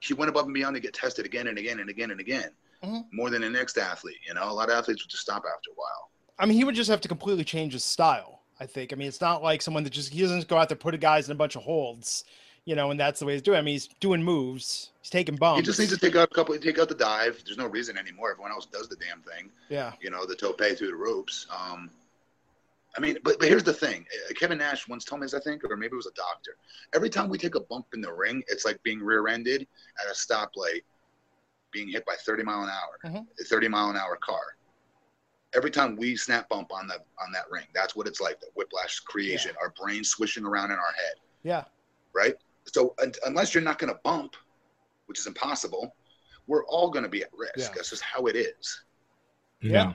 he 0.00 0.14
went 0.14 0.28
above 0.28 0.44
and 0.44 0.54
beyond 0.54 0.74
to 0.76 0.80
get 0.80 0.92
tested 0.92 1.24
again 1.24 1.46
and 1.48 1.56
again 1.58 1.80
and 1.80 1.88
again 1.88 2.10
and 2.10 2.20
again, 2.20 2.50
Mhm. 2.84 3.06
more 3.12 3.30
than 3.30 3.42
the 3.42 3.48
next 3.50 3.78
athlete. 3.78 4.18
You 4.26 4.34
know, 4.34 4.50
a 4.50 4.52
lot 4.52 4.68
of 4.68 4.76
athletes 4.76 5.02
would 5.02 5.10
just 5.10 5.22
stop 5.22 5.44
after 5.46 5.70
a 5.70 5.74
while. 5.74 6.10
I 6.38 6.44
mean, 6.46 6.58
he 6.58 6.64
would 6.64 6.74
just 6.74 6.90
have 6.90 7.00
to 7.00 7.08
completely 7.08 7.44
change 7.44 7.72
his 7.72 7.84
style. 7.84 8.42
I 8.58 8.64
think. 8.66 8.92
I 8.92 8.96
mean, 8.96 9.06
it's 9.08 9.20
not 9.20 9.42
like 9.42 9.60
someone 9.60 9.84
that 9.84 9.90
just 9.90 10.12
he 10.12 10.22
doesn't 10.22 10.48
go 10.48 10.56
out 10.56 10.68
there 10.70 10.76
put 10.76 10.98
guys 10.98 11.28
in 11.28 11.32
a 11.32 11.34
bunch 11.34 11.56
of 11.56 11.62
holds, 11.62 12.24
you 12.66 12.74
know, 12.74 12.90
and 12.90 13.00
that's 13.00 13.20
the 13.20 13.26
way 13.26 13.32
he's 13.32 13.42
doing. 13.42 13.58
I 13.58 13.62
mean, 13.62 13.74
he's 13.74 13.86
doing 14.00 14.22
moves, 14.22 14.90
he's 15.00 15.08
taking 15.10 15.36
bumps. 15.36 15.60
He 15.60 15.64
just 15.64 15.78
needs 15.78 15.92
to 15.92 15.98
take 15.98 16.16
out 16.16 16.28
a 16.30 16.34
couple, 16.34 16.58
take 16.58 16.78
out 16.78 16.88
the 16.88 16.94
dive. 16.94 17.40
There's 17.46 17.56
no 17.56 17.66
reason 17.66 17.96
anymore. 17.96 18.32
Everyone 18.32 18.50
else 18.50 18.66
does 18.66 18.88
the 18.88 18.96
damn 18.96 19.22
thing. 19.22 19.50
yeah, 19.70 19.92
you 20.02 20.10
know, 20.10 20.26
the 20.26 20.36
tope 20.36 20.58
through 20.60 20.88
the 20.88 20.94
ropes. 20.94 21.46
Um, 21.50 21.90
I 22.96 23.00
mean, 23.00 23.18
but, 23.24 23.38
but 23.38 23.48
here's 23.48 23.62
the 23.62 23.72
thing. 23.74 24.04
Uh, 24.28 24.32
Kevin 24.34 24.58
Nash 24.58 24.88
once 24.88 25.04
told 25.04 25.20
me 25.20 25.26
this, 25.26 25.34
I 25.34 25.40
think, 25.40 25.62
or 25.64 25.76
maybe 25.76 25.92
it 25.92 25.96
was 25.96 26.06
a 26.06 26.14
doctor. 26.16 26.56
Every 26.94 27.10
time 27.10 27.28
we 27.28 27.36
take 27.38 27.54
a 27.54 27.60
bump 27.60 27.86
in 27.94 28.00
the 28.00 28.12
ring, 28.12 28.42
it's 28.48 28.64
like 28.64 28.82
being 28.82 29.00
rear-ended 29.00 29.66
at 30.02 30.10
a 30.10 30.14
stoplight, 30.14 30.80
being 31.72 31.88
hit 31.88 32.06
by 32.06 32.14
30 32.24 32.42
mile 32.42 32.62
an 32.62 32.70
hour, 32.70 33.10
Mhm. 33.12 33.26
a 33.38 33.44
30 33.44 33.68
mile 33.68 33.90
an 33.90 33.96
hour 33.96 34.16
car. 34.16 34.56
Every 35.54 35.70
time 35.70 35.94
we 35.96 36.16
snap 36.16 36.48
bump 36.48 36.72
on 36.72 36.86
the 36.88 36.94
on 36.94 37.30
that 37.32 37.44
ring, 37.50 37.66
that's 37.74 37.94
what 37.94 38.06
it's 38.06 38.20
like. 38.20 38.40
The 38.40 38.48
whiplash 38.54 38.98
creation, 39.00 39.52
our 39.60 39.70
brain 39.80 40.02
swishing 40.02 40.44
around 40.44 40.70
in 40.72 40.78
our 40.78 40.92
head, 40.92 41.14
yeah, 41.44 41.64
right? 42.14 42.34
So 42.66 42.94
un- 43.02 43.12
unless 43.26 43.54
you're 43.54 43.62
not 43.62 43.78
going 43.78 43.92
to 43.92 43.98
bump, 44.04 44.34
which 45.06 45.18
is 45.18 45.26
impossible, 45.26 45.94
we're 46.46 46.64
all 46.66 46.90
going 46.90 47.02
to 47.04 47.08
be 47.08 47.22
at 47.22 47.30
risk. 47.36 47.52
Yeah. 47.56 47.68
That's 47.74 47.90
just 47.90 48.02
how 48.02 48.26
it 48.26 48.36
is. 48.36 48.82
Yeah. 49.60 49.94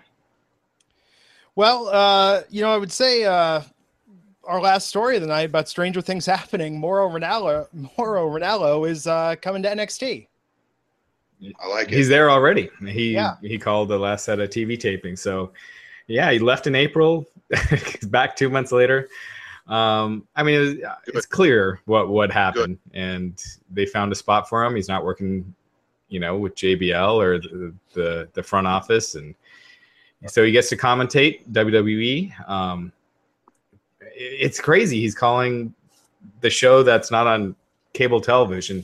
Well, 1.55 1.87
uh, 1.89 2.41
you 2.49 2.61
know, 2.61 2.71
I 2.73 2.77
would 2.77 2.91
say 2.91 3.25
uh, 3.25 3.61
our 4.45 4.61
last 4.61 4.87
story 4.87 5.15
of 5.15 5.21
the 5.21 5.27
night 5.27 5.45
about 5.49 5.67
Stranger 5.69 6.01
Things 6.01 6.25
happening. 6.25 6.79
Mauro 6.79 7.09
Ranallo, 7.09 7.67
Mauro 7.97 8.29
Ranallo 8.29 8.89
is 8.89 9.05
uh, 9.07 9.35
coming 9.41 9.61
to 9.63 9.69
NXT. 9.69 10.27
I 11.59 11.67
like 11.67 11.87
it. 11.91 11.95
He's 11.95 12.07
there 12.07 12.29
already. 12.29 12.69
He 12.87 13.13
Yeah. 13.13 13.35
he 13.41 13.57
called 13.57 13.89
the 13.89 13.97
last 13.97 14.25
set 14.25 14.39
of 14.39 14.49
TV 14.49 14.79
taping. 14.79 15.15
So 15.15 15.51
yeah, 16.07 16.31
he 16.31 16.39
left 16.39 16.67
in 16.67 16.75
April. 16.75 17.25
He's 17.69 18.05
back 18.09 18.35
two 18.35 18.49
months 18.49 18.71
later. 18.71 19.09
Um, 19.71 20.27
I 20.35 20.43
mean, 20.43 20.55
it 20.55 20.59
was, 20.59 20.75
it's 21.07 21.25
clear 21.25 21.79
what 21.85 22.09
what 22.09 22.29
happened, 22.31 22.77
and 22.93 23.41
they 23.71 23.85
found 23.85 24.11
a 24.11 24.15
spot 24.15 24.49
for 24.49 24.63
him. 24.65 24.75
He's 24.75 24.89
not 24.89 25.05
working, 25.05 25.55
you 26.09 26.19
know, 26.19 26.37
with 26.37 26.55
JBL 26.55 27.15
or 27.15 27.39
the 27.39 27.73
the, 27.93 28.27
the 28.33 28.43
front 28.43 28.67
office, 28.67 29.15
and 29.15 29.33
so 30.27 30.43
he 30.43 30.51
gets 30.51 30.67
to 30.69 30.77
commentate 30.77 31.47
WWE. 31.53 32.49
Um, 32.49 32.91
it- 34.01 34.07
it's 34.17 34.59
crazy. 34.59 34.99
He's 34.99 35.15
calling 35.15 35.73
the 36.41 36.49
show 36.49 36.83
that's 36.83 37.09
not 37.09 37.25
on 37.27 37.55
cable 37.93 38.19
television, 38.19 38.83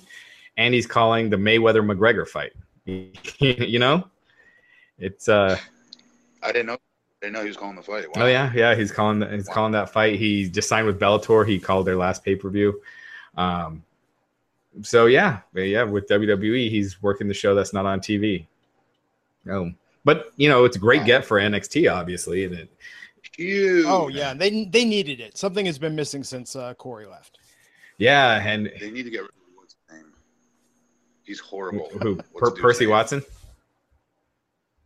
and 0.56 0.74
he's 0.74 0.88
calling 0.88 1.30
the 1.30 1.38
Mayweather 1.38 1.84
McGregor 1.86 2.26
fight. 2.28 2.54
you 2.86 3.80
know, 3.80 4.08
it's 5.00 5.28
uh. 5.28 5.58
I 6.42 6.52
didn't 6.54 6.68
know. 6.68 6.78
I 7.22 7.26
didn't 7.26 7.34
know 7.34 7.42
he 7.42 7.48
was 7.48 7.58
calling 7.58 7.76
the 7.76 7.82
fight. 7.82 8.06
Wow. 8.16 8.24
Oh 8.24 8.28
yeah, 8.28 8.52
yeah. 8.54 8.76
He's 8.76 8.92
calling. 8.92 9.22
He's 9.32 9.48
Wow. 9.48 9.54
calling 9.54 9.72
that 9.74 9.90
fight. 9.92 10.20
He 10.20 10.48
just 10.50 10.70
signed 10.70 10.86
with 10.86 11.00
Bellator. 11.00 11.48
He 11.48 11.60
called 11.60 11.86
their 11.88 11.96
last 11.96 12.24
pay 12.24 12.36
per 12.36 12.50
view. 12.50 12.82
Um, 13.36 13.84
so 14.84 15.08
yeah, 15.08 15.40
yeah. 15.54 15.84
With 15.84 16.08
WWE, 16.08 16.70
he's 16.70 17.02
working 17.02 17.28
the 17.28 17.34
show 17.34 17.56
that's 17.56 17.74
not 17.74 17.86
on 17.88 18.00
TV. 18.02 18.46
Oh, 19.50 19.72
but 20.06 20.32
you 20.36 20.48
know, 20.50 20.66
it's 20.66 20.78
a 20.78 20.80
great 20.80 21.00
Wow. 21.02 21.06
get 21.08 21.26
for 21.26 21.40
NXT, 21.40 21.92
obviously, 21.92 22.44
and 22.46 22.54
it, 22.54 22.70
Huge. 23.36 23.86
Oh 23.88 24.08
yeah, 24.08 24.34
they 24.34 24.66
they 24.66 24.86
needed 24.86 25.20
it. 25.20 25.38
Something 25.38 25.66
has 25.66 25.78
been 25.80 25.96
missing 25.96 26.24
since 26.24 26.56
uh, 26.56 26.74
Corey 26.76 27.06
left. 27.08 27.40
yeah, 27.98 28.36
and 28.44 28.72
They 28.80 28.90
need 28.92 29.04
to 29.04 29.10
get 29.10 29.22
rid 29.22 29.30
of 29.30 29.34
what's 29.56 29.76
his 29.90 29.98
name. 29.98 30.12
He's 31.24 31.40
horrible. 31.40 31.90
who 32.02 32.16
per, 32.16 32.50
the 32.50 32.50
dude's 32.52 32.62
Percy 32.62 32.86
name? 32.86 32.92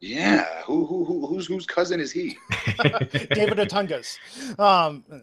Watson. 0.01 0.17
Yeah. 0.17 0.45
Who 0.65 0.85
who 0.85 1.05
who 1.05 1.27
whose 1.27 1.47
whose 1.47 1.65
cousin 1.65 1.99
is 1.99 2.11
he? 2.11 2.37
David 2.83 3.57
Otungas. 3.57 4.17
Um, 4.59 5.03
no. 5.09 5.21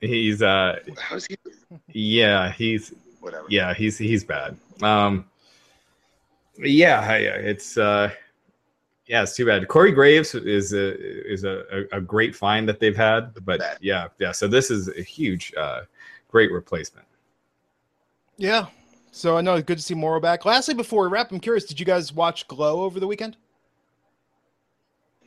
he's 0.00 0.42
uh, 0.42 0.78
How's 1.00 1.26
he? 1.26 1.36
yeah, 1.88 2.52
he's 2.52 2.92
Whatever. 3.20 3.46
yeah, 3.48 3.74
he's 3.74 3.98
he's 3.98 4.24
bad. 4.24 4.56
Um, 4.82 5.24
yeah, 6.58 7.00
I- 7.00 7.16
it's 7.18 7.76
uh, 7.78 8.10
yeah, 9.06 9.22
it's 9.22 9.34
too 9.36 9.44
bad. 9.46 9.66
Corey 9.68 9.92
Graves 9.92 10.34
is 10.34 10.72
a 10.72 11.30
is 11.30 11.44
a, 11.44 11.86
a, 11.92 11.98
a 11.98 12.00
great 12.00 12.34
find 12.36 12.68
that 12.68 12.80
they've 12.80 12.96
had, 12.96 13.34
but 13.44 13.60
Bad. 13.60 13.78
yeah, 13.80 14.08
yeah. 14.18 14.32
So 14.32 14.46
this 14.48 14.70
is 14.70 14.88
a 14.88 15.02
huge, 15.02 15.52
uh, 15.56 15.82
great 16.28 16.50
replacement. 16.52 17.06
Yeah. 18.36 18.66
So 19.12 19.36
I 19.36 19.42
know 19.42 19.54
it's 19.54 19.64
good 19.64 19.78
to 19.78 19.84
see 19.84 19.94
Mauro 19.94 20.18
back. 20.20 20.44
Lastly, 20.44 20.74
before 20.74 21.02
we 21.04 21.08
wrap, 21.08 21.30
I'm 21.30 21.38
curious, 21.38 21.64
did 21.64 21.78
you 21.78 21.86
guys 21.86 22.12
watch 22.12 22.48
Glow 22.48 22.82
over 22.82 22.98
the 22.98 23.06
weekend? 23.06 23.36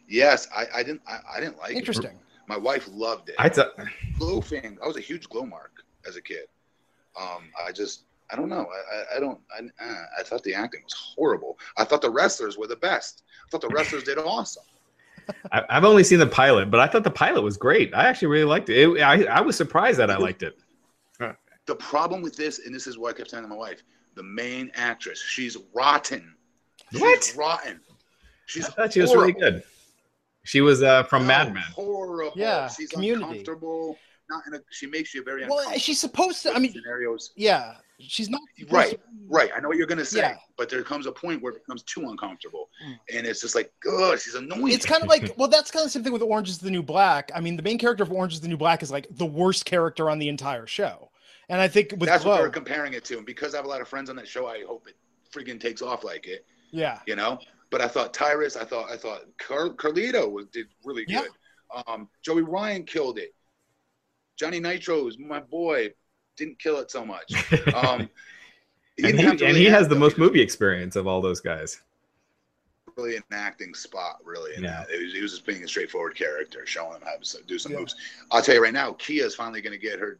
Yes, 0.07 0.47
I, 0.55 0.65
I 0.75 0.83
didn't 0.83 1.01
I, 1.07 1.19
I 1.35 1.39
didn't 1.39 1.57
like 1.57 1.71
it. 1.71 1.77
Interesting. 1.77 2.19
My 2.47 2.57
wife 2.57 2.87
loved 2.91 3.29
it. 3.29 3.35
I 3.37 3.49
thought 3.49 3.71
glow 4.17 4.41
fan. 4.41 4.77
I 4.83 4.87
was 4.87 4.97
a 4.97 5.01
huge 5.01 5.27
glow 5.29 5.45
mark 5.45 5.83
as 6.07 6.15
a 6.15 6.21
kid. 6.21 6.45
Um, 7.19 7.49
I 7.61 7.71
just 7.71 8.03
I 8.31 8.35
don't 8.35 8.49
know. 8.49 8.67
I 8.67 9.15
I, 9.15 9.17
I 9.17 9.19
don't 9.19 9.39
I, 9.51 9.85
uh, 9.85 10.03
I 10.19 10.23
thought 10.23 10.43
the 10.43 10.53
acting 10.53 10.81
was 10.83 10.93
horrible. 10.93 11.59
I 11.77 11.83
thought 11.83 12.01
the 12.01 12.09
wrestlers 12.09 12.57
were 12.57 12.67
the 12.67 12.77
best. 12.77 13.23
I 13.45 13.49
thought 13.49 13.61
the 13.61 13.69
wrestlers 13.69 14.03
did 14.03 14.17
awesome. 14.17 14.63
I, 15.51 15.63
I've 15.69 15.83
only 15.83 16.05
seen 16.05 16.19
the 16.19 16.27
pilot, 16.27 16.71
but 16.71 16.79
I 16.79 16.87
thought 16.87 17.03
the 17.03 17.11
pilot 17.11 17.41
was 17.41 17.57
great. 17.57 17.93
I 17.93 18.05
actually 18.05 18.29
really 18.29 18.45
liked 18.45 18.69
it. 18.69 18.77
it 18.77 19.01
I, 19.01 19.23
I 19.23 19.41
was 19.41 19.57
surprised 19.57 19.99
that 19.99 20.09
I 20.09 20.17
liked 20.17 20.43
it. 20.43 20.57
The 21.67 21.75
problem 21.75 22.21
with 22.21 22.37
this, 22.37 22.65
and 22.65 22.73
this 22.73 22.87
is 22.87 22.97
why 22.97 23.09
I 23.09 23.13
kept 23.13 23.29
telling 23.29 23.49
my 23.49 23.55
wife, 23.55 23.83
the 24.15 24.23
main 24.23 24.71
actress, 24.73 25.21
she's 25.21 25.57
rotten. 25.73 26.33
She's 26.93 27.01
What? 27.01 27.33
rotten. 27.37 27.81
She's 28.45 28.65
I 28.65 28.69
thought 28.69 28.93
she 28.93 29.01
was 29.01 29.13
really 29.13 29.33
good. 29.33 29.63
She 30.47 30.61
was 30.61 30.81
uh, 30.81 31.03
from 31.03 31.23
No, 31.23 31.27
Mad 31.27 31.53
Men. 31.53 31.63
Horrible. 31.73 32.31
Yeah, 32.35 32.69
she's 32.69 32.89
Community. 32.89 33.23
uncomfortable. 33.23 33.97
Not 34.29 34.43
in 34.47 34.53
a. 34.55 34.59
She 34.71 34.87
makes 34.87 35.13
you 35.13 35.21
very 35.23 35.43
uncomfortable. 35.43 35.71
Well, 35.71 35.79
she's 35.79 35.99
supposed 35.99 36.41
to. 36.43 36.53
I 36.53 36.59
mean, 36.59 36.71
scenarios. 36.71 37.31
yeah, 37.35 37.75
she's 37.99 38.29
not 38.29 38.41
Right, 38.69 38.91
to- 38.91 38.99
Right, 39.27 39.49
I 39.55 39.59
know 39.59 39.67
what 39.67 39.77
you're 39.77 39.87
gonna 39.87 40.05
say, 40.05 40.19
Yeah. 40.19 40.37
but 40.57 40.69
there 40.69 40.83
comes 40.83 41.05
a 41.05 41.11
point 41.11 41.41
where 41.41 41.51
it 41.53 41.59
becomes 41.65 41.83
too 41.83 42.09
uncomfortable, 42.09 42.69
Mm. 42.85 42.99
and 43.17 43.27
it's 43.27 43.41
just 43.41 43.55
like, 43.55 43.73
good, 43.81 44.21
she's 44.21 44.35
annoying. 44.35 44.69
It's 44.71 44.85
kind 44.85 45.01
of 45.03 45.09
like, 45.09 45.33
well, 45.37 45.47
that's 45.49 45.69
kind 45.69 45.81
of 45.81 45.87
the 45.87 45.91
same 45.91 46.03
thing 46.03 46.13
with 46.13 46.21
Orange 46.21 46.47
is 46.49 46.59
the 46.59 46.71
New 46.71 46.81
Black. 46.83 47.29
I 47.35 47.41
mean, 47.41 47.57
the 47.57 47.63
main 47.63 47.77
character 47.77 48.03
of 48.03 48.11
Orange 48.11 48.33
is 48.33 48.41
the 48.41 48.47
New 48.47 48.57
Black 48.57 48.81
is 48.83 48.89
like 48.91 49.07
the 49.11 49.25
worst 49.25 49.65
character 49.65 50.09
on 50.09 50.17
the 50.19 50.29
entire 50.29 50.65
show. 50.67 51.09
And 51.49 51.59
I 51.61 51.67
think 51.69 51.91
with 51.91 52.01
that's 52.09 52.23
what 52.25 52.33
Glow, 52.35 52.41
they're 52.43 52.49
comparing 52.49 52.93
it 52.93 53.03
to, 53.05 53.17
and 53.17 53.25
because 53.25 53.53
I 53.53 53.57
have 53.57 53.65
a 53.65 53.69
lot 53.69 53.79
of 53.81 53.87
friends 53.89 54.09
on 54.09 54.15
that 54.17 54.27
show, 54.27 54.47
I 54.47 54.63
hope 54.65 54.87
it 54.87 54.95
freaking 55.33 55.59
takes 55.59 55.81
off 55.81 56.03
like 56.05 56.27
it, 56.27 56.45
yeah, 56.71 56.99
you 57.05 57.15
know. 57.17 57.39
But 57.69 57.81
I 57.81 57.87
thought 57.87 58.13
Tyrus, 58.13 58.55
I 58.55 58.63
thought, 58.63 58.89
I 58.89 58.97
thought 58.97 59.21
Car- 59.37 59.69
Carlito 59.69 60.29
was 60.31 60.45
did 60.47 60.67
really 60.85 61.05
Yeah. 61.07 61.21
good. 61.23 61.83
Um, 61.87 62.09
Joey 62.23 62.43
Ryan 62.43 62.83
killed 62.85 63.17
it. 63.19 63.33
Johnny 64.37 64.59
Nitro 64.59 65.07
is 65.07 65.17
my 65.17 65.39
boy, 65.39 65.93
didn't 66.37 66.59
kill 66.59 66.79
it 66.79 66.91
so 66.91 67.05
much. 67.05 67.31
Um, 67.73 68.09
and 69.03 69.19
he, 69.19 69.37
to 69.37 69.45
and 69.45 69.55
he 69.55 69.65
has 69.65 69.87
the 69.87 69.95
most 69.95 70.17
movie 70.17 70.41
experience 70.41 70.95
of 70.95 71.05
all 71.05 71.21
those 71.21 71.39
guys. 71.39 71.81
really 72.95 73.15
an 73.17 73.23
acting 73.31 73.75
spot, 73.75 74.17
really. 74.25 74.55
In 74.55 74.63
Yeah. 74.63 74.85
that. 74.87 74.89
It 74.89 75.03
was, 75.03 75.13
he 75.13 75.21
was 75.21 75.31
just 75.31 75.45
being 75.45 75.63
a 75.63 75.67
straightforward 75.67 76.15
character, 76.15 76.65
showing 76.65 76.95
him 76.95 77.01
how 77.05 77.15
to 77.21 77.43
do 77.43 77.59
some 77.59 77.73
Yeah. 77.73 77.79
moves. 77.79 77.95
I'll 78.31 78.41
tell 78.41 78.55
you 78.55 78.63
right 78.63 78.73
now, 78.73 78.93
Kia 78.93 79.23
is 79.25 79.35
finally 79.35 79.61
going 79.61 79.73
to 79.73 79.77
get 79.77 79.99
her 79.99 80.19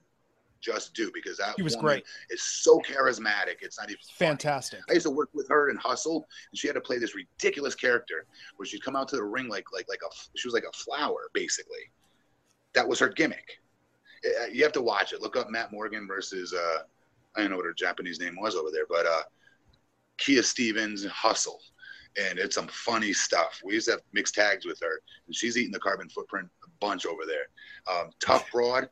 just 0.62 0.94
do 0.94 1.12
because 1.14 1.38
that 1.38 1.56
he 1.56 1.64
was 1.64 1.76
woman 1.76 1.92
great, 1.92 2.04
is 2.30 2.42
so 2.42 2.80
charismatic. 2.80 3.58
It's 3.62 3.78
not 3.80 3.90
even 3.90 4.00
funny. 4.18 4.30
fantastic. 4.30 4.80
I 4.90 4.94
used 4.94 5.06
to 5.06 5.12
work 5.12 5.30
with 5.34 5.48
her 5.50 5.70
in 5.70 5.78
Hustle, 5.78 6.28
and 6.52 6.58
she 6.58 6.68
had 6.68 6.74
to 6.74 6.82
play 6.82 6.98
this 6.98 7.16
ridiculous 7.16 7.76
character 7.76 8.26
where 8.56 8.66
she'd 8.66 8.84
come 8.84 8.96
out 8.96 9.08
to 9.10 9.16
the 9.16 9.24
ring 9.24 9.48
like 9.50 9.66
like 9.74 9.86
like 9.90 10.00
a 10.04 10.16
she 10.38 10.48
was 10.48 10.54
like 10.54 10.66
a 10.68 10.78
flower 10.78 11.30
basically. 11.34 11.92
That 12.74 12.88
was 12.88 13.00
her 13.00 13.10
gimmick. 13.10 13.60
Uh, 14.26 14.48
You 14.48 14.64
have 14.64 14.74
to 14.74 14.82
watch 14.82 15.14
it. 15.14 15.22
Look 15.22 15.36
up 15.38 15.50
Matt 15.50 15.72
Morgan 15.72 16.08
versus 16.08 16.54
uh, 16.54 16.80
I 17.36 17.42
don't 17.42 17.52
know 17.52 17.58
what 17.58 17.66
her 17.66 17.74
Japanese 17.74 18.20
name 18.20 18.36
was 18.40 18.56
over 18.56 18.70
there, 18.72 18.86
but 18.90 19.06
uh, 19.06 19.24
Kia 20.18 20.42
Stevens 20.44 21.06
Hustle, 21.06 21.60
and 22.20 22.40
it's 22.40 22.56
some 22.56 22.68
funny 22.68 23.14
stuff. 23.14 23.62
We 23.64 23.76
used 23.76 23.86
to 23.88 23.94
have 23.94 24.02
mixed 24.14 24.34
tags 24.36 24.66
with 24.66 24.80
her, 24.82 25.02
and 25.28 25.36
she's 25.36 25.58
eating 25.58 25.72
the 25.72 25.80
carbon 25.80 26.10
footprint 26.10 26.50
a 26.66 26.70
bunch 26.80 27.06
over 27.06 27.24
there. 27.28 27.48
Um, 27.92 28.10
tough 28.20 28.52
broad. 28.52 28.90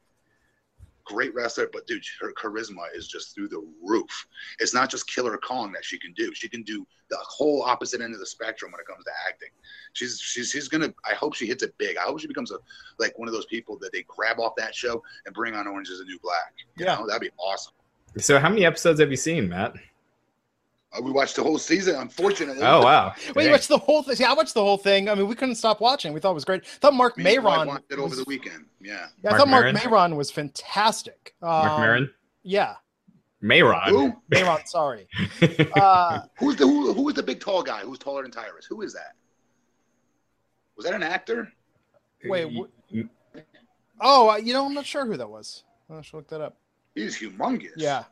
Great 1.05 1.33
wrestler, 1.35 1.69
but 1.71 1.85
dude, 1.87 2.03
her 2.19 2.33
charisma 2.33 2.83
is 2.95 3.07
just 3.07 3.35
through 3.35 3.47
the 3.47 3.63
roof 3.83 4.27
it's 4.59 4.73
not 4.73 4.89
just 4.89 5.07
Killer 5.07 5.37
Kong 5.37 5.71
that 5.73 5.83
she 5.85 5.97
can 5.99 6.13
do. 6.13 6.33
She 6.33 6.49
can 6.49 6.63
do 6.63 6.85
the 7.09 7.17
whole 7.21 7.61
opposite 7.63 8.01
end 8.01 8.13
of 8.13 8.19
the 8.19 8.25
spectrum 8.25 8.71
when 8.71 8.79
it 8.79 8.87
comes 8.87 9.03
to 9.05 9.11
acting. 9.27 9.49
She's 9.93 10.19
she's 10.19 10.49
she's 10.51 10.67
gonna. 10.67 10.93
I 11.09 11.13
hope 11.13 11.35
she 11.35 11.45
hits 11.45 11.63
it 11.63 11.75
big. 11.77 11.97
I 11.97 12.01
hope 12.01 12.19
she 12.19 12.27
becomes 12.27 12.51
a 12.51 12.57
like 12.99 13.17
one 13.19 13.27
of 13.27 13.33
those 13.33 13.45
people 13.45 13.77
that 13.79 13.91
they 13.91 14.03
grab 14.07 14.39
off 14.39 14.53
that 14.57 14.73
show 14.73 15.03
and 15.25 15.35
bring 15.35 15.53
on 15.55 15.67
Orange 15.67 15.89
is 15.89 15.99
the 15.99 16.05
New 16.05 16.19
Black. 16.19 16.53
You 16.77 16.85
Yeah. 16.85 16.95
know, 16.95 17.07
that'd 17.07 17.21
be 17.21 17.29
awesome. 17.37 17.73
So, 18.17 18.39
how 18.39 18.49
many 18.49 18.65
episodes 18.65 18.99
have 18.99 19.11
you 19.11 19.17
seen, 19.17 19.49
Matt? 19.49 19.75
Uh, 20.97 21.01
we 21.01 21.11
watched 21.11 21.35
the 21.35 21.43
whole 21.43 21.57
season. 21.57 21.95
Unfortunately, 21.95 22.61
Oh 22.63 22.81
wow! 22.83 23.13
Wait, 23.35 23.43
Dang. 23.43 23.51
watch 23.51 23.67
the 23.67 23.77
whole 23.77 24.03
thing. 24.03 24.15
Yeah, 24.19 24.31
I 24.31 24.33
watched 24.33 24.53
the 24.53 24.61
whole 24.63 24.77
thing. 24.77 25.09
I 25.09 25.15
mean, 25.15 25.27
we 25.27 25.35
couldn't 25.35 25.55
stop 25.55 25.81
watching. 25.81 26.13
We 26.13 26.19
thought 26.19 26.31
it 26.31 26.35
was 26.35 26.45
great. 26.45 26.65
thought 26.65 26.93
Mark 26.93 27.17
Me 27.17 27.35
and 27.35 27.43
Mayron 27.43 27.67
watched 27.67 27.85
it 27.91 27.99
over 27.99 28.09
was- 28.09 28.17
the 28.19 28.25
weekend. 28.27 28.65
Yeah. 28.81 29.07
Yeah, 29.23 29.33
I 29.33 29.37
thought 29.37 29.47
Marc 29.47 29.73
Maron? 29.73 29.75
Mayron 29.75 30.15
was 30.15 30.29
fantastic. 30.31 31.33
Mark 31.41 31.71
Um, 31.71 31.81
Maron, 31.81 32.09
Yeah, 32.43 32.75
Mayron. 33.43 33.87
Who? 33.89 34.13
Mayron. 34.31 34.67
Sorry. 34.67 35.07
Uh, 35.75 36.21
Who's 36.39 36.55
the 36.55 36.65
who, 36.67 36.93
who 36.93 37.09
is 37.09 37.15
the 37.15 37.23
big 37.23 37.39
tall 37.39 37.61
guy 37.63 37.79
who's 37.81 37.99
taller 37.99 38.21
than 38.23 38.31
Tyrus? 38.31 38.65
Who 38.65 38.81
is 38.81 38.93
that? 38.93 39.13
Was 40.77 40.85
that 40.85 40.93
an 40.93 41.03
actor? 41.03 41.51
wait. 42.25 42.51
wh- 42.53 42.99
oh, 44.01 44.29
uh, 44.31 44.37
you 44.37 44.53
know, 44.53 44.65
I'm 44.65 44.73
not 44.73 44.85
sure 44.85 45.05
who 45.05 45.17
that 45.17 45.29
was. 45.29 45.63
I 45.89 46.01
should 46.01 46.17
look 46.17 46.27
that 46.29 46.41
up. 46.41 46.57
He's 46.95 47.17
humongous. 47.19 47.71
Yeah, 47.77 48.03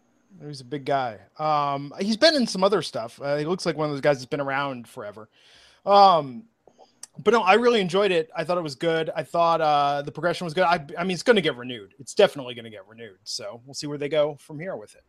he's 0.46 0.62
a 0.62 0.66
big 0.66 0.86
guy. 0.86 1.20
Um, 1.38 1.94
he's 2.00 2.18
been 2.18 2.36
in 2.36 2.48
some 2.48 2.64
other 2.64 2.82
stuff. 2.82 3.20
Uh, 3.22 3.38
he 3.38 3.46
looks 3.46 3.66
like 3.66 3.78
one 3.78 3.90
of 3.90 3.94
those 3.94 4.02
guys 4.02 4.18
that's 4.18 4.26
been 4.26 4.42
around 4.42 4.88
forever. 4.88 5.30
Um, 5.86 6.44
but 7.24 7.32
no, 7.32 7.42
I 7.42 7.54
really 7.54 7.80
enjoyed 7.80 8.12
it. 8.12 8.30
I 8.36 8.44
thought 8.44 8.58
it 8.58 8.64
was 8.64 8.76
good. 8.76 9.12
I 9.16 9.24
thought 9.24 9.62
uh, 9.62 10.02
the 10.02 10.12
progression 10.12 10.46
was 10.46 10.54
good. 10.54 10.64
I, 10.64 10.84
I 10.98 11.04
mean, 11.04 11.12
it's 11.12 11.24
going 11.24 11.36
to 11.36 11.42
get 11.42 11.56
renewed. 11.56 11.94
It's 12.00 12.14
definitely 12.14 12.56
going 12.56 12.66
to 12.66 12.72
get 12.72 12.88
renewed. 12.88 13.18
So 13.24 13.62
we'll 13.66 13.76
see 13.76 13.88
where 13.88 13.98
they 13.98 14.10
go 14.10 14.38
from 14.40 14.60
here 14.60 14.76
with 14.76 14.96
it. 14.96 15.04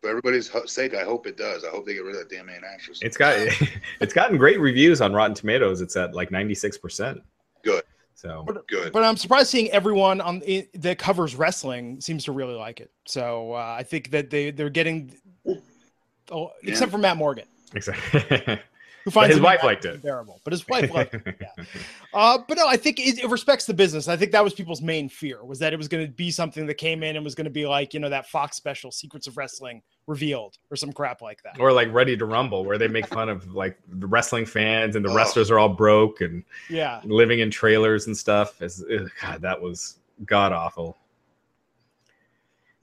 For 0.00 0.08
everybody's 0.08 0.48
ho- 0.48 0.66
sake, 0.66 0.94
I 0.94 1.02
hope 1.02 1.26
it 1.26 1.36
does. 1.36 1.64
I 1.64 1.68
hope 1.68 1.86
they 1.86 1.94
get 1.94 2.04
rid 2.04 2.14
of 2.14 2.20
that 2.20 2.34
damn 2.34 2.46
main 2.46 2.62
actress. 2.66 3.00
It's 3.02 3.16
got 3.16 3.36
it's 4.00 4.12
gotten 4.12 4.36
great 4.38 4.60
reviews 4.60 5.00
on 5.00 5.12
Rotten 5.12 5.34
Tomatoes. 5.34 5.80
It's 5.80 5.96
at 5.96 6.14
like 6.14 6.30
ninety 6.30 6.54
six 6.54 6.76
percent. 6.76 7.22
Good. 7.62 7.82
So 8.14 8.44
good. 8.68 8.92
But 8.92 9.02
I'm 9.04 9.16
surprised 9.16 9.50
seeing 9.50 9.70
everyone 9.70 10.20
on 10.20 10.42
i 10.48 10.66
that 10.74 10.98
covers 10.98 11.34
wrestling 11.34 12.00
seems 12.00 12.24
to 12.24 12.32
really 12.32 12.54
like 12.54 12.80
it. 12.80 12.90
So 13.06 13.52
uh, 13.52 13.76
I 13.78 13.82
think 13.82 14.10
that 14.12 14.30
they 14.30 14.50
they're 14.50 14.70
getting, 14.70 15.14
oh, 15.46 16.50
Yeah. 16.62 16.70
except 16.70 16.90
for 16.92 16.98
Matt 16.98 17.16
Morgan, 17.16 17.46
exactly. 17.74 18.20
who 19.04 19.10
finds 19.10 19.34
his 19.34 19.42
wife 19.42 19.62
liked 19.62 19.84
it. 19.84 19.96
unbearable. 19.96 20.40
But 20.44 20.52
his 20.52 20.66
wife 20.68 20.90
liked 20.94 21.14
it. 21.14 21.36
Yeah. 21.40 21.64
Uh, 22.14 22.38
but 22.48 22.56
no, 22.56 22.66
I 22.66 22.76
think 22.76 22.98
it, 23.00 23.18
it 23.22 23.28
respects 23.28 23.66
the 23.66 23.74
business. 23.74 24.08
I 24.08 24.16
think 24.16 24.32
that 24.32 24.42
was 24.42 24.54
people's 24.54 24.80
main 24.80 25.08
fear 25.08 25.44
was 25.44 25.58
that 25.58 25.72
it 25.72 25.76
was 25.76 25.88
going 25.88 26.06
to 26.06 26.10
be 26.12 26.30
something 26.30 26.66
that 26.66 26.74
came 26.74 27.02
in 27.02 27.16
and 27.16 27.24
was 27.24 27.34
going 27.34 27.44
to 27.46 27.50
be 27.50 27.66
like 27.66 27.92
you 27.92 28.00
know 28.00 28.08
that 28.08 28.28
Fox 28.30 28.56
special, 28.56 28.90
Secrets 28.90 29.26
of 29.26 29.36
Wrestling 29.36 29.82
revealed, 30.06 30.58
or 30.70 30.76
some 30.76 30.92
crap 30.92 31.22
like 31.22 31.42
that. 31.42 31.58
or 31.58 31.72
like 31.72 31.92
Ready 31.92 32.16
to 32.16 32.24
Rumble, 32.26 32.64
where 32.64 32.76
they 32.78 32.88
make 32.88 33.06
fun 33.06 33.28
of 33.28 33.54
like 33.54 33.78
the 33.88 34.06
wrestling 34.06 34.44
fans 34.46 34.96
and 34.96 35.04
the 35.04 35.10
Oh. 35.10 35.14
wrestlers 35.14 35.50
are 35.50 35.58
all 35.58 35.68
broke 35.70 36.20
and 36.20 36.44
Yeah. 36.68 37.00
living 37.04 37.40
in 37.40 37.50
trailers 37.50 38.06
and 38.06 38.16
stuff. 38.16 38.60
It's, 38.60 38.82
ugh, 38.82 39.10
God, 39.22 39.40
that 39.42 39.60
was 39.60 39.98
god 40.26 40.52
awful. 40.52 40.96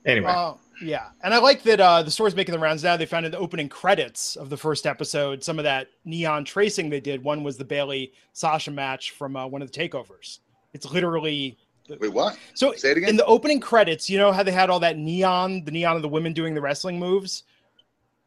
Anyway, 0.05 0.31
Uh, 0.35 0.53
yeah, 0.81 1.09
and 1.23 1.31
I 1.33 1.37
like 1.37 1.61
that 1.63 1.79
uh, 1.79 2.01
the 2.01 2.09
story's 2.09 2.35
making 2.35 2.53
the 2.53 2.59
rounds 2.59 2.83
now. 2.83 2.97
They 2.97 3.05
found 3.05 3.25
in 3.25 3.31
the 3.31 3.37
opening 3.37 3.69
credits 3.69 4.35
of 4.35 4.49
the 4.49 4.57
first 4.57 4.87
episode 4.87 5.43
some 5.43 5.59
of 5.59 5.63
that 5.63 5.89
neon 6.05 6.43
tracing 6.43 6.89
they 6.89 6.99
did. 6.99 7.23
One 7.23 7.43
was 7.43 7.55
the 7.57 7.65
Bayley 7.65 8.13
Sasha 8.33 8.71
match 8.71 9.11
from 9.11 9.35
uh, 9.35 9.45
one 9.45 9.61
of 9.61 9.71
the 9.71 9.77
takeovers. 9.79 10.39
It's 10.73 10.91
literally 10.91 11.57
Wait, 11.99 12.13
what? 12.13 12.37
So 12.53 12.73
Say 12.73 12.91
it 12.91 12.97
again. 12.97 13.09
in 13.09 13.17
the 13.17 13.25
opening 13.25 13.59
credits, 13.59 14.09
you 14.09 14.17
know 14.17 14.31
how 14.31 14.43
they 14.43 14.51
had 14.51 14.69
all 14.69 14.79
that 14.79 14.97
neon, 14.97 15.63
the 15.65 15.71
neon 15.71 15.95
of 15.95 16.01
the 16.01 16.07
women 16.09 16.33
doing 16.33 16.53
the 16.53 16.61
wrestling 16.61 16.97
moves. 16.99 17.43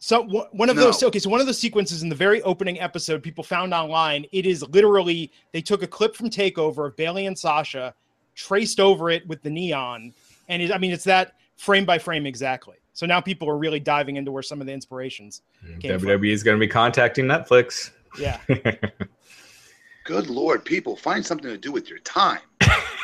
So 0.00 0.20
one 0.22 0.46
one 0.52 0.68
of 0.70 0.76
No. 0.76 0.82
those, 0.82 1.02
okay, 1.02 1.18
so 1.18 1.30
one 1.30 1.40
of 1.40 1.46
those 1.46 1.58
sequences 1.58 2.02
in 2.02 2.08
the 2.10 2.14
very 2.14 2.42
opening 2.42 2.78
episode, 2.80 3.22
people 3.22 3.42
found 3.44 3.72
online. 3.72 4.26
It 4.32 4.44
is 4.44 4.62
literally 4.68 5.32
they 5.52 5.62
took 5.62 5.82
a 5.82 5.86
clip 5.86 6.14
from 6.14 6.28
Takeover 6.28 6.86
of 6.86 6.96
Bayley 6.96 7.26
and 7.26 7.38
Sasha, 7.38 7.94
traced 8.34 8.80
over 8.80 9.08
it 9.08 9.26
with 9.26 9.40
the 9.42 9.50
neon, 9.50 10.12
and 10.48 10.60
it, 10.60 10.72
I 10.72 10.78
mean 10.78 10.92
it's 10.92 11.04
that 11.04 11.34
frame 11.56 11.86
by 11.86 11.98
frame 11.98 12.26
exactly. 12.26 12.76
So 12.92 13.06
now 13.06 13.20
people 13.20 13.48
are 13.48 13.56
really 13.56 13.80
diving 13.80 14.16
into 14.16 14.30
where 14.30 14.42
some 14.42 14.60
of 14.60 14.66
the 14.66 14.72
inspirations. 14.72 15.40
Came. 15.80 15.98
WWE 15.98 16.30
is 16.32 16.42
going 16.42 16.56
to 16.56 16.60
be 16.60 16.68
contacting 16.68 17.24
Netflix. 17.24 17.90
Yeah, 18.18 18.38
Good 20.04 20.28
lord, 20.28 20.64
people, 20.64 20.96
find 20.96 21.24
something 21.24 21.48
to 21.50 21.56
do 21.56 21.72
with 21.72 21.88
your 21.88 21.98
time. 22.00 22.40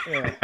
Yeah. 0.09 0.35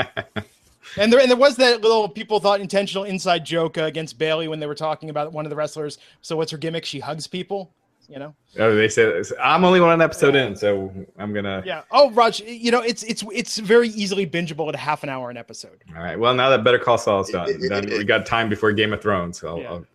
And 0.99 1.13
there, 1.13 1.21
and 1.21 1.29
there 1.31 1.37
was 1.37 1.57
that 1.57 1.83
little 1.83 2.09
people 2.09 2.41
thought 2.41 2.61
intentional 2.61 3.05
inside 3.05 3.45
joke 3.45 3.77
uh, 3.77 3.83
against 3.83 4.19
Bayley 4.19 4.49
when 4.49 4.61
they 4.61 4.67
were 4.67 4.75
talking 4.75 5.11
about 5.11 5.31
one 5.33 5.45
of 5.45 5.51
the 5.51 5.57
wrestlers. 5.57 5.99
So 6.23 6.37
what's 6.37 6.51
her 6.53 6.57
gimmick? 6.59 6.87
She 6.87 7.01
hugs 7.01 7.27
people, 7.27 7.71
you 8.09 8.19
know. 8.19 8.35
oh, 8.59 8.75
they 8.75 8.89
said 8.89 9.23
I'm 9.43 9.63
only 9.65 9.81
one 9.81 10.01
episode 10.01 10.35
in, 10.35 10.57
so 10.57 10.91
I'm 11.19 11.35
gonna. 11.35 11.63
Yeah. 11.67 11.83
Oh, 11.91 12.11
Raj, 12.13 12.41
you 12.41 12.71
know 12.71 12.81
it's 12.81 13.03
it's 13.03 13.23
it's 13.31 13.59
very 13.59 13.89
easily 13.89 14.27
bingeable 14.27 14.69
at 14.71 14.75
a 14.75 14.79
half 14.79 15.03
an 15.03 15.11
hour 15.11 15.29
an 15.29 15.37
episode. 15.37 15.83
All 15.95 16.03
right. 16.03 16.19
Well, 16.19 16.33
now 16.35 16.49
that 16.49 16.65
Better 16.65 16.79
Call 16.79 16.97
Saul's 16.97 17.29
done, 17.31 17.61
then 17.69 17.87
we 17.91 18.05
got 18.05 18.25
time 18.25 18.49
before 18.49 18.73
Game 18.73 18.95
of 18.95 19.03
Thrones. 19.03 19.39
So 19.41 19.49
I'll, 19.49 19.59
Yeah. 19.61 19.71
I'll 19.73 19.87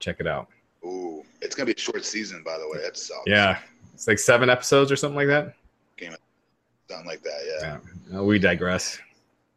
check 0.00 0.16
it 0.18 0.26
out. 0.26 0.48
Ooh, 0.84 1.22
it's 1.42 1.54
gonna 1.54 1.66
be 1.66 1.74
a 1.74 1.78
short 1.78 2.04
season, 2.04 2.42
by 2.42 2.58
the 2.58 2.68
way. 2.70 2.78
That 2.82 2.96
sucks. 2.96 3.20
Yeah, 3.26 3.58
it's 3.92 4.08
like 4.08 4.18
seven 4.18 4.50
episodes 4.50 4.90
or 4.90 4.96
something 4.96 5.16
like 5.16 5.28
that. 5.28 5.54
Something 6.88 7.06
like 7.06 7.22
that. 7.22 7.40
Yeah, 7.60 7.78
Yeah. 8.10 8.18
Uh, 8.18 8.24
we 8.24 8.38
digress. 8.38 8.98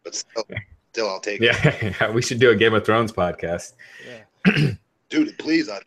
but 0.03 0.15
still, 0.15 0.43
still, 0.91 1.09
I'll 1.09 1.19
take 1.19 1.41
it, 1.41 1.95
Yeah, 1.99 2.11
we 2.11 2.21
should 2.21 2.39
do 2.39 2.51
a 2.51 2.55
Game 2.55 2.73
of 2.73 2.85
Thrones 2.85 3.11
podcast. 3.11 3.73
Yeah. 4.05 4.71
dude. 5.09 5.37
Please, 5.37 5.69
I, 5.69 5.79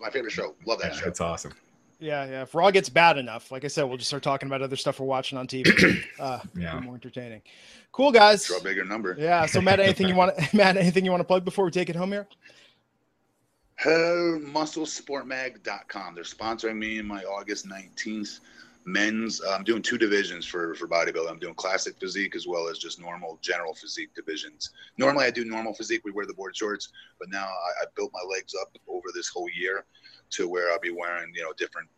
my 0.00 0.10
favorite 0.10 0.32
show. 0.32 0.54
Love 0.66 0.80
that 0.80 0.92
Yeah, 0.94 1.00
show. 1.00 1.08
it's 1.08 1.20
awesome. 1.20 1.52
Yeah, 2.00 2.24
yeah. 2.26 2.42
If 2.42 2.54
Raw 2.54 2.70
gets 2.70 2.88
bad 2.90 3.16
enough, 3.18 3.50
like 3.50 3.64
I 3.64 3.68
said, 3.68 3.84
we'll 3.84 3.96
just 3.96 4.10
start 4.10 4.22
talking 4.22 4.46
about 4.46 4.60
other 4.60 4.76
stuff 4.76 5.00
we're 5.00 5.06
watching 5.06 5.38
on 5.38 5.46
TV. 5.46 6.02
Uh, 6.18 6.40
Yeah. 6.56 6.78
more 6.80 6.94
entertaining. 6.94 7.40
Cool 7.92 8.12
guys. 8.12 8.44
Draw 8.46 8.58
a 8.58 8.62
bigger 8.62 8.84
number. 8.84 9.16
Yeah. 9.18 9.46
So 9.46 9.60
Matt, 9.60 9.80
anything 9.80 10.08
you 10.08 10.14
want? 10.14 10.34
Matt, 10.54 10.76
anything 10.76 11.04
you 11.04 11.10
want 11.10 11.20
to 11.20 11.24
plug 11.26 11.44
before 11.44 11.64
we 11.64 11.70
take 11.70 11.88
it 11.88 11.96
home 11.96 12.12
here? 12.12 12.26
Uh, 13.84 14.38
musclesportmag.com. 14.54 16.14
They're 16.14 16.24
sponsoring 16.24 16.76
me 16.76 16.98
in 16.98 17.06
my 17.06 17.22
August 17.24 17.66
19th 17.68 18.40
men's. 18.86 19.40
I'm 19.42 19.64
doing 19.64 19.82
two 19.82 19.98
divisions 19.98 20.44
for, 20.44 20.74
for 20.74 20.86
bodybuilding. 20.86 21.30
I'm 21.30 21.38
doing 21.38 21.54
classic 21.54 21.98
physique 21.98 22.36
as 22.36 22.46
well 22.46 22.68
as 22.68 22.78
just 22.78 23.00
normal 23.00 23.38
general 23.42 23.74
physique 23.74 24.14
divisions. 24.14 24.70
Normally 24.98 25.26
I 25.26 25.30
do 25.30 25.44
normal 25.44 25.74
physique. 25.74 26.02
We 26.04 26.12
wear 26.12 26.26
the 26.26 26.34
board 26.34 26.56
shorts, 26.56 26.90
but 27.18 27.30
now 27.30 27.44
I, 27.44 27.84
I 27.84 27.86
built 27.96 28.12
my 28.12 28.22
legs 28.28 28.54
up 28.60 28.76
over 28.88 29.06
this 29.14 29.28
whole 29.28 29.48
year 29.54 29.84
to 30.30 30.48
where 30.48 30.70
I'll 30.70 30.80
be 30.80 30.90
wearing, 30.90 31.32
you 31.34 31.42
know, 31.42 31.52
different, 31.56 31.88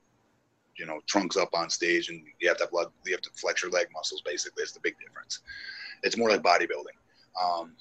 you 0.78 0.86
know, 0.86 1.00
trunks 1.06 1.36
up 1.36 1.50
on 1.54 1.70
stage 1.70 2.08
and 2.08 2.22
you 2.38 2.48
have 2.48 2.58
to 2.58 2.64
have, 2.64 2.70
blood- 2.70 2.92
you 3.04 3.12
have 3.12 3.22
to 3.22 3.30
flex 3.34 3.62
your 3.62 3.70
leg 3.72 3.88
muscles 3.92 4.22
basically. 4.22 4.62
It's 4.62 4.72
the 4.72 4.80
big 4.80 4.94
difference. 4.98 5.40
It's 6.02 6.16
more 6.16 6.30
like 6.30 6.42
bodybuilding. 6.42 6.96
Um, 7.40 7.72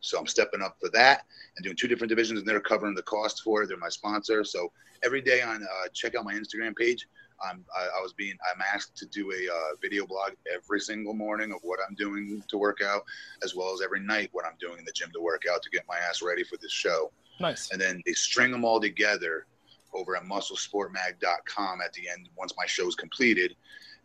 so 0.00 0.18
I'm 0.18 0.26
stepping 0.26 0.62
up 0.62 0.76
for 0.80 0.90
that 0.90 1.24
and 1.56 1.64
doing 1.64 1.76
two 1.76 1.88
different 1.88 2.10
divisions, 2.10 2.38
and 2.38 2.48
they're 2.48 2.60
covering 2.60 2.94
the 2.94 3.02
cost 3.02 3.42
for 3.42 3.62
it. 3.62 3.68
They're 3.68 3.78
my 3.78 3.88
sponsor. 3.88 4.44
So 4.44 4.70
every 5.02 5.20
day 5.20 5.40
on 5.40 5.62
uh, 5.62 5.88
check 5.92 6.14
out 6.14 6.24
my 6.24 6.34
Instagram 6.34 6.76
page. 6.76 7.06
I'm, 7.42 7.64
I, 7.76 7.98
I 7.98 8.02
was 8.02 8.12
being 8.12 8.36
I'm 8.52 8.62
asked 8.74 8.96
to 8.96 9.06
do 9.06 9.30
a 9.32 9.52
uh, 9.52 9.76
video 9.80 10.06
blog 10.06 10.32
every 10.52 10.80
single 10.80 11.14
morning 11.14 11.52
of 11.52 11.58
what 11.62 11.78
I'm 11.86 11.94
doing 11.94 12.42
to 12.48 12.58
work 12.58 12.80
out, 12.84 13.02
as 13.42 13.54
well 13.54 13.72
as 13.72 13.80
every 13.82 14.00
night 14.00 14.30
what 14.32 14.44
I'm 14.44 14.56
doing 14.60 14.78
in 14.78 14.84
the 14.84 14.92
gym 14.92 15.10
to 15.14 15.20
work 15.20 15.42
out 15.52 15.62
to 15.62 15.70
get 15.70 15.82
my 15.88 15.98
ass 15.98 16.22
ready 16.22 16.44
for 16.44 16.56
this 16.56 16.72
show. 16.72 17.10
Nice. 17.40 17.70
And 17.72 17.80
then 17.80 18.02
they 18.06 18.12
string 18.12 18.50
them 18.50 18.64
all 18.64 18.80
together 18.80 19.46
over 19.92 20.16
at 20.16 20.24
musclesportmag.com 20.24 21.80
at 21.80 21.92
the 21.92 22.08
end 22.08 22.28
once 22.36 22.52
my 22.56 22.66
show's 22.66 22.94
completed. 22.94 23.54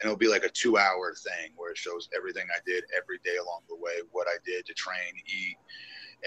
And 0.01 0.07
it'll 0.07 0.17
be 0.17 0.29
like 0.29 0.43
a 0.43 0.49
two 0.49 0.77
hour 0.77 1.13
thing 1.13 1.51
where 1.57 1.71
it 1.71 1.77
shows 1.77 2.09
everything 2.15 2.47
I 2.55 2.59
did 2.65 2.85
every 2.95 3.19
day 3.23 3.37
along 3.37 3.61
the 3.67 3.75
way, 3.75 3.93
what 4.11 4.27
I 4.27 4.37
did 4.45 4.65
to 4.65 4.73
train, 4.73 5.13
eat, 5.25 5.57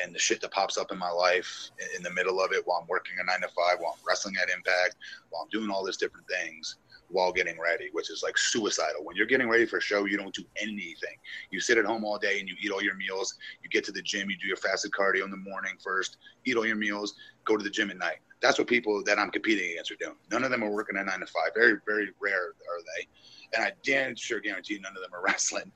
and 0.03 0.15
the 0.15 0.19
shit 0.19 0.41
that 0.43 0.53
pops 0.53 0.77
up 0.77 0.93
in 0.93 0.99
my 0.99 1.11
life 1.11 1.70
in- 1.79 1.97
in 1.97 2.03
the 2.03 2.11
middle 2.11 2.41
of 2.41 2.53
it 2.53 2.66
while 2.66 2.81
I'm 2.81 2.87
working 2.87 3.19
a 3.19 3.24
nine 3.24 3.41
to 3.41 3.49
five, 3.49 3.79
while 3.79 3.97
I'm 3.99 4.05
wrestling 4.07 4.37
at 4.37 4.51
Impact, 4.51 4.97
while 5.31 5.43
I'm 5.43 5.49
doing 5.49 5.70
all 5.70 5.85
these 5.85 5.97
different 5.97 6.27
things 6.29 6.77
while 7.12 7.32
getting 7.32 7.59
ready, 7.60 7.90
which 7.93 8.10
is 8.10 8.22
like 8.22 8.36
suicidal. 8.36 9.05
When 9.05 9.16
you're 9.16 9.26
getting 9.26 9.48
ready 9.48 9.66
for 9.66 9.76
a 9.76 9.80
show, 9.80 10.06
you 10.06 10.16
don't 10.16 10.34
do 10.34 10.44
anything. 10.60 11.16
You 11.51 11.60
sit 11.60 11.78
at 11.78 11.84
home 11.84 12.05
all 12.05 12.18
day 12.18 12.40
and 12.40 12.48
you 12.48 12.56
eat 12.60 12.72
all 12.72 12.82
your 12.82 12.97
meals. 12.97 13.34
You 13.62 13.70
get 13.70 13.84
to 13.84 13.93
the 13.93 14.02
gym, 14.02 14.30
you 14.30 14.36
do 14.39 14.48
your 14.48 14.56
fasted 14.56 14.93
cardio 14.93 15.24
in 15.24 15.30
the 15.30 15.36
morning 15.36 15.74
first, 15.82 16.16
eat 16.44 16.56
all 16.56 16.66
your 16.66 16.76
meals, 16.76 17.14
go 17.44 17.56
to 17.56 17.62
the 17.62 17.70
gym 17.70 17.90
at 17.90 17.98
night. 17.98 18.18
That's 18.40 18.59
what 18.59 18.66
people 18.66 19.05
that 19.05 19.18
I'm 19.18 19.30
competing 19.30 19.70
against 19.70 19.93
are 19.93 19.97
doing. 19.97 20.16
None 20.30 20.43
of 20.43 20.51
them 20.51 20.64
are 20.64 20.70
working 20.70 20.97
at 20.97 21.06
nine 21.06 21.20
to 21.20 21.26
five. 21.26 21.52
Very, 21.55 21.76
very 21.86 22.09
rare 22.20 22.48
are 22.48 22.82
they. 22.97 23.06
And 23.55 23.64
I 23.64 23.72
damn 23.84 24.16
sure 24.16 24.40
guarantee 24.40 24.80
none 24.82 24.97
of 24.97 25.02
them 25.02 25.14
are 25.14 25.22
wrestling. 25.24 25.70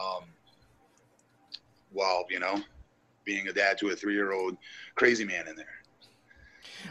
Um, 0.00 0.24
while, 1.92 2.24
you 2.28 2.40
know, 2.40 2.60
being 3.24 3.48
a 3.48 3.52
dad 3.52 3.78
to 3.78 3.88
a 3.88 3.96
three 3.96 4.14
year 4.14 4.32
old 4.32 4.56
crazy 4.94 5.24
man 5.24 5.48
in 5.48 5.56
there. 5.56 5.66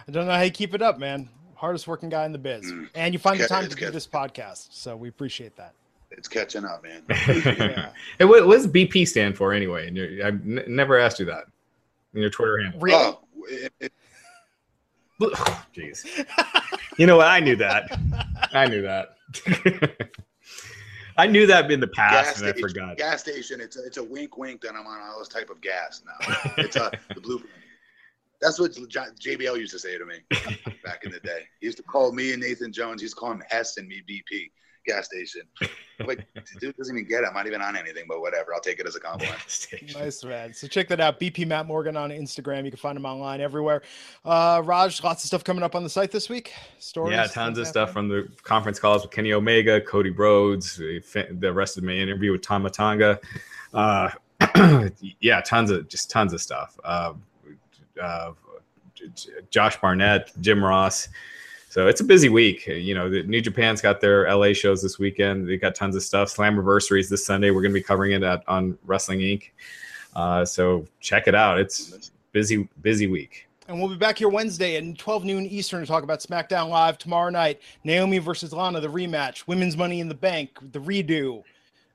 I 0.07 0.11
don't 0.11 0.25
know 0.25 0.33
how 0.33 0.41
you 0.41 0.51
keep 0.51 0.73
it 0.73 0.81
up, 0.81 0.97
man. 0.97 1.29
Hardest 1.63 1.87
working 1.87 2.09
guy 2.09 2.25
in 2.25 2.33
the 2.33 2.37
biz, 2.37 2.69
Mm. 2.69 2.89
and 2.93 3.13
you 3.13 3.19
find 3.19 3.39
the 3.39 3.47
time 3.47 3.61
to 3.63 3.67
it's 3.67 3.75
do 3.77 3.89
this 3.89 4.05
podcast. 4.05 4.67
So 4.71 4.97
we 4.97 5.07
appreciate 5.07 5.55
that. 5.55 5.71
It's 6.11 6.27
catching 6.27 6.65
up, 6.65 6.83
man. 6.83 7.03
Yeah. 7.09 7.91
hey, 8.19 8.25
what, 8.25 8.45
what 8.45 8.55
does 8.57 8.67
BP 8.67 9.07
stand 9.07 9.37
for 9.37 9.53
anyway? 9.53 9.87
And 9.87 9.95
you're- 9.95 10.21
I've 10.21 10.41
n- 10.45 10.65
never 10.67 10.99
asked 10.99 11.19
you 11.19 11.25
that 11.27 11.45
in 12.13 12.19
your 12.19 12.29
Twitter 12.29 12.57
handle. 12.61 12.81
Really? 12.81 12.97
Oh, 13.01 13.19
it, 13.47 13.71
it, 13.79 13.93
Jeez. 15.73 16.03
You 16.97 17.07
know 17.07 17.15
what? 17.15 17.27
I 17.27 17.39
knew 17.39 17.55
that. 17.55 17.97
I 18.51 18.67
knew 18.67 18.81
that. 18.81 19.15
I 21.17 21.27
knew 21.27 21.47
that 21.47 21.71
in 21.71 21.79
the 21.79 21.87
past, 21.87 22.25
gas 22.31 22.39
and 22.39 22.47
I 22.47 22.51
station, 22.51 22.67
forgot. 22.67 22.97
gas 22.97 23.21
station. 23.21 23.61
It's 23.61 23.77
a, 23.77 23.85
it's 23.85 23.97
a 23.97 24.03
wink, 24.03 24.37
wink 24.37 24.59
that 24.63 24.75
I'm 24.75 24.85
on 24.85 24.99
all 25.01 25.17
this 25.19 25.29
type 25.29 25.49
of 25.49 25.61
gas 25.61 26.01
now. 26.05 26.35
It's 26.57 26.75
a 26.75 26.91
the 27.15 27.21
blueprint. 27.21 27.53
That's 28.43 28.59
what 28.59 28.71
JBL 28.73 29.57
used 29.57 29.71
to 29.71 29.79
say 29.79 29.97
to 29.97 30.05
me 30.05 30.15
back 30.83 31.05
in 31.05 31.11
the 31.11 31.19
day. 31.21 31.43
He 31.61 31.67
used 31.67 31.77
to 31.77 31.83
call 31.83 32.11
me 32.11 32.33
and 32.33 32.41
Nathan 32.41 32.73
Jones. 32.73 33.01
He's 33.01 33.13
calling 33.13 33.37
him 33.37 33.43
Hess 33.49 33.77
and 33.77 33.87
me 33.87 34.01
BP 34.09 34.49
gas 34.85 35.05
station. 35.05 35.43
I'm 35.99 36.07
like, 36.07 36.27
dude 36.59 36.75
doesn't 36.75 36.95
even 36.95 37.07
get 37.07 37.23
it. 37.23 37.27
I'm 37.27 37.33
not 37.33 37.47
even 37.47 37.61
on 37.61 37.77
anything, 37.77 38.03
but 38.07 38.19
whatever. 38.19 38.53
I'll 38.53 38.59
take 38.59 38.79
it 38.79 38.87
as 38.87 38.97
a 38.97 38.99
compliment. 38.99 39.39
Nice 39.95 40.23
man. 40.25 40.53
So 40.53 40.67
check 40.67 40.87
that 40.89 40.99
out. 40.99 41.21
BP 41.21 41.47
Matt 41.47 41.67
Morgan 41.67 41.95
on 41.95 42.09
Instagram. 42.09 42.65
You 42.65 42.71
can 42.71 42.77
find 42.77 42.97
him 42.97 43.05
online 43.05 43.39
everywhere. 43.39 43.81
Uh, 44.25 44.61
Raj, 44.63 45.01
lots 45.03 45.23
of 45.23 45.27
stuff 45.27 45.43
coming 45.43 45.63
up 45.63 45.75
on 45.75 45.83
the 45.83 45.89
site 45.89 46.11
this 46.11 46.29
week. 46.29 46.53
Stories. 46.79 47.13
Yeah, 47.13 47.27
tons 47.27 47.57
of 47.57 47.67
stuff 47.67 47.89
happening. 47.89 48.25
from 48.25 48.35
the 48.35 48.41
conference 48.43 48.79
calls 48.79 49.03
with 49.03 49.11
Kenny 49.11 49.33
Omega, 49.33 49.79
Cody 49.81 50.09
Rhodes, 50.09 50.75
the 50.75 51.01
the 51.31 51.53
rest 51.53 51.77
of 51.77 51.83
my 51.83 51.93
interview 51.93 52.33
with 52.33 52.41
Tama 52.41 52.69
Tonga. 52.69 53.19
Uh, 53.73 54.09
yeah, 55.21 55.39
tons 55.41 55.71
of 55.71 55.87
just 55.87 56.09
tons 56.09 56.33
of 56.33 56.41
stuff. 56.41 56.77
Uh, 56.83 57.13
uh, 58.01 58.31
Josh 59.49 59.79
Barnett, 59.79 60.31
Jim 60.41 60.63
Ross. 60.63 61.09
So 61.69 61.87
it's 61.87 62.01
a 62.01 62.03
busy 62.03 62.29
week. 62.29 62.67
You 62.67 62.93
know, 62.93 63.09
New 63.09 63.41
Japan's 63.41 63.81
got 63.81 63.99
their 63.99 64.31
LA 64.33 64.53
shows 64.53 64.81
this 64.81 64.99
weekend. 64.99 65.47
They 65.47 65.57
got 65.57 65.73
tons 65.73 65.95
of 65.95 66.03
stuff. 66.03 66.29
Slam 66.29 66.55
Slammiversary's 66.55 67.09
this 67.09 67.25
Sunday. 67.25 67.49
We're 67.49 67.63
going 67.63 67.73
to 67.73 67.79
be 67.79 67.83
covering 67.83 68.11
it 68.11 68.21
at, 68.21 68.43
on 68.47 68.77
Wrestling 68.85 69.19
Inc. 69.19 69.49
Uh, 70.15 70.45
so 70.45 70.85
check 70.99 71.27
it 71.27 71.33
out. 71.33 71.59
It's 71.59 72.11
busy, 72.31 72.69
busy 72.83 73.07
week. 73.07 73.47
And 73.67 73.79
we'll 73.79 73.89
be 73.89 73.95
back 73.95 74.19
here 74.19 74.29
Wednesday 74.29 74.75
at 74.75 74.97
12 74.99 75.25
noon 75.25 75.45
Eastern 75.47 75.81
to 75.81 75.87
talk 75.87 76.03
about 76.03 76.19
SmackDown 76.19 76.69
Live 76.69 76.99
tomorrow 76.99 77.31
night. 77.31 77.59
Naomi 77.83 78.19
versus 78.19 78.53
Lana, 78.53 78.79
the 78.79 78.87
rematch. 78.87 79.47
Women's 79.47 79.75
Money 79.75 79.99
in 79.99 80.07
the 80.07 80.13
Bank, 80.13 80.51
the 80.73 80.79
redo. 80.79 81.43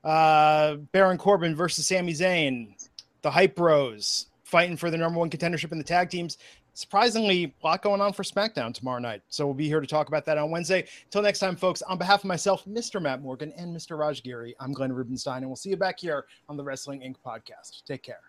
Uh, 0.03 0.75
Baron 0.91 1.17
Corbin 1.17 1.55
versus 1.55 1.87
Sami 1.87 2.11
Zayn. 2.11 2.73
The 3.21 3.31
Hype 3.31 3.55
Bros 3.55 4.28
fighting 4.49 4.75
for 4.75 4.89
the 4.89 4.97
number 4.97 5.19
one 5.19 5.29
contendership 5.29 5.71
in 5.71 5.77
the 5.77 5.83
tag 5.83 6.09
teams. 6.09 6.37
Surprisingly, 6.73 7.53
a 7.61 7.67
lot 7.67 7.81
going 7.81 8.01
on 8.01 8.13
for 8.13 8.23
SmackDown 8.23 8.73
tomorrow 8.73 8.99
night. 8.99 9.21
So 9.29 9.45
we'll 9.45 9.53
be 9.53 9.67
here 9.67 9.79
to 9.79 9.87
talk 9.87 10.07
about 10.07 10.25
that 10.25 10.37
on 10.37 10.49
Wednesday. 10.49 10.87
Until 11.05 11.21
next 11.21 11.39
time, 11.39 11.55
folks, 11.55 11.81
on 11.83 11.97
behalf 11.97 12.21
of 12.21 12.25
myself, 12.25 12.65
Mr. 12.65 13.01
Matt 13.01 13.21
Morgan, 13.21 13.53
and 13.57 13.75
Mr. 13.75 13.97
Raj 13.97 14.23
Giri, 14.23 14.55
I'm 14.59 14.71
Glenn 14.71 14.93
Rubenstein, 14.93 15.37
and 15.37 15.47
we'll 15.47 15.55
see 15.55 15.69
you 15.69 15.77
back 15.77 15.99
here 15.99 16.25
on 16.47 16.57
the 16.57 16.63
Wrestling 16.63 17.01
Inc. 17.01 17.15
podcast. 17.25 17.83
Take 17.85 18.03
care. 18.03 18.28